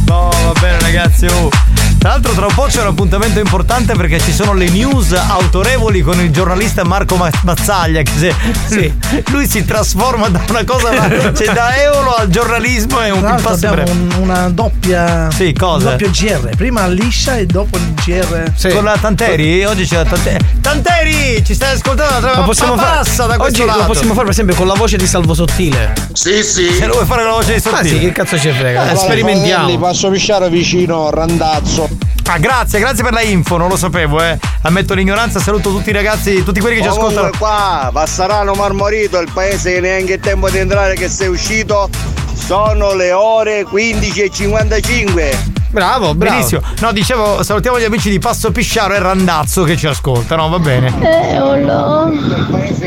No, 0.06 0.30
va 0.30 0.52
bene 0.58 0.80
ragazzi. 0.80 1.26
oh. 1.26 1.67
Tra 2.08 2.16
l'altro 2.16 2.32
tra 2.32 2.46
un 2.46 2.54
po' 2.54 2.64
c'è 2.64 2.80
un 2.80 2.86
appuntamento 2.86 3.38
importante 3.38 3.92
perché 3.94 4.18
ci 4.18 4.32
sono 4.32 4.54
le 4.54 4.70
news 4.70 5.12
autorevoli 5.12 6.00
con 6.00 6.18
il 6.18 6.30
giornalista 6.30 6.82
Marco 6.82 7.16
Ma- 7.16 7.28
Mazzaglia 7.42 8.00
che 8.00 8.12
se, 8.16 8.34
Sì. 8.66 8.90
lui 9.28 9.46
si 9.46 9.62
trasforma 9.66 10.28
da 10.30 10.40
una 10.48 10.64
cosa 10.64 10.90
ma 10.90 11.06
c'è 11.32 11.52
da 11.52 11.76
Eolo 11.82 12.14
al 12.14 12.28
giornalismo 12.28 13.02
e 13.02 13.10
un 13.10 13.38
passo 13.42 13.66
abbiamo 13.68 13.90
un- 13.90 14.10
una 14.20 14.48
doppia. 14.48 15.30
Sì, 15.30 15.52
cosa? 15.52 15.90
Un 15.90 15.96
doppio 15.98 16.10
GR. 16.10 16.56
Prima 16.56 16.86
liscia 16.86 17.36
e 17.36 17.44
dopo 17.44 17.76
il 17.76 17.92
GR. 18.02 18.52
Sì. 18.56 18.68
Con 18.70 18.84
la 18.84 18.96
Tanteri? 18.98 19.62
Oggi 19.66 19.84
c'è 19.86 19.96
la 19.96 20.04
Tanteri. 20.06 20.46
Tanteri! 20.62 21.44
Ci 21.44 21.52
stai 21.52 21.74
ascoltando? 21.74 22.32
Lo 22.36 22.42
possiamo 22.44 22.74
Ma 22.74 22.82
fare 22.84 22.96
passa 23.04 23.26
da 23.26 23.36
questo 23.36 23.58
Oggi 23.58 23.66
lato. 23.66 23.80
lo 23.80 23.84
possiamo 23.84 24.12
fare 24.12 24.24
per 24.24 24.32
esempio 24.32 24.54
con 24.54 24.66
la 24.66 24.74
voce 24.74 24.96
di 24.96 25.06
Salvo 25.06 25.34
Sottile. 25.34 25.92
Sì, 26.14 26.42
sì. 26.42 26.72
Se 26.72 26.86
lo 26.86 26.94
vuoi 26.94 27.04
fare 27.04 27.20
con 27.20 27.32
la 27.32 27.36
voce 27.36 27.52
di 27.52 27.58
Ah 27.58 27.60
sottile. 27.70 27.88
sì, 27.90 27.98
che 27.98 28.12
cazzo 28.12 28.38
ci 28.38 28.50
frega? 28.50 28.80
Eh, 28.84 28.88
Allora, 28.88 28.96
Sperimentiamo. 28.96 29.78
Passo 29.78 30.08
pisciaro 30.08 30.48
vicino 30.48 31.10
Randazzo. 31.10 31.96
Ah, 32.30 32.38
grazie, 32.38 32.78
grazie 32.78 33.02
per 33.02 33.14
la 33.14 33.22
info, 33.22 33.56
non 33.56 33.68
lo 33.68 33.76
sapevo, 33.76 34.22
eh. 34.22 34.38
Ammetto 34.62 34.92
l'ignoranza, 34.92 35.40
saluto 35.40 35.70
tutti 35.70 35.88
i 35.88 35.92
ragazzi, 35.92 36.44
tutti 36.44 36.60
quelli 36.60 36.76
che 36.76 36.82
ci 36.82 36.88
ascoltano. 36.88 37.30
Comunque 37.30 37.38
qua, 37.38 37.88
Vassarano 37.90 38.52
Marmorito, 38.52 39.18
il 39.18 39.30
paese 39.32 39.72
che 39.74 39.80
neanche 39.80 40.14
il 40.14 40.20
tempo 40.20 40.50
di 40.50 40.58
entrare 40.58 40.94
che 40.94 41.08
sei 41.08 41.28
uscito, 41.28 41.88
sono 42.34 42.92
le 42.92 43.12
ore 43.12 43.64
15.55. 43.64 45.56
Bravo, 45.70 46.14
bravo. 46.14 46.34
Benissimo. 46.34 46.60
No, 46.80 46.92
dicevo, 46.92 47.42
salutiamo 47.42 47.78
gli 47.78 47.84
amici 47.84 48.10
di 48.10 48.18
Passo 48.18 48.50
Pisciaro 48.50 48.94
e 48.94 48.98
Randazzo 48.98 49.64
che 49.64 49.76
ci 49.76 49.86
ascoltano, 49.86 50.48
va 50.48 50.58
bene. 50.58 50.92
Eolo. 51.32 52.12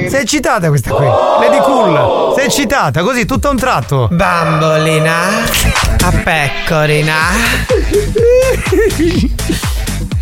Sei 0.07 0.21
eccitata 0.21 0.67
questa 0.67 0.91
qui? 0.91 1.05
Lady 1.05 1.59
Cool, 1.61 2.33
sei 2.35 2.45
eccitata, 2.45 3.01
così 3.01 3.25
tutto 3.25 3.47
a 3.47 3.51
un 3.51 3.57
tratto. 3.57 4.07
Bambolina, 4.11 5.15
a 6.03 6.11
pecorina. 6.23 7.15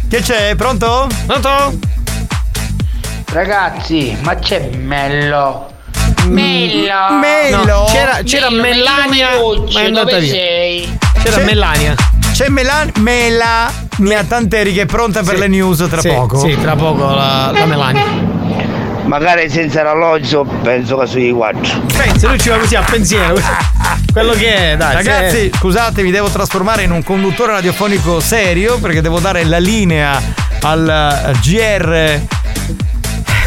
Che 0.09 0.21
c'è? 0.21 0.55
Pronto? 0.55 1.07
Pronto? 1.25 1.77
Ragazzi, 3.31 4.17
ma 4.21 4.35
c'è 4.35 4.69
Mello. 4.75 5.71
Mello. 6.25 7.13
Mello. 7.19 7.63
No, 7.63 7.85
c'era, 7.91 8.19
c'era 8.23 8.49
Mello, 8.49 8.61
Melania, 8.85 9.29
Mello 9.31 9.67
ma 9.71 9.81
è 9.81 9.85
andata 9.85 10.05
dove 10.11 10.19
via. 10.21 10.31
sei? 10.31 10.97
C'era 11.23 11.37
C'è- 11.37 11.43
Melania. 11.45 11.95
C'è 12.31 12.47
Melan 12.47 12.91
Mela 12.99 13.71
mia 13.97 14.23
Tanteri 14.23 14.71
che 14.73 14.81
è 14.83 14.85
pronta 14.85 15.23
per 15.23 15.33
Sì. 15.33 15.39
le 15.41 15.47
news 15.47 15.85
tra 15.89 15.99
Sì, 15.99 16.07
poco. 16.09 16.39
Sì, 16.39 16.57
tra 16.61 16.75
poco 16.75 17.05
la, 17.09 17.51
la 17.53 17.65
Melania. 17.65 18.05
Magari 19.09 19.49
senza 19.49 19.81
l'alloggio 19.81 20.43
penso 20.61 20.95
che 20.97 21.07
sui 21.07 21.31
quattro. 21.31 21.81
Pensa, 21.97 22.27
lui 22.27 22.39
ci 22.39 22.49
va 22.49 22.57
così 22.57 22.75
a 22.75 22.83
pensiero. 22.83 23.39
Quello 24.13 24.33
che 24.33 24.73
è, 24.73 24.77
dai. 24.77 24.93
Ragazzi, 24.93 25.49
scusate, 25.51 26.03
mi 26.03 26.11
devo 26.11 26.29
trasformare 26.29 26.83
in 26.83 26.91
un 26.91 27.03
conduttore 27.03 27.53
radiofonico 27.53 28.19
serio 28.19 28.77
perché 28.77 29.01
devo 29.01 29.19
dare 29.19 29.43
la 29.45 29.57
linea 29.57 30.21
al 30.61 30.87
eh, 30.87 31.39
GR. 31.41 32.21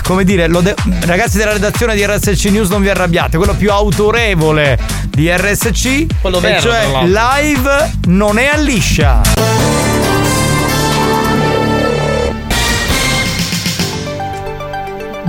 Come 0.03 0.25
dire, 0.25 0.49
lo 0.49 0.63
de- 0.63 0.75
ragazzi 1.03 1.39
della 1.39 1.53
redazione 1.53 1.95
di 1.95 2.05
RSC 2.05 2.45
News 2.47 2.69
non 2.69 2.83
vi 2.83 2.89
arrabbiate, 2.89 3.37
quello 3.37 3.55
più 3.55 3.71
autorevole 3.71 4.77
di 5.11 5.31
RSC, 5.31 6.07
Quello 6.21 6.39
e 6.39 6.41
vero, 6.41 6.61
cioè 6.61 6.87
live 7.05 7.93
non 8.07 8.37
è 8.37 8.47
a 8.47 8.57
liscia. 8.57 9.92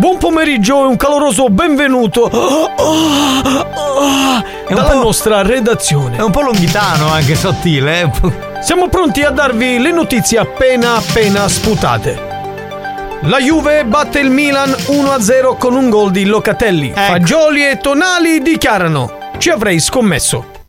Buon 0.03 0.17
pomeriggio 0.17 0.83
e 0.83 0.87
un 0.87 0.97
caloroso 0.97 1.47
benvenuto 1.47 2.27
dalla 4.67 4.83
po'- 4.83 5.01
nostra 5.01 5.43
redazione. 5.43 6.17
È 6.17 6.21
un 6.21 6.29
po' 6.29 6.41
longhitano 6.41 7.09
anche 7.09 7.35
sottile, 7.35 8.01
eh? 8.01 8.11
Siamo 8.61 8.89
pronti 8.89 9.21
a 9.21 9.29
darvi 9.29 9.79
le 9.79 9.93
notizie 9.93 10.39
appena 10.39 10.95
appena 10.95 11.47
sputate. 11.47 12.19
La 13.21 13.37
Juve 13.39 13.85
batte 13.85 14.19
il 14.19 14.29
Milan 14.29 14.71
1-0 14.71 15.55
con 15.57 15.73
un 15.73 15.89
gol 15.89 16.11
di 16.11 16.25
Locatelli. 16.25 16.91
Fagioli 16.93 17.65
e 17.65 17.77
Tonali 17.77 18.41
dichiarano: 18.41 19.31
Ci 19.37 19.51
avrei 19.51 19.79
scommesso. 19.79 20.65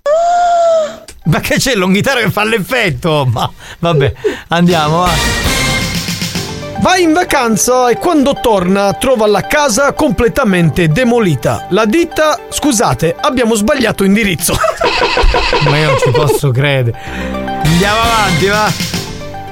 Ma 1.25 1.41
che 1.41 1.57
c'è 1.57 1.73
il 1.73 1.81
longhitano 1.81 2.21
che 2.21 2.31
fa 2.31 2.45
l'effetto? 2.45 3.27
Ma 3.29 3.51
vabbè, 3.81 4.13
andiamo, 4.47 4.99
va. 4.99 5.54
Va 6.85 6.99
in 6.99 7.15
vacanza 7.15 7.89
e 7.89 7.97
quando 7.97 8.37
torna 8.43 8.93
trova 8.93 9.27
la 9.27 9.41
casa 9.47 9.95
completamente 9.95 10.89
demolita. 10.89 11.69
La 11.71 11.87
ditta, 11.87 12.39
scusate, 12.51 13.17
abbiamo 13.19 13.55
sbagliato 13.55 14.05
indirizzo. 14.05 14.55
Ma 15.65 15.79
io 15.79 15.87
non 15.87 15.97
ci 15.99 16.11
posso 16.11 16.51
credere. 16.51 16.95
Andiamo 17.63 18.01
avanti, 18.01 18.47
va. 18.49 18.71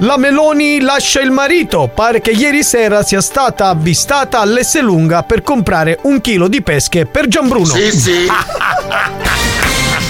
La 0.00 0.18
Meloni 0.18 0.80
lascia 0.82 1.22
il 1.22 1.30
marito. 1.30 1.90
Pare 1.94 2.20
che 2.20 2.32
ieri 2.32 2.62
sera 2.62 3.02
sia 3.02 3.22
stata 3.22 3.68
avvistata 3.68 4.40
all'Esselunga 4.40 5.22
per 5.22 5.42
comprare 5.42 6.00
un 6.02 6.20
chilo 6.20 6.48
di 6.48 6.60
pesche 6.60 7.06
per 7.06 7.28
Gianbruno. 7.28 7.64
Sì, 7.64 7.92
sì. 7.92 8.26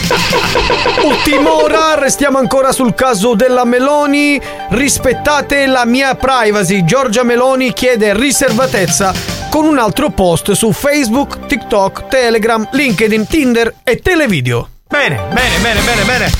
Ultima 1.04 1.54
ora, 1.54 1.94
restiamo 1.94 2.38
ancora 2.38 2.72
sul 2.72 2.94
caso 2.94 3.34
della 3.34 3.64
Meloni. 3.64 4.40
Rispettate 4.70 5.66
la 5.66 5.84
mia 5.84 6.14
privacy. 6.14 6.84
Giorgia 6.84 7.22
Meloni 7.22 7.72
chiede 7.72 8.14
riservatezza 8.14 9.12
con 9.50 9.64
un 9.64 9.78
altro 9.78 10.10
post 10.10 10.52
su 10.52 10.72
Facebook, 10.72 11.46
TikTok, 11.46 12.08
Telegram, 12.08 12.66
LinkedIn, 12.70 13.26
Tinder 13.26 13.74
e 13.82 13.96
Televideo. 13.96 14.68
Bene, 14.88 15.20
bene, 15.32 15.58
bene, 15.60 15.80
bene, 15.80 16.02
bene. 16.04 16.30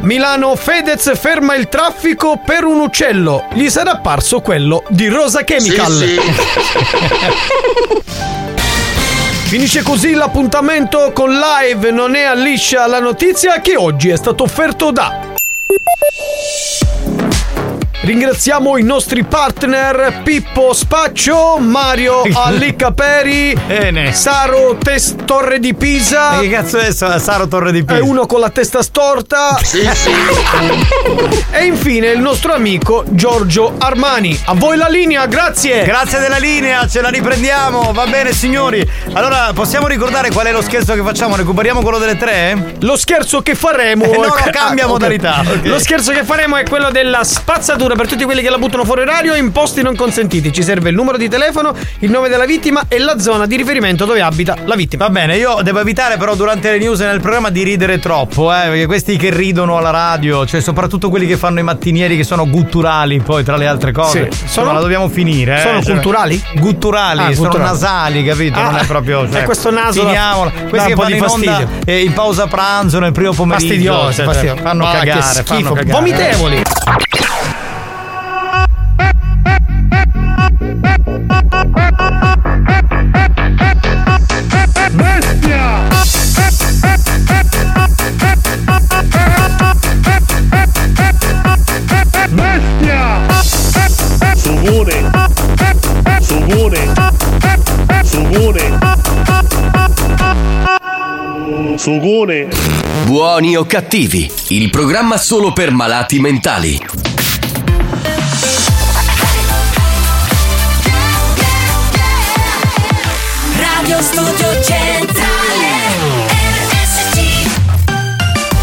Milano 0.00 0.54
Fedez 0.54 1.18
ferma 1.18 1.54
il 1.56 1.68
traffico 1.68 2.40
per 2.44 2.64
un 2.64 2.80
uccello. 2.80 3.46
Gli 3.52 3.68
sarà 3.68 3.92
apparso 3.92 4.40
quello 4.40 4.84
di 4.88 5.08
Rosa 5.08 5.42
Chemical. 5.42 5.92
Sì, 5.92 6.20
sì. 6.20 6.32
Finisce 9.48 9.82
così 9.82 10.12
l'appuntamento 10.12 11.10
con 11.14 11.30
live 11.30 11.90
non 11.90 12.14
è 12.14 12.24
a 12.24 12.34
liscia 12.34 12.86
la 12.86 13.00
notizia 13.00 13.62
che 13.62 13.76
oggi 13.76 14.10
è 14.10 14.16
stato 14.16 14.42
offerto 14.42 14.90
da 14.90 15.36
Ringraziamo 18.00 18.78
i 18.78 18.84
nostri 18.84 19.24
partner 19.24 20.20
Pippo 20.22 20.72
Spaccio, 20.72 21.58
Mario 21.58 22.22
Allicaperi. 22.32 23.58
Saro 24.12 24.76
Tes- 24.80 25.16
Torre 25.24 25.58
di 25.58 25.74
Pisa. 25.74 26.30
Ma 26.30 26.40
che 26.40 26.48
cazzo 26.48 26.78
è 26.78 26.92
Sa- 26.92 27.18
Saro 27.18 27.48
Torre 27.48 27.72
di 27.72 27.82
Pisa? 27.84 27.98
E 27.98 28.02
uno 28.02 28.26
con 28.26 28.38
la 28.38 28.50
testa 28.50 28.82
storta. 28.82 29.58
e 31.50 31.64
infine 31.66 32.06
il 32.10 32.20
nostro 32.20 32.54
amico 32.54 33.02
Giorgio 33.08 33.74
Armani. 33.78 34.38
A 34.44 34.54
voi 34.54 34.76
la 34.76 34.88
linea, 34.88 35.26
grazie. 35.26 35.82
Grazie 35.84 36.20
della 36.20 36.38
linea, 36.38 36.86
ce 36.86 37.00
la 37.00 37.08
riprendiamo. 37.08 37.92
Va 37.92 38.06
bene, 38.06 38.32
signori. 38.32 38.88
Allora, 39.14 39.50
possiamo 39.52 39.88
ricordare 39.88 40.30
qual 40.30 40.46
è 40.46 40.52
lo 40.52 40.62
scherzo 40.62 40.94
che 40.94 41.02
facciamo? 41.02 41.34
Recuperiamo 41.34 41.82
quello 41.82 41.98
delle 41.98 42.16
tre? 42.16 42.74
Lo 42.80 42.96
scherzo 42.96 43.42
che 43.42 43.56
faremo. 43.56 44.04
Eh, 44.04 44.16
no, 44.16 44.22
no, 44.26 44.34
cambia 44.52 44.84
Ah, 44.84 44.88
modalità. 44.88 45.42
ok. 45.44 45.64
Lo 45.66 45.80
scherzo 45.80 46.12
che 46.12 46.22
faremo 46.24 46.56
è 46.56 46.62
quello 46.62 46.90
della 46.92 47.24
spazzatura 47.24 47.86
per 47.96 48.06
tutti 48.08 48.24
quelli 48.24 48.42
che 48.42 48.50
la 48.50 48.58
buttano 48.58 48.84
fuori 48.84 49.02
orario 49.02 49.34
in 49.34 49.52
posti 49.52 49.82
non 49.82 49.94
consentiti. 49.96 50.52
Ci 50.52 50.62
serve 50.62 50.90
il 50.90 50.94
numero 50.94 51.16
di 51.16 51.28
telefono, 51.28 51.74
il 52.00 52.10
nome 52.10 52.28
della 52.28 52.44
vittima 52.46 52.84
e 52.88 52.98
la 52.98 53.18
zona 53.18 53.46
di 53.46 53.56
riferimento 53.56 54.04
dove 54.04 54.20
abita 54.22 54.56
la 54.64 54.74
vittima. 54.74 55.06
Va 55.06 55.10
bene, 55.10 55.36
io 55.36 55.60
devo 55.62 55.80
evitare 55.80 56.16
però 56.16 56.34
durante 56.34 56.70
le 56.70 56.78
news 56.78 57.00
e 57.00 57.06
nel 57.06 57.20
programma 57.20 57.50
di 57.50 57.62
ridere 57.62 57.98
troppo, 57.98 58.52
eh, 58.52 58.62
perché 58.68 58.86
questi 58.86 59.16
che 59.16 59.30
ridono 59.30 59.76
alla 59.76 59.90
radio, 59.90 60.46
cioè 60.46 60.60
soprattutto 60.60 61.08
quelli 61.10 61.26
che 61.26 61.36
fanno 61.36 61.60
i 61.60 61.62
mattinieri 61.62 62.16
che 62.16 62.24
sono 62.24 62.48
gutturali, 62.48 63.20
poi 63.20 63.44
tra 63.44 63.56
le 63.56 63.66
altre 63.66 63.92
cose. 63.92 64.28
Sì. 64.30 64.46
Sono- 64.48 64.72
la 64.72 64.80
dobbiamo 64.80 65.08
finire. 65.08 65.58
eh, 65.58 65.62
sono 65.62 65.82
cioè- 65.82 65.92
culturali? 65.94 66.42
Gutturali, 66.54 67.20
Ah, 67.20 67.34
sono 67.34 67.48
gutturali. 67.48 67.70
nasali, 67.70 68.24
capito? 68.24 68.60
non 68.60 68.74
Ah, 68.74 68.80
è 68.80 68.86
proprio. 68.86 69.28
Cioè, 69.30 69.42
e 69.42 69.44
questo 69.44 69.70
naso 69.70 70.00
Finiamola. 70.04 70.50
Questi 70.68 70.94
che 70.94 71.04
di 71.06 71.12
in 71.16 71.22
onda 71.24 71.28
fastidio. 71.28 71.68
eh, 71.84 72.02
in 72.02 72.12
pausa 72.12 72.46
pranzo, 72.46 72.98
nel 72.98 73.12
primo 73.12 73.32
pomeriggio. 73.32 73.66
Fastidioso, 73.68 74.12
cioè, 74.12 74.24
fastidioso. 74.24 74.62
Fanno 74.62 74.86
Ah, 74.86 74.92
cagare, 74.92 75.22
schifo. 75.22 75.44
fanno 75.44 75.72
cagare. 75.72 75.90
Vomitevoli. 75.92 76.62
Sugone! 101.88 102.48
Buoni 103.04 103.56
o 103.56 103.64
cattivi, 103.64 104.30
il 104.48 104.68
programma 104.68 105.16
solo 105.16 105.54
per 105.54 105.70
malati 105.70 106.20
mentali. 106.20 106.78
Radio 113.56 114.02
Studio 114.02 114.62
Centrale 114.62 115.86
RSC 116.68 117.46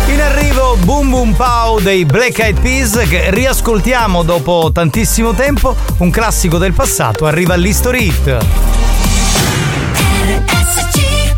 In 0.10 0.22
arrivo 0.22 0.78
Boom 0.84 1.10
Boom 1.10 1.34
Pow 1.34 1.80
dei 1.80 2.06
Black 2.06 2.38
Eyed 2.38 2.60
Peas 2.60 3.08
che 3.10 3.32
riascoltiamo 3.32 4.22
dopo 4.22 4.70
tantissimo 4.72 5.34
tempo, 5.34 5.76
un 5.98 6.12
classico 6.12 6.60
del 6.60 6.74
passato, 6.74 7.26
arriva 7.26 7.56
all'History 7.56 8.06
Hit. 8.06 8.38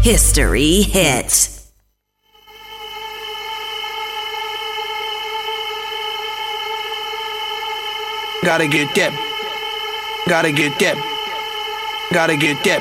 History 0.01 0.89
Hit 0.91 1.55
Gotta 8.47 8.65
get 8.65 8.95
that. 8.95 9.11
Gotta 10.25 10.53
get 10.53 10.79
that. 10.79 10.95
Gotta 12.13 12.37
get 12.37 12.63
that. 12.63 12.79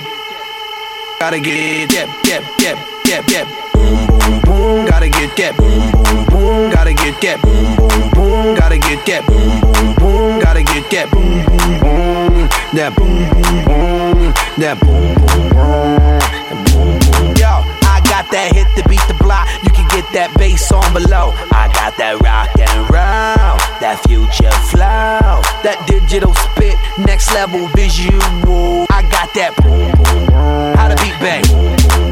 Gotta 1.18 1.40
get 1.40 1.90
that. 1.90 2.06
That. 3.26 3.47
Boom, 3.74 4.06
boom, 4.06 4.40
boom. 4.43 4.86
Gotta 4.86 5.09
get 5.10 5.36
that. 5.36 5.56
Boom, 5.56 5.90
boom, 5.90 6.24
boom. 6.26 6.70
Gotta 6.70 6.94
get 6.94 7.20
that. 7.20 7.43
Gotta 8.56 8.78
get 8.78 9.06
that. 9.06 9.26
Gotta 10.40 10.62
get 10.62 10.88
that. 10.93 11.10
Boom, 11.10 11.44
boom, 11.47 11.80
boom. 11.82 12.48
That 12.72 12.94
boom, 12.94 13.26
boom, 13.34 13.64
boom. 13.66 14.34
That 14.62 14.78
boom, 14.78 15.14
boom, 15.18 15.51
boom. 15.51 16.20
That 16.47 16.70
boom, 16.70 17.06
got 18.27 18.32
that 18.32 18.55
hit 18.55 18.66
to 18.77 18.89
beat 18.89 19.03
the 19.09 19.15
block. 19.23 19.47
You 19.62 19.70
can 19.70 19.86
get 19.89 20.05
that 20.12 20.35
bass 20.39 20.73
on 20.73 20.86
below. 20.93 21.31
I 21.53 21.70
got 21.73 21.97
that 21.98 22.19
rock 22.23 22.51
and 22.59 22.78
roll, 22.90 23.55
that 23.78 24.03
future 24.07 24.51
flow, 24.70 25.43
that 25.62 25.78
digital 25.86 26.35
spit, 26.35 26.77
next 26.98 27.32
level 27.35 27.69
visual. 27.74 28.86
I 28.90 29.03
got 29.07 29.31
that 29.35 29.55
boom 29.62 29.93
boom 29.94 30.27
boom. 30.27 30.74
How 30.74 30.89
to 30.89 30.97
beat 30.98 31.16
bang. 31.23 31.44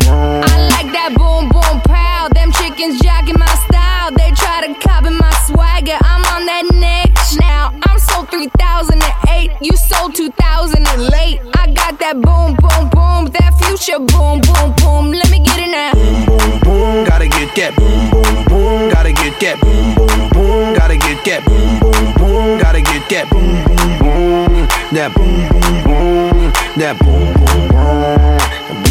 I 0.07 0.71
like 0.79 0.91
that 0.95 1.15
boom 1.19 1.51
boom 1.51 1.81
pow. 1.83 2.29
Them 2.31 2.53
chickens 2.53 3.01
jacking 3.01 3.39
my 3.39 3.55
style. 3.67 4.13
They 4.15 4.31
try 4.39 4.67
to 4.67 4.75
copy 4.79 5.11
my 5.11 5.33
swagger. 5.47 5.99
I'm 5.99 6.23
on 6.31 6.47
that 6.47 6.65
next 6.75 7.41
now. 7.41 7.84
I'm 8.15 8.21
sold 8.21 8.31
3008. 8.31 9.51
You 9.61 9.77
sold 9.77 10.15
2000 10.15 10.87
and 10.87 11.03
late. 11.03 11.41
I 11.55 11.67
got 11.73 11.99
that 11.99 12.15
boom 12.23 12.55
boom 12.55 12.89
boom. 12.95 13.27
That 13.35 13.59
future 13.59 13.99
boom 13.99 14.39
boom 14.39 14.71
boom. 14.79 15.11
Let 15.11 15.31
me 15.31 15.41
get 15.41 15.59
it 15.59 15.71
now. 15.71 15.93
boom 15.95 16.61
boom. 16.63 17.05
Gotta 17.05 17.27
get 17.27 17.55
that 17.57 17.75
boom 17.75 18.11
boom 18.11 18.45
boom. 18.47 18.91
Gotta 18.91 19.11
get 19.13 19.35
that 19.41 19.59
boom 19.61 19.95
boom 19.99 20.31
boom. 20.31 20.75
Gotta 20.75 20.97
get 20.97 21.25
that 21.25 21.45
boom 21.45 21.81
boom 21.81 22.15
boom. 22.15 22.59
Gotta 22.61 22.81
get 22.83 23.03
that 23.11 23.27
boom 23.31 23.65
boom 23.67 23.99
boom. 23.99 24.69
That 24.95 25.11
boom 25.15 25.49
boom 25.51 25.75
boom. 25.83 26.53
That 26.79 26.95
boom 27.03 27.35
boom 27.35 27.67
boom. 27.75 28.39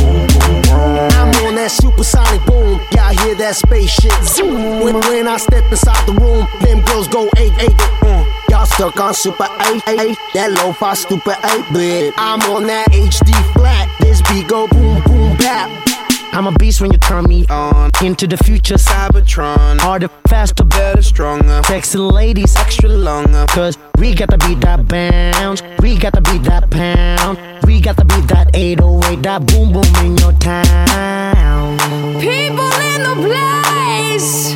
Boom 0.03 0.27
boom 0.35 0.61
boom. 0.67 0.83
I'm 1.15 1.31
on 1.47 1.55
that 1.55 1.71
supersonic 1.71 2.43
boom. 2.45 2.81
Y'all 2.91 3.15
hear 3.23 3.35
that 3.35 3.55
spaceship 3.55 4.19
zoom. 4.23 4.83
When, 4.83 4.99
when 5.07 5.27
I 5.29 5.37
step 5.37 5.63
inside 5.71 6.05
the 6.07 6.13
room, 6.13 6.45
them 6.59 6.83
girls 6.83 7.07
go 7.07 7.29
eight 7.37 7.53
eight. 7.63 7.79
Mm. 8.03 8.32
Y'all 8.53 8.67
stuck 8.67 8.99
on 8.99 9.15
super 9.15 9.47
eight 9.61 9.81
eight. 9.87 10.17
That 10.35 10.51
lo-fi 10.51 10.93
stupid 10.93 11.37
eight 11.43 11.65
bit. 11.73 12.13
I'm 12.17 12.39
on 12.41 12.67
that 12.67 12.85
HD 12.91 13.33
flat. 13.53 13.89
This 13.99 14.21
beat 14.29 14.47
go 14.47 14.67
boom 14.67 15.01
boom 15.05 15.35
bap. 15.37 15.71
I'm 16.33 16.45
a 16.45 16.51
beast 16.51 16.79
when 16.79 16.91
you 16.91 16.99
turn 16.99 17.23
me 17.23 17.47
on. 17.47 17.89
Into 18.03 18.27
the 18.27 18.37
future, 18.37 18.75
Cybertron. 18.75 19.79
Harder, 19.81 20.07
faster, 20.27 20.63
better, 20.63 21.01
stronger. 21.01 21.63
Sexy 21.63 21.97
ladies, 21.97 22.55
extra 22.55 22.89
longer. 22.89 23.47
Cause 23.49 23.75
we 23.97 24.13
got 24.13 24.29
to 24.29 24.37
beat 24.37 24.59
that 24.61 24.87
bounce. 24.87 25.63
We 25.79 25.97
got 25.97 26.13
to 26.13 26.21
beat 26.21 26.43
that 26.43 26.69
pound. 26.69 27.39
We 27.65 27.81
got 27.81 27.97
to 27.97 28.05
beat 28.05 28.27
that 28.27 28.55
808, 28.55 29.23
that 29.23 29.47
boom 29.47 29.73
boom 29.73 30.05
in 30.05 30.15
your 30.17 30.33
town. 30.33 31.79
People 32.21 32.69
in 32.91 33.01
the 33.01 33.15
place. 33.25 34.53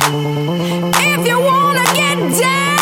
If 1.02 1.26
you 1.26 1.40
wanna 1.40 1.84
get 1.94 2.40
down, 2.40 2.77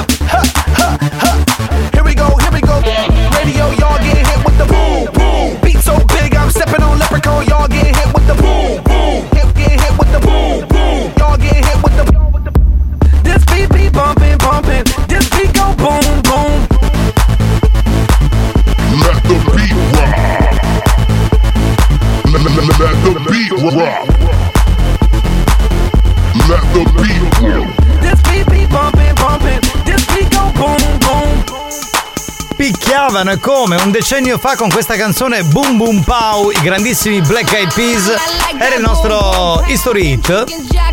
yup, 0.00 0.10
yup. 0.10 0.20
Ha, 0.20 0.36
ha, 0.36 0.42
ha. 0.44 0.49
E 33.22 33.38
come 33.38 33.76
un 33.76 33.90
decennio 33.90 34.38
fa 34.38 34.56
con 34.56 34.70
questa 34.70 34.96
canzone 34.96 35.42
Boom 35.42 35.76
Boom 35.76 36.00
Pow, 36.02 36.50
i 36.50 36.58
grandissimi 36.62 37.20
Black 37.20 37.52
Eyed 37.52 37.72
Peas. 37.74 38.10
Era 38.58 38.74
il 38.74 38.80
nostro 38.80 39.62
History 39.66 40.12
Hit. 40.12 40.44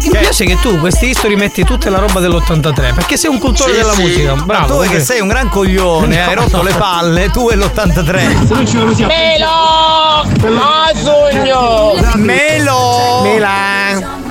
Mi 0.03 0.09
piace 0.09 0.43
che 0.45 0.59
tu 0.59 0.77
questi 0.77 1.07
history 1.07 1.35
metti 1.35 1.63
tutta 1.63 1.89
la 1.89 1.99
roba 1.99 2.19
dell'83 2.19 2.93
perché 2.93 3.15
sei 3.17 3.29
un 3.29 3.39
cultore 3.39 3.71
Sì, 3.71 3.77
della 3.77 3.93
sì. 3.93 4.01
musica. 4.01 4.35
Ma 4.35 4.43
Bravo. 4.43 4.75
tu 4.77 4.83
è 4.83 4.89
che 4.89 4.99
sei 4.99 5.21
un 5.21 5.29
gran 5.29 5.47
coglione, 5.49 6.21
hai 6.25 6.35
rotto 6.35 6.61
le 6.61 6.73
palle, 6.73 7.29
tu 7.31 7.49
e 7.49 7.55
l'83. 7.55 9.05
Melo! 9.05 10.25
Ma 10.53 10.89
sogno! 11.01 11.93
Melo! 12.15 13.21
Milan! 13.23 14.23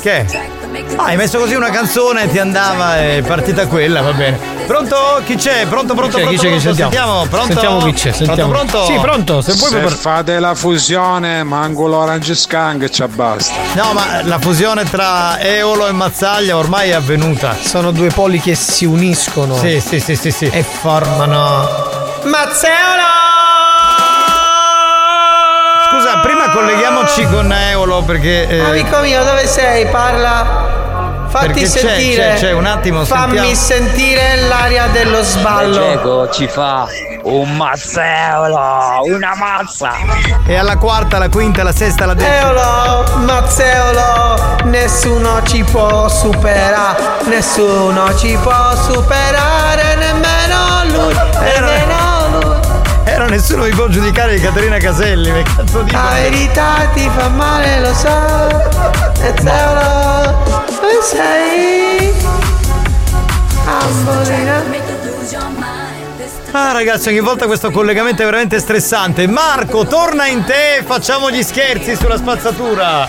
Che? 0.00 0.58
Ah, 0.96 1.04
hai 1.04 1.16
messo 1.16 1.38
così 1.38 1.54
una 1.54 1.70
canzone, 1.70 2.28
ti 2.30 2.38
andava 2.38 2.98
e 2.98 3.18
è 3.18 3.22
partita 3.22 3.66
quella, 3.66 4.02
va 4.02 4.12
bene. 4.12 4.38
Pronto? 4.66 4.96
Chi 5.24 5.34
c'è? 5.36 5.66
Pronto, 5.66 5.94
pronto, 5.94 6.16
Chi 6.18 6.22
c'è? 6.24 6.28
Chi 6.28 6.36
pronto? 6.36 6.48
c'è? 6.48 6.50
Chi 6.50 6.60
pronto? 6.60 6.60
sentiamo? 6.60 6.90
Sentiamo, 6.90 7.26
pronto? 7.26 7.46
Sentiamo 7.52 7.78
chi 7.78 7.92
c'è, 7.92 8.12
sentiamo. 8.12 8.50
Pronto, 8.52 8.70
pronto? 8.72 8.92
Sì, 8.92 8.98
pronto, 9.00 9.40
se 9.42 9.52
Se 9.52 9.68
proprio- 9.68 9.88
fate 9.96 10.38
la 10.38 10.54
fusione, 10.54 11.42
manco 11.42 11.86
l'orange 11.86 12.34
skunk 12.34 12.82
e 12.84 12.90
ci 12.90 13.04
basta. 13.06 13.54
No, 13.74 13.92
ma 13.92 14.22
la 14.22 14.38
fusione 14.38 14.84
tra 14.84 15.40
Eolo 15.40 15.86
e 15.88 15.92
Mazzaglia 15.92 16.56
ormai 16.56 16.90
è 16.90 16.94
avvenuta. 16.94 17.56
Sono 17.60 17.90
due 17.90 18.08
poli 18.10 18.40
che 18.40 18.54
si 18.54 18.84
uniscono. 18.84 19.56
Sì, 19.56 19.80
sì, 19.80 19.98
sì, 20.00 20.14
sì, 20.16 20.30
sì. 20.30 20.48
E 20.52 20.62
formano. 20.62 21.68
Mazzeolo! 22.24 23.09
Prima 26.22 26.50
colleghiamoci 26.50 27.24
con 27.26 27.52
Eolo 27.52 28.02
perché. 28.02 28.46
eh, 28.48 28.60
Amico 28.60 28.98
mio, 29.00 29.22
dove 29.24 29.46
sei? 29.46 29.86
Parla. 29.86 30.78
Fatti 31.30 31.46
Perché 31.46 31.60
c'è, 31.62 31.68
sentire. 31.68 32.22
c'è, 32.34 32.38
c'è, 32.40 32.52
un 32.52 32.66
attimo, 32.66 33.04
Fammi 33.04 33.36
sentiamo. 33.36 33.54
sentire 33.54 34.36
l'aria 34.48 34.86
dello 34.88 35.22
sballo. 35.22 35.72
Geco 35.74 36.28
ci 36.30 36.48
fa 36.48 36.88
un 37.22 37.54
mazzeolo, 37.56 39.02
una 39.04 39.34
mazza. 39.36 39.92
E 40.44 40.56
alla 40.56 40.76
quarta, 40.76 41.16
alla 41.16 41.28
quinta, 41.28 41.60
alla 41.60 41.70
sesta, 41.72 42.02
alla 42.02 42.14
decima. 42.14 42.36
Eolo, 42.40 43.04
Mazzeolo, 43.18 44.56
nessuno 44.64 45.40
ci 45.44 45.62
può 45.62 46.08
superare, 46.08 46.98
nessuno 47.26 48.12
ci 48.16 48.36
può 48.42 48.74
superare, 48.74 49.94
nemmeno 49.94 50.82
lui, 51.04 51.14
nemmeno 51.14 51.86
lui. 51.86 52.09
Era 53.20 53.28
nessuno 53.28 53.64
mi 53.64 53.70
può 53.72 53.86
giudicare 53.88 54.36
di 54.36 54.40
Caterina 54.40 54.78
Caselli, 54.78 55.30
che 55.30 55.42
cazzo 55.42 55.82
di. 55.82 55.92
La 55.92 56.08
verità 56.14 56.90
ti 56.94 57.06
fa 57.14 57.28
male, 57.28 57.80
lo 57.80 57.92
so, 57.92 58.08
Mazzeolo, 59.20 60.64
dove 60.80 61.02
sei? 61.02 62.14
Ambolina. 63.66 64.62
Ah 66.52 66.72
ragazzi, 66.72 67.10
ogni 67.10 67.20
volta 67.20 67.44
questo 67.44 67.70
collegamento 67.70 68.22
è 68.22 68.24
veramente 68.24 68.58
stressante. 68.58 69.26
Marco, 69.26 69.84
torna 69.84 70.26
in 70.26 70.42
te, 70.44 70.82
facciamo 70.82 71.30
gli 71.30 71.42
scherzi 71.42 71.96
sulla 71.96 72.16
spazzatura. 72.16 73.06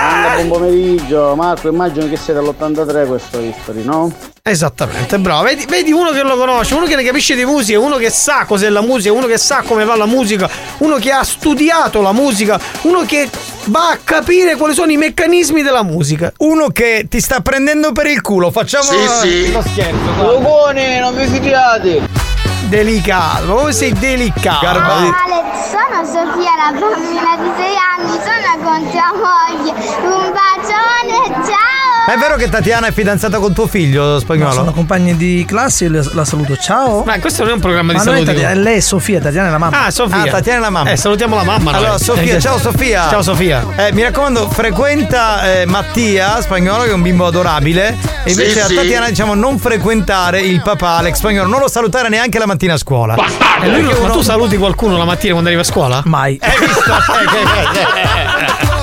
Anda, 0.00 0.42
buon 0.42 0.48
pomeriggio, 0.48 1.34
Marco, 1.36 1.68
immagino 1.68 2.08
che 2.08 2.16
sia 2.16 2.32
dell'83 2.34 3.06
questo 3.06 3.38
history, 3.38 3.84
no? 3.84 4.10
Esattamente, 4.42 5.18
bravo. 5.18 5.42
Vedi, 5.44 5.66
vedi 5.68 5.92
uno 5.92 6.10
che 6.10 6.22
lo 6.22 6.36
conosce, 6.36 6.74
uno 6.74 6.86
che 6.86 6.96
ne 6.96 7.02
capisce 7.04 7.34
di 7.36 7.44
musica, 7.44 7.78
uno 7.78 7.96
che 7.96 8.08
sa 8.10 8.44
cos'è 8.46 8.70
la 8.70 8.80
musica, 8.80 9.12
uno 9.12 9.26
che 9.26 9.36
sa 9.36 9.62
come 9.66 9.84
va 9.84 9.96
la 9.96 10.06
musica, 10.06 10.48
uno 10.78 10.96
che 10.96 11.10
ha 11.12 11.22
studiato 11.22 12.00
la 12.00 12.12
musica, 12.12 12.58
uno 12.82 13.02
che 13.04 13.28
va 13.64 13.90
a 13.90 13.98
capire 14.02 14.56
quali 14.56 14.72
sono 14.74 14.90
i 14.90 14.96
meccanismi 14.96 15.62
della 15.62 15.82
musica. 15.82 16.32
Uno 16.38 16.68
che 16.68 17.06
ti 17.08 17.20
sta 17.20 17.40
prendendo 17.40 17.92
per 17.92 18.06
il 18.06 18.22
culo, 18.22 18.50
facciamo 18.50 18.84
Sì, 18.84 18.96
sì. 19.20 19.52
lo 19.52 19.62
scherzo. 19.62 19.98
dai. 20.16 20.26
Lugoni, 20.26 20.98
non 20.98 21.14
vi 21.14 21.26
fidiate! 21.26 22.29
Delicato, 22.70 23.46
proprio 23.46 23.72
sei 23.72 23.92
delicato. 23.92 24.64
Garbato. 24.64 25.12
Alex, 25.26 25.70
sono 25.70 26.04
Sofia, 26.04 26.54
la 26.54 26.70
bambina 26.70 27.36
di 27.36 27.50
6 27.56 27.76
anni, 27.98 28.16
sono 28.22 28.50
con 28.62 28.90
tua 28.92 29.10
moglie. 29.12 29.72
Un 30.04 30.32
bacione, 30.32 31.46
ciao! 31.46 31.79
È 32.12 32.16
vero 32.18 32.34
che 32.34 32.48
Tatiana 32.48 32.88
è 32.88 32.92
fidanzata 32.92 33.38
con 33.38 33.52
tuo 33.52 33.68
figlio 33.68 34.04
No, 34.14 34.18
spagnolo? 34.18 34.50
sono 34.52 34.72
compagni 34.72 35.16
di 35.16 35.44
classe, 35.46 35.84
io 35.84 36.02
la 36.12 36.24
saluto, 36.24 36.56
ciao. 36.56 37.04
Ma 37.04 37.20
questo 37.20 37.42
non 37.42 37.52
è 37.52 37.54
un 37.54 37.60
programma 37.60 37.92
di 37.92 37.98
Ma 37.98 38.02
saluti. 38.04 38.24
Tatiana, 38.24 38.54
lei 38.60 38.76
è 38.78 38.80
Sofia, 38.80 39.20
Tatiana 39.20 39.46
è 39.46 39.50
la 39.52 39.58
mamma. 39.58 39.84
Ah, 39.86 39.90
Sofia. 39.92 40.22
Ah, 40.22 40.26
Tatiana 40.26 40.58
è 40.58 40.60
la 40.62 40.70
mamma. 40.70 40.90
Eh, 40.90 40.96
salutiamo 40.96 41.36
la 41.36 41.44
mamma. 41.44 41.70
Allora, 41.70 41.90
noi. 41.90 41.98
Sofia, 42.00 42.34
Eh, 42.34 42.40
ciao 42.40 42.58
Sofia. 42.58 43.08
Ciao 43.08 43.22
Sofia. 43.22 43.64
Eh, 43.76 43.92
mi 43.92 44.02
raccomando, 44.02 44.50
frequenta 44.50 45.60
eh, 45.60 45.66
Mattia 45.66 46.40
Spagnolo, 46.42 46.82
che 46.82 46.90
è 46.90 46.94
un 46.94 47.02
bimbo 47.02 47.26
adorabile. 47.26 47.96
E 48.24 48.30
Sì, 48.32 48.40
invece 48.40 48.64
sì. 48.64 48.72
a 48.72 48.80
Tatiana 48.80 49.06
diciamo 49.08 49.34
non 49.34 49.58
frequentare 49.60 50.40
il 50.40 50.60
papà 50.62 50.96
Alex 50.96 51.14
Spagnolo, 51.14 51.48
non 51.48 51.60
lo 51.60 51.68
salutare 51.68 52.08
neanche 52.08 52.40
la 52.40 52.46
mattina 52.46 52.74
a 52.74 52.78
scuola. 52.78 53.14
E 53.62 53.68
lui 53.68 53.82
non- 53.82 53.94
ma 54.02 54.08
tu 54.10 54.20
saluti 54.22 54.56
qualcuno 54.56 54.96
la 54.96 55.04
mattina 55.04 55.30
quando 55.32 55.48
arriva 55.48 55.62
a 55.62 55.66
scuola? 55.66 56.02
Mai. 56.06 56.40
Hai 56.42 56.58
visto? 56.58 56.78
Eh, 57.20 57.72
che- 57.72 57.78
che- 57.78 58.79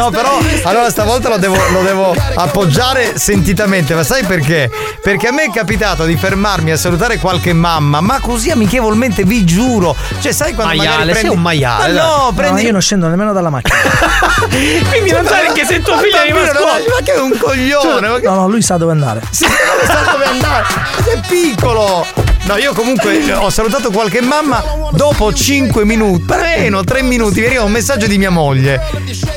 No, 0.00 0.08
però 0.08 0.38
allora 0.62 0.88
stavolta 0.88 1.28
lo 1.28 1.36
devo, 1.36 1.56
lo 1.72 1.82
devo 1.82 2.14
appoggiare 2.34 3.18
sentitamente, 3.18 3.94
ma 3.94 4.02
sai 4.02 4.24
perché? 4.24 4.70
Perché 5.02 5.28
a 5.28 5.32
me 5.32 5.44
è 5.44 5.50
capitato 5.50 6.06
di 6.06 6.16
fermarmi 6.16 6.70
a 6.70 6.78
salutare 6.78 7.18
qualche 7.18 7.52
mamma, 7.52 8.00
ma 8.00 8.18
così 8.18 8.50
amichevolmente, 8.50 9.24
vi 9.24 9.44
giuro. 9.44 9.94
Cioè, 10.20 10.32
sai 10.32 10.54
quando 10.54 10.74
Maiale, 10.74 10.88
magari 10.88 11.10
prendi... 11.10 11.28
sei 11.28 11.36
un 11.36 11.42
maiale, 11.42 11.92
Ma 11.92 12.02
no, 12.02 12.32
prendi... 12.34 12.60
No, 12.62 12.66
io 12.66 12.72
non 12.72 12.80
scendo 12.80 13.08
nemmeno 13.08 13.34
dalla 13.34 13.50
macchina. 13.50 13.76
Quindi 14.88 15.10
non 15.10 15.26
sai 15.26 15.52
che 15.52 15.66
se 15.66 15.82
tuo 15.82 15.98
figlio 15.98 16.16
Bambino, 16.16 16.46
scuola. 16.46 16.72
Ma 16.72 17.02
che 17.04 17.12
è 17.12 17.20
un 17.20 17.36
coglione? 17.38 18.08
Ma 18.08 18.18
che... 18.18 18.26
No, 18.26 18.34
no, 18.36 18.48
lui 18.48 18.62
sa 18.62 18.78
dove 18.78 18.92
andare. 18.92 19.20
Sì, 19.28 19.44
sa 19.84 20.12
dove 20.12 20.24
andare. 20.24 20.64
È 21.04 21.20
piccolo. 21.28 22.29
No, 22.44 22.56
io 22.56 22.72
comunque 22.72 23.32
ho 23.32 23.48
salutato 23.50 23.90
qualche 23.92 24.20
mamma 24.22 24.62
dopo 24.92 25.32
5 25.32 25.84
minuti, 25.84 26.24
meno 26.56 26.82
3 26.82 27.02
minuti, 27.02 27.40
mi 27.40 27.46
arriva 27.46 27.62
un 27.62 27.70
messaggio 27.70 28.06
di 28.08 28.18
mia 28.18 28.30
moglie. 28.30 28.80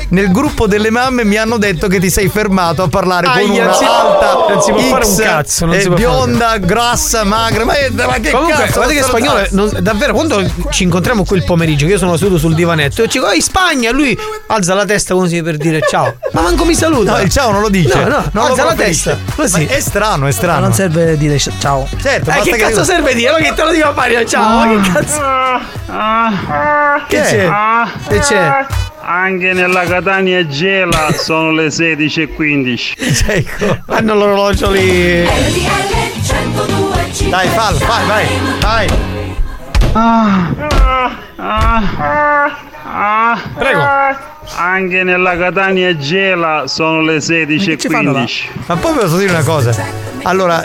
Nel 0.08 0.30
gruppo 0.32 0.66
delle 0.66 0.90
mamme 0.90 1.22
mi 1.24 1.36
hanno 1.36 1.56
detto 1.58 1.86
che 1.86 2.00
ti 2.00 2.10
sei 2.10 2.28
fermato 2.28 2.82
a 2.82 2.88
parlare 2.88 3.26
con 3.26 3.36
Aia, 3.36 3.46
una 3.52 3.64
non 3.66 3.74
si- 3.74 3.84
alta 3.84 4.34
non 4.48 4.62
si 4.62 4.70
può 4.72 4.80
fare 4.80 5.04
un 5.06 5.12
X, 5.12 5.22
cazzo, 5.22 5.66
non 5.66 5.74
si 5.80 5.86
può 5.86 5.96
fare. 5.96 6.06
bionda, 6.08 6.56
grassa, 6.58 7.24
magra. 7.24 7.64
Ma, 7.64 7.72
ma 7.92 8.12
che 8.14 8.30
Comunque, 8.30 8.54
cazzo? 8.64 8.72
guarda 8.74 8.92
che 8.94 9.02
spagnolo, 9.02 9.46
non- 9.50 9.76
davvero, 9.80 10.12
quando 10.14 10.42
ci 10.70 10.82
incontriamo 10.82 11.24
qui 11.24 11.36
il 11.36 11.44
pomeriggio, 11.44 11.86
che 11.86 11.92
io 11.92 11.98
sono 11.98 12.16
seduto 12.16 12.38
sul 12.38 12.54
divanetto, 12.54 13.02
e 13.02 13.08
ci 13.08 13.18
dico, 13.18 13.30
"Oh, 13.30 13.32
in 13.34 13.42
Spagna, 13.42 13.92
lui 13.92 14.16
alza 14.48 14.74
la 14.74 14.84
testa 14.84 15.14
così 15.14 15.40
per 15.42 15.56
dire 15.56 15.80
ciao. 15.88 16.16
Ma 16.32 16.40
manco 16.42 16.64
mi 16.64 16.74
saluta. 16.74 17.12
No, 17.12 17.20
il 17.20 17.30
ciao 17.30 17.50
non 17.52 17.60
lo 17.60 17.68
dice. 17.68 17.94
No, 17.94 18.08
no, 18.08 18.24
Non 18.32 18.46
alza 18.50 18.64
la 18.64 18.74
testa. 18.74 19.18
Così. 19.36 19.66
Ma 19.66 19.74
è 19.74 19.80
strano, 19.80 20.22
è 20.24 20.28
Ma 20.28 20.32
strano. 20.32 20.60
non 20.60 20.72
serve 20.74 21.16
dire 21.16 21.38
ciao. 21.38 21.86
Certo, 22.00 22.30
Eh, 22.30 22.40
che 22.42 22.56
cazzo 22.56 22.82
serve 22.84 23.03
Ma 23.04 23.10
che 23.10 23.52
te 23.54 23.62
lo 23.64 23.70
dico 23.70 23.88
a 23.88 23.92
fare? 23.92 24.24
Ciao, 24.26 24.64
ma 24.64 24.80
che 24.82 24.90
cazzo? 24.90 25.20
Che 27.08 27.20
c'è? 27.20 27.44
Ah, 27.44 27.88
Che 28.08 28.18
c'è? 28.18 28.66
Anche 29.06 29.52
nella 29.52 29.84
Catania 29.84 30.46
Gela 30.46 31.12
sono 31.12 31.52
le 31.52 31.66
16.15. 31.68 33.26
Ecco. 33.26 33.78
Hanno 33.88 34.14
l'orologio 34.14 34.70
lì. 34.70 35.22
Dai, 37.28 37.48
fallo, 37.48 37.78
vai, 37.78 38.06
vai, 38.06 38.26
vai. 38.60 38.88
Prego. 43.58 43.82
Anche 44.56 45.02
nella 45.04 45.36
Catania 45.36 45.96
Gela 45.96 46.66
sono 46.66 47.00
le 47.02 47.18
16.15. 47.18 48.42
Ma 48.66 48.76
poi 48.76 48.94
posso 48.94 49.16
dire 49.18 49.30
una 49.32 49.42
cosa. 49.42 50.03
Allora, 50.24 50.64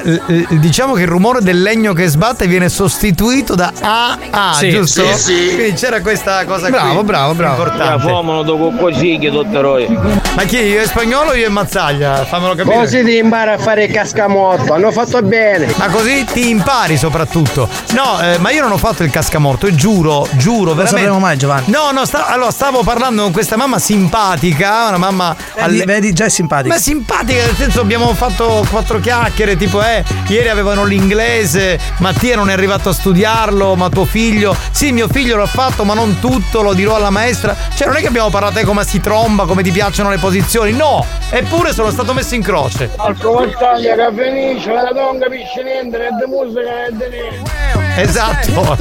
diciamo 0.50 0.94
che 0.94 1.02
il 1.02 1.08
rumore 1.08 1.42
del 1.42 1.62
legno 1.62 1.94
che 1.94 2.08
sbatte 2.08 2.48
viene 2.48 2.70
sostituito 2.70 3.56
da 3.56 3.72
A 3.82 4.18
A, 4.30 4.54
Sì, 4.54 4.70
giusto? 4.70 5.06
sì, 5.16 5.18
sì. 5.18 5.54
Quindi 5.56 5.74
c'era 5.74 6.02
questa 6.02 6.46
cosa 6.46 6.70
Bravo, 6.70 6.96
qui. 6.96 7.04
bravo, 7.04 7.34
bravo. 7.34 7.62
Importante. 7.64 8.08
Fomano 8.10 8.44
dopo 8.44 8.72
così 8.72 9.18
che 9.20 9.30
dottoroi. 9.30 9.88
Ma 10.36 10.44
chi? 10.44 10.58
Io 10.60 10.82
è 10.82 10.86
spagnolo 10.86 11.32
o 11.32 11.36
io 11.36 11.46
è 11.48 11.50
mazzaglia? 11.50 12.26
Fammelo 12.26 12.56
capire. 12.56 12.76
Così 12.76 13.04
ti 13.04 13.18
impara 13.18 13.54
a 13.54 13.58
fare 13.58 13.86
il 13.86 13.92
cascamorto, 13.92 14.74
hanno 14.74 14.92
fatto 14.92 15.22
bene. 15.22 15.74
Ma 15.78 15.88
così 15.88 16.24
ti 16.26 16.50
impari 16.50 16.98
soprattutto. 16.98 17.68
No, 17.94 18.20
eh, 18.22 18.38
ma 18.38 18.52
io 18.52 18.62
non 18.62 18.72
ho 18.72 18.78
fatto 18.78 19.04
il 19.04 19.12
cascamorto, 19.12 19.68
e 19.68 19.76
giuro, 19.76 20.28
giuro, 20.34 20.74
Non 20.74 20.78
veramente. 20.78 20.88
sapremo 21.02 21.20
mai, 21.20 21.38
Giovanni. 21.38 21.66
No, 21.68 21.92
no, 21.92 22.06
sta- 22.06 22.28
allora 22.28 22.52
stavo 22.52 22.84
parlando 22.84 23.24
con 23.24 23.32
questa 23.32 23.58
mamma 23.58 23.78
simpatica, 23.80 24.88
una 24.88 24.98
mamma 24.98 25.36
Vedi, 25.36 25.60
alle- 25.66 25.84
vedi, 25.86 26.14
già 26.14 26.26
è 26.26 26.30
simpatico. 26.30 26.74
Ma 26.74 26.80
simpatica, 26.80 27.44
nel 27.46 27.56
senso 27.56 27.82
abbiamo 27.82 28.14
fatto 28.14 28.66
quattro 28.70 29.00
chiacchiere, 29.00 29.49
tipo 29.58 29.82
eh, 29.84 30.04
ieri 30.28 30.50
avevano 30.50 30.84
l'inglese, 30.84 31.80
Mattia 31.98 32.36
non 32.36 32.50
è 32.50 32.54
arrivato 32.54 32.90
a 32.90 32.94
studiarlo, 32.94 33.76
ma 33.76 33.90
tuo 33.90 34.06
figlio, 34.06 34.56
sì 34.72 34.92
mio 34.92 35.08
figlio 35.08 35.38
l'ha 35.38 35.46
fatto, 35.46 35.84
ma 35.84 35.94
non 35.94 36.20
tutto, 36.20 36.62
lo 36.62 36.74
dirò 36.74 36.96
alla 36.96 37.10
maestra. 37.10 37.56
Cioè 37.74 37.88
non 37.88 37.98
è 37.98 38.00
che 38.02 38.08
abbiamo 38.08 38.30
parlato 38.30 38.60
di 38.60 38.66
come 38.66 38.84
si 38.84 39.00
tromba, 39.00 39.46
come 39.46 39.64
ti 39.64 39.72
piacciono 39.72 40.10
le 40.10 40.18
posizioni, 40.18 40.72
no, 40.72 41.06
eppure 41.30 41.74
sono 41.74 41.92
stato 41.92 42.14
messo 42.14 42.36
in 42.36 42.42
croce. 42.42 42.92
Marco 42.98 43.34
Battaglia 43.34 43.96
che 43.96 44.10
finisce, 44.16 44.72
la 44.72 44.90
non 44.94 45.20
capisce 45.20 45.64
niente, 45.64 45.98
né 45.98 46.10
di 46.20 46.30
musica 46.30 46.62
né 46.62 46.90
di 46.92 47.06
niente. 47.10 47.89
Esatto, 48.02 48.78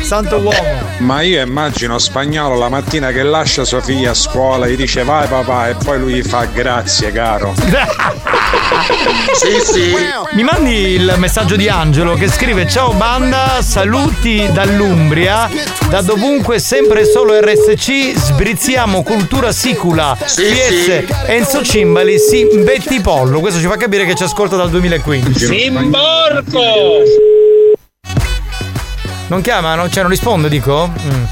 santo 0.00 0.36
uomo. 0.36 0.88
Ma 0.98 1.22
io 1.22 1.42
immagino 1.42 1.98
spagnolo 1.98 2.56
la 2.56 2.68
mattina 2.68 3.10
che 3.10 3.22
lascia 3.22 3.64
sua 3.64 3.80
figlia 3.80 4.10
a 4.10 4.14
scuola, 4.14 4.68
gli 4.68 4.76
dice 4.76 5.02
vai 5.02 5.26
papà 5.26 5.68
e 5.70 5.74
poi 5.74 5.98
lui 5.98 6.14
gli 6.14 6.22
fa 6.22 6.44
grazie 6.44 7.12
caro. 7.12 7.54
Sì, 9.34 9.72
sì. 9.72 9.94
Mi 10.32 10.42
mandi 10.42 10.72
il 10.72 11.14
messaggio 11.16 11.56
di 11.56 11.68
Angelo 11.68 12.14
che 12.14 12.28
scrive: 12.28 12.68
Ciao 12.68 12.92
banda, 12.92 13.62
saluti 13.62 14.48
dall'Umbria. 14.52 15.48
Da 15.88 16.02
dovunque, 16.02 16.58
sempre 16.58 17.04
solo 17.04 17.38
RSC, 17.40 18.16
sbrizziamo 18.16 19.02
cultura 19.02 19.52
sicula. 19.52 20.16
PS 20.18 21.04
Enzo 21.26 21.62
Cimbali, 21.62 22.18
sì, 22.18 22.46
Betty 22.62 23.00
Pollo. 23.00 23.40
Questo 23.40 23.60
ci 23.60 23.66
fa 23.66 23.76
capire 23.76 24.04
che 24.04 24.14
ci 24.14 24.24
ascolta 24.24 24.56
dal 24.56 24.70
2015. 24.70 25.46
Simborco! 25.46 26.60
Non 29.30 29.42
chiama? 29.42 29.76
Non, 29.76 29.88
cioè, 29.88 30.02
non 30.02 30.10
risponde, 30.10 30.48
dico? 30.48 30.90
Mm. 31.02 31.24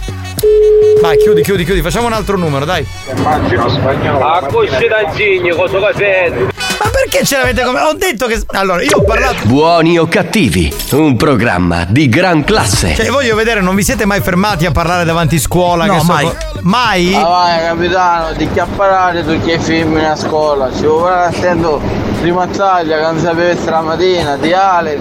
Vai, 1.03 1.17
chiudi, 1.19 1.43
chiudi, 1.43 1.65
chiudi. 1.65 1.83
Facciamo 1.83 2.07
un 2.07 2.13
altro 2.13 2.37
numero, 2.37 2.65
dai. 2.65 2.87
A 3.13 4.47
cosci 4.47 4.87
da 4.87 5.11
gigni, 5.13 5.51
cosa 5.51 5.91
che 5.97 6.33
Ma 6.33 6.91
perché 6.93 7.25
ce 7.25 7.39
l'avete 7.39 7.65
come. 7.65 7.81
Ho 7.81 7.95
detto 7.95 8.27
che. 8.27 8.41
Allora, 8.53 8.83
io 8.85 8.99
ho 8.99 9.03
parlato. 9.03 9.45
Buoni 9.47 9.99
o 9.99 10.07
cattivi, 10.07 10.73
un 10.93 11.17
programma 11.17 11.87
di 11.89 12.09
gran 12.09 12.45
classe. 12.45 12.95
Cioè, 12.95 13.09
voglio 13.09 13.35
vedere, 13.35 13.61
non 13.61 13.75
vi 13.75 13.83
siete 13.83 14.05
mai 14.05 14.21
fermati 14.21 14.65
a 14.65 14.71
parlare 14.71 15.05
davanti 15.05 15.41
scuola? 15.41 15.87
No, 15.87 15.95
che 15.95 15.99
so- 15.99 16.13
mai. 16.13 16.31
Mai? 16.61 17.15
Ah 17.17 17.25
vai 17.25 17.67
capitano, 17.67 18.33
di 18.35 18.49
che 18.49 18.61
a 18.61 18.67
parare 18.77 19.25
tu 19.25 19.41
che 19.43 19.59
femmine 19.59 20.11
a 20.11 20.15
scuola? 20.15 20.71
Ci 20.73 20.87
vuole 20.87 21.15
attento 21.15 21.81
prima 22.21 22.47
taglia 22.47 22.97
che 22.99 23.03
non 23.03 23.19
sapesse 23.19 23.69
la 23.69 23.81
mattina 23.81 24.37
di 24.37 24.53
Alex. 24.53 25.01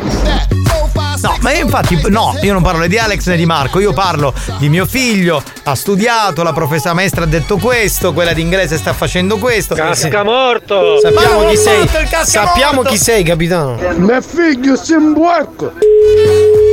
No, 1.21 1.35
ma 1.41 1.51
io 1.51 1.63
infatti 1.65 1.99
no, 2.09 2.37
io 2.41 2.53
non 2.53 2.61
parlo 2.61 2.79
né 2.81 2.87
di 2.87 2.97
Alex 2.97 3.27
né 3.27 3.35
di 3.37 3.45
Marco, 3.45 3.79
io 3.79 3.91
parlo 3.91 4.33
di 4.59 4.69
mio 4.69 4.85
figlio, 4.85 5.41
ha 5.63 5.73
studiato, 5.75 6.43
la 6.43 6.53
professa 6.53 6.93
maestra 6.93 7.23
ha 7.23 7.27
detto 7.27 7.57
questo, 7.57 8.13
quella 8.13 8.33
di 8.33 8.41
inglese 8.41 8.77
sta 8.77 8.93
facendo 8.93 9.37
questo. 9.37 9.73
Casca 9.73 10.23
morto! 10.23 10.99
Sappiamo 10.99 11.47
chi 11.47 11.57
sei. 11.57 11.87
Sappiamo 12.23 12.73
morto! 12.75 12.89
chi 12.91 12.97
sei, 12.97 13.23
capitano. 13.23 13.77
Mio 13.97 14.21
figlio 14.21 14.75
sei 14.75 14.97
un 14.97 15.13
porco! 15.13 15.73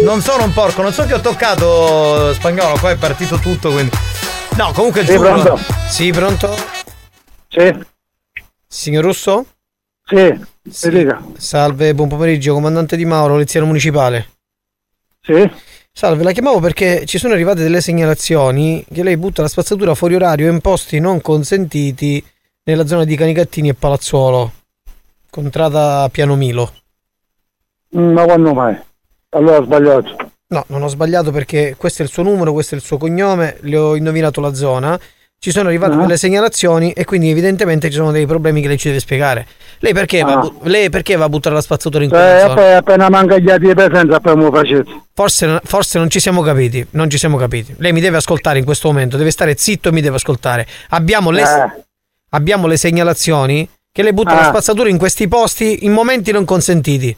Non 0.04 0.20
sono 0.20 0.44
un 0.44 0.52
porco, 0.52 0.82
non 0.82 0.92
so 0.92 1.06
che 1.06 1.14
ho 1.14 1.20
toccato 1.20 2.34
spagnolo, 2.34 2.76
qua 2.78 2.90
è 2.90 2.96
partito 2.96 3.38
tutto, 3.38 3.70
quindi. 3.72 3.96
No, 4.56 4.72
comunque 4.72 5.04
Sì, 5.06 5.14
giuro. 5.14 5.32
pronto? 5.32 5.60
Sì, 5.88 6.10
pronto? 6.12 6.54
Sì. 7.48 7.74
Signor 8.68 9.04
Russo? 9.04 9.46
Sì, 10.04 10.38
dica. 10.64 11.22
Salve, 11.36 11.94
buon 11.94 12.08
pomeriggio, 12.08 12.54
comandante 12.54 12.96
Di 12.96 13.04
Mauro, 13.04 13.34
poliziano 13.34 13.66
municipale. 13.66 14.28
Sì. 15.20 15.50
Salve, 15.92 16.24
la 16.24 16.32
chiamavo 16.32 16.58
perché 16.58 17.04
ci 17.04 17.18
sono 17.18 17.34
arrivate 17.34 17.62
delle 17.62 17.80
segnalazioni 17.80 18.84
che 18.92 19.02
lei 19.02 19.16
butta 19.16 19.42
la 19.42 19.48
spazzatura 19.48 19.94
fuori 19.94 20.14
orario 20.16 20.50
in 20.50 20.60
posti 20.60 20.98
non 20.98 21.20
consentiti 21.20 22.24
nella 22.64 22.86
zona 22.86 23.04
di 23.04 23.14
Canicattini 23.14 23.68
e 23.68 23.74
Palazzuolo, 23.74 24.52
contrada 25.30 26.08
Piano 26.10 26.34
Milo. 26.34 26.72
Mm, 27.96 28.12
Ma 28.12 28.24
quando 28.24 28.54
mai? 28.54 28.76
Allora 29.30 29.58
ho 29.58 29.64
sbagliato. 29.64 30.16
No, 30.48 30.64
non 30.68 30.82
ho 30.82 30.88
sbagliato 30.88 31.30
perché 31.30 31.74
questo 31.76 32.02
è 32.02 32.04
il 32.04 32.10
suo 32.10 32.22
numero, 32.22 32.52
questo 32.52 32.74
è 32.74 32.78
il 32.78 32.84
suo 32.84 32.96
cognome, 32.96 33.58
le 33.60 33.76
ho 33.76 33.96
indovinato 33.96 34.40
la 34.40 34.54
zona. 34.54 34.98
Ci 35.44 35.50
sono 35.50 35.68
arrivate 35.68 35.92
Ah. 35.92 35.98
delle 35.98 36.16
segnalazioni 36.16 36.92
e 36.92 37.04
quindi 37.04 37.28
evidentemente 37.28 37.90
ci 37.90 37.96
sono 37.96 38.10
dei 38.12 38.24
problemi 38.24 38.62
che 38.62 38.68
lei 38.68 38.78
ci 38.78 38.86
deve 38.88 38.98
spiegare. 38.98 39.46
Lei 39.80 39.92
perché, 39.92 40.22
va, 40.22 40.32
a 40.32 40.38
Ah. 40.38 40.40
bu- 40.40 40.60
lei 40.62 40.88
perché 40.88 41.16
va 41.16 41.24
a 41.26 41.28
buttare 41.28 41.54
la 41.54 41.60
spazzatura 41.60 42.02
in 42.02 42.08
quella 42.08 42.36
Eh, 42.38 42.40
zona? 42.40 42.54
poi 42.54 42.72
appena 42.72 43.10
manca 43.10 43.36
gli 43.36 43.50
atti 43.50 43.66
di 43.66 43.74
presenza 43.74 44.20
poi 44.20 44.36
lo 44.36 44.50
facete. 44.50 45.02
Forse, 45.12 45.60
forse 45.62 45.98
non 45.98 46.08
ci 46.08 46.18
siamo 46.18 46.40
capiti, 46.40 46.86
non 46.92 47.10
ci 47.10 47.18
siamo 47.18 47.36
capiti. 47.36 47.74
Lei 47.76 47.92
mi 47.92 48.00
deve 48.00 48.16
ascoltare 48.16 48.58
in 48.58 48.64
questo 48.64 48.88
momento, 48.88 49.18
deve 49.18 49.30
stare 49.30 49.54
zitto 49.58 49.90
e 49.90 49.92
mi 49.92 50.00
deve 50.00 50.16
ascoltare. 50.16 50.66
Abbiamo 50.88 51.30
le, 51.30 51.42
Eh. 51.42 51.82
abbiamo 52.30 52.66
le 52.66 52.78
segnalazioni 52.78 53.68
che 53.92 54.02
lei 54.02 54.14
butta 54.14 54.32
la 54.32 54.40
Ah. 54.40 54.48
spazzatura 54.48 54.88
in 54.88 54.96
questi 54.96 55.28
posti 55.28 55.84
in 55.84 55.92
momenti 55.92 56.32
non 56.32 56.46
consentiti. 56.46 57.14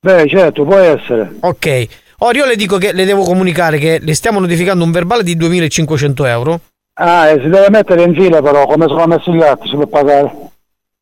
Beh, 0.00 0.26
certo, 0.28 0.64
può 0.64 0.74
essere. 0.76 1.36
Ok. 1.38 1.86
Ora 2.22 2.36
io 2.36 2.46
le 2.46 2.56
dico 2.56 2.78
che 2.78 2.92
le 2.92 3.04
devo 3.04 3.22
comunicare 3.22 3.78
che 3.78 4.00
le 4.02 4.14
stiamo 4.14 4.40
notificando 4.40 4.82
un 4.82 4.90
verbale 4.90 5.22
di 5.22 5.36
2500 5.36 6.24
euro. 6.24 6.60
Ah, 7.02 7.28
e 7.30 7.40
si 7.40 7.48
deve 7.48 7.70
mettere 7.70 8.02
in 8.02 8.14
fila 8.14 8.42
però, 8.42 8.66
come 8.66 8.86
sono 8.86 9.06
messi 9.06 9.32
gli 9.32 9.42
atti, 9.42 9.68
si 9.68 9.74
può 9.74 9.86
pagare. 9.86 10.48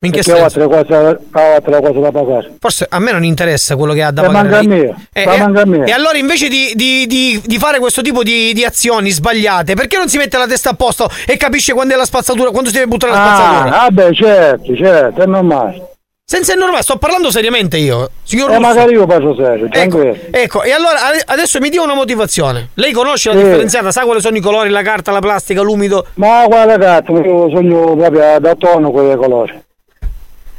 In 0.00 0.12
che 0.12 0.22
Perché 0.22 0.40
ho 0.40 0.44
altre 0.44 0.66
cose, 0.68 0.94
ho 0.94 1.18
altre 1.32 1.80
cose 1.82 1.98
da 2.00 2.12
pagare. 2.12 2.54
Forse 2.60 2.86
a 2.88 3.00
me 3.00 3.10
non 3.10 3.24
interessa 3.24 3.74
quello 3.74 3.94
che 3.94 4.04
ha 4.04 4.12
da 4.12 4.22
E 4.22 4.26
pagare. 4.26 4.42
manca 4.48 4.58
a 4.58 4.62
lei. 4.62 4.68
me, 4.68 5.08
E, 5.12 5.24
ma 5.24 5.34
e- 5.34 5.38
manca 5.38 5.60
a 5.62 5.64
me. 5.64 5.84
e 5.86 5.90
allora 5.90 6.16
invece 6.18 6.46
di, 6.48 6.70
di- 6.76 7.06
di- 7.08 7.42
di 7.44 7.58
fare 7.58 7.80
questo 7.80 8.00
tipo 8.00 8.22
di, 8.22 8.52
di 8.52 8.64
azioni 8.64 9.10
sbagliate, 9.10 9.74
perché 9.74 9.96
non 9.96 10.08
si 10.08 10.18
mette 10.18 10.38
la 10.38 10.46
testa 10.46 10.70
a 10.70 10.74
posto 10.74 11.10
e 11.26 11.36
capisce 11.36 11.72
quando 11.72 11.94
è 11.94 11.96
la 11.96 12.04
spazzatura, 12.04 12.50
quando 12.50 12.68
si 12.68 12.76
deve 12.76 12.86
buttare 12.86 13.12
la 13.12 13.18
spazzatura? 13.18 13.74
Ah, 13.76 13.84
ah 13.86 13.90
beh, 13.90 14.14
certo, 14.14 14.76
certo, 14.76 15.20
è 15.20 15.26
normale. 15.26 15.88
Senza 16.30 16.52
è 16.52 16.56
normale, 16.56 16.82
sto 16.82 16.98
parlando 16.98 17.30
seriamente 17.30 17.78
io. 17.78 18.10
Signor 18.22 18.50
E 18.50 18.56
Russo. 18.56 18.68
magari 18.68 18.92
io 18.92 19.06
faccio 19.08 19.34
serio, 19.34 19.66
Ecco, 19.70 20.14
ecco, 20.30 20.62
e 20.62 20.72
allora 20.72 21.06
ade- 21.06 21.22
adesso 21.24 21.58
mi 21.58 21.70
dia 21.70 21.80
una 21.80 21.94
motivazione. 21.94 22.68
Lei 22.74 22.92
conosce 22.92 23.30
la 23.32 23.38
Sì. 23.38 23.44
differenziata, 23.44 23.90
sa 23.90 24.02
quali 24.02 24.20
sono 24.20 24.36
i 24.36 24.40
colori, 24.42 24.68
la 24.68 24.82
carta, 24.82 25.10
la 25.10 25.20
plastica, 25.20 25.62
l'umido? 25.62 26.04
Ma 26.16 26.44
guarda 26.46 26.76
cazzo, 26.76 27.12
io 27.18 27.48
sogno 27.48 27.96
proprio 27.96 28.38
da 28.40 28.54
tono 28.56 28.90
quei 28.90 29.16
colori. 29.16 29.58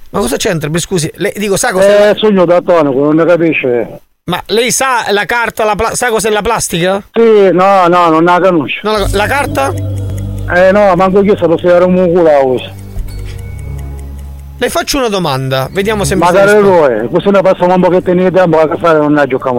Ma 0.10 0.20
cosa 0.20 0.38
c'entra? 0.38 0.72
Mi 0.72 0.80
scusi, 0.80 1.08
lei 1.18 1.34
dico, 1.36 1.56
sa 1.56 1.72
cosa 1.72 2.10
Eh, 2.10 2.16
sogno 2.16 2.46
da 2.46 2.62
tono, 2.62 2.92
non 2.92 3.14
ne 3.18 3.26
capisce. 3.26 4.00
Ma 4.24 4.42
lei 4.48 4.72
sa 4.72 5.06
la 5.12 5.26
carta, 5.26 5.66
la 5.66 5.76
pla- 5.76 5.94
sa 5.94 6.10
cos'è 6.10 6.32
la 6.32 6.42
plastica? 6.42 7.00
Sì, 7.14 7.52
no, 7.52 7.86
no, 7.88 8.10
non 8.10 8.24
la 8.24 8.40
conosce. 8.42 8.80
No, 8.82 8.98
la, 8.98 9.08
la 9.12 9.28
carta? 9.28 9.72
Eh 9.72 10.72
no, 10.72 10.96
manco 10.96 11.22
io 11.22 11.38
se 11.38 11.68
era 11.68 11.86
un 11.86 11.94
culo 12.12 12.24
la 12.24 12.40
uso. 12.40 12.78
Le 14.62 14.70
faccio 14.70 14.98
una 14.98 15.08
domanda, 15.08 15.70
vediamo 15.72 16.04
se 16.04 16.16
mi 16.16 16.22
Magari 16.22 16.50
sa 16.50 16.56
rispondere. 16.58 17.00
lui, 17.00 17.08
questo 17.08 17.32
ne 17.32 17.42
passiamo 17.42 17.76
un 17.76 17.82
pochettino 17.82 18.24
di 18.30 18.32
tempo 18.36 18.60
a 18.60 18.76
fare 18.78 18.98
non 19.00 19.14
la 19.14 19.26
gioca 19.26 19.52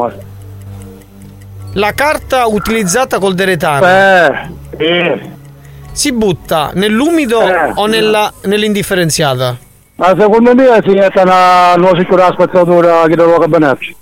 La 1.72 1.92
carta 1.94 2.46
utilizzata 2.46 3.18
col 3.18 3.32
deretano 3.34 3.86
Eh, 3.86 4.30
sì. 4.76 5.30
si 5.92 6.12
butta 6.12 6.72
nell'umido 6.74 7.40
Eh. 7.40 7.72
o 7.76 7.86
nella, 7.86 8.30
nell'indifferenziata? 8.42 9.56
Ma 9.96 10.14
secondo 10.18 10.54
me 10.54 10.80
si 10.84 10.90
mette 10.90 11.20
una 11.20 11.74
nuova 11.76 11.98
sicura 11.98 12.30
spazzatura 12.32 13.04
che 13.06 13.16
devo 13.16 13.38
cabinarci. 13.38 13.96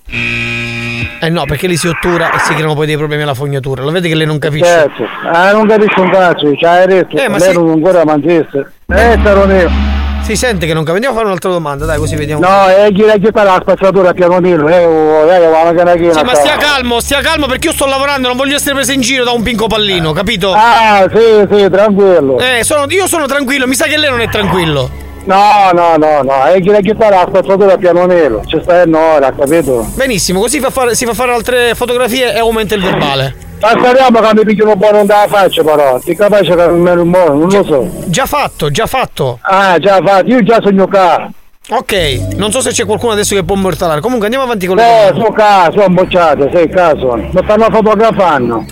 Eh 1.20 1.28
no, 1.28 1.44
perché 1.44 1.68
lì 1.68 1.76
si 1.76 1.86
ottura 1.88 2.30
e 2.32 2.38
si 2.40 2.54
creano 2.54 2.74
poi 2.74 2.86
dei 2.86 2.96
problemi 2.96 3.22
alla 3.22 3.34
fognatura. 3.34 3.82
Lo 3.82 3.90
vede 3.92 4.08
che 4.08 4.14
lei 4.16 4.26
non 4.26 4.38
capisce? 4.38 4.64
Certo. 4.66 5.02
Eh, 5.04 5.52
non 5.52 5.66
capisce 5.66 6.00
un 6.00 6.10
cazzo, 6.10 6.54
ci 6.56 6.64
hai 6.64 6.86
detto. 6.88 7.16
Eh, 7.16 7.28
ma 7.28 7.38
lei 7.38 7.50
sì. 7.50 7.54
non 7.56 7.70
ancora 7.70 8.04
mangiasse. 8.04 8.72
Eh, 8.86 9.18
caro 9.22 9.44
mio. 9.46 9.97
Si 10.28 10.36
sente 10.36 10.66
che 10.66 10.74
non 10.74 10.84
capisce. 10.84 11.06
Andiamo 11.06 11.14
a 11.14 11.16
fare 11.16 11.26
un'altra 11.28 11.50
domanda, 11.50 11.86
dai, 11.86 11.96
così 11.96 12.14
vediamo. 12.14 12.46
No, 12.46 12.66
è 12.66 12.92
chi 12.92 13.00
la 13.06 13.16
chiede 13.16 13.42
la 13.42 13.58
spazzatura 13.62 14.10
a 14.10 14.12
piano 14.12 14.38
milo, 14.40 14.68
eh, 14.68 14.84
oh, 14.84 15.26
eh. 15.26 16.12
Sì, 16.12 16.22
ma 16.22 16.34
stia 16.34 16.58
calmo, 16.58 17.00
stia 17.00 17.22
calmo 17.22 17.46
perché 17.46 17.68
io 17.68 17.72
sto 17.72 17.86
lavorando, 17.86 18.28
non 18.28 18.36
voglio 18.36 18.56
essere 18.56 18.74
preso 18.74 18.92
in 18.92 19.00
giro 19.00 19.24
da 19.24 19.30
un 19.30 19.42
pinco 19.42 19.68
pallino, 19.68 20.12
capito? 20.12 20.52
Ah, 20.52 21.08
sì, 21.10 21.46
sì, 21.50 21.70
tranquillo. 21.70 22.38
Eh, 22.40 22.62
sono, 22.62 22.84
io 22.90 23.06
sono 23.06 23.24
tranquillo, 23.24 23.66
mi 23.66 23.74
sa 23.74 23.86
che 23.86 23.96
lei 23.96 24.10
non 24.10 24.20
è 24.20 24.28
tranquillo. 24.28 24.90
No, 25.24 25.70
no, 25.72 25.96
no, 25.96 26.20
no, 26.20 26.44
è 26.44 26.60
chi 26.60 26.68
la 26.68 26.80
chiede 26.80 27.08
la 27.08 27.24
spazzatura 27.26 27.72
a 27.72 27.76
piano 27.78 28.04
nero. 28.04 28.42
Ci 28.44 28.60
sta 28.62 28.82
in 28.82 28.92
ora, 28.92 29.32
capito? 29.32 29.90
Benissimo, 29.94 30.40
così 30.40 30.60
fa 30.60 30.68
fare- 30.68 30.94
si 30.94 31.06
fa 31.06 31.14
fare 31.14 31.32
altre 31.32 31.74
fotografie 31.74 32.34
e 32.34 32.38
aumenta 32.38 32.74
il 32.74 32.82
verbale. 32.82 33.34
Ma 33.60 33.68
speriamo 33.70 34.20
che 34.20 34.34
mi 34.34 34.44
pigliano 34.44 34.76
buono 34.76 35.04
dalla 35.04 35.26
faccia 35.26 35.62
però, 35.64 35.98
ti 35.98 36.14
capace 36.14 36.54
che 36.54 36.62
almeno 36.62 37.02
un 37.02 37.10
buono, 37.10 37.34
non 37.34 37.48
lo 37.48 37.64
so. 37.64 37.88
Già 38.06 38.24
fatto, 38.26 38.70
già 38.70 38.86
fatto. 38.86 39.38
Ah, 39.42 39.78
già 39.78 40.00
fatto, 40.04 40.26
io 40.26 40.42
già 40.42 40.60
sogno 40.62 40.86
qua. 40.86 41.28
Ok, 41.70 42.34
non 42.36 42.50
so 42.52 42.60
se 42.60 42.70
c'è 42.70 42.86
qualcuno 42.86 43.12
adesso 43.12 43.34
che 43.34 43.42
può 43.44 43.54
mortalare. 43.56 44.00
Comunque 44.00 44.26
andiamo 44.26 44.46
avanti 44.46 44.66
con 44.66 44.76
le 44.76 44.82
Eh, 44.82 44.86
domande. 45.12 45.20
sono 45.20 45.32
qua, 45.34 45.70
sono 45.72 45.88
bocciate, 45.94 46.50
sei 46.52 46.68
caso. 46.70 47.14
Mi 47.16 47.30
stanno 47.42 47.66
fotografando. 47.70 48.64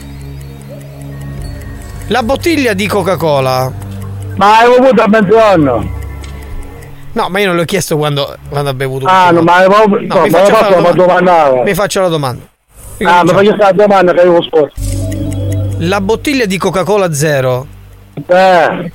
La 2.08 2.22
bottiglia 2.22 2.72
di 2.72 2.86
Coca-Cola. 2.86 3.70
Ma 4.36 4.58
hai 4.58 4.74
avuto 4.76 5.02
a 5.02 5.08
mezzogiorno? 5.08 5.90
No, 7.12 7.28
ma 7.28 7.38
io 7.40 7.46
non 7.48 7.56
le 7.56 7.62
ho 7.62 7.64
chiesto 7.64 7.96
quando, 7.96 8.36
quando 8.48 8.70
ha 8.70 8.74
bevuto. 8.74 9.06
Ah, 9.06 9.30
no, 9.30 9.42
ma 9.42 9.54
avevo. 9.56 9.76
No, 9.88 9.96
No, 10.14 10.20
mi 10.22 10.30
ma 10.30 10.38
faccio 10.38 10.54
faccio 10.54 10.70
la 10.70 10.80
la 10.80 10.92
domanda. 10.92 11.62
Mi 11.64 11.74
faccio 11.74 12.00
la 12.02 12.08
domanda. 12.08 12.42
Ah, 13.04 13.22
mi 13.22 13.28
faccio 13.30 13.54
questa 13.54 13.72
domanda 13.72 14.12
che 14.12 14.20
avevo 14.20 14.42
sport. 14.42 14.72
La 15.80 16.00
bottiglia 16.00 16.46
di 16.46 16.56
Coca-Cola 16.56 17.12
zero 17.12 17.66
Eh, 18.26 18.92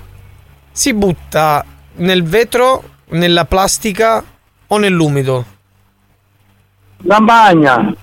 si 0.72 0.94
butta 0.94 1.64
nel 1.98 2.24
vetro, 2.24 2.84
nella 3.10 3.46
plastica 3.46 4.24
o 4.68 4.78
nell'umido? 4.78 5.46
campagna, 7.08 7.94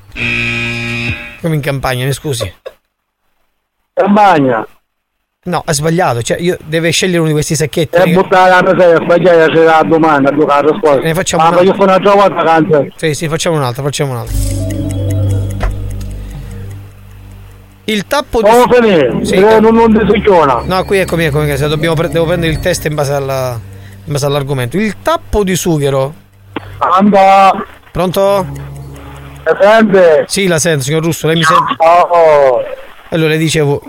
Come 1.41 1.55
in 1.55 1.61
campagna, 1.61 2.05
mi 2.05 2.13
scusi. 2.13 2.53
campagna. 3.93 4.67
No, 5.45 5.63
è 5.65 5.73
sbagliato. 5.73 6.21
Cioè, 6.21 6.39
io 6.41 6.59
deve 6.65 6.91
scegliere 6.91 7.19
uno 7.19 7.29
di 7.29 7.33
questi 7.33 7.55
sacchetti. 7.55 7.97
E 7.97 8.13
buttare 8.13 8.51
la 8.51 8.73
miseria, 8.73 8.97
sbagliare 9.03 9.53
c'è 9.53 9.63
la 9.65 9.83
domanda, 9.87 10.31
tu 10.31 10.45
la 10.45 10.61
risposta. 10.61 11.01
Ne 11.01 11.15
facciamo 11.15 11.43
Ma 11.45 11.49
una- 11.49 11.57
voglio 11.59 11.73
fare 11.75 11.85
un'altra 11.85 12.15
volta 12.15 12.43
canzone. 12.45 12.93
Sì, 12.97 13.15
sì, 13.15 13.29
facciamo 13.29 13.57
un'altra, 13.57 13.83
facciamo 13.83 14.11
un'altra. 14.13 14.37
Il 17.89 18.07
tappo 18.07 18.43
di. 18.43 18.51
Come 18.51 18.65
finire? 18.71 19.25
Sì, 19.25 19.35
Eh, 19.37 19.61
non, 19.61 19.75
non 19.75 19.93
ti 19.99 20.05
succhiona. 20.07 20.61
No, 20.65 20.85
qui 20.85 20.99
eccomi, 20.99 21.25
eccomi, 21.25 21.57
se 21.57 21.69
dobbiamo 21.69 21.95
pre- 21.95 22.09
devo 22.11 22.27
prendere 22.27 22.53
il 22.53 22.61
test 22.61 22.85
in 22.85 22.95
base, 22.95 23.15
alla- 23.15 23.59
in 24.05 24.13
base 24.13 24.27
all'argomento. 24.27 24.77
Il 24.77 24.97
tappo 25.03 25.43
di 25.43 25.57
sughero. 25.57 26.13
Anda. 26.79 27.53
Pronto? 27.91 28.47
sente? 29.59 30.25
Sì, 30.27 30.47
la 30.47 30.59
sento, 30.59 30.85
signor 30.85 31.03
Russo, 31.03 31.27
lei 31.27 31.37
mi 31.37 31.43
sente? 31.45 31.75
Oh, 31.79 32.63
Allora, 33.09 33.31
le 33.31 33.39
dicevo. 33.39 33.81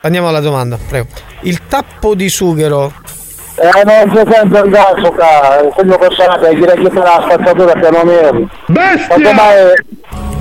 Andiamo 0.00 0.28
alla 0.28 0.40
domanda, 0.40 0.78
prego. 0.88 1.08
Il 1.40 1.66
tappo 1.66 2.14
di 2.14 2.30
sughero. 2.30 2.92
Eh, 3.56 3.84
non 3.84 4.10
si 4.16 4.32
sente 4.32 4.58
il 4.58 4.70
gas 4.70 5.00
qua, 5.14 5.60
il 5.62 5.72
segno 5.76 5.98
personale, 5.98 6.54
direi 6.54 6.76
che 6.82 6.90
sarà 6.94 7.18
la 7.18 7.26
spazzatura 7.30 7.72
piano 7.74 8.02
nero. 8.04 8.48
Bestia! 8.68 9.18
Ma 9.18 9.32
mai... 9.32 10.33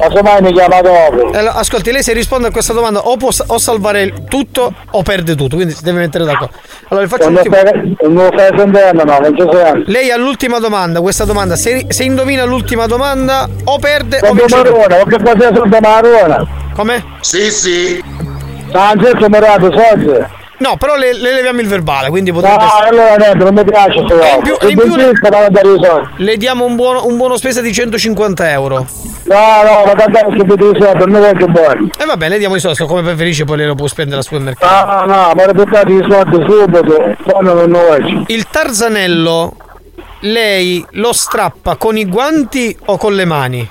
Casomai 0.00 0.40
mi 0.40 0.52
chiama 0.52 0.80
dopo. 0.80 1.26
Allora, 1.30 1.54
ascolti, 1.54 1.92
lei 1.92 2.02
se 2.02 2.12
risponde 2.14 2.48
a 2.48 2.50
questa 2.50 2.72
domanda 2.72 3.00
o 3.00 3.16
può 3.16 3.28
o 3.46 3.58
salvare 3.58 4.24
tutto 4.28 4.72
o 4.92 5.02
perde 5.02 5.34
tutto, 5.34 5.56
quindi 5.56 5.74
si 5.74 5.82
deve 5.82 5.98
mettere 6.00 6.24
d'accordo. 6.24 6.54
Allora, 6.88 7.06
faccio 7.06 7.28
Non 7.28 7.42
stai, 7.44 7.96
non 8.02 8.14
lo 8.24 8.30
stai 8.32 8.58
sentendo, 8.58 9.04
no, 9.04 9.18
non 9.18 9.36
ci 9.36 9.42
sento. 9.52 9.90
Lei 9.90 10.10
ha 10.10 10.16
l'ultima 10.16 10.58
domanda, 10.58 11.00
questa 11.00 11.24
domanda, 11.24 11.54
se, 11.56 11.84
se 11.88 12.04
indovina 12.04 12.44
l'ultima 12.44 12.86
domanda 12.86 13.46
o 13.64 13.78
perde 13.78 14.16
o 14.22 14.26
Sono 14.26 14.32
vince. 14.32 14.56
marrone, 14.56 15.02
perché 15.04 15.22
quasi 15.22 15.54
sono 15.54 15.78
marrone. 15.80 16.48
Come? 16.74 17.04
Sì, 17.20 17.50
sì. 17.50 18.02
Anzi, 18.72 19.06
sono 19.06 19.28
merato, 19.28 19.70
soldi. 19.70 20.38
No, 20.60 20.76
però 20.76 20.96
le, 20.96 21.14
le 21.14 21.32
leviamo 21.32 21.60
il 21.62 21.68
verbale, 21.68 22.10
quindi 22.10 22.30
No, 22.30 22.40
potrebbe 22.40 22.64
essere- 22.64 22.88
allora 22.88 23.16
niente, 23.16 23.44
non 23.44 23.54
mi 23.54 23.64
piace 23.64 24.04
sto 24.04 24.20
E 24.20 24.34
in 24.34 24.40
più- 24.42 24.68
in 24.68 24.78
più- 24.78 24.94
i 24.96 25.80
soldi. 25.82 26.08
Le 26.16 26.36
diamo 26.36 26.64
un 26.66 26.76
buono, 26.76 27.06
un 27.06 27.16
buono 27.16 27.36
spesa 27.38 27.62
di 27.62 27.72
150 27.72 28.50
euro. 28.50 28.86
No, 29.24 29.36
no, 29.36 29.84
ma 29.86 29.94
guardate 29.94 30.36
che 30.36 30.44
mi 30.44 30.56
dici 30.56 30.82
soldi, 30.82 31.10
non 31.10 31.24
è 31.24 31.32
che 31.34 31.46
buono. 31.46 31.88
E 31.98 32.04
va 32.04 32.16
bene, 32.18 32.32
le 32.34 32.38
diamo 32.38 32.56
i 32.56 32.60
soldi, 32.60 32.84
come 32.84 33.00
preferisce, 33.02 33.44
poi 33.44 33.56
lei 33.56 33.66
lo 33.68 33.74
può 33.74 33.86
spendere 33.86 34.18
al 34.18 34.22
supermercato. 34.24 35.06
No, 35.06 35.14
no, 35.14 35.32
ma 35.34 35.46
riportate 35.46 35.92
i 35.92 36.06
soldi 36.08 36.44
subito, 36.46 36.82
poi 37.22 37.42
non 37.44 37.70
noi. 37.70 38.24
Il 38.28 38.46
tarzanello, 38.50 39.56
lei 40.20 40.84
lo 40.90 41.12
strappa 41.14 41.76
con 41.76 41.96
i 41.96 42.04
guanti 42.04 42.76
o 42.86 42.98
con 42.98 43.14
le 43.14 43.24
mani? 43.24 43.66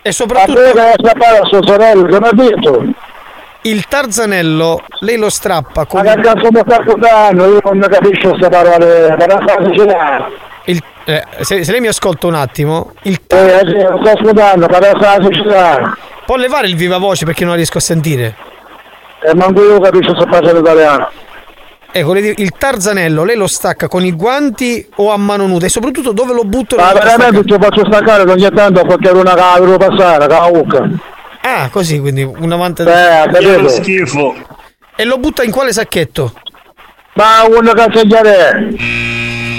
E 0.00 0.12
soprattutto. 0.12 0.60
Ma 0.60 0.72
deve 0.72 0.94
strappare 0.96 1.38
a 1.38 1.44
sua 1.44 1.60
sorella, 1.62 2.20
mi 2.20 2.26
ha 2.26 2.32
detto. 2.32 2.84
Il 3.66 3.88
tarzanello, 3.88 4.84
lei 5.00 5.16
lo 5.16 5.28
strappa 5.28 5.86
con. 5.86 6.00
Ma 6.04 6.14
che 6.14 6.22
sta 6.22 6.76
ascoltando? 6.76 7.46
Io 7.46 7.60
non 7.64 7.80
capisco 7.90 8.28
queste 8.28 8.48
parole, 8.48 9.16
ma 9.18 9.26
la 9.26 9.40
sta 9.42 9.64
siciliana. 9.64 10.28
Il, 10.66 10.80
eh, 11.04 11.24
se, 11.40 11.64
se 11.64 11.72
lei 11.72 11.80
mi 11.80 11.88
ascolta 11.88 12.28
un 12.28 12.34
attimo, 12.34 12.92
il 13.02 13.20
Eh, 13.26 13.62
sì, 13.66 13.72
lo 13.82 13.98
sto 14.04 14.10
ascoltando, 14.18 14.66
la 14.68 15.18
siciliana. 15.28 15.98
può 16.24 16.36
levare 16.36 16.68
il 16.68 16.76
viva 16.76 16.98
voce 16.98 17.24
perché 17.24 17.40
non 17.40 17.50
la 17.50 17.56
riesco 17.56 17.78
a 17.78 17.80
sentire. 17.80 18.36
E 19.22 19.34
manco 19.34 19.60
io 19.64 19.80
capisco 19.80 20.16
se 20.16 20.26
parla 20.26 20.52
l'italiano. 20.52 21.10
Ecco, 21.90 22.16
il 22.16 22.52
tarzanello, 22.56 23.24
lei 23.24 23.36
lo 23.36 23.48
stacca 23.48 23.88
con 23.88 24.04
i 24.04 24.12
guanti 24.12 24.86
o 24.96 25.10
a 25.10 25.16
mano 25.16 25.48
nuda? 25.48 25.66
E 25.66 25.70
soprattutto 25.70 26.12
dove 26.12 26.34
lo 26.34 26.44
butto? 26.44 26.76
Ma 26.76 26.92
lo 26.92 27.00
veramente 27.00 27.42
ci 27.44 27.56
faccio 27.60 27.84
staccare 27.84 28.30
ogni 28.30 28.48
tanto 28.54 28.84
perché 28.84 29.08
una 29.08 29.34
che 29.34 29.60
devo 29.60 29.76
passare, 29.76 30.28
la 30.28 30.44
ucca. 30.52 31.14
Ah, 31.48 31.68
così, 31.70 32.00
quindi 32.00 32.22
un 32.24 32.50
avanti. 32.50 32.82
Eh, 32.82 32.86
capito? 33.30 33.68
schifo. 33.68 34.34
E 34.96 35.04
lo 35.04 35.18
butta 35.18 35.44
in 35.44 35.52
quale 35.52 35.72
sacchetto? 35.72 36.32
Ma 37.14 37.44
una 37.48 37.72
cazzagliare. 37.72 38.68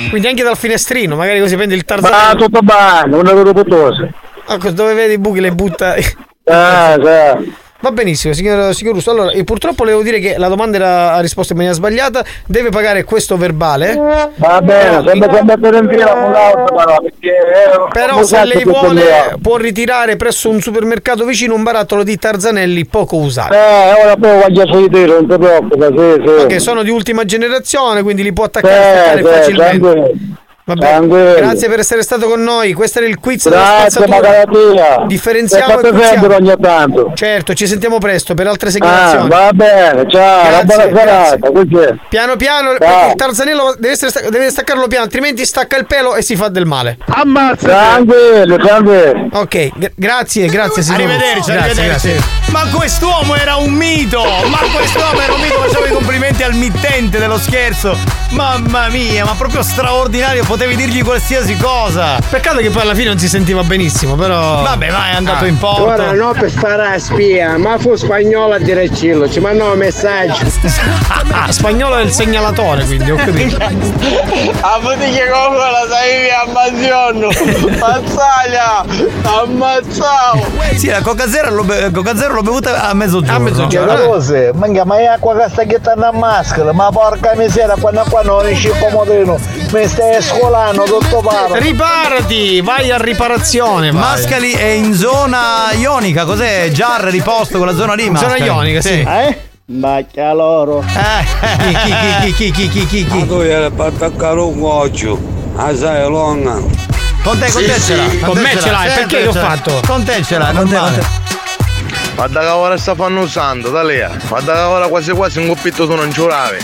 Quindi 0.09 0.27
anche 0.27 0.43
dal 0.43 0.57
finestrino, 0.57 1.15
magari 1.15 1.39
così 1.39 1.55
prende 1.55 1.75
il 1.75 1.85
Ma 1.87 1.95
tarzanello. 1.95 2.45
tutto 2.45 2.59
bene, 2.61 3.15
una. 3.15 4.09
Ecco, 4.49 4.71
dove 4.71 4.93
vedi 4.93 5.13
i 5.13 5.17
buchi 5.17 5.39
le 5.39 5.51
butta. 5.51 5.95
Eh, 5.95 6.01
sì. 6.03 7.53
Va 7.79 7.91
benissimo, 7.91 8.33
signor, 8.33 8.73
signor 8.73 8.95
Russo. 8.95 9.11
Allora, 9.11 9.31
e 9.31 9.43
purtroppo 9.43 9.83
le 9.83 9.91
devo 9.91 10.01
dire 10.01 10.19
che 10.19 10.35
la 10.37 10.47
domanda 10.47 10.77
era 10.77 11.13
ha 11.13 11.19
risposto 11.19 11.51
in 11.51 11.57
maniera 11.59 11.77
sbagliata. 11.77 12.25
Deve 12.45 12.69
pagare 12.69 13.03
questo 13.03 13.37
verbale. 13.37 13.95
Va 14.37 14.61
bene, 14.61 15.03
sempre 15.07 15.35
se 15.35 15.43
mettere 15.43 15.77
in 15.77 15.87
fila 15.89 16.07
con 16.07 16.31
l'auto, 16.31 16.73
però, 16.73 16.95
perché... 17.01 17.29
eh, 17.29 17.87
Però 17.93 18.23
se 18.23 18.45
lei 18.45 18.63
vuole 18.63 19.35
può 19.39 19.57
ritirare 19.57 20.15
presso 20.15 20.49
un 20.49 20.59
supermercato 20.59 21.23
vicino 21.23 21.53
un 21.53 21.61
barattolo 21.61 22.01
di 22.03 22.17
tarzanelli 22.17 22.85
poco 22.87 23.17
usati. 23.17 23.53
Eh, 23.53 24.03
ora 24.03 24.15
poi 24.15 24.39
voglio 24.41 24.73
sentire, 24.73 25.05
non 25.05 25.27
ti 25.27 25.37
preoccupare, 25.37 25.93
sì, 26.25 26.39
sì. 26.39 26.45
Che 26.47 26.59
sono 26.59 26.81
di 26.81 26.89
ultima 26.89 27.25
generazione, 27.25 28.01
quindi 28.01 28.23
li 28.23 28.33
può 28.33 28.45
attaccare 28.45 29.19
e 29.19 29.23
Sì, 29.23 29.23
facilmente. 29.23 29.79
tranquillo. 29.79 30.35
Va 30.67 30.73
bene. 30.73 30.89
Tranquillo. 30.97 31.33
Grazie 31.35 31.69
per 31.69 31.79
essere 31.79 32.01
stato 32.01 32.27
con 32.27 32.43
noi. 32.43 32.73
Questo 32.73 32.99
era 32.99 33.07
il 33.07 33.19
quiz 33.19 33.45
della 33.47 33.55
Grazie, 33.79 33.89
spazzatura. 34.03 34.17
Magatia. 34.29 35.03
Differenziamo 35.07 35.79
e 35.79 35.89
quiziamo. 35.91 36.35
ogni 36.35 36.53
tanto. 36.61 37.11
Certo, 37.15 37.53
ci 37.53 37.67
sentiamo 37.67 37.99
presto 37.99 38.33
per 38.33 38.47
altre 38.47 38.67
Ah, 38.67 38.71
segnalazioni. 38.73 39.29
va 39.29 39.49
bene, 39.53 40.05
ciao, 40.09 40.47
una 40.49 40.63
Grazie, 40.63 40.89
buona 40.89 41.23
serata. 41.25 41.97
Piano 42.09 42.35
piano, 42.35 42.75
Ciao. 42.77 43.07
il 43.09 43.15
tarzanello 43.15 43.75
deve, 43.79 43.93
essere 43.93 44.29
deve 44.29 44.49
staccarlo 44.49 44.87
piano, 44.87 45.05
altrimenti 45.05 45.45
stacca 45.45 45.77
il 45.77 45.85
pelo 45.85 46.15
e 46.15 46.21
si 46.21 46.35
fa 46.35 46.49
del 46.49 46.65
male. 46.65 46.97
Ammazza! 47.05 47.65
Tranquillo, 47.67 48.57
tranquillo. 48.57 49.29
Ok, 49.31 49.69
gra- 49.73 49.91
grazie, 49.95 50.47
grazie 50.47 50.81
signor. 50.83 50.99
Arrivederci, 50.99 51.51
Grazie, 51.51 51.53
arrivederci. 51.81 52.07
grazie. 52.09 52.35
Ma 52.51 52.63
quest'uomo 52.73 53.35
era 53.35 53.55
un 53.55 53.71
mito! 53.71 54.21
Ma 54.21 54.59
quest'uomo 54.75 55.21
era 55.21 55.33
un 55.33 55.39
mito! 55.41 55.53
Facciamo 55.61 55.85
i 55.85 55.89
complimenti 55.91 56.43
al 56.43 56.53
mittente 56.55 57.19
dello 57.19 57.37
scherzo! 57.37 57.95
Mamma 58.31 58.89
mia, 58.89 59.23
ma 59.23 59.33
proprio 59.37 59.61
straordinario! 59.61 60.43
Potevi 60.57 60.75
dirgli 60.75 61.03
qualsiasi 61.03 61.55
cosa! 61.55 62.17
Peccato 62.27 62.57
che 62.57 62.71
poi 62.71 62.81
alla 62.81 62.95
fine 62.95 63.09
non 63.09 63.19
si 63.19 63.27
sentiva 63.27 63.61
benissimo, 63.61 64.15
però. 64.15 64.63
Vabbè, 64.63 64.89
ma 64.89 65.11
è 65.11 65.13
andato 65.13 65.43
Ah. 65.43 65.47
in 65.47 65.55
porto! 65.59 65.83
Ora 65.83 66.13
no 66.13 66.33
per 66.33 66.49
fare 66.49 66.95
a 66.95 66.97
spia, 66.97 67.59
ma 67.59 67.77
fu 67.77 67.93
spagnolo 67.93 68.55
a 68.55 68.57
dire 68.57 68.91
cillo, 68.91 69.29
ci 69.29 69.39
mandò 69.39 69.73
un 69.73 69.77
messaggio. 69.77 70.43
Ah, 71.29 71.51
spagnolo 71.51 71.97
è 71.97 72.01
il 72.01 72.11
segnalatore, 72.11 72.85
quindi 72.85 73.11
ho 73.11 73.15
capito. 73.17 73.55
A 73.57 73.69
che 73.69 75.29
come 75.29 75.57
la 75.57 75.85
sai 75.91 76.21
via 76.21 76.41
a 76.41 76.47
mangiorno. 76.51 77.27
Mazzaglia, 77.77 78.83
ammazzavo. 79.39 80.45
Sì, 80.75 80.87
la 80.87 81.01
Coca 81.01 81.29
Zero 81.29 81.51
l'ho, 81.51 81.63
be- 81.65 81.91
Coca 81.93 82.15
Zero 82.17 82.33
l'ho 82.33 82.41
bevuta 82.41 82.89
a 82.89 82.93
mezzogiorno. 82.95 83.35
A 83.35 83.39
mezzogiorno. 83.39 83.93
Che 83.95 84.05
cose? 84.07 84.51
Manca, 84.55 84.85
ma 84.85 84.97
è 84.97 85.05
acqua 85.05 85.37
che 85.37 85.49
sta 85.51 85.67
gettando 85.67 86.07
a 86.07 86.11
maschera, 86.13 86.73
ma 86.73 86.89
porca 86.89 87.35
miseria, 87.35 87.75
quando 87.79 88.03
qua 88.09 88.23
non 88.23 88.43
esce 88.47 88.69
il 88.69 88.75
pomodorino, 88.79 89.37
mi 89.71 89.87
stai 89.87 90.19
scolando 90.19 90.45
tutto 90.85 91.21
paro. 91.21 91.55
Riparati, 91.55 92.61
vai 92.61 92.91
a 92.91 92.97
riparazione. 92.97 93.91
Vai. 93.91 94.01
Mascali 94.01 94.51
è 94.51 94.67
in 94.69 94.93
zona 94.93 95.71
ionica, 95.73 96.25
cos'è? 96.25 96.69
Giarra 96.71 97.09
di 97.09 97.21
posto 97.21 97.57
quella 97.57 97.75
zona 97.75 97.93
lì? 97.93 98.05
Zona 98.05 98.19
Mascali? 98.21 98.43
ionica, 98.43 98.81
sì. 98.81 99.01
Eh? 99.01 99.37
Bacchia 99.65 100.33
loro. 100.33 100.83
Chi, 100.87 101.77
chi, 101.83 101.93
chi, 102.21 102.33
chi, 102.33 102.51
chi, 102.51 102.69
chi, 102.69 102.85
chi, 102.85 103.05
chi? 103.05 103.27
tu 103.27 103.35
eri 103.39 103.69
per 103.71 103.87
attaccare 103.87 104.39
un 104.39 104.59
goccio. 104.59 105.19
Ah, 105.55 105.75
sai, 105.75 106.07
longa. 106.09 106.53
Con 107.23 107.37
te, 107.37 107.51
con 107.51 107.63
te 107.65 107.79
ce 107.79 107.95
l'ha. 107.95 108.07
Con 108.25 108.37
me 108.37 108.51
te 108.53 108.59
ce 108.61 108.71
l'hai, 108.71 108.87
perché 108.89 109.23
l'ho 109.25 109.33
l'ha. 109.33 109.39
fatto? 109.39 109.81
Con 109.85 110.03
te 110.05 110.23
ce 110.23 110.37
l'ha, 110.37 110.51
normale. 110.51 111.03
Guarda 112.15 112.39
che 112.39 112.47
ora 112.47 112.77
sta 112.77 112.95
fanno 112.95 113.21
usando, 113.21 113.69
da 113.69 113.83
lì. 113.83 114.01
Guarda 114.27 114.53
che 114.53 114.59
ora 114.59 114.87
quasi 114.87 115.11
quasi 115.11 115.39
un 115.39 115.47
coppitto 115.47 115.85
tu 115.85 115.95
non 115.95 116.09
giuravi. 116.09 116.57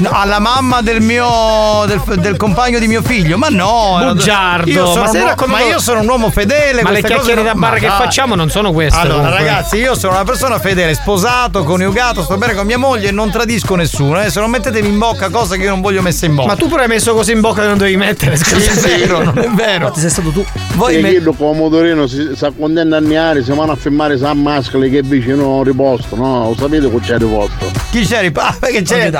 No, 0.00 0.10
alla 0.12 0.38
mamma 0.38 0.80
del 0.80 1.00
mio 1.02 1.84
del, 1.86 2.00
del 2.20 2.36
compagno 2.38 2.78
di 2.78 2.86
mio 2.88 3.02
figlio 3.02 3.36
ma 3.36 3.48
no 3.50 3.98
Bugiardo, 4.12 4.70
io 4.70 4.86
sono 4.86 5.02
ma 5.04 5.10
uomo- 5.10 5.24
raccontato- 5.26 5.46
ma 5.50 5.60
io 5.60 5.78
sono 5.78 6.00
un 6.00 6.08
uomo 6.08 6.30
fedele 6.30 6.82
Ma 6.82 6.90
le 6.90 7.02
chiacchiere 7.02 7.42
da 7.42 7.54
bar 7.54 7.74
che 7.78 7.86
dai. 7.86 7.96
facciamo 7.98 8.34
non 8.34 8.48
sono 8.48 8.72
queste. 8.72 8.98
allora 8.98 9.16
comunque. 9.24 9.38
ragazzi 9.44 9.76
io 9.76 9.94
sono 9.94 10.14
una 10.14 10.24
persona 10.24 10.58
fedele 10.58 10.94
sposato 10.94 11.64
coniugato 11.64 12.22
sto 12.22 12.38
bene 12.38 12.54
con 12.54 12.64
mia 12.64 12.78
moglie 12.78 13.08
e 13.08 13.12
non 13.12 13.30
tradisco 13.30 13.74
nessuno 13.74 14.16
adesso 14.16 14.40
non 14.40 14.48
mettetemi 14.50 14.88
in 14.88 14.96
bocca 14.98 15.28
cose 15.28 15.56
che 15.58 15.64
io 15.64 15.70
non 15.70 15.82
voglio 15.82 16.00
messe 16.00 16.24
in 16.26 16.34
bocca 16.34 16.48
Ma 16.48 16.56
tu 16.56 16.66
pure 16.66 16.82
hai 16.82 16.88
messo 16.88 17.12
cose 17.14 17.32
in 17.32 17.40
bocca 17.40 17.60
che 17.60 17.68
non 17.68 17.76
devi 17.78 17.96
mettere. 17.96 18.36
Sì, 18.36 18.44
scusa. 18.44 18.70
è 18.88 18.96
vero 18.98 19.22
non 19.22 19.38
è 19.38 19.48
vero 19.50 19.84
Infatti 19.84 20.00
sei 20.00 20.10
stato 20.10 20.30
tu. 20.30 20.44
voi 20.76 20.96
E 20.96 21.00
me- 21.02 21.10
quello 21.10 21.32
pomodorino 21.32 22.06
si, 22.06 22.30
si 22.34 22.44
accontenta 22.44 22.96
a 22.96 23.00
niare, 23.00 23.44
si 23.44 23.52
vanno 23.52 23.72
a 23.72 23.76
filmare 23.76 24.16
San 24.16 24.40
Mascali 24.40 24.88
che 24.88 24.98
è 25.00 25.02
vicino 25.02 25.44
a 25.44 25.46
un 25.56 25.64
riposto, 25.64 26.16
no? 26.16 26.48
Lo 26.48 26.56
sapete 26.58 26.90
che 26.90 27.00
c'è 27.00 27.18
riposto? 27.18 27.70
chi 27.90 28.06
c'eri? 28.06 28.32
Ah, 28.34 28.56
perché 28.58 28.80
c'è 28.82 29.10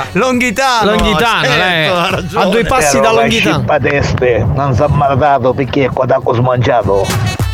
Longhitano 0.83 0.95
Longhitano, 1.01 1.43
certo, 1.45 2.35
lei. 2.35 2.43
A 2.43 2.45
due 2.47 2.63
passi 2.63 2.99
da 2.99 3.11
Longhitano. 3.11 3.65
teste, 3.81 4.45
non 4.55 4.73
si 4.75 4.81
è 4.81 4.87
mardato 4.87 5.53
perché 5.53 5.89
qua 5.93 6.05
da 6.05 6.19
smangiato. 6.33 7.05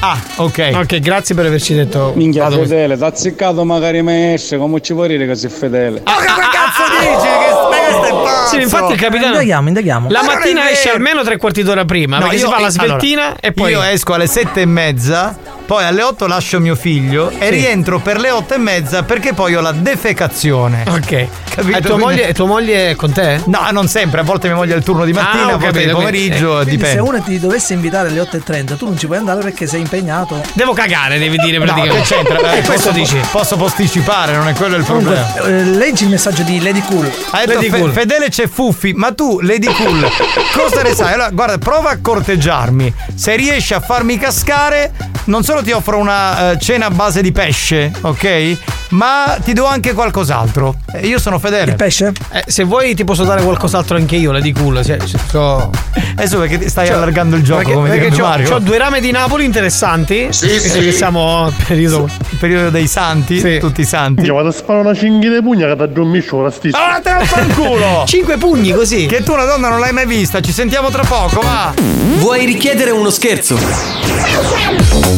ah 0.02 0.18
ok 0.38 0.72
Ok, 0.76 1.00
grazie 1.00 1.34
per 1.36 1.46
averci 1.48 1.74
detto. 1.74 2.12
Minchia 2.16 2.50
fedele, 2.50 2.98
t'ha 2.98 3.08
azzeccato 3.08 3.64
magari 3.64 4.02
mi 4.04 4.34
esce, 4.34 4.58
come 4.58 4.80
ci 4.82 4.94
vuoi 4.94 5.08
dire 5.10 5.26
che 5.26 5.36
sei 5.36 5.50
fedele? 5.50 6.02
ma 6.06 6.14
che 6.16 6.26
cazzo 6.26 6.84
dici 7.00 7.28
che 7.28 7.68
questo 7.68 8.04
è 8.06 8.24
pazzo 8.24 8.56
Sì, 8.56 8.62
infatti 8.62 8.94
il 8.94 9.00
capitano. 9.00 9.32
Indaghiamo, 9.34 9.68
indaghiamo. 9.68 10.10
La 10.10 10.22
Ma 10.24 10.32
è 10.32 10.36
mattina 10.36 10.70
esce 10.70 10.90
almeno 10.92 11.24
tre 11.24 11.38
quarti 11.38 11.64
d'ora 11.64 11.86
prima. 11.86 12.20
perché 12.20 12.38
si 12.38 12.46
fa 12.46 12.60
la 12.60 12.70
sveltina 12.70 13.22
allora, 13.26 13.40
e 13.42 13.52
poi. 13.54 13.72
Io 13.72 13.82
esco 13.82 14.14
alle 14.14 14.28
sette 14.28 14.62
e 14.62 14.66
mezza, 14.66 15.36
poi 15.68 15.84
alle 15.84 16.02
otto 16.02 16.26
lascio 16.28 16.60
mio 16.62 16.76
figlio 16.76 17.30
e 17.30 17.44
Sì. 17.44 17.50
rientro 17.50 18.00
per 18.00 18.20
le 18.20 18.32
otto 18.32 18.54
e 18.54 18.58
mezza 18.58 19.04
perché 19.04 19.34
poi 19.34 19.54
ho 19.56 19.62
la 19.62 19.74
defecazione. 19.74 20.84
Ok. 20.88 21.28
Capito? 21.58 21.78
E 21.78 21.82
tua, 21.82 21.96
Quindi- 21.96 22.04
moglie, 22.04 22.34
tua 22.34 22.46
moglie 22.46 22.90
è 22.92 22.96
con 22.96 23.12
te? 23.12 23.42
No, 23.46 23.68
non 23.72 23.88
sempre, 23.88 24.22
a 24.22 24.24
volte 24.24 24.48
mia 24.48 24.56
moglie 24.56 24.74
ha 24.74 24.78
il 24.78 24.84
turno 24.84 25.04
di 25.06 25.12
mattina, 25.12 25.48
Ah, 25.48 25.54
a 25.54 25.58
volte 25.58 25.86
di 25.86 25.92
pomeriggio, 25.92 26.48
Quindi 26.62 26.70
se 26.72 26.76
dipende. 26.78 27.02
uno 27.02 27.22
ti 27.22 27.40
dovesse 27.40 27.74
invitare 27.74 28.08
alle 28.10 28.20
8.30, 28.22 28.76
tu 28.78 28.86
non 28.86 28.98
ci 28.98 29.06
puoi 29.08 29.18
andare 29.18 29.42
perché 29.42 29.68
sei 29.68 29.82
impegnato. 29.82 30.42
Devo 30.54 30.72
cagare, 30.74 31.20
devi 31.20 31.38
dire 31.38 31.58
No, 31.58 31.66
praticamente. 31.66 32.02
che 32.08 32.16
c'entra? 32.16 32.36
E 32.54 32.60
Eh, 32.60 32.62
questo 32.64 32.90
posso, 32.92 32.92
dici. 32.92 33.20
posso 33.32 33.58
posticipare, 33.58 34.34
non 34.36 34.48
è 34.48 34.54
quello 34.54 34.78
il 34.78 34.86
Comunque, 34.86 35.16
problema. 35.36 35.58
eh, 35.60 35.64
leggi 35.64 36.04
il 36.04 36.10
messaggio 36.10 36.44
di 36.44 36.62
Lady 36.62 36.82
Cool. 36.82 37.12
Ha 37.32 37.40
detto 37.40 37.54
Lady 37.54 37.70
Fe- 37.70 37.80
Cool. 37.80 37.92
Fedele 37.92 38.30
c'è 38.30 38.48
Fuffi, 38.48 38.94
ma 38.94 39.12
tu, 39.12 39.40
Lady 39.42 39.68
Cool, 39.68 40.08
cosa 40.56 40.82
ne 40.84 40.94
sai? 40.94 41.14
Allora, 41.14 41.30
guarda, 41.32 41.58
prova 41.58 41.90
a 41.90 41.98
corteggiarmi. 42.02 42.94
Se 43.16 43.36
riesci 43.36 43.74
a 43.74 43.80
farmi 43.80 44.18
cascare, 44.18 44.92
non 45.26 45.44
solo 45.44 45.57
ti 45.62 45.72
offro 45.72 45.98
una 45.98 46.52
eh, 46.52 46.60
cena 46.60 46.88
a 46.88 46.90
base 46.90 47.22
di 47.22 47.32
pesce, 47.32 47.92
ok? 48.02 48.58
Ma 48.90 49.38
ti 49.44 49.54
do 49.54 49.66
anche 49.66 49.94
qualcos'altro. 49.94 50.76
Eh, 50.94 51.08
io 51.08 51.20
sono 51.20 51.40
fedele. 51.40 51.72
Il 51.72 51.78
pesce? 51.78 52.12
Eh, 52.32 52.44
se 52.48 52.64
vuoi 52.64 52.96
ti 52.96 53.04
posso 53.04 53.24
dare 53.24 53.42
qualcos'altro 53.44 53.98
anche 53.98 54.16
io, 54.16 54.32
le 54.32 54.42
di 54.42 54.54
culo. 54.54 54.84
Cioè, 54.84 54.98
so... 55.30 55.70
Adesso 56.16 56.40
perché 56.40 56.58
ti 56.58 56.70
stai 56.70 56.88
Cioè, 56.88 56.96
allargando 56.96 57.36
il 57.36 57.44
gioco 57.44 57.60
perché, 57.60 57.74
come 57.76 57.90
perché 57.90 58.04
direbbe 58.06 58.22
c'ho, 58.22 58.28
Mario. 58.28 58.50
c'ho 58.50 58.60
due 58.60 58.78
rame 58.78 59.00
di 59.00 59.12
Napoli 59.12 59.46
interessanti. 59.46 60.28
Sì, 60.32 60.48
visto 60.48 60.80
sì. 60.80 60.86
Che 60.86 60.92
siamo 60.92 61.52
periodo. 61.68 62.10
Il 62.30 62.38
periodo 62.38 62.70
dei 62.70 62.88
santi, 62.88 63.60
tutti 63.60 63.82
i 63.82 63.86
santi. 63.86 64.24
Io 64.24 64.34
vado 64.34 64.50
a 64.50 64.52
sparare 64.52 64.86
una 64.86 64.96
cinghia 64.96 65.30
di 65.30 65.42
pugna 65.42 65.68
che 65.68 65.76
ti 65.76 65.82
addormisce 65.84 66.36
la 66.38 66.52
stessa. 66.52 66.94
Ah, 66.96 67.00
te 67.00 67.14
lo 67.14 67.26
fanculo! 67.26 68.04
Cinque 68.08 68.38
pugni 68.38 68.72
così. 68.72 69.06
Che 69.06 69.24
tu 69.24 69.34
una 69.34 69.46
donna 69.46 69.70
non 69.70 69.80
l'hai 69.80 69.92
mai 69.94 70.06
vista, 70.06 70.42
ci 70.42 70.52
sentiamo 70.52 70.90
tra 70.90 71.04
poco, 71.04 71.42
va! 71.42 71.74
Vuoi 72.18 72.46
richiedere 72.46 72.92
uno 72.92 73.10
scherzo? 73.10 73.58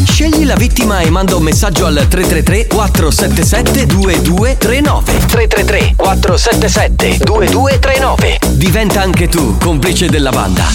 Scegli 0.06 0.46
la 0.46 0.56
vittima 0.56 1.00
e 1.00 1.10
manda 1.10 1.36
un 1.36 1.44
messaggio 1.44 1.86
al 1.86 2.06
333 2.08 2.68
477 2.68 3.59
2239 3.62 5.26
333 5.26 5.94
477 5.96 7.18
2239 7.24 8.40
Diventa 8.52 9.02
anche 9.02 9.28
tu 9.28 9.58
complice 9.58 10.08
della 10.10 10.32
banda. 10.32 10.68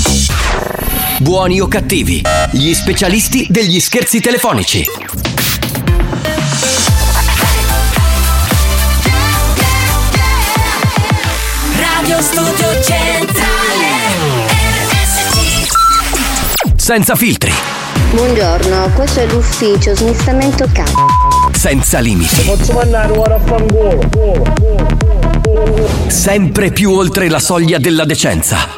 Buoni 1.19 1.61
o 1.61 1.69
cattivi, 1.69 2.23
gli 2.51 2.73
specialisti 2.75 3.47
degli 3.49 3.79
scherzi 3.81 4.21
telefonici. 4.21 4.85
Radio 11.79 12.21
Studio 12.21 12.83
Centrale 12.83 13.87
RSC 14.91 15.69
Senza 16.77 17.15
filtri, 17.15 17.53
Buongiorno, 18.19 18.91
questo 18.95 19.19
è 19.21 19.27
l'ufficio 19.27 19.93
smistamento 19.97 20.69
capo. 20.73 21.07
senza 21.53 21.99
limiti, 21.99 22.43
Posso 22.45 22.73
mandare 22.73 23.13
ora 23.19 23.35
a 23.35 23.41
fangolo? 23.41 23.99
sempre 26.07 26.71
più 26.71 26.93
oltre 26.93 27.29
la 27.29 27.41
soglia 27.41 27.79
della 27.79 28.05
decenza. 28.05 28.69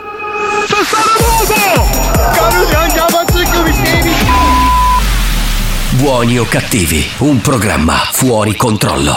Buoni 5.98 6.38
o 6.38 6.44
cattivi, 6.44 7.04
un 7.18 7.40
programma 7.40 7.94
fuori 8.12 8.54
controllo. 8.56 9.16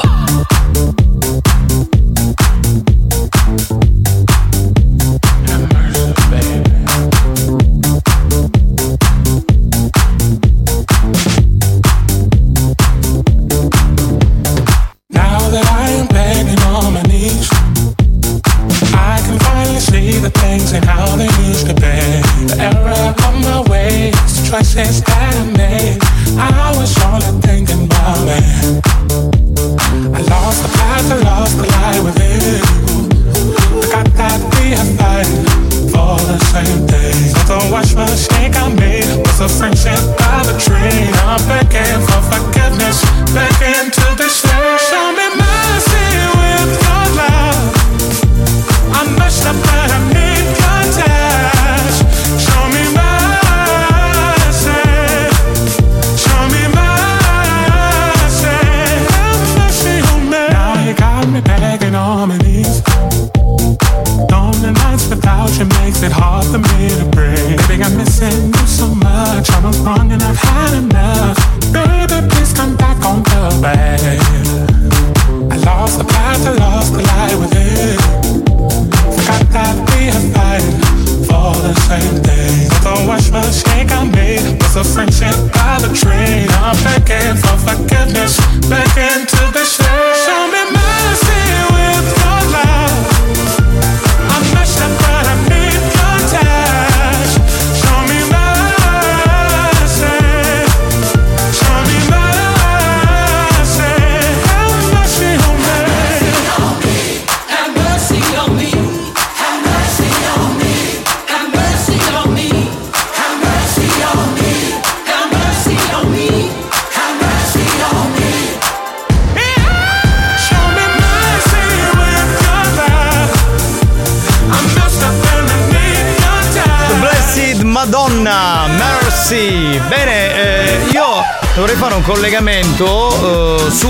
Choices 24.49 25.01
that 25.03 25.35
I 25.35 25.45
made. 25.51 25.99
I 26.39 26.73
was 26.75 26.97
only 27.05 27.39
thinking 27.41 27.48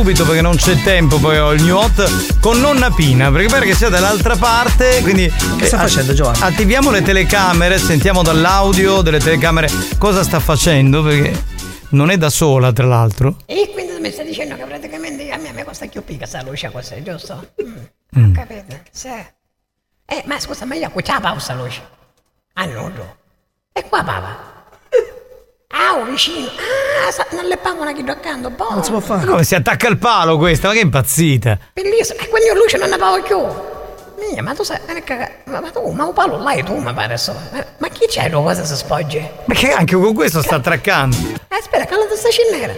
subito 0.10 0.26
perché 0.26 0.42
non 0.42 0.56
c'è 0.56 0.82
tempo, 0.82 1.20
poi 1.20 1.38
ho 1.38 1.52
il 1.54 1.62
new 1.62 1.76
hot 1.76 2.40
con 2.40 2.60
nonna 2.60 2.90
Pina, 2.90 3.30
perché 3.32 3.48
pare 3.48 3.66
che 3.68 3.76
sia 3.76 3.90
dall'altra 3.90 4.36
parte, 4.36 5.02
quindi 5.04 5.32
che 5.58 5.66
sta 5.68 5.78
facendo, 5.78 6.14
Giovanni? 6.14 6.40
Attiviamo 6.42 6.90
le 6.90 7.04
telecamere, 7.04 7.78
sentiamo 7.78 8.24
dall'audio 8.24 9.02
delle 9.02 9.20
telecamere 9.20 9.70
cosa 10.00 10.24
sta 10.24 10.40
facendo 10.40 11.04
perché 11.04 11.44
non 11.90 12.10
è 12.10 12.18
da 12.18 12.32
sola, 12.32 12.74
tra 12.74 12.88
l'altro. 12.88 13.36
E 13.46 13.70
quindi 13.72 14.00
mi 14.00 14.12
stai 14.12 14.26
dicendo 14.26 14.56
che 14.56 14.64
praticamente 14.64 15.30
a 15.30 15.38
me 15.38 15.52
mi 15.54 15.64
costa 15.64 15.86
più 15.86 16.04
pica 16.04 16.26
sta 16.26 16.42
luce 16.42 16.72
così, 16.72 17.04
giusto? 17.04 17.52
Mm. 17.62 18.20
Mm. 18.20 18.34
Capite? 18.34 18.84
Sì. 18.90 19.10
Eh, 19.10 20.24
ma 20.26 20.40
scusa, 20.40 20.66
ma 20.66 20.74
io 20.74 20.90
qui 20.90 21.04
c'è 21.04 21.14
la 21.14 21.20
pausa 21.20 21.54
luce. 21.54 21.82
Ah, 22.54 22.66
no, 22.66 22.88
no. 22.88 23.16
E 23.74 23.84
qua 23.88 24.04
papa. 24.04 24.49
Oh, 25.92 26.04
vicino. 26.06 26.48
Ah, 27.08 27.12
sa- 27.12 27.26
non 27.32 27.46
le 27.46 27.58
pagano 27.58 27.92
chi 27.94 28.04
accanto, 28.08 28.50
boh. 28.50 28.70
Non 28.72 28.84
si 28.84 28.92
può 28.92 29.00
fare. 29.00 29.26
Come 29.26 29.44
si 29.44 29.56
attacca 29.56 29.88
al 29.88 29.98
palo 29.98 30.38
questa? 30.38 30.68
Ma 30.68 30.74
che 30.74 30.80
impazzita! 30.82 31.58
Bellissimo. 31.74 32.20
E 32.20 32.28
quindi 32.30 32.48
io 32.50 32.56
luce 32.56 32.78
non 32.78 32.90
ne 32.90 32.98
pago 32.98 33.22
più. 33.24 33.38
Mia, 34.32 34.44
ma 34.44 34.54
tu 34.54 34.64
sai, 34.64 34.80
ma, 34.86 34.94
che- 35.00 35.32
ma 35.46 35.62
ma 35.62 35.72
tu, 35.72 35.90
ma 35.92 36.06
un 36.06 36.14
palo 36.14 36.38
là 36.38 36.52
è 36.52 36.64
tu, 36.64 36.76
mi 36.78 36.94
pare 36.94 37.18
so. 37.18 37.34
Ma, 37.52 37.66
ma 37.78 37.88
chi 37.88 38.06
c'è 38.08 38.30
due 38.30 38.44
cose 38.44 38.66
si 38.66 38.76
spogge? 38.76 39.32
Ma 39.46 39.54
che 39.54 39.72
anche 39.72 39.96
con 39.96 40.14
questo 40.14 40.42
sta 40.42 40.56
attraccando? 40.56 41.16
Eh, 41.48 41.56
aspetta, 41.56 41.86
cala 41.86 42.04
sta 42.16 42.30
cinnera. 42.30 42.74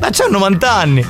Ma 0.00 0.08
c'ha 0.10 0.26
90 0.28 0.72
anni! 0.72 1.04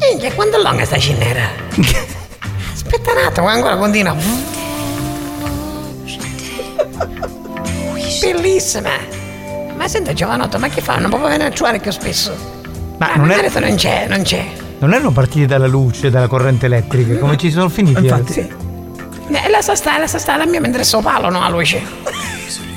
Minchia, 0.00 0.32
quanto 0.32 0.56
è 0.56 0.60
lunga 0.60 0.84
sta 0.84 0.98
cinnera? 0.98 1.48
Aspetta 2.72 3.12
un 3.12 3.18
attimo, 3.18 3.46
ancora 3.46 3.76
continua. 3.76 4.16
Bellissima! 8.20 8.90
Ma 9.76 9.86
senta 9.88 10.12
Giovanotto, 10.12 10.58
ma 10.58 10.68
che 10.68 10.80
fa? 10.80 10.96
Non 10.96 11.10
può 11.10 11.20
venire 11.20 11.44
a 11.46 11.50
trovare 11.50 11.78
più 11.78 11.90
spesso? 11.92 12.34
Ma 12.98 13.12
Ah, 13.12 13.16
non 13.16 13.30
è- 13.30 13.48
non 13.60 13.74
c'è, 13.76 14.06
non 14.08 14.22
c'è. 14.22 14.44
Non 14.80 14.92
erano 14.92 15.12
partiti 15.12 15.46
dalla 15.46 15.66
luce, 15.66 16.10
dalla 16.10 16.26
corrente 16.26 16.66
elettrica, 16.66 17.16
come 17.18 17.36
ci 17.36 17.50
sono 17.50 17.68
finiti? 17.68 18.00
Infatti. 18.02 18.40
Eh, 18.40 19.48
lascia 19.50 19.74
stare, 19.74 20.00
lascia 20.00 20.18
stare, 20.18 20.44
la 20.44 20.50
mia 20.50 20.60
mentre 20.60 20.82
sto 20.84 21.00
palo, 21.00 21.28
no, 21.30 21.40
la 21.40 21.48
luce. 21.48 21.80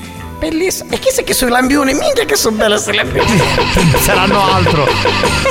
Bellissimo. 0.41 0.89
E 0.89 0.97
chissà 0.97 1.21
che 1.21 1.35
sui 1.35 1.49
lampioni, 1.49 1.93
minchia 1.93 2.25
che 2.25 2.35
sono 2.35 2.55
belle 2.55 2.73
queste 2.73 2.93
lampioni. 2.93 3.29
Saranno 4.01 4.41
altro, 4.41 4.87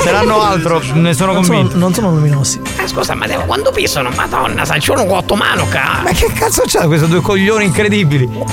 saranno 0.03 0.41
altro, 0.41 0.81
ne 0.95 1.13
sono 1.13 1.31
Non 1.31 1.45
sono, 1.45 1.57
convinto. 1.59 1.77
non 1.77 1.93
sono 1.93 2.09
luminosi. 2.09 2.59
Ah, 2.75 2.85
scusa, 2.85 3.15
ma 3.15 3.25
devo, 3.25 3.43
quando 3.43 3.71
pisano, 3.71 4.09
madonna, 4.09 4.65
sai, 4.65 4.81
c'è 4.81 4.93
un 4.93 5.07
quattro 5.07 5.37
mano, 5.37 5.65
ca. 5.69 6.01
Ma 6.03 6.11
che 6.11 6.29
cazzo 6.33 6.63
c'ha 6.65 6.87
questi 6.87 7.07
due 7.07 7.21
coglioni 7.21 7.63
incredibili? 7.63 8.25
Un, 8.25 8.43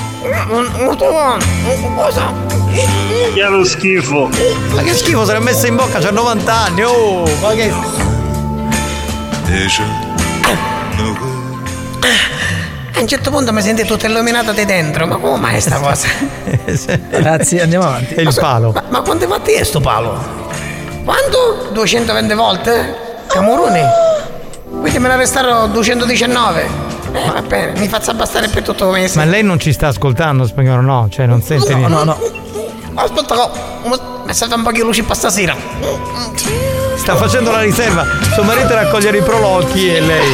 un, 0.48 0.97
un, 1.01 1.94
cosa? 1.97 2.32
Che 3.35 3.40
è 3.43 3.48
lo 3.48 3.65
schifo. 3.65 4.31
Ma 4.74 4.82
che 4.82 4.94
schifo 4.94 5.24
se 5.24 5.32
l'ha 5.32 5.40
messa 5.40 5.66
in 5.66 5.74
bocca, 5.74 5.98
c'ha 5.98 6.12
90 6.12 6.55
anni, 6.55 6.82
oh! 6.85 7.24
Ma 7.40 7.52
che. 7.55 7.73
A 12.99 13.03
un 13.03 13.07
certo 13.07 13.31
punto 13.31 13.53
mi 13.53 13.62
senti 13.62 13.85
tutta 13.85 14.09
illuminata 14.09 14.51
di 14.51 14.65
dentro, 14.65 15.07
ma 15.07 15.19
come 15.19 15.39
mai 15.39 15.61
sta 15.61 15.79
cosa? 15.79 16.09
Grazie, 17.09 17.62
andiamo 17.62 17.85
avanti. 17.85 18.15
È 18.15 18.23
il 18.23 18.35
palo. 18.37 18.73
Ma, 18.73 18.83
ma 18.89 19.01
quante 19.03 19.25
volte 19.27 19.55
è 19.55 19.62
sto 19.62 19.79
palo? 19.79 20.19
Quanto? 21.05 21.69
220 21.70 22.35
volte? 22.35 22.97
Camuruni? 23.29 23.83
Quindi 24.81 24.99
me 24.99 25.09
ne 25.11 25.16
restarono 25.16 25.69
219. 25.69 26.69
Eh, 27.12 27.31
va 27.31 27.43
bene, 27.43 27.79
mi 27.79 27.87
faccia 27.87 28.12
bastare 28.15 28.49
per 28.49 28.65
tutto 28.65 28.87
il 28.87 28.91
mese. 28.91 29.16
Ma 29.16 29.25
lei 29.25 29.45
non 29.45 29.61
ci 29.61 29.73
sta 29.73 29.87
ascoltando, 29.87 30.45
spagnolo, 30.45 30.81
no? 30.83 31.07
Cioè, 31.09 31.27
non 31.27 31.41
sente 31.41 31.75
niente. 31.75 32.05
no. 32.05 32.19
Aspetta, 32.94 33.51
mi 34.24 34.35
serve 34.35 34.55
un 34.55 34.62
po' 34.62 34.73
di 34.73 34.81
luce 34.81 35.02
per 35.02 35.16
stasera. 35.16 35.55
Sta 36.97 37.16
facendo 37.16 37.51
la 37.51 37.60
riserva. 37.60 38.05
Suo 38.35 38.43
marito 38.43 38.74
raccogliere 38.74 39.19
i 39.19 39.23
prolocchi 39.23 39.89
e 39.94 40.01
lei. 40.01 40.32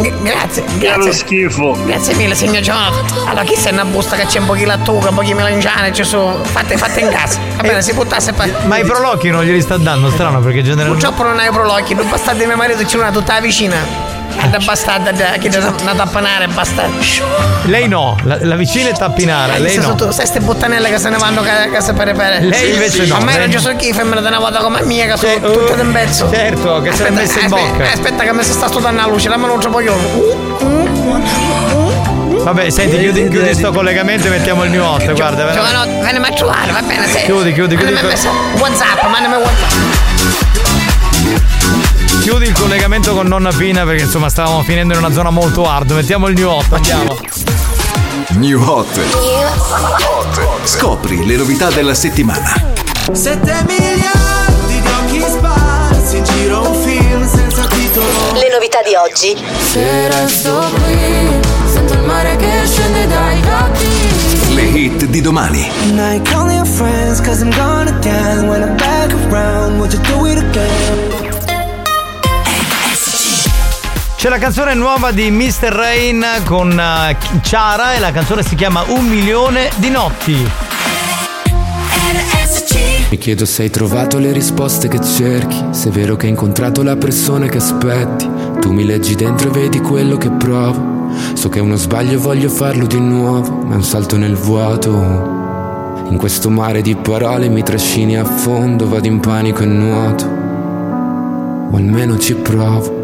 G- 0.00 0.22
grazie, 0.22 0.64
Che 0.64 0.86
è 0.86 0.94
grazie. 0.94 1.12
schifo. 1.12 1.76
Grazie 1.84 2.14
mille, 2.14 2.34
signor 2.34 2.62
Jonathan. 2.62 3.04
Allora, 3.28 3.44
chi 3.44 3.54
sei 3.56 3.72
una 3.72 3.84
busta 3.84 4.16
che 4.16 4.24
c'è 4.24 4.38
un 4.38 4.46
po' 4.46 4.54
di 4.54 4.64
lattuga, 4.64 5.10
un 5.10 5.14
po' 5.16 5.22
di 5.22 5.34
melangiane, 5.34 5.92
ci 5.92 6.02
sono. 6.02 6.42
Fatte, 6.42 6.76
fatte 6.78 7.00
in 7.00 7.10
casa. 7.10 7.38
Va 7.56 7.62
bene, 7.62 7.82
si 7.82 7.92
buttasse 7.92 8.32
poi. 8.32 8.50
Ma 8.64 8.78
i 8.78 8.84
prolocchi 8.84 9.28
non 9.30 9.44
glieli 9.44 9.60
sta 9.60 9.76
dando, 9.76 10.10
strano, 10.10 10.40
perché 10.40 10.62
generalmente. 10.62 11.04
Purtroppo 11.06 11.28
non 11.28 11.38
hai 11.38 11.50
prolocchi, 11.50 11.94
non 11.94 12.08
bastate 12.08 12.46
mio 12.46 12.56
marito 12.56 12.82
c'è 12.82 12.96
una 12.96 13.10
tutta 13.10 13.38
vicina. 13.40 13.76
È 14.36 14.48
da 14.48 14.58
bastarda, 14.58 15.12
da- 15.12 15.32
che 15.38 15.48
da 15.48 15.72
una 15.80 15.94
tappanare, 15.94 16.46
basta. 16.48 16.84
Lei 17.64 17.88
no, 17.88 18.16
la, 18.24 18.38
la 18.40 18.56
vicina 18.56 18.88
è 18.90 18.92
tappinara, 18.92 19.58
lei 19.58 19.76
no. 19.78 19.94
Tu, 19.94 20.10
sai 20.10 20.26
ste 20.26 20.40
buttanelle 20.40 20.90
che 20.90 20.98
se 20.98 21.08
ne 21.08 21.16
vanno 21.16 21.40
a 21.40 21.44
casa 21.72 21.92
per 21.92 22.12
per. 22.14 22.42
Lei 22.42 22.72
invece 22.72 23.06
no, 23.06 23.16
A 23.16 23.18
me 23.20 23.26
lei- 23.26 23.34
era 23.36 23.48
già 23.48 23.58
so 23.58 23.74
chi, 23.76 23.92
femmina 23.92 24.20
una 24.20 24.38
volta 24.38 24.60
come 24.60 24.82
mia, 24.82 25.06
che 25.06 25.16
sono 25.16 25.52
tutte 25.52 25.72
uh, 25.72 25.84
in 25.84 25.92
pezzo. 25.92 26.30
certo, 26.30 26.80
che 26.82 26.92
se 26.92 27.02
l'è 27.04 27.10
messa 27.10 27.40
in 27.40 27.48
bocca. 27.48 27.84
Aspetta 27.92 28.24
che 28.24 28.32
mi 28.32 28.42
si 28.42 28.52
sta 28.52 28.66
studando 28.68 29.00
la 29.00 29.06
luce, 29.06 29.28
dammi 29.28 29.44
un 29.44 29.50
altro 29.50 29.70
pochino. 29.70 29.96
Vabbè, 32.44 32.68
senti, 32.68 32.98
chiudi, 32.98 33.28
chiudi 33.28 33.54
sto 33.54 33.72
collegamento 33.72 34.26
e 34.26 34.30
mettiamo 34.30 34.64
il 34.64 34.70
new 34.70 34.84
hot, 34.84 35.10
guarda. 35.14 35.52
Cioè, 35.54 35.72
no, 35.72 36.02
vieni 36.02 36.18
a 36.18 36.30
trovare, 36.32 36.72
va 36.72 36.82
bene, 36.82 37.06
sì. 37.08 37.22
Chiudi, 37.22 37.52
chiudi, 37.54 37.76
chiudi. 37.76 37.92
Mandami 37.92 38.14
WhatsApp, 38.58 39.02
mandami 39.04 39.34
WhatsApp. 39.36 39.93
Chiudi 42.24 42.46
il 42.46 42.54
collegamento 42.54 43.12
con 43.12 43.26
nonna 43.26 43.50
Pina 43.50 43.84
perché 43.84 44.04
insomma 44.04 44.30
stavamo 44.30 44.62
finendo 44.62 44.94
in 44.94 45.00
una 45.00 45.12
zona 45.12 45.28
molto 45.28 45.68
hard. 45.68 45.90
Mettiamo 45.90 46.26
il 46.28 46.34
new 46.34 46.48
hot, 46.48 46.72
andiamo. 46.72 47.18
New 48.38 48.62
Hot. 48.62 48.98
Scopri 50.64 51.26
le 51.26 51.36
novità 51.36 51.68
della 51.68 51.92
settimana. 51.92 52.50
7 53.12 53.64
miliardi 53.66 54.80
di 54.80 54.88
occhi 54.88 55.20
sparsi 55.20 56.16
in 56.16 56.24
giro 56.24 56.66
un 56.66 56.82
film 56.82 57.28
senza 57.28 57.66
titolo 57.66 58.06
Le 58.32 58.48
novità 58.50 58.80
di 58.80 58.94
oggi. 58.94 59.36
Se 59.58 60.08
resto 60.08 60.64
qui, 60.82 61.28
sento 61.70 61.92
il 61.92 62.04
mare 62.04 62.36
che 62.36 62.62
scende 62.64 63.06
dai 63.06 63.42
occhi. 63.68 64.54
Le 64.54 64.62
hit 64.62 65.04
di 65.04 65.20
domani. 65.20 65.70
Now 65.92 66.22
C'è 74.24 74.30
la 74.30 74.38
canzone 74.38 74.72
nuova 74.72 75.10
di 75.10 75.30
Mr. 75.30 75.68
Rain 75.68 76.24
con 76.46 76.70
eh, 76.70 77.14
Ciara 77.42 77.92
e 77.92 77.98
la 77.98 78.10
canzone 78.10 78.42
si 78.42 78.54
chiama 78.54 78.82
Un 78.88 79.04
milione 79.04 79.68
di 79.76 79.90
notti. 79.90 80.34
Mi 83.10 83.18
chiedo 83.18 83.44
se 83.44 83.64
hai 83.64 83.68
trovato 83.68 84.16
le 84.16 84.32
risposte 84.32 84.88
che 84.88 84.98
cerchi, 85.02 85.62
se 85.72 85.90
è 85.90 85.92
vero 85.92 86.16
che 86.16 86.24
hai 86.24 86.32
incontrato 86.32 86.82
la 86.82 86.96
persona 86.96 87.48
che 87.48 87.58
aspetti. 87.58 88.26
Tu 88.60 88.72
mi 88.72 88.86
leggi 88.86 89.14
dentro 89.14 89.50
e 89.50 89.52
vedi 89.52 89.80
quello 89.80 90.16
che 90.16 90.30
provo. 90.30 91.12
So 91.34 91.50
che 91.50 91.58
è 91.58 91.60
uno 91.60 91.76
sbaglio 91.76 92.14
e 92.14 92.16
voglio 92.16 92.48
farlo 92.48 92.86
di 92.86 93.00
nuovo, 93.00 93.58
ma 93.66 93.74
è 93.74 93.76
un 93.76 93.84
salto 93.84 94.16
nel 94.16 94.36
vuoto. 94.36 94.88
In 96.08 96.16
questo 96.16 96.48
mare 96.48 96.80
di 96.80 96.96
parole 96.96 97.50
mi 97.50 97.62
trascini 97.62 98.16
a 98.16 98.24
fondo, 98.24 98.88
vado 98.88 99.06
in 99.06 99.20
panico 99.20 99.64
e 99.64 99.66
nuoto. 99.66 100.24
O 101.70 101.76
almeno 101.76 102.16
ci 102.16 102.34
provo. 102.36 103.03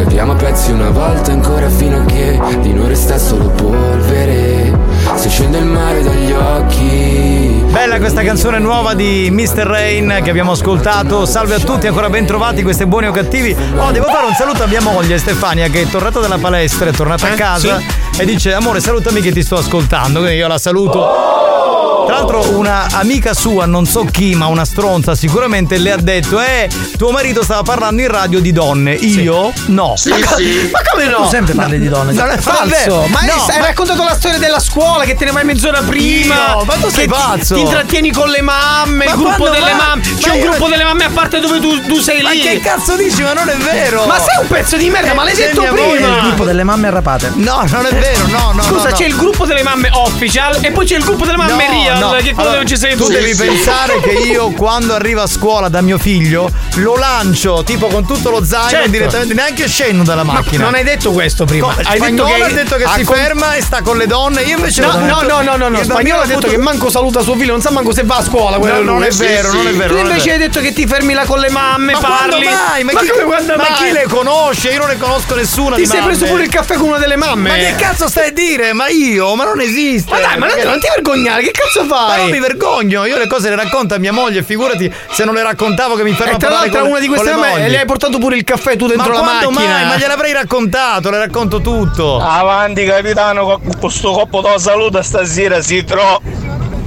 Cadiamo 0.00 0.32
a 0.32 0.34
pezzi 0.34 0.70
una 0.72 0.88
volta 0.88 1.30
ancora 1.30 1.68
fino 1.68 1.98
a 1.98 2.04
che 2.06 2.40
di 2.60 2.72
noi 2.72 2.88
resta 2.88 3.18
solo 3.18 3.48
polvere. 3.50 4.72
Se 5.16 5.28
scende 5.28 5.58
il 5.58 5.66
mare 5.66 6.02
dagli 6.02 6.32
occhi. 6.32 7.62
Bella 7.70 7.98
questa 7.98 8.22
canzone 8.22 8.58
nuova 8.58 8.94
di 8.94 9.28
Mr. 9.30 9.58
Rain 9.66 10.20
che 10.22 10.30
abbiamo 10.30 10.52
ascoltato. 10.52 11.26
Salve 11.26 11.56
a 11.56 11.58
tutti, 11.58 11.86
ancora 11.86 12.08
ben 12.08 12.24
trovati, 12.24 12.62
questi 12.62 12.86
buoni 12.86 13.08
o 13.08 13.12
cattivi. 13.12 13.54
Oh, 13.76 13.90
devo 13.90 14.06
fare 14.06 14.24
un 14.26 14.32
saluto 14.34 14.62
a 14.62 14.66
mia 14.66 14.80
moglie 14.80 15.18
Stefania 15.18 15.68
che 15.68 15.82
è 15.82 15.86
tornata 15.86 16.18
dalla 16.18 16.38
palestra, 16.38 16.88
è 16.88 16.92
tornata 16.92 17.26
a 17.26 17.32
Eh, 17.32 17.36
casa 17.36 17.78
sì. 18.12 18.22
e 18.22 18.24
dice 18.24 18.54
amore 18.54 18.80
salutami 18.80 19.20
che 19.20 19.32
ti 19.32 19.42
sto 19.42 19.56
ascoltando. 19.56 20.20
Quindi 20.20 20.38
io 20.38 20.48
la 20.48 20.56
saluto. 20.58 21.69
Tra 22.10 22.18
l'altro 22.18 22.56
una 22.58 22.86
amica 22.92 23.32
sua, 23.34 23.66
non 23.66 23.86
so 23.86 24.04
chi, 24.04 24.34
ma 24.34 24.46
una 24.46 24.64
stronza 24.64 25.14
sicuramente 25.14 25.78
le 25.78 25.92
ha 25.92 25.96
detto 25.96 26.40
Eh, 26.40 26.68
tuo 26.98 27.10
marito 27.12 27.44
stava 27.44 27.62
parlando 27.62 28.02
in 28.02 28.08
radio 28.08 28.40
di 28.40 28.50
donne. 28.52 28.94
Io? 28.94 29.52
No. 29.66 29.94
ma, 30.06 30.16
co- 30.16 30.36
ma 30.72 30.80
come 30.90 31.06
no? 31.08 31.16
Tu 31.22 31.28
sempre 31.28 31.54
parli 31.54 31.78
di 31.78 31.88
donne. 31.88 32.12
Non 32.12 32.28
è 32.30 32.38
Falso! 32.38 33.04
Ma 33.08 33.20
hai, 33.20 33.26
No, 33.26 33.44
hai 33.48 33.58
ma- 33.60 33.66
raccontato 33.66 34.02
la 34.02 34.14
storia 34.14 34.38
della 34.38 34.58
scuola 34.58 35.04
che 35.04 35.14
te 35.14 35.24
ne 35.24 35.30
vai 35.30 35.44
mezz'ora 35.44 35.82
prima. 35.82 36.34
Io? 36.34 36.64
Ma 36.64 36.74
tu 36.74 36.88
sei 36.88 36.92
che 36.92 37.00
ti- 37.02 37.08
pazzo? 37.08 37.54
Ti 37.54 37.60
intrattieni 37.60 38.10
con 38.10 38.28
le 38.28 38.40
mamme, 38.40 39.04
Ma 39.04 39.12
il 39.12 39.16
gruppo 39.16 39.48
delle 39.48 39.70
va- 39.70 39.76
mamme. 39.76 40.02
C'è 40.02 40.28
ma 40.28 40.34
un 40.34 40.40
io- 40.40 40.50
gruppo 40.50 40.68
delle 40.68 40.82
mamme 40.84 41.04
a 41.04 41.10
parte 41.14 41.38
dove 41.38 41.60
tu, 41.60 41.80
tu 41.86 42.00
sei 42.00 42.22
Ma 42.22 42.30
lì. 42.30 42.40
che 42.40 42.58
cazzo 42.60 42.96
dici? 42.96 43.22
Ma 43.22 43.34
non 43.34 43.48
è 43.48 43.56
vero! 43.56 44.04
Ma 44.06 44.16
sei 44.18 44.40
un 44.42 44.48
pezzo 44.48 44.76
di 44.76 44.90
merda, 44.90 45.12
Eh, 45.12 45.14
ma 45.14 45.22
l'hai 45.22 45.34
detto 45.36 45.62
prima. 45.62 46.06
Il 46.16 46.20
gruppo 46.22 46.44
delle 46.44 46.64
mamme 46.64 46.88
arrapate. 46.88 47.32
No, 47.36 47.64
non 47.70 47.86
è 47.86 47.94
vero, 47.94 48.26
no, 48.26 48.50
no. 48.52 48.62
Scusa, 48.62 48.82
no, 48.84 48.88
no. 48.90 48.96
c'è 48.96 49.04
il 49.06 49.14
gruppo 49.16 49.46
delle 49.46 49.62
mamme 49.62 49.88
official 49.92 50.58
e 50.60 50.72
poi 50.72 50.84
c'è 50.86 50.96
il 50.96 51.04
gruppo 51.04 51.24
delle 51.24 51.36
mamme 51.36 51.66
No, 51.68 51.72
real. 51.84 51.98
No, 52.06 52.10
che 52.22 52.32
quello 52.34 52.54
non 52.54 52.66
ci 52.66 52.76
sei 52.76 52.96
tu 52.96 53.04
tu. 53.04 53.10
devi 53.10 53.34
pensare 53.34 54.00
che 54.00 54.10
io 54.10 54.50
quando 54.52 54.94
arrivo 54.94 55.22
a 55.22 55.26
scuola 55.26 55.68
da 55.68 55.80
mio 55.80 55.98
figlio 55.98 56.50
lo 56.76 56.96
lancio 56.96 57.62
tipo 57.64 57.86
con 57.88 58.06
tutto 58.06 58.30
lo 58.30 58.44
zaino 58.44 58.68
Certo. 58.70 58.88
direttamente, 58.90 59.34
neanche 59.34 59.68
scendo 59.68 60.02
dalla 60.02 60.22
Ma 60.24 60.34
macchina. 60.34 60.64
non 60.64 60.74
hai 60.74 60.84
detto 60.84 61.12
questo 61.12 61.44
prima. 61.44 61.72
Co- 61.72 61.80
hai 61.84 61.98
detto 62.00 62.24
che 62.24 62.42
ha 62.42 62.48
detto 62.48 62.76
che 62.76 62.86
si 62.96 63.04
con- 63.04 63.14
ferma 63.16 63.54
e 63.54 63.62
sta 63.62 63.82
con 63.82 63.96
le 63.96 64.06
donne. 64.06 64.42
Io 64.42 64.56
invece 64.56 64.80
No, 64.82 64.92
no, 64.98 65.22
no, 65.22 65.42
no, 65.42 65.56
no, 65.56 65.68
no. 65.68 65.82
Spagnolo 65.82 66.22
ha 66.22 66.26
detto 66.26 66.48
che 66.48 66.56
manco 66.58 66.90
saluta 66.90 67.20
suo 67.22 67.34
figlio, 67.34 67.52
non 67.52 67.60
sa 67.60 67.70
manco 67.70 67.92
se 67.92 68.02
va 68.04 68.16
a 68.16 68.24
scuola. 68.24 68.56
No, 68.56 68.80
non 68.82 69.02
è 69.04 69.10
vero, 69.10 69.52
non 69.52 69.66
è 69.66 69.72
vero, 69.72 69.94
Tu 69.94 70.00
invece 70.00 70.32
hai 70.32 70.38
detto 70.38 70.60
che 70.60 70.72
ti 70.72 70.86
fermi 70.86 71.12
là 71.12 71.24
con 71.24 71.38
le 71.38 71.50
mamme, 71.50 71.92
Ma 71.92 71.98
parli. 71.98 72.44
Ma, 72.44 72.92
chi, 73.00 73.14
ma 73.56 73.64
chi 73.76 73.92
le 73.92 74.04
conosce? 74.08 74.70
Io 74.70 74.78
non 74.78 74.88
ne 74.88 74.96
conosco 74.98 75.34
nessuna 75.34 75.76
Ti 75.76 75.86
sei 75.86 76.00
preso 76.02 76.24
pure 76.26 76.44
il 76.44 76.48
caffè 76.50 76.74
con 76.74 76.88
una 76.88 76.98
delle 76.98 77.16
mamme. 77.16 77.48
Ma 77.48 77.54
che 77.56 77.74
cazzo 77.76 78.08
stai 78.08 78.28
a 78.28 78.32
dire? 78.32 78.72
Ma 78.72 78.88
io? 78.88 79.34
Ma 79.34 79.44
non 79.44 79.60
esiste. 79.60 80.10
Ma 80.10 80.20
dai, 80.20 80.38
ma 80.38 80.46
non 80.46 80.78
ti 80.80 80.86
vergognare, 80.94 81.42
che 81.42 81.50
cazzo 81.50 81.84
fai? 81.90 82.08
Ma 82.08 82.16
non 82.16 82.30
mi 82.30 82.40
vergogno, 82.40 83.04
io 83.04 83.16
le 83.18 83.26
cose 83.26 83.48
le 83.48 83.56
racconto 83.56 83.94
a 83.94 83.98
mia 83.98 84.12
moglie, 84.12 84.42
figurati 84.42 84.92
se 85.10 85.24
non 85.24 85.34
le 85.34 85.42
raccontavo 85.42 85.94
che 85.96 86.02
mi 86.04 86.12
fermo 86.12 86.32
E 86.32 86.34
a 86.34 86.38
tra 86.38 86.48
parlare 86.48 86.66
l'altro 86.70 86.80
con, 86.82 86.90
una 86.90 87.00
di 87.00 87.06
con 87.06 87.16
queste 87.16 87.34
le 87.34 87.40
mamme 87.40 87.58
mogli. 87.60 87.70
le 87.70 87.78
hai 87.80 87.86
portato 87.86 88.18
pure 88.18 88.36
il 88.36 88.44
caffè 88.44 88.76
tu 88.76 88.86
dentro 88.86 89.08
ma 89.08 89.14
la 89.14 89.22
quando 89.22 89.50
macchina. 89.50 89.72
mai? 89.74 89.84
Ma 89.86 89.96
gliel'avrei 89.96 90.32
raccontato, 90.32 91.10
le 91.10 91.18
racconto 91.18 91.60
tutto. 91.60 92.18
Avanti 92.20 92.84
capitano, 92.84 93.44
con 93.44 93.78
questo 93.78 94.12
coppo 94.12 94.40
da 94.40 94.58
salute 94.58 95.02
stasera 95.02 95.60
si 95.60 95.82
trova. 95.84 96.20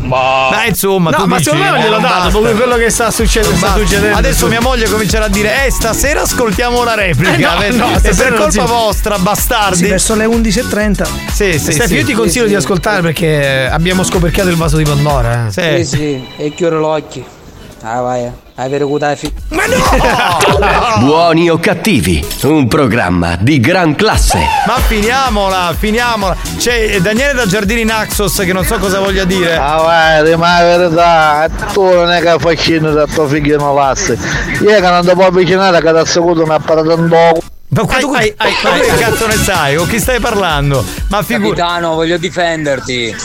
Ma... 0.03 0.49
Ma 0.51 0.65
insomma, 0.65 1.09
No, 1.09 1.17
tu 1.17 1.25
ma 1.25 1.38
dici, 1.38 1.49
secondo 1.49 1.65
me 1.65 1.71
non 1.71 1.80
eh, 1.80 1.84
gliel'ho 1.84 1.99
dato, 1.99 2.30
proprio 2.30 2.55
quello 2.55 2.75
che 2.75 2.89
sta 2.89 3.11
succedendo. 3.11 3.55
Sta 3.57 3.73
succedendo. 3.73 4.17
Adesso 4.17 4.47
mia 4.47 4.61
moglie 4.61 4.89
comincerà 4.89 5.25
a 5.25 5.30
dire: 5.30 5.65
Eh, 5.65 5.71
stasera 5.71 6.21
ascoltiamo 6.21 6.84
la 6.84 6.95
replica. 6.95 7.63
Eh, 7.63 7.71
no, 7.71 7.88
no, 7.89 7.95
è 8.01 8.15
per 8.15 8.34
colpa 8.34 8.49
si- 8.49 8.59
vostra, 8.59 9.17
bastardi. 9.17 9.77
Sì, 9.77 9.88
verso 9.88 10.15
le 10.15 10.25
11.30. 10.25 11.07
Sì, 11.31 11.53
sì, 11.59 11.71
Steffi, 11.71 11.88
sì. 11.88 11.95
io 11.95 12.05
ti 12.05 12.13
consiglio 12.13 12.45
di 12.47 12.55
ascoltare 12.55 13.01
perché 13.01 13.67
abbiamo 13.71 14.03
scoperchiato 14.03 14.49
il 14.49 14.55
vaso 14.55 14.77
di 14.77 14.84
Pandora. 14.84 15.47
Eh. 15.47 15.84
Sì, 15.84 15.95
sì, 15.97 16.27
e 16.38 16.53
chiudo 16.53 16.77
l'occhio. 16.77 17.41
Ah, 17.85 17.99
vai, 17.99 18.31
avere 18.55 18.85
cutafi. 18.85 19.34
Ma 19.49 19.64
no! 19.65 21.03
Buoni 21.05 21.49
o 21.49 21.57
cattivi, 21.60 22.26
un 22.43 22.69
programma 22.69 23.35
di 23.38 23.60
gran 23.60 23.93
classe. 23.95 24.39
Ma 24.65 24.76
finiamola, 24.76 25.76
finiamola. 25.77 26.34
C'è 26.57 27.01
Daniele 27.01 27.34
da 27.34 27.45
Giardini 27.45 27.84
Naxos 27.84 28.38
che 28.38 28.53
non 28.53 28.64
so 28.64 28.77
cosa 28.77 28.99
voglia 28.99 29.26
dire. 29.26 29.57
Ah 29.57 29.81
vai, 29.81 30.38
ma 30.38 30.61
la 30.61 30.77
verità, 30.77 31.49
tu 31.73 31.84
non 31.84 32.10
è 32.10 32.22
che 32.22 32.39
fai 32.39 32.55
scena 32.55 32.89
da 32.91 33.05
tuo 33.05 33.27
figlio 33.27 33.57
non 33.57 33.76
lasse. 33.76 34.18
Io 34.61 34.80
che 34.80 34.89
non 34.89 35.05
ti 35.05 35.11
può 35.11 35.26
avvicinare 35.26 35.81
che 35.81 35.91
ti 35.91 35.97
ha 35.97 36.05
seguito 36.05 36.41
un 36.41 36.51
apparato 36.51 36.93
in 36.93 37.07
dopo. 37.10 37.52
Ma 37.73 37.85
tu, 37.97 38.11
ma 38.11 38.19
tu 38.19 38.79
che 38.79 38.95
cazzo 38.99 39.25
ne 39.25 39.35
sai? 39.35 39.77
O 39.77 39.85
chi 39.85 39.99
stai 39.99 40.19
parlando? 40.19 40.85
Ma 41.09 41.23
figurati. 41.23 41.59
Capitano, 41.59 41.95
voglio 41.95 42.17
difenderti. 42.17 43.15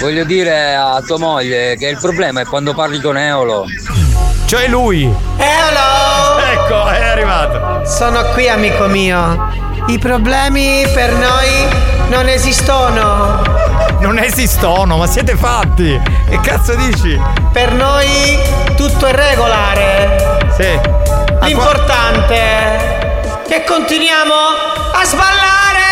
Voglio 0.00 0.24
dire 0.24 0.74
a 0.74 1.00
tua 1.00 1.18
moglie 1.18 1.76
che 1.76 1.86
il 1.86 1.98
problema 1.98 2.42
è 2.42 2.44
quando 2.44 2.74
parli 2.74 3.00
con 3.00 3.16
Eolo. 3.16 3.64
Cioè 4.44 4.68
lui. 4.68 5.04
Hello! 5.36 6.38
Ecco, 6.38 6.86
è 6.86 7.02
arrivato. 7.02 7.86
Sono 7.86 8.22
qui, 8.32 8.48
amico 8.48 8.86
mio. 8.86 9.72
I 9.86 9.98
problemi 9.98 10.86
per 10.92 11.12
noi 11.12 11.68
non 12.10 12.28
esistono. 12.28 13.42
Non 14.00 14.18
esistono, 14.18 14.98
ma 14.98 15.06
siete 15.06 15.34
fatti. 15.34 15.98
Che 16.28 16.40
cazzo 16.40 16.74
dici? 16.74 17.18
Per 17.52 17.72
noi 17.72 18.38
tutto 18.76 19.06
è 19.06 19.12
regolare. 19.12 20.38
Sì. 20.56 20.78
L'importante 21.40 22.93
che 23.54 23.62
continuiamo 23.64 24.34
a 24.34 25.04
sballare. 25.04 25.82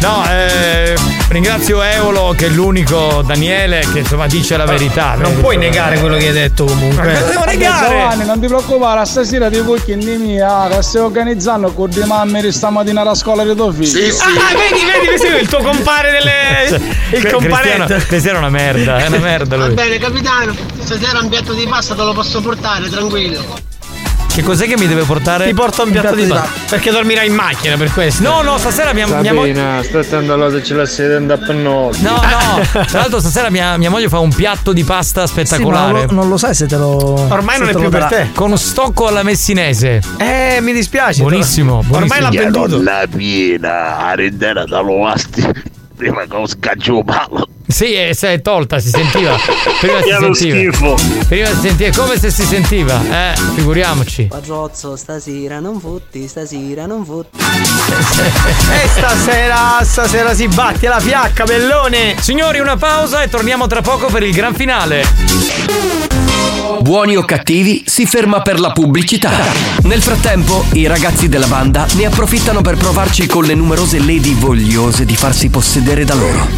No, 0.00 0.24
eh, 0.28 0.96
ringrazio 1.28 1.80
Eolo 1.80 2.34
che 2.36 2.46
è 2.46 2.48
l'unico 2.48 3.22
Daniele 3.24 3.86
che 3.92 4.00
insomma 4.00 4.26
dice 4.26 4.56
la 4.56 4.64
verità. 4.64 5.14
Non 5.14 5.30
vedi? 5.30 5.40
puoi 5.40 5.56
negare 5.56 6.00
quello 6.00 6.16
che 6.16 6.26
hai 6.26 6.32
detto 6.32 6.64
Ma 6.64 6.70
comunque. 6.72 7.12
cosa 7.12 7.24
devo 7.26 7.44
negare? 7.44 7.88
Giovanni, 7.88 8.24
non 8.24 8.40
ti 8.40 8.46
preoccupare, 8.48 9.04
stasera 9.06 9.48
ti 9.48 9.60
vuoi 9.60 9.80
che 9.84 9.94
mia, 9.94 10.66
che 10.68 10.82
stai 10.82 11.02
organizzando 11.02 11.72
con 11.72 11.90
di 11.90 12.02
mamme 12.04 12.42
di 12.42 12.50
stamattina 12.50 13.02
alla 13.02 13.14
scuola 13.14 13.44
di 13.44 13.54
tuo 13.54 13.70
figlio. 13.70 14.16
Ah, 14.16 14.56
vedi, 14.56 14.84
vedi, 14.84 15.22
vedi, 15.22 15.42
il 15.42 15.48
tuo 15.48 15.60
compare 15.60 16.10
delle. 16.10 16.82
il 17.16 17.30
companetto. 17.30 18.04
Cristiano 18.08 18.38
è 18.38 18.40
una 18.40 18.50
merda, 18.50 18.98
è 18.98 19.06
una 19.06 19.18
merda 19.18 19.56
Va 19.56 19.66
lui. 19.66 19.74
bene 19.74 19.98
capitano, 19.98 20.52
stasera 20.80 21.20
un 21.20 21.28
piatto 21.28 21.52
di 21.52 21.64
pasta 21.68 21.94
te 21.94 22.02
lo 22.02 22.12
posso 22.12 22.40
portare, 22.40 22.88
tranquillo. 22.88 23.72
Che 24.34 24.42
cos'è 24.42 24.66
che 24.66 24.76
mi 24.76 24.88
deve 24.88 25.04
portare? 25.04 25.46
Ti 25.46 25.54
porto 25.54 25.84
un 25.84 25.92
piatto 25.92 26.16
di 26.16 26.24
pasta. 26.26 26.48
Perché 26.70 26.90
dormirai 26.90 27.28
in 27.28 27.34
macchina 27.34 27.76
per 27.76 27.92
questo. 27.92 28.20
No, 28.24 28.42
no, 28.42 28.58
stasera 28.58 28.92
mia, 28.92 29.06
mia 29.06 29.32
moglie. 29.32 29.54
Sabina, 29.54 29.82
sta 29.84 30.00
attento 30.00 30.32
allora 30.32 30.50
se 30.50 30.64
ce 30.64 30.74
la 30.74 30.86
sei 30.86 31.06
dentro 31.06 31.36
a 31.36 31.38
pennolo. 31.38 31.96
No, 32.00 32.10
no. 32.10 32.60
Tra 32.84 32.98
l'altro 32.98 33.20
stasera 33.20 33.48
mia, 33.50 33.76
mia 33.76 33.90
moglie 33.90 34.08
fa 34.08 34.18
un 34.18 34.34
piatto 34.34 34.72
di 34.72 34.82
pasta 34.82 35.24
Sì, 35.28 35.34
ma 35.36 35.44
spettacolare. 35.44 35.92
non 35.92 36.06
lo, 36.06 36.12
non 36.14 36.28
lo 36.30 36.36
sai 36.36 36.52
se 36.52 36.66
te 36.66 36.76
lo. 36.76 36.88
Ormai 37.30 37.60
non 37.60 37.68
è 37.68 37.72
più 37.74 37.82
lo 37.82 37.88
per 37.90 38.04
te. 38.06 38.30
Con 38.34 38.58
stocco 38.58 39.06
alla 39.06 39.22
messinese. 39.22 40.00
Eh, 40.16 40.58
mi 40.60 40.72
dispiace. 40.72 41.20
Buonissimo, 41.20 41.84
Ormai 41.90 42.20
l'ha 42.20 42.28
buonissimo. 42.30 42.50
venduto. 42.66 42.82
La 42.82 43.06
piena, 43.08 43.98
a 43.98 44.14
rendere 44.16 44.64
da. 44.66 44.82
Prima 44.82 45.14
che 45.96 46.26
lo 46.28 46.46
scaccio 46.46 47.02
palo. 47.04 47.48
Sì, 47.66 47.94
e 47.94 48.14
si 48.14 48.26
è 48.26 48.42
tolta, 48.42 48.78
si 48.78 48.90
sentiva. 48.90 49.36
Prima 49.80 50.00
si 50.02 50.10
sentiva. 50.20 50.72
schifo. 50.72 50.96
Prima 51.26 51.46
si 51.46 51.60
sentiva, 51.60 51.88
è 51.88 51.92
come 51.92 52.18
se 52.18 52.30
si 52.30 52.44
sentiva, 52.44 53.00
eh, 53.10 53.34
figuriamoci. 53.54 54.24
Padrozzo, 54.24 54.96
stasera 54.96 55.60
non 55.60 55.80
fotti, 55.80 56.28
stasera 56.28 56.86
non 56.86 57.04
fotti. 57.04 57.38
E 58.84 58.88
stasera, 58.88 59.78
stasera 59.82 60.34
si 60.34 60.46
batte 60.48 60.88
la 60.88 61.00
fiacca, 61.00 61.44
bellone. 61.44 62.16
Signori, 62.20 62.58
una 62.58 62.76
pausa 62.76 63.22
e 63.22 63.28
torniamo 63.28 63.66
tra 63.66 63.80
poco 63.80 64.06
per 64.06 64.22
il 64.22 64.32
gran 64.34 64.54
finale. 64.54 66.13
Buoni 66.80 67.16
o 67.16 67.24
cattivi 67.24 67.82
si 67.86 68.06
ferma 68.06 68.42
per 68.42 68.60
la 68.60 68.72
pubblicità. 68.72 69.30
Nel 69.82 70.02
frattempo, 70.02 70.64
i 70.72 70.86
ragazzi 70.86 71.28
della 71.28 71.46
banda 71.46 71.86
ne 71.94 72.06
approfittano 72.06 72.60
per 72.60 72.76
provarci 72.76 73.26
con 73.26 73.44
le 73.44 73.54
numerose 73.54 73.98
lady 73.98 74.34
vogliose 74.34 75.04
di 75.04 75.16
farsi 75.16 75.48
possedere 75.48 76.04
da 76.04 76.14
loro. 76.14 76.48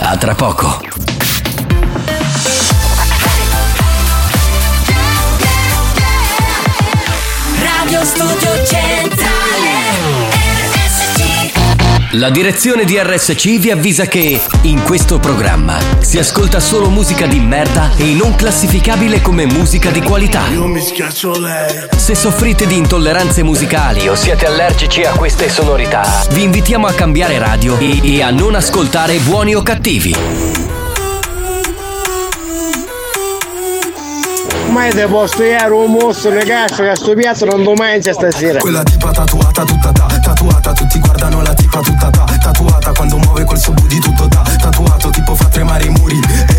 A 0.00 0.16
tra 0.16 0.34
poco. 0.34 0.80
Radio 7.60 8.04
Studio 8.04 8.64
Centrale 8.64 9.67
La 12.12 12.30
direzione 12.30 12.86
di 12.86 12.98
RSC 12.98 13.58
vi 13.58 13.70
avvisa 13.70 14.06
che 14.06 14.40
in 14.62 14.82
questo 14.82 15.18
programma 15.18 15.78
si 15.98 16.18
ascolta 16.18 16.58
solo 16.58 16.88
musica 16.88 17.26
di 17.26 17.38
merda 17.38 17.90
e 17.96 18.14
non 18.14 18.34
classificabile 18.34 19.20
come 19.20 19.44
musica 19.44 19.90
di 19.90 20.00
qualità. 20.00 20.48
Io 20.48 20.64
mi 20.66 20.80
schiaccio 20.80 21.38
lei 21.38 21.86
Se 21.94 22.14
soffrite 22.14 22.66
di 22.66 22.78
intolleranze 22.78 23.42
musicali 23.42 24.08
o 24.08 24.14
siete 24.14 24.46
allergici 24.46 25.02
a 25.02 25.12
queste 25.12 25.50
sonorità, 25.50 26.26
vi 26.30 26.44
invitiamo 26.44 26.86
a 26.86 26.94
cambiare 26.94 27.36
radio 27.36 27.78
e, 27.78 28.00
e 28.02 28.22
a 28.22 28.30
non 28.30 28.54
ascoltare 28.54 29.18
buoni 29.18 29.54
o 29.54 29.62
cattivi. 29.62 30.14
Mai 34.70 34.90
te 34.92 35.06
posso 35.06 35.42
io 35.42 35.76
un 35.76 35.92
mostro 35.92 36.32
ragazzo 36.32 36.82
che 36.82 36.94
sto 36.94 37.12
piatto 37.14 37.44
non 37.44 37.62
lo 37.62 37.74
mangia 37.74 38.12
stasera. 38.12 38.60
Quella 38.60 38.82
tipa 38.82 39.10
tatuata 39.10 39.64
tutta 39.64 39.90
da, 39.90 40.17
tatuata, 40.28 40.72
tutti 40.74 40.98
guardano 40.98 41.40
la 41.40 41.54
tipa 41.54 41.80
tutta 41.80 42.10
da, 42.10 42.24
tatuata 42.38 42.92
quando 42.92 43.16
muove 43.16 43.44
quel 43.44 43.58
suo 43.58 43.72
booty 43.72 43.98
tutto 43.98 44.26
da, 44.26 44.42
tatuato 44.58 45.08
tipo 45.08 45.34
fa 45.34 45.46
tremare 45.46 45.84
i 45.84 45.88
muri, 45.88 46.20
eh. 46.20 46.57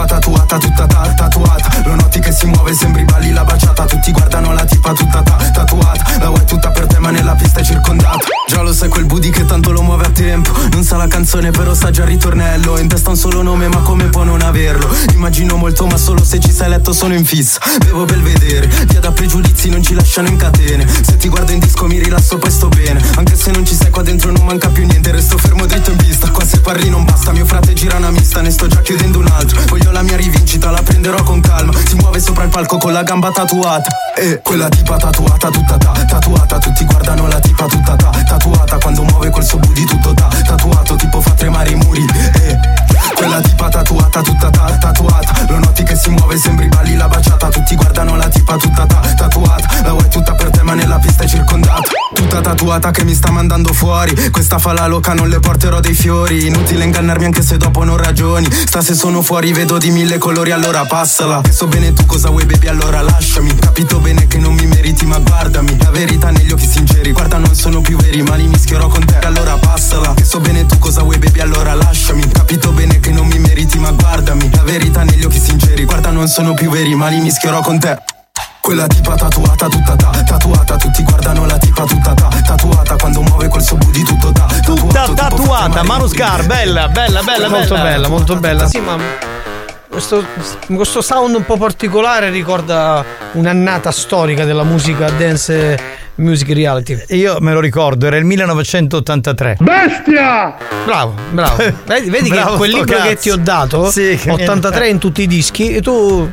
Tipa 0.00 0.06
tatuata 0.06 0.58
tutta 0.58 0.86
da, 0.86 1.14
tatuata, 1.14 1.82
lo 1.84 1.94
noti 1.94 2.20
che 2.20 2.32
si 2.32 2.46
muove 2.46 2.72
sembri 2.72 3.04
balli 3.04 3.32
la 3.32 3.44
baciata, 3.44 3.84
tutti 3.84 4.12
guardano 4.12 4.52
la 4.52 4.64
tipa 4.64 4.92
tutta 4.92 5.20
da, 5.20 5.36
tatuata, 5.52 6.18
la 6.18 6.28
vuoi 6.28 6.44
tutta 6.46 6.70
per 6.70 6.86
te 6.86 6.98
ma 6.98 7.10
nella 7.10 7.34
pista 7.34 7.60
è 7.60 7.62
circondata. 7.62 8.18
Già 8.46 8.62
lo 8.62 8.72
sai 8.72 8.88
quel 8.88 9.04
booty 9.04 9.30
che 9.30 9.44
tanto 9.44 9.72
lo 9.72 9.82
muove 9.82 10.06
a 10.06 10.10
tempo, 10.10 10.52
non 10.72 10.82
sa 10.84 10.96
la 10.96 11.06
canzone 11.06 11.50
però 11.50 11.74
sa 11.74 11.90
già 11.90 12.02
il 12.02 12.08
ritornello, 12.08 12.78
in 12.78 12.88
testa 12.88 13.10
un 13.10 13.16
solo 13.16 13.42
nome 13.42 13.68
ma 13.68 13.80
come 13.80 14.04
può 14.04 14.22
non 14.22 14.40
averlo? 14.40 14.88
Immagino 15.12 15.56
molto 15.56 15.86
ma 15.86 15.96
solo 15.96 16.24
se 16.24 16.40
ci 16.40 16.50
sei 16.50 16.70
letto 16.70 16.92
sono 16.92 17.14
in 17.14 17.24
fissa, 17.24 17.60
bevo 17.78 18.06
per 18.06 18.20
vedere, 18.20 18.68
via 18.88 19.00
da 19.00 19.12
pregiudizi 19.12 19.68
non 19.68 19.82
ci 19.82 19.94
lasciano 19.94 20.28
in 20.28 20.36
catene, 20.36 20.86
se 20.88 21.16
ti 21.16 21.28
guardo 21.28 21.52
in 21.52 21.58
disco 21.58 21.86
mi 21.86 21.98
rilasso 21.98 22.38
poi 22.38 22.50
sto 22.50 22.68
bene, 22.68 23.02
anche 23.16 23.36
se 23.36 23.50
non 23.50 23.66
ci 23.66 23.74
sei 23.74 23.90
qua 23.90 24.02
dentro 24.02 24.30
non 24.30 24.44
manca 24.44 24.68
più 24.68 24.86
niente, 24.86 25.12
resto 25.12 25.36
fermo 25.36 25.66
dritto 25.66 25.90
in 25.90 25.98
pista, 25.98 26.30
qua 26.30 26.44
se 26.44 26.60
parli 26.60 26.88
non 26.88 27.04
basta, 27.04 27.32
mio 27.32 27.44
frate 27.44 27.74
gira 27.74 27.98
una 27.98 28.10
mista, 28.10 28.40
ne 28.40 28.50
sto 28.50 28.66
già 28.66 28.80
chiudendo 28.80 29.18
un 29.18 29.26
altro, 29.26 29.60
voglio 29.68 29.89
la 29.90 30.02
mia 30.02 30.16
rivincita, 30.16 30.70
la 30.70 30.82
prenderò 30.82 31.22
con 31.22 31.40
calma, 31.40 31.72
si 31.86 31.94
muove 31.96 32.20
sopra 32.20 32.44
il 32.44 32.50
palco 32.50 32.78
con 32.78 32.92
la 32.92 33.02
gamba 33.02 33.30
tatuata, 33.30 33.88
e 34.16 34.40
quella 34.42 34.68
tipa 34.68 34.96
tatuata 34.96 35.50
tutta 35.50 35.76
da, 35.76 35.92
tatuata, 36.06 36.58
tutti 36.58 36.84
guardano 36.84 37.26
la 37.26 37.38
tipa 37.40 37.66
tutta 37.66 37.94
da, 37.96 38.10
tatuata. 38.26 38.78
Quando 38.78 39.02
muove 39.04 39.30
quel 39.30 39.44
suo 39.44 39.58
booty 39.58 39.84
tutto 39.84 40.12
da, 40.12 40.28
tatuato 40.44 40.96
tipo 40.96 41.20
fa 41.20 41.30
tremare 41.32 41.70
i 41.70 41.74
muri, 41.74 42.04
e 42.34 42.58
quella 43.14 43.40
tipa 43.40 43.68
tatuata 43.68 44.22
tutta 44.22 44.48
da, 44.50 44.76
tatuata, 44.78 45.44
lo 45.48 45.58
noti 45.58 45.82
che 45.82 45.96
si 45.96 46.10
muove 46.10 46.36
sembri 46.36 46.68
balli 46.68 46.96
la 46.96 47.08
baciata, 47.08 47.48
tutti 47.48 47.74
guardano 47.76 48.16
la 48.16 48.28
tipa 48.28 48.56
tutta 48.56 48.84
da, 48.84 49.00
tatuata, 49.16 49.82
la 49.82 49.92
vuoi 49.92 50.08
tutta 50.08 50.34
per 50.34 50.50
te 50.50 50.62
ma 50.62 50.74
nella 50.74 50.98
pista 50.98 51.24
è 51.24 51.28
circondata, 51.28 51.82
tutta 52.14 52.40
tatuata 52.40 52.90
che 52.90 53.04
mi 53.04 53.14
sta 53.14 53.30
mandando 53.30 53.72
fuori. 53.72 54.30
Questa 54.30 54.58
fa 54.58 54.72
la 54.72 54.86
loca 54.86 55.14
non 55.14 55.28
le 55.28 55.40
porterò 55.40 55.80
dei 55.80 55.94
fiori. 55.94 56.46
Inutile 56.46 56.84
ingannarmi 56.84 57.24
anche 57.24 57.42
se 57.42 57.56
dopo 57.56 57.84
non 57.84 57.96
ragioni. 57.96 58.48
Sta 58.50 58.80
se 58.80 58.94
sono 58.94 59.22
fuori 59.22 59.52
vedo 59.52 59.78
di 59.78 59.90
mille 59.90 60.18
colori 60.18 60.50
allora 60.50 60.84
passala. 60.84 61.40
Che 61.40 61.52
so 61.52 61.66
bene 61.66 61.92
tu 61.92 62.06
cosa 62.06 62.30
vuoi 62.30 62.44
baby 62.44 62.68
allora 62.68 63.00
lasciami. 63.00 63.54
Capito 63.56 63.98
bene 63.98 64.26
che 64.26 64.38
non 64.38 64.54
mi 64.54 64.66
meriti 64.66 65.06
ma 65.06 65.18
guardami. 65.18 65.76
La 65.78 65.90
verità 65.90 66.30
negli 66.30 66.50
occhi 66.52 66.68
sinceri. 66.68 67.12
Guarda 67.12 67.38
non 67.38 67.54
sono 67.54 67.80
più 67.80 67.96
veri 67.96 68.22
ma 68.22 68.34
li 68.34 68.46
mischierò 68.46 68.88
con 68.88 69.04
te. 69.04 69.18
Allora 69.18 69.56
passala. 69.56 70.14
Che 70.14 70.24
so 70.24 70.40
bene 70.40 70.66
tu 70.66 70.78
cosa 70.78 71.02
vuoi 71.02 71.18
baby 71.18 71.40
allora 71.40 71.74
lasciami. 71.74 72.26
Capito 72.28 72.72
bene 72.72 73.00
che 73.00 73.10
non 73.10 73.26
mi 73.26 73.38
meriti 73.38 73.78
ma 73.78 73.90
guardami. 73.90 74.50
La 74.52 74.62
verità 74.62 75.02
negli 75.02 75.24
occhi 75.24 75.40
sinceri. 75.40 75.84
Guarda 75.84 76.10
non 76.10 76.28
sono 76.28 76.54
più 76.54 76.70
veri 76.70 76.94
ma 76.94 77.08
li 77.08 77.20
mischierò 77.20 77.60
con 77.60 77.78
te 77.78 78.09
quella 78.70 78.86
tipa 78.86 79.16
tatuata 79.16 79.66
tutta 79.66 79.96
ta, 79.96 80.10
tatuata, 80.24 80.76
tutti 80.76 81.02
guardano 81.02 81.44
la 81.44 81.58
tipa 81.58 81.82
tutta 81.82 82.14
ta, 82.14 82.28
tatuata 82.28 82.94
quando 82.94 83.20
muove 83.22 83.48
quel 83.48 83.64
suo 83.64 83.76
booty 83.76 84.04
tutto 84.04 84.30
ta, 84.30 84.46
Tutta 84.62 85.12
tatuata, 85.12 85.82
Manuscar, 85.82 86.46
bella, 86.46 86.86
bella, 86.86 87.20
bella, 87.24 87.48
molto 87.48 87.74
bella. 87.74 87.88
bella, 87.88 88.08
molto 88.08 88.36
bella. 88.36 88.68
Sì, 88.68 88.78
ma 88.78 88.96
questo, 89.90 90.24
questo 90.72 91.02
sound 91.02 91.34
un 91.34 91.44
po' 91.44 91.56
particolare 91.56 92.30
ricorda 92.30 93.04
un'annata 93.32 93.90
storica 93.90 94.44
della 94.44 94.62
musica 94.62 95.10
dance 95.10 95.98
music 96.16 96.50
reality. 96.50 96.98
Io 97.08 97.38
me 97.40 97.52
lo 97.52 97.60
ricordo, 97.60 98.06
era 98.06 98.16
il 98.16 98.24
1983. 98.24 99.56
Bestia! 99.58 100.54
Bravo, 100.84 101.14
bravo. 101.30 101.56
Vedi, 101.86 102.10
vedi 102.10 102.28
Bravo 102.28 102.50
che 102.52 102.56
quel 102.58 102.70
libro 102.70 102.96
che 102.96 103.08
cazzo. 103.08 103.20
ti 103.20 103.30
ho 103.30 103.36
dato, 103.36 103.90
Sì, 103.90 104.16
che- 104.20 104.30
83 104.30 104.88
in 104.88 104.98
tutti 104.98 105.22
i 105.22 105.26
dischi, 105.26 105.74
e 105.74 105.80
tu. 105.82 106.28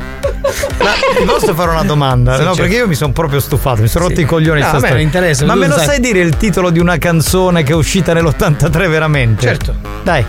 Ma 0.79 0.91
ti 1.17 1.23
posso 1.25 1.53
fare 1.53 1.71
una 1.71 1.83
domanda? 1.83 2.33
Sì, 2.35 2.39
no, 2.41 2.47
certo. 2.47 2.61
perché 2.61 2.75
io 2.77 2.87
mi 2.87 2.95
sono 2.95 3.11
proprio 3.13 3.39
stufato, 3.39 3.81
mi 3.81 3.87
sono 3.87 4.05
Sì. 4.05 4.09
rotto 4.11 4.21
i 4.21 4.25
coglioni. 4.25 4.61
No, 4.61 4.79
me 4.79 5.01
interessa, 5.01 5.45
Ma 5.45 5.55
me 5.55 5.67
lo 5.67 5.75
sai. 5.75 5.85
sai 5.85 5.99
dire 5.99 6.19
il 6.19 6.37
titolo 6.37 6.69
di 6.69 6.79
una 6.79 6.97
canzone 6.97 7.63
che 7.63 7.71
è 7.71 7.75
uscita 7.75 8.13
nell'83 8.13 8.89
veramente? 8.89 9.41
Certo. 9.41 9.75
Dai. 10.03 10.25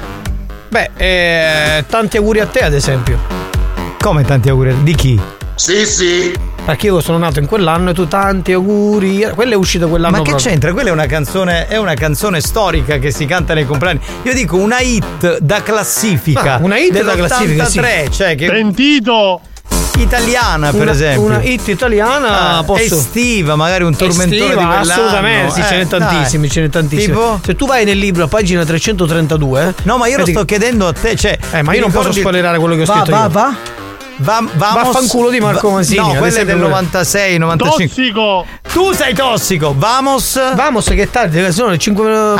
Beh, 0.69 0.90
eh, 0.97 1.85
tanti 1.89 2.16
auguri 2.19 2.40
a 2.40 2.47
te, 2.47 2.61
ad 2.61 2.74
esempio. 2.74 3.19
Come 3.99 4.24
tanti 4.24 4.49
auguri? 4.49 4.82
Di 4.82 4.95
chi? 4.95 5.20
Sì, 5.55 5.86
sì. 5.86 6.32
Perché 6.65 6.86
io 6.86 7.01
sono 7.01 7.16
nato 7.16 7.39
in 7.39 7.47
quell'anno 7.47 7.90
e 7.90 7.95
tu 7.95 8.07
tanti 8.07 8.53
auguri. 8.53 9.27
Quello 9.35 9.55
è 9.55 9.57
uscito 9.57 9.89
quell'anno 9.89 10.19
Ma 10.19 10.23
che 10.23 10.31
proprio. 10.31 10.51
c'entra? 10.51 10.73
Quella 10.73 10.90
è 10.90 10.93
una 10.93 11.07
canzone, 11.07 11.66
è 11.66 11.78
una 11.78 11.95
canzone 11.95 12.40
storica 12.40 12.99
che 12.99 13.11
si 13.11 13.24
canta 13.24 13.55
nei 13.55 13.65
compleanni. 13.65 14.01
Io 14.23 14.35
dico 14.35 14.57
una 14.57 14.81
hit 14.81 15.39
da 15.39 15.62
classifica. 15.62 16.55
Ah, 16.57 16.59
una 16.62 16.78
hit 16.78 16.93
da 16.93 17.15
dell'83, 17.15 17.16
classifica, 17.16 17.65
sì. 17.65 17.81
cioè 18.12 18.35
che 18.35 18.47
Pentito! 18.47 19.40
Italiana, 19.99 20.70
per 20.70 20.82
Una- 20.82 20.90
esempio. 20.93 21.23
Una 21.23 21.43
hit 21.43 21.66
italiana 21.69 22.59
Ah, 22.59 22.62
posso. 22.62 22.97
estiva, 22.99 23.57
magari 23.57 23.85
un 23.85 23.97
tormentone 23.97 24.36
Estiva, 24.36 24.49
di 24.49 24.55
quell'anno. 24.66 24.81
assolutamente, 24.93 25.53
sì, 25.55 25.62
ce 25.62 25.74
n'è 25.77 25.81
Eh, 25.82 25.86
tantissimi, 25.89 26.43
dai. 26.47 26.51
ce 26.51 26.61
n'è 26.61 26.69
tantissimi. 26.70 27.12
Tipo? 27.12 27.40
Se 27.45 27.57
tu 27.57 27.66
vai 27.66 27.85
nel 27.85 27.99
libro 27.99 28.24
a 28.24 28.28
pagina 28.28 28.65
332. 28.65 29.74
No, 29.82 29.97
ma 29.99 30.07
io 30.07 30.19
lo 30.19 30.27
sto 30.27 30.45
chiedendo 30.45 30.86
a 30.86 30.93
te, 30.93 31.16
cioè. 31.16 31.36
Eh, 31.53 31.62
ma 31.62 31.74
io 31.74 31.81
non 31.81 31.90
posso 31.90 32.12
spoilerare 32.12 32.59
quello 32.59 32.74
che 32.77 32.82
ho 32.82 32.85
Va, 32.85 32.95
scritto 32.95 33.11
va, 33.11 33.23
io. 33.23 33.28
va. 33.31 33.55
Va, 34.20 34.43
vamos, 34.55 34.85
Vaffanculo 34.86 35.31
di 35.31 35.39
Marco 35.39 35.70
Masini, 35.70 35.99
No, 35.99 36.11
ad 36.11 36.16
quella 36.16 36.39
è 36.40 36.45
del 36.45 36.57
quello. 36.57 36.69
96, 36.70 37.39
95. 37.39 37.86
Tossico! 37.86 38.47
Tu 38.73 38.93
sei 38.93 39.15
tossico. 39.15 39.74
Vamos. 39.78 40.40
Vamos 40.57 40.86
che 40.86 41.03
è 41.03 41.09
tardi, 41.11 41.53
sono 41.53 41.70
le 41.70 41.78
5 41.78 42.12
Ah, 42.12 42.35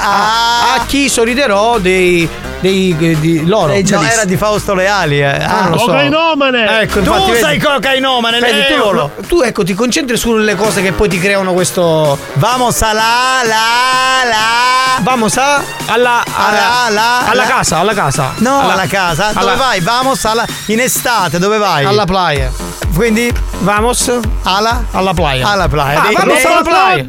a, 0.00 0.74
a 0.74 0.84
chi 0.86 1.08
sorriderò 1.08 1.78
dei, 1.78 2.28
dei, 2.60 2.94
di 3.20 3.46
loro. 3.46 3.72
Eh, 3.72 3.84
no, 3.88 4.02
era 4.02 4.24
di 4.24 4.36
Fausto 4.36 4.74
Leali. 4.74 5.20
Eh. 5.20 5.24
Ah, 5.26 5.62
non 5.62 5.70
lo 5.72 5.78
so. 5.78 5.84
Ecco, 6.80 7.00
tu 7.02 7.10
infatti, 7.12 7.30
vedi- 7.32 7.42
sei 7.44 7.58
cocainomane, 7.58 8.38
Vedi, 8.40 8.62
tu, 8.76 9.10
tu 9.26 9.40
ecco, 9.42 9.64
ti 9.64 9.74
concentri 9.74 10.16
sulle 10.16 10.54
cose 10.54 10.82
che 10.82 10.92
poi 10.92 11.08
ti 11.08 11.18
creano 11.18 11.52
questo. 11.52 12.18
Vamos 12.34 12.80
a 12.82 12.92
la 12.92 13.40
la 13.44 14.28
la. 14.28 15.00
Vamos 15.00 15.36
a 15.36 15.62
alla 15.86 16.22
alla, 16.24 16.84
Alla, 16.86 16.90
la, 16.90 17.18
alla 17.28 17.34
la- 17.34 17.44
casa, 17.48 17.78
alla 17.78 17.92
casa. 17.94 18.32
No, 18.38 18.60
alla, 18.60 18.72
alla 18.72 18.86
casa. 18.86 19.26
alla- 19.34 19.40
Dove 19.52 19.56
vai? 19.56 19.80
Vamos 19.80 20.24
alla 20.24 20.44
in 20.66 20.80
estate, 20.80 21.38
dove 21.38 21.58
vai? 21.58 21.84
Alla 21.84 22.04
playa. 22.04 22.50
Quindi 22.94 23.30
Vamos 23.58 24.10
alla 24.44 24.84
alla 24.90 25.12
playa. 25.12 25.46
alla 25.48 25.68
playa. 25.68 26.00
Ah, 26.00 26.08
vamos 26.12 26.44
alla 26.44 26.62
playa. 26.62 27.06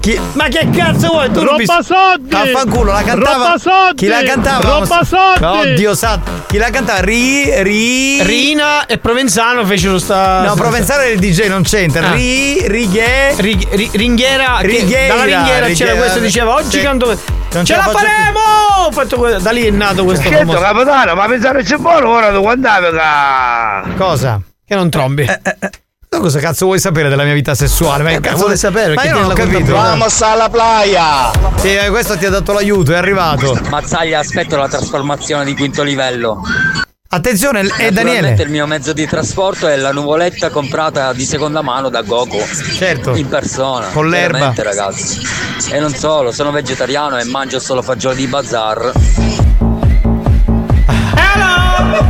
Chi- 0.00 0.20
Ma 0.32 0.48
che 0.48 0.68
cazzo 0.74 1.08
vuoi? 1.08 1.30
Tu 1.30 1.42
Roba 1.44 1.80
soldi! 1.82 2.34
Affanculo, 2.34 2.90
la 2.92 3.02
cantava. 3.02 3.36
Roba 3.44 3.58
soldi! 3.58 3.94
Chi 3.94 4.06
la 4.08 4.22
cantava? 4.22 4.68
Roba 4.68 4.97
soldi! 5.04 5.70
Oddio 5.72 5.94
santo. 5.94 6.30
Chi 6.48 6.56
la 6.56 6.70
cantava? 6.70 7.00
Ri 7.00 7.62
ri 7.62 8.22
Rina 8.22 8.86
e 8.86 8.98
Provenzano 8.98 9.64
fecero 9.66 9.98
sta. 9.98 10.42
No, 10.42 10.54
Provenzano 10.54 11.02
era 11.02 11.10
il 11.12 11.18
DJ, 11.18 11.46
non 11.48 11.62
c'entra. 11.62 12.08
Ah. 12.10 12.14
Ri 12.14 12.66
righe 12.68 13.34
Rig- 13.36 13.68
ri- 13.74 13.90
ringhiera, 13.92 14.58
Righiera, 14.60 15.14
dalla 15.14 15.24
ringhiera 15.24 15.66
c'era 15.68 15.94
questo 15.94 16.18
diceva 16.18 16.54
oggi 16.54 16.78
Sì. 16.78 16.82
canto 16.82 17.06
Non 17.06 17.64
ce 17.64 17.64
ce 17.64 17.76
la 17.76 17.86
la 17.86 17.92
faremo 17.92 18.40
Ho 18.86 18.92
fatto 18.92 19.38
da 19.38 19.50
lì 19.50 19.64
è 19.66 19.70
nato 19.70 20.04
questo 20.04 20.28
Certo, 20.28 20.38
famoso 20.52 20.58
capitano, 20.60 21.14
ma 21.14 21.26
pensare 21.26 21.62
c'è 21.62 21.76
buono 21.76 22.08
ora 22.10 22.30
quando 22.38 22.68
che... 22.68 23.94
Cosa? 23.96 24.40
che 24.66 24.74
non 24.74 24.90
trombi 24.90 25.26
Tu 26.18 26.24
cosa 26.24 26.40
cazzo 26.40 26.64
vuoi 26.64 26.80
sapere 26.80 27.08
della 27.08 27.22
mia 27.22 27.32
vita 27.32 27.54
sessuale? 27.54 28.02
Ma 28.02 28.08
che 28.10 28.16
Eh, 28.16 28.20
cazzo 28.20 28.38
vuole 28.38 28.56
sapere, 28.56 28.94
Ma 28.94 29.02
perché 29.02 29.16
io 29.16 29.22
non 29.22 29.30
ho 29.30 29.34
capito. 29.34 29.72
Vamos 29.72 30.20
alla 30.20 30.48
playa! 30.48 31.30
Sì, 31.54 31.76
eh, 31.76 31.90
questo 31.90 32.16
ti 32.18 32.26
ha 32.26 32.30
dato 32.30 32.52
l'aiuto, 32.52 32.92
è 32.92 32.96
arrivato. 32.96 33.56
Mazzaglia, 33.68 34.18
aspetto 34.18 34.56
la 34.56 34.66
trasformazione 34.66 35.44
di 35.44 35.54
quinto 35.54 35.84
livello. 35.84 36.42
Attenzione, 37.10 37.60
è 37.60 37.62
Naturalmente 37.62 37.92
Daniele. 38.02 38.42
il 38.42 38.50
mio 38.50 38.66
mezzo 38.66 38.92
di 38.92 39.06
trasporto 39.06 39.68
è 39.68 39.76
la 39.76 39.92
nuvoletta 39.92 40.50
comprata 40.50 41.12
di 41.12 41.24
seconda 41.24 41.62
mano 41.62 41.88
da 41.88 42.02
Goku. 42.02 42.36
Certo. 42.76 43.14
In 43.14 43.28
persona. 43.28 43.86
Con 43.92 44.08
l'erba. 44.08 44.52
Ragazzi. 44.56 45.20
E 45.70 45.78
non 45.78 45.94
solo, 45.94 46.32
sono 46.32 46.50
vegetariano 46.50 47.16
e 47.16 47.24
mangio 47.26 47.60
solo 47.60 47.80
fagioli 47.80 48.16
di 48.16 48.26
bazar. 48.26 48.90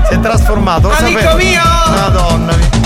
Si 0.09 0.14
è 0.14 0.20
trasformato, 0.20 0.89
lo 0.89 0.94
Amico 0.94 1.20
sapevo. 1.20 1.36
mio! 1.36 1.60
Madonna 1.90 2.56
mia. 2.56 2.78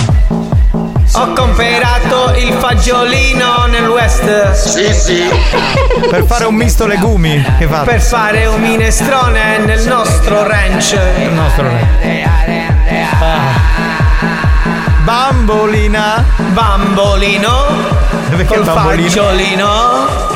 Ho 1.15 1.33
comprato 1.35 2.33
il 2.37 2.53
fagiolino 2.55 3.67
nel 3.67 3.87
west 3.89 4.53
Sì, 4.53 4.93
sì. 4.95 5.29
Per 6.09 6.25
fare 6.25 6.45
un 6.47 6.55
misto 6.55 6.87
legumi 6.87 7.43
che 7.59 7.67
fa? 7.67 7.81
per 7.81 8.01
fare 8.01 8.47
un 8.47 8.61
minestrone 8.61 9.59
nel 9.59 9.87
nostro 9.87 10.47
ranch 10.47 10.97
il 11.19 11.33
nostro 11.33 11.69
Bambolina. 15.05 16.25
bambolino 16.53 17.67
Perché 18.31 18.45
col 18.45 18.65
bambolino? 18.65 19.09
fagiolino 19.11 19.69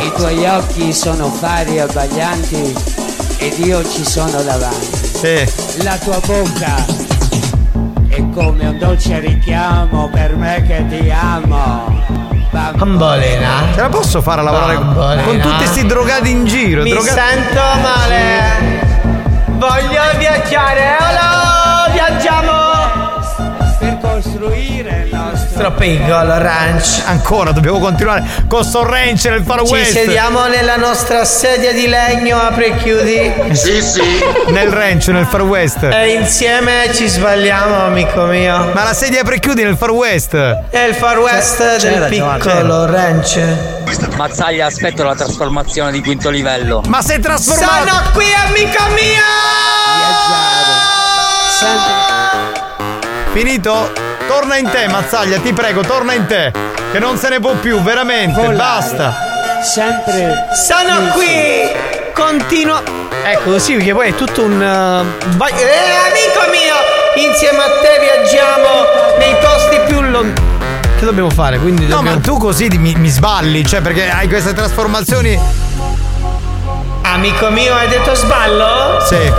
I 0.00 0.12
tuoi 0.14 0.44
occhi 0.46 0.92
sono 0.92 1.30
fari 1.30 1.76
e 1.76 1.80
abbaglianti 1.80 2.74
ed 3.38 3.58
io 3.58 3.88
ci 3.88 4.04
sono 4.04 4.42
davanti. 4.42 5.10
Sì. 5.14 5.82
La 5.82 5.96
tua 5.98 6.18
bocca 6.24 6.84
è 8.16 8.30
come 8.30 8.66
un 8.66 8.78
dolce 8.78 9.20
richiamo 9.20 10.08
per 10.10 10.34
me 10.36 10.62
che 10.66 10.84
ti 10.88 11.10
amo. 11.10 11.94
bambolina 12.50 13.72
Ce 13.74 13.80
la 13.80 13.88
posso 13.88 14.22
fare 14.22 14.40
a 14.40 14.44
lavorare 14.44 14.76
Bambolina. 14.76 15.22
con 15.22 15.38
tutti 15.40 15.56
questi 15.56 15.84
drogati 15.86 16.30
in 16.30 16.44
giro? 16.46 16.82
mi 16.82 16.90
droga- 16.90 17.12
sento 17.12 17.60
male 17.82 18.84
voglio 19.58 20.00
viaggiare 20.18 20.96
allora 20.98 21.90
viaggiamo 21.92 22.52
Per 23.78 23.98
costruire 24.00 24.75
nostro 25.56 25.72
piccolo 25.72 26.38
ranch 26.38 27.02
Ancora, 27.06 27.50
dobbiamo 27.50 27.78
continuare 27.78 28.24
con 28.46 28.62
sto 28.62 28.84
ranch 28.84 29.24
nel 29.24 29.42
Far 29.42 29.62
Ci 29.64 29.72
West. 29.72 29.92
sediamo 29.92 30.46
nella 30.46 30.76
nostra 30.76 31.24
sedia 31.24 31.72
di 31.72 31.88
legno, 31.88 32.38
apri 32.38 32.64
e 32.64 32.76
chiudi. 32.76 33.32
Sì, 33.52 33.80
sì. 33.80 34.02
Nel 34.48 34.68
ranch 34.68 35.08
nel 35.08 35.24
Far 35.24 35.42
West. 35.42 35.82
E 35.84 36.12
insieme 36.12 36.92
ci 36.92 37.08
sbagliamo, 37.08 37.84
amico 37.84 38.24
mio. 38.24 38.70
Ma 38.74 38.84
la 38.84 38.92
sedia 38.92 39.22
prechiudi 39.22 39.62
nel 39.62 39.76
Far 39.76 39.92
West. 39.92 40.34
È 40.34 40.78
il 40.78 40.94
far 40.94 41.18
west 41.18 41.80
del 41.80 42.06
piccolo 42.08 42.84
ranch. 42.86 43.40
Mazzaglia, 44.16 44.66
aspetto 44.66 45.04
la 45.04 45.14
trasformazione 45.14 45.90
di 45.90 46.02
quinto 46.02 46.28
livello. 46.28 46.82
Ma 46.88 47.00
sei 47.00 47.20
trasformato. 47.20 47.88
Sono 47.88 48.02
qui, 48.12 48.26
amico 48.34 48.82
mio! 48.94 49.24
Finito? 53.32 54.05
Torna 54.26 54.56
in 54.56 54.68
te, 54.70 54.88
Mazzaglia, 54.88 55.38
ti 55.38 55.52
prego, 55.52 55.82
torna 55.82 56.12
in 56.12 56.26
te. 56.26 56.52
Che 56.92 56.98
non 56.98 57.16
se 57.16 57.28
ne 57.28 57.40
può 57.40 57.52
più, 57.54 57.80
veramente. 57.82 58.40
Volare. 58.40 58.56
Basta. 58.56 59.14
Sempre. 59.62 60.48
Sono 60.66 61.08
qui! 61.12 61.70
Continua. 62.14 62.82
Ecco 63.24 63.50
così, 63.50 63.74
perché 63.74 63.92
poi 63.92 64.08
è 64.10 64.14
tutto 64.14 64.42
un. 64.42 64.52
uh, 64.52 65.36
vai- 65.36 65.52
Eh, 65.52 65.96
amico 66.10 66.50
mio! 66.50 67.24
Insieme 67.28 67.58
a 67.58 67.68
te 67.80 67.98
viaggiamo 68.00 69.16
nei 69.18 69.34
posti 69.40 69.80
più 69.86 70.00
lontani. 70.02 70.54
Che 70.98 71.04
dobbiamo 71.04 71.30
fare? 71.30 71.58
Quindi 71.58 71.82
No, 71.86 71.96
dobbiamo... 71.96 72.16
ma 72.16 72.22
tu 72.22 72.38
così 72.38 72.68
mi, 72.78 72.94
mi 72.96 73.08
sballi, 73.08 73.66
cioè 73.66 73.80
perché 73.80 74.08
hai 74.10 74.28
queste 74.28 74.52
trasformazioni. 74.52 75.38
Amico 77.02 77.48
mio, 77.50 77.74
hai 77.74 77.88
detto 77.88 78.14
sballo? 78.14 78.98
Sì. 79.00 79.32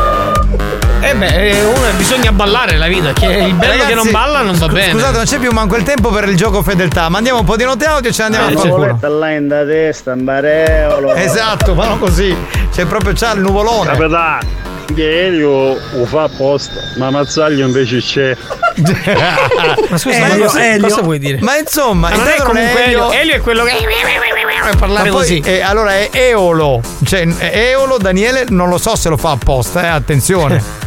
Eh 1.10 1.16
beh, 1.16 1.50
eh, 1.50 1.64
uno, 1.64 1.88
bisogna 1.96 2.34
ballare 2.34 2.76
la 2.76 2.88
vita, 2.88 3.14
che 3.14 3.26
il 3.28 3.54
bello 3.54 3.72
Ragazzi, 3.72 3.88
che 3.88 3.96
non 3.96 4.12
balla 4.12 4.42
non 4.42 4.58
va 4.58 4.68
bene. 4.68 4.92
Scusate, 4.92 5.16
non 5.16 5.24
c'è 5.26 5.38
più 5.40 5.52
manco 5.52 5.76
il 5.78 5.84
tempo 5.84 6.10
per 6.10 6.28
il 6.28 6.36
gioco 6.36 6.62
fedeltà. 6.62 7.08
Mandiamo 7.08 7.40
un 7.40 7.46
po' 7.46 7.56
di 7.56 7.64
note 7.64 7.86
audio 7.86 8.10
e 8.10 8.14
ce 8.14 8.28
ne 8.28 8.36
andiamo 8.38 8.48
Eh, 8.50 8.52
a 8.52 8.56
c'è. 8.56 8.70
fanculo. 8.98 9.20
là 9.20 9.32
in 9.32 9.48
da 9.48 9.64
testa, 9.66 10.12
in 10.14 10.24
bareolo. 10.26 11.14
Esatto, 11.14 11.74
ma 11.76 11.88
non 11.88 12.00
così. 12.00 12.36
C'è 12.74 12.86
proprio 12.86 13.14
c'ha 13.16 13.32
il 13.32 13.40
nuvolone. 13.40 13.92
Capitano, 13.92 14.40
che 14.94 15.26
Elio 15.28 15.78
lo 15.94 16.06
fa 16.06 16.24
apposta, 16.24 16.74
ma 16.98 17.10
Mazzaglio 17.10 17.66
invece 17.66 18.00
c'è. 18.00 18.36
Ma 19.90 19.98
scusa, 19.98 20.18
Elio, 20.18 20.38
ma 20.38 20.46
cosa, 20.46 20.66
Elio. 20.68 20.88
cosa 20.88 21.02
vuoi 21.02 21.20
dire? 21.20 21.40
Ma 21.42 21.58
insomma, 21.58 22.10
Ma 22.10 22.16
non 22.16 22.28
è 22.28 22.36
comunque 22.44 22.86
Elio. 22.86 23.12
Elio. 23.12 23.36
È 23.36 23.42
quello 23.42 23.64
che. 23.64 23.74
parlare 24.78 25.10
Ma 25.10 25.16
poi, 25.16 25.26
così. 25.26 25.42
eh, 25.44 25.62
allora 25.62 25.94
è 25.96 26.10
Eolo. 26.12 26.82
Cioè, 27.04 27.26
Eolo, 27.40 27.98
Daniele, 27.98 28.46
non 28.50 28.70
lo 28.70 28.78
so 28.78 28.96
se 28.96 29.10
lo 29.10 29.18
fa 29.18 29.32
apposta, 29.32 29.84
eh, 29.84 29.88
attenzione. 29.88 30.86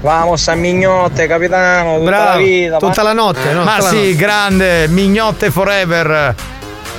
Vamos 0.00 0.48
a 0.48 0.54
mignotte, 0.54 1.26
capitano, 1.26 1.98
tutta 1.98 2.10
Bravo, 2.10 2.30
la 2.30 2.36
vita. 2.36 2.76
tutta 2.78 3.02
la 3.02 3.12
notte, 3.12 3.52
no? 3.52 3.64
Ma 3.64 3.76
Tutta 3.76 3.88
sì, 3.90 3.96
notte. 3.96 4.16
grande, 4.16 4.88
mignotte 4.88 5.50
forever. 5.50 6.34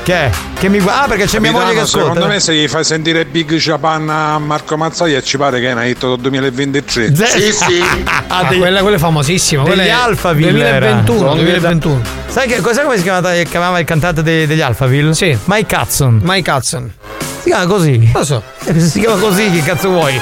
Che 0.04 0.14
è? 0.16 0.30
Che 0.60 0.68
mi 0.70 0.80
guarda. 0.80 1.04
Ah, 1.04 1.08
perché 1.08 1.26
c'è 1.26 1.40
mia 1.40 1.52
moglie 1.52 1.74
che 1.74 1.76
Capitano, 1.76 1.86
ascolta. 2.04 2.14
secondo 2.14 2.34
me 2.34 2.40
se 2.40 2.54
gli 2.56 2.68
fai 2.68 2.84
sentire 2.84 3.26
Big 3.26 3.54
Japan 3.56 4.10
a 4.10 4.40
Marco 4.40 4.76
Mazzaglia 4.78 5.22
ci 5.22 5.38
pare 5.38 5.60
che 5.60 5.70
è 5.70 5.72
una 5.74 5.86
hit 5.86 6.00
del 6.00 6.18
2023. 6.20 7.16
Sì, 7.16 7.52
sì. 7.52 7.84
Ah, 8.34 8.46
quella, 8.46 8.82
quella 8.82 8.96
è 8.96 9.00
famosissima. 9.00 9.64
Degli 9.64 9.74
quella 9.74 9.88
è 9.88 9.92
Alphaville 9.92 10.52
2021, 10.52 11.20
era. 11.26 11.34
2021. 11.34 12.02
Sai 12.28 12.48
che 12.48 12.62
cos'è 12.62 12.84
come 12.84 12.98
si 12.98 13.04
chiamava, 13.04 13.34
chiamava 13.44 13.78
il 13.80 13.86
cantante 13.86 14.24
dei- 14.24 14.48
degli 14.48 14.62
Alphaville? 14.62 15.14
Sì. 15.14 15.38
Mike 15.46 15.76
Hudson. 15.76 16.20
Mike 16.24 16.50
Hudson. 16.52 16.94
Si 17.42 17.50
chiama 17.50 17.66
così? 17.66 18.10
Lo 18.14 18.24
so. 18.24 18.42
Eh, 18.66 18.74
Se 18.80 18.88
si 18.88 19.00
chiama 19.02 19.18
così, 19.20 19.50
che 19.52 19.62
cazzo 19.64 19.90
vuoi? 19.90 20.20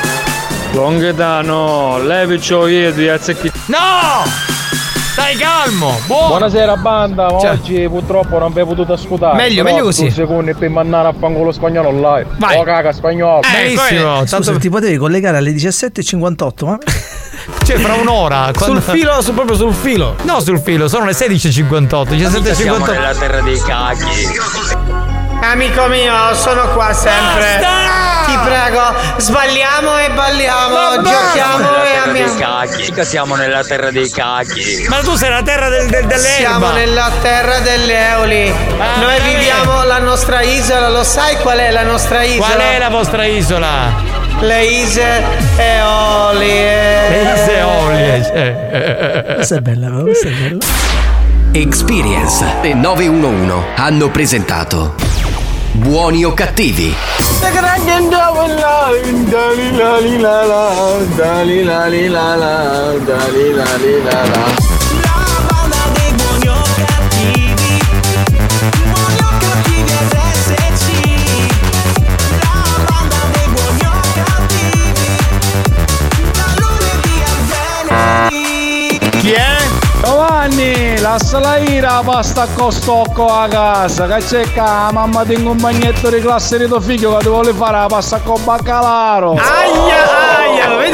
Longhitano, 0.71 1.97
levicio 2.03 2.67
io 2.67 2.91
di 2.91 3.07
azzecchi. 3.09 3.51
No! 3.65 4.23
Stai 5.11 5.35
calmo! 5.35 5.99
Buono! 6.05 6.27
Buonasera 6.27 6.75
banda, 6.77 7.23
ma 7.29 7.39
Ciao. 7.39 7.51
oggi 7.53 7.87
purtroppo 7.89 8.37
non 8.37 8.53
vi 8.53 8.61
ho 8.61 8.65
potuto 8.65 8.93
ascoltare. 8.93 9.35
Meglio, 9.35 9.63
meglio 9.63 9.83
così. 9.83 10.03
due 10.03 10.11
secondi 10.11 10.53
per 10.53 10.69
mandare 10.69 11.07
a 11.09 11.13
fangolo 11.17 11.51
spagnolo 11.51 11.89
online. 11.89 12.27
Vai. 12.37 12.57
Oh 12.57 12.63
caga 12.63 12.91
spagnolo. 12.93 13.39
Benissimo, 13.51 14.19
Scusa, 14.21 14.37
tanto 14.37 14.57
ti 14.59 14.69
potevi 14.69 14.97
collegare 14.97 15.37
alle 15.37 15.51
17.58, 15.51 16.65
ma. 16.65 16.77
cioè 17.65 17.77
fra 17.79 17.95
un'ora. 17.95 18.51
Sul 18.55 18.79
filo, 18.81 19.21
su- 19.21 19.33
proprio 19.33 19.57
sul 19.57 19.73
filo. 19.73 20.15
No, 20.21 20.39
sul 20.39 20.59
filo, 20.59 20.87
sono 20.87 21.05
le 21.05 21.11
16.58, 21.11 22.15
Siamo 22.17 22.37
17.58. 22.37 22.91
nella 22.91 23.13
terra 23.15 23.41
dei 23.41 23.59
cacchi. 23.59 24.27
Amico 25.41 25.87
mio, 25.87 26.33
sono 26.35 26.69
qua 26.73 26.93
sempre. 26.93 28.08
Ti 28.29 28.37
prego, 28.45 28.81
sbagliamo 29.17 29.97
e 29.97 30.09
balliamo, 30.11 31.01
giochiamo 31.01 31.57
Nella 31.71 31.83
e 31.83 31.97
amiamo. 31.97 32.35
cacchi. 32.35 32.81
Mica 32.83 33.03
siamo 33.03 33.35
nella 33.35 33.63
terra 33.63 33.89
dei 33.91 34.09
cacchi. 34.09 34.85
Ma 34.87 34.97
tu 34.99 35.15
sei 35.15 35.29
la 35.29 35.41
terra 35.41 35.69
del, 35.69 35.87
del, 35.89 36.05
dell'erba. 36.05 36.35
Siamo 36.37 36.71
nella 36.71 37.09
terra 37.21 37.59
delle 37.59 38.09
Eoli. 38.09 38.53
Noi 38.99 39.15
eh. 39.15 39.21
viviamo 39.21 39.83
la 39.83 39.99
nostra 39.99 40.41
isola, 40.41 40.89
lo 40.89 41.03
sai 41.03 41.37
qual 41.37 41.57
è 41.57 41.71
la 41.71 41.83
nostra 41.83 42.21
isola? 42.23 42.45
Qual 42.53 42.59
è 42.59 42.77
la 42.79 42.89
vostra 42.89 43.25
isola? 43.25 44.17
Le 44.41 44.63
Ise 44.63 45.23
Eolie. 45.57 47.09
Le 47.09 47.33
Ise 47.33 47.57
Eolie. 47.57 48.31
eh. 48.33 49.33
Questa 49.35 49.55
è 49.55 49.59
bella, 49.59 49.89
questa 50.01 50.27
è 50.27 50.31
bella. 50.31 50.57
Experience 51.51 52.45
e 52.61 52.73
911 52.75 53.53
hanno 53.75 54.09
presentato 54.09 54.93
Buoni 55.73 56.25
o 56.25 56.33
cattivi? 56.33 56.95
Giovanni, 80.39 80.97
lascia 81.01 81.39
la 81.39 81.57
ira, 81.57 82.01
basta 82.01 82.47
con 82.55 82.71
stocco 82.71 83.27
a 83.27 83.49
casa. 83.49 84.07
Che 84.07 84.23
c'è 84.23 84.53
ca, 84.53 84.89
mamma 84.93 85.25
tengo 85.25 85.51
un 85.51 85.57
bagnetto 85.57 86.09
di 86.09 86.21
classe 86.21 86.57
di 86.57 86.65
tuo 86.65 86.79
figlio 86.79 87.17
che 87.17 87.23
ti 87.23 87.27
vuole 87.27 87.51
fare 87.51 87.79
la 87.79 87.87
pasta 87.87 88.21
con 88.21 88.41
baccalaro. 88.45 89.33
Aia, 89.33 90.18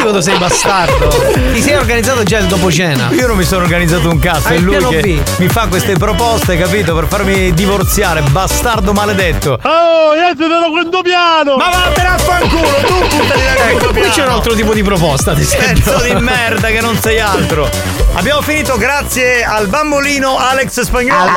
lo 0.05 0.11
quando 0.11 0.21
sei 0.21 0.37
bastardo? 0.37 1.07
Ti 1.53 1.61
sei 1.61 1.75
organizzato 1.75 2.23
già 2.23 2.37
il 2.37 2.45
dopo 2.45 2.71
cena. 2.71 3.09
Io 3.11 3.27
non 3.27 3.37
mi 3.37 3.43
sono 3.43 3.63
organizzato 3.63 4.09
un 4.09 4.19
cazzo, 4.19 4.49
Hai 4.49 4.57
è 4.57 4.59
lui 4.59 4.77
piano 4.77 4.89
che 4.89 5.01
B. 5.01 5.21
mi 5.37 5.47
fa 5.47 5.67
queste 5.67 5.93
proposte, 5.93 6.57
capito? 6.57 6.93
Per 6.93 7.07
farmi 7.07 7.53
divorziare, 7.53 8.21
bastardo 8.21 8.93
maledetto. 8.93 9.57
Oh, 9.63 10.13
io 10.13 10.35
ti 10.35 10.47
do 10.47 10.69
quinto 10.71 11.01
piano! 11.01 11.57
Ma 11.57 11.69
vattene 11.69 12.07
a 12.07 12.17
fanculo, 12.17 12.69
tu 12.85 12.99
buttati 12.99 13.41
da 13.41 13.69
Ecco, 13.69 13.87
qui 13.89 14.01
c'è 14.09 14.23
un 14.23 14.29
altro 14.29 14.53
tipo 14.53 14.73
di 14.73 14.83
proposta, 14.83 15.31
ad 15.31 15.39
esempio. 15.39 15.91
Pezzo 15.93 16.03
di 16.03 16.13
merda 16.21 16.67
che 16.67 16.81
non 16.81 16.97
sei 16.99 17.19
altro. 17.19 17.67
Abbiamo 18.13 18.41
finito 18.41 18.77
grazie 18.77 19.43
al 19.43 19.67
bambolino 19.67 20.37
Alex 20.37 20.81
Spagnolo. 20.81 21.31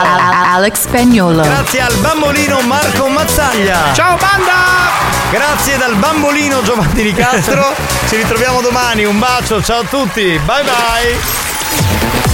Alex 0.52 0.80
Spagnolo. 0.80 1.42
Grazie 1.42 1.80
al 1.80 1.94
bambolino 1.96 2.60
Marco 2.60 3.08
Mazzaglia. 3.08 3.92
Ciao 3.94 4.16
banda! 4.16 5.16
Grazie 5.30 5.76
dal 5.76 5.94
bambolino 5.96 6.62
Giovanni 6.62 7.02
Di 7.02 7.12
Castro. 7.12 7.74
Ci 8.08 8.16
ritroviamo 8.16 8.57
domani. 8.60 9.04
Un 9.04 9.18
bacio, 9.18 9.62
ciao 9.62 9.80
a 9.80 9.84
tutti. 9.84 10.38
Bye 10.44 10.62
bye. 10.64 12.27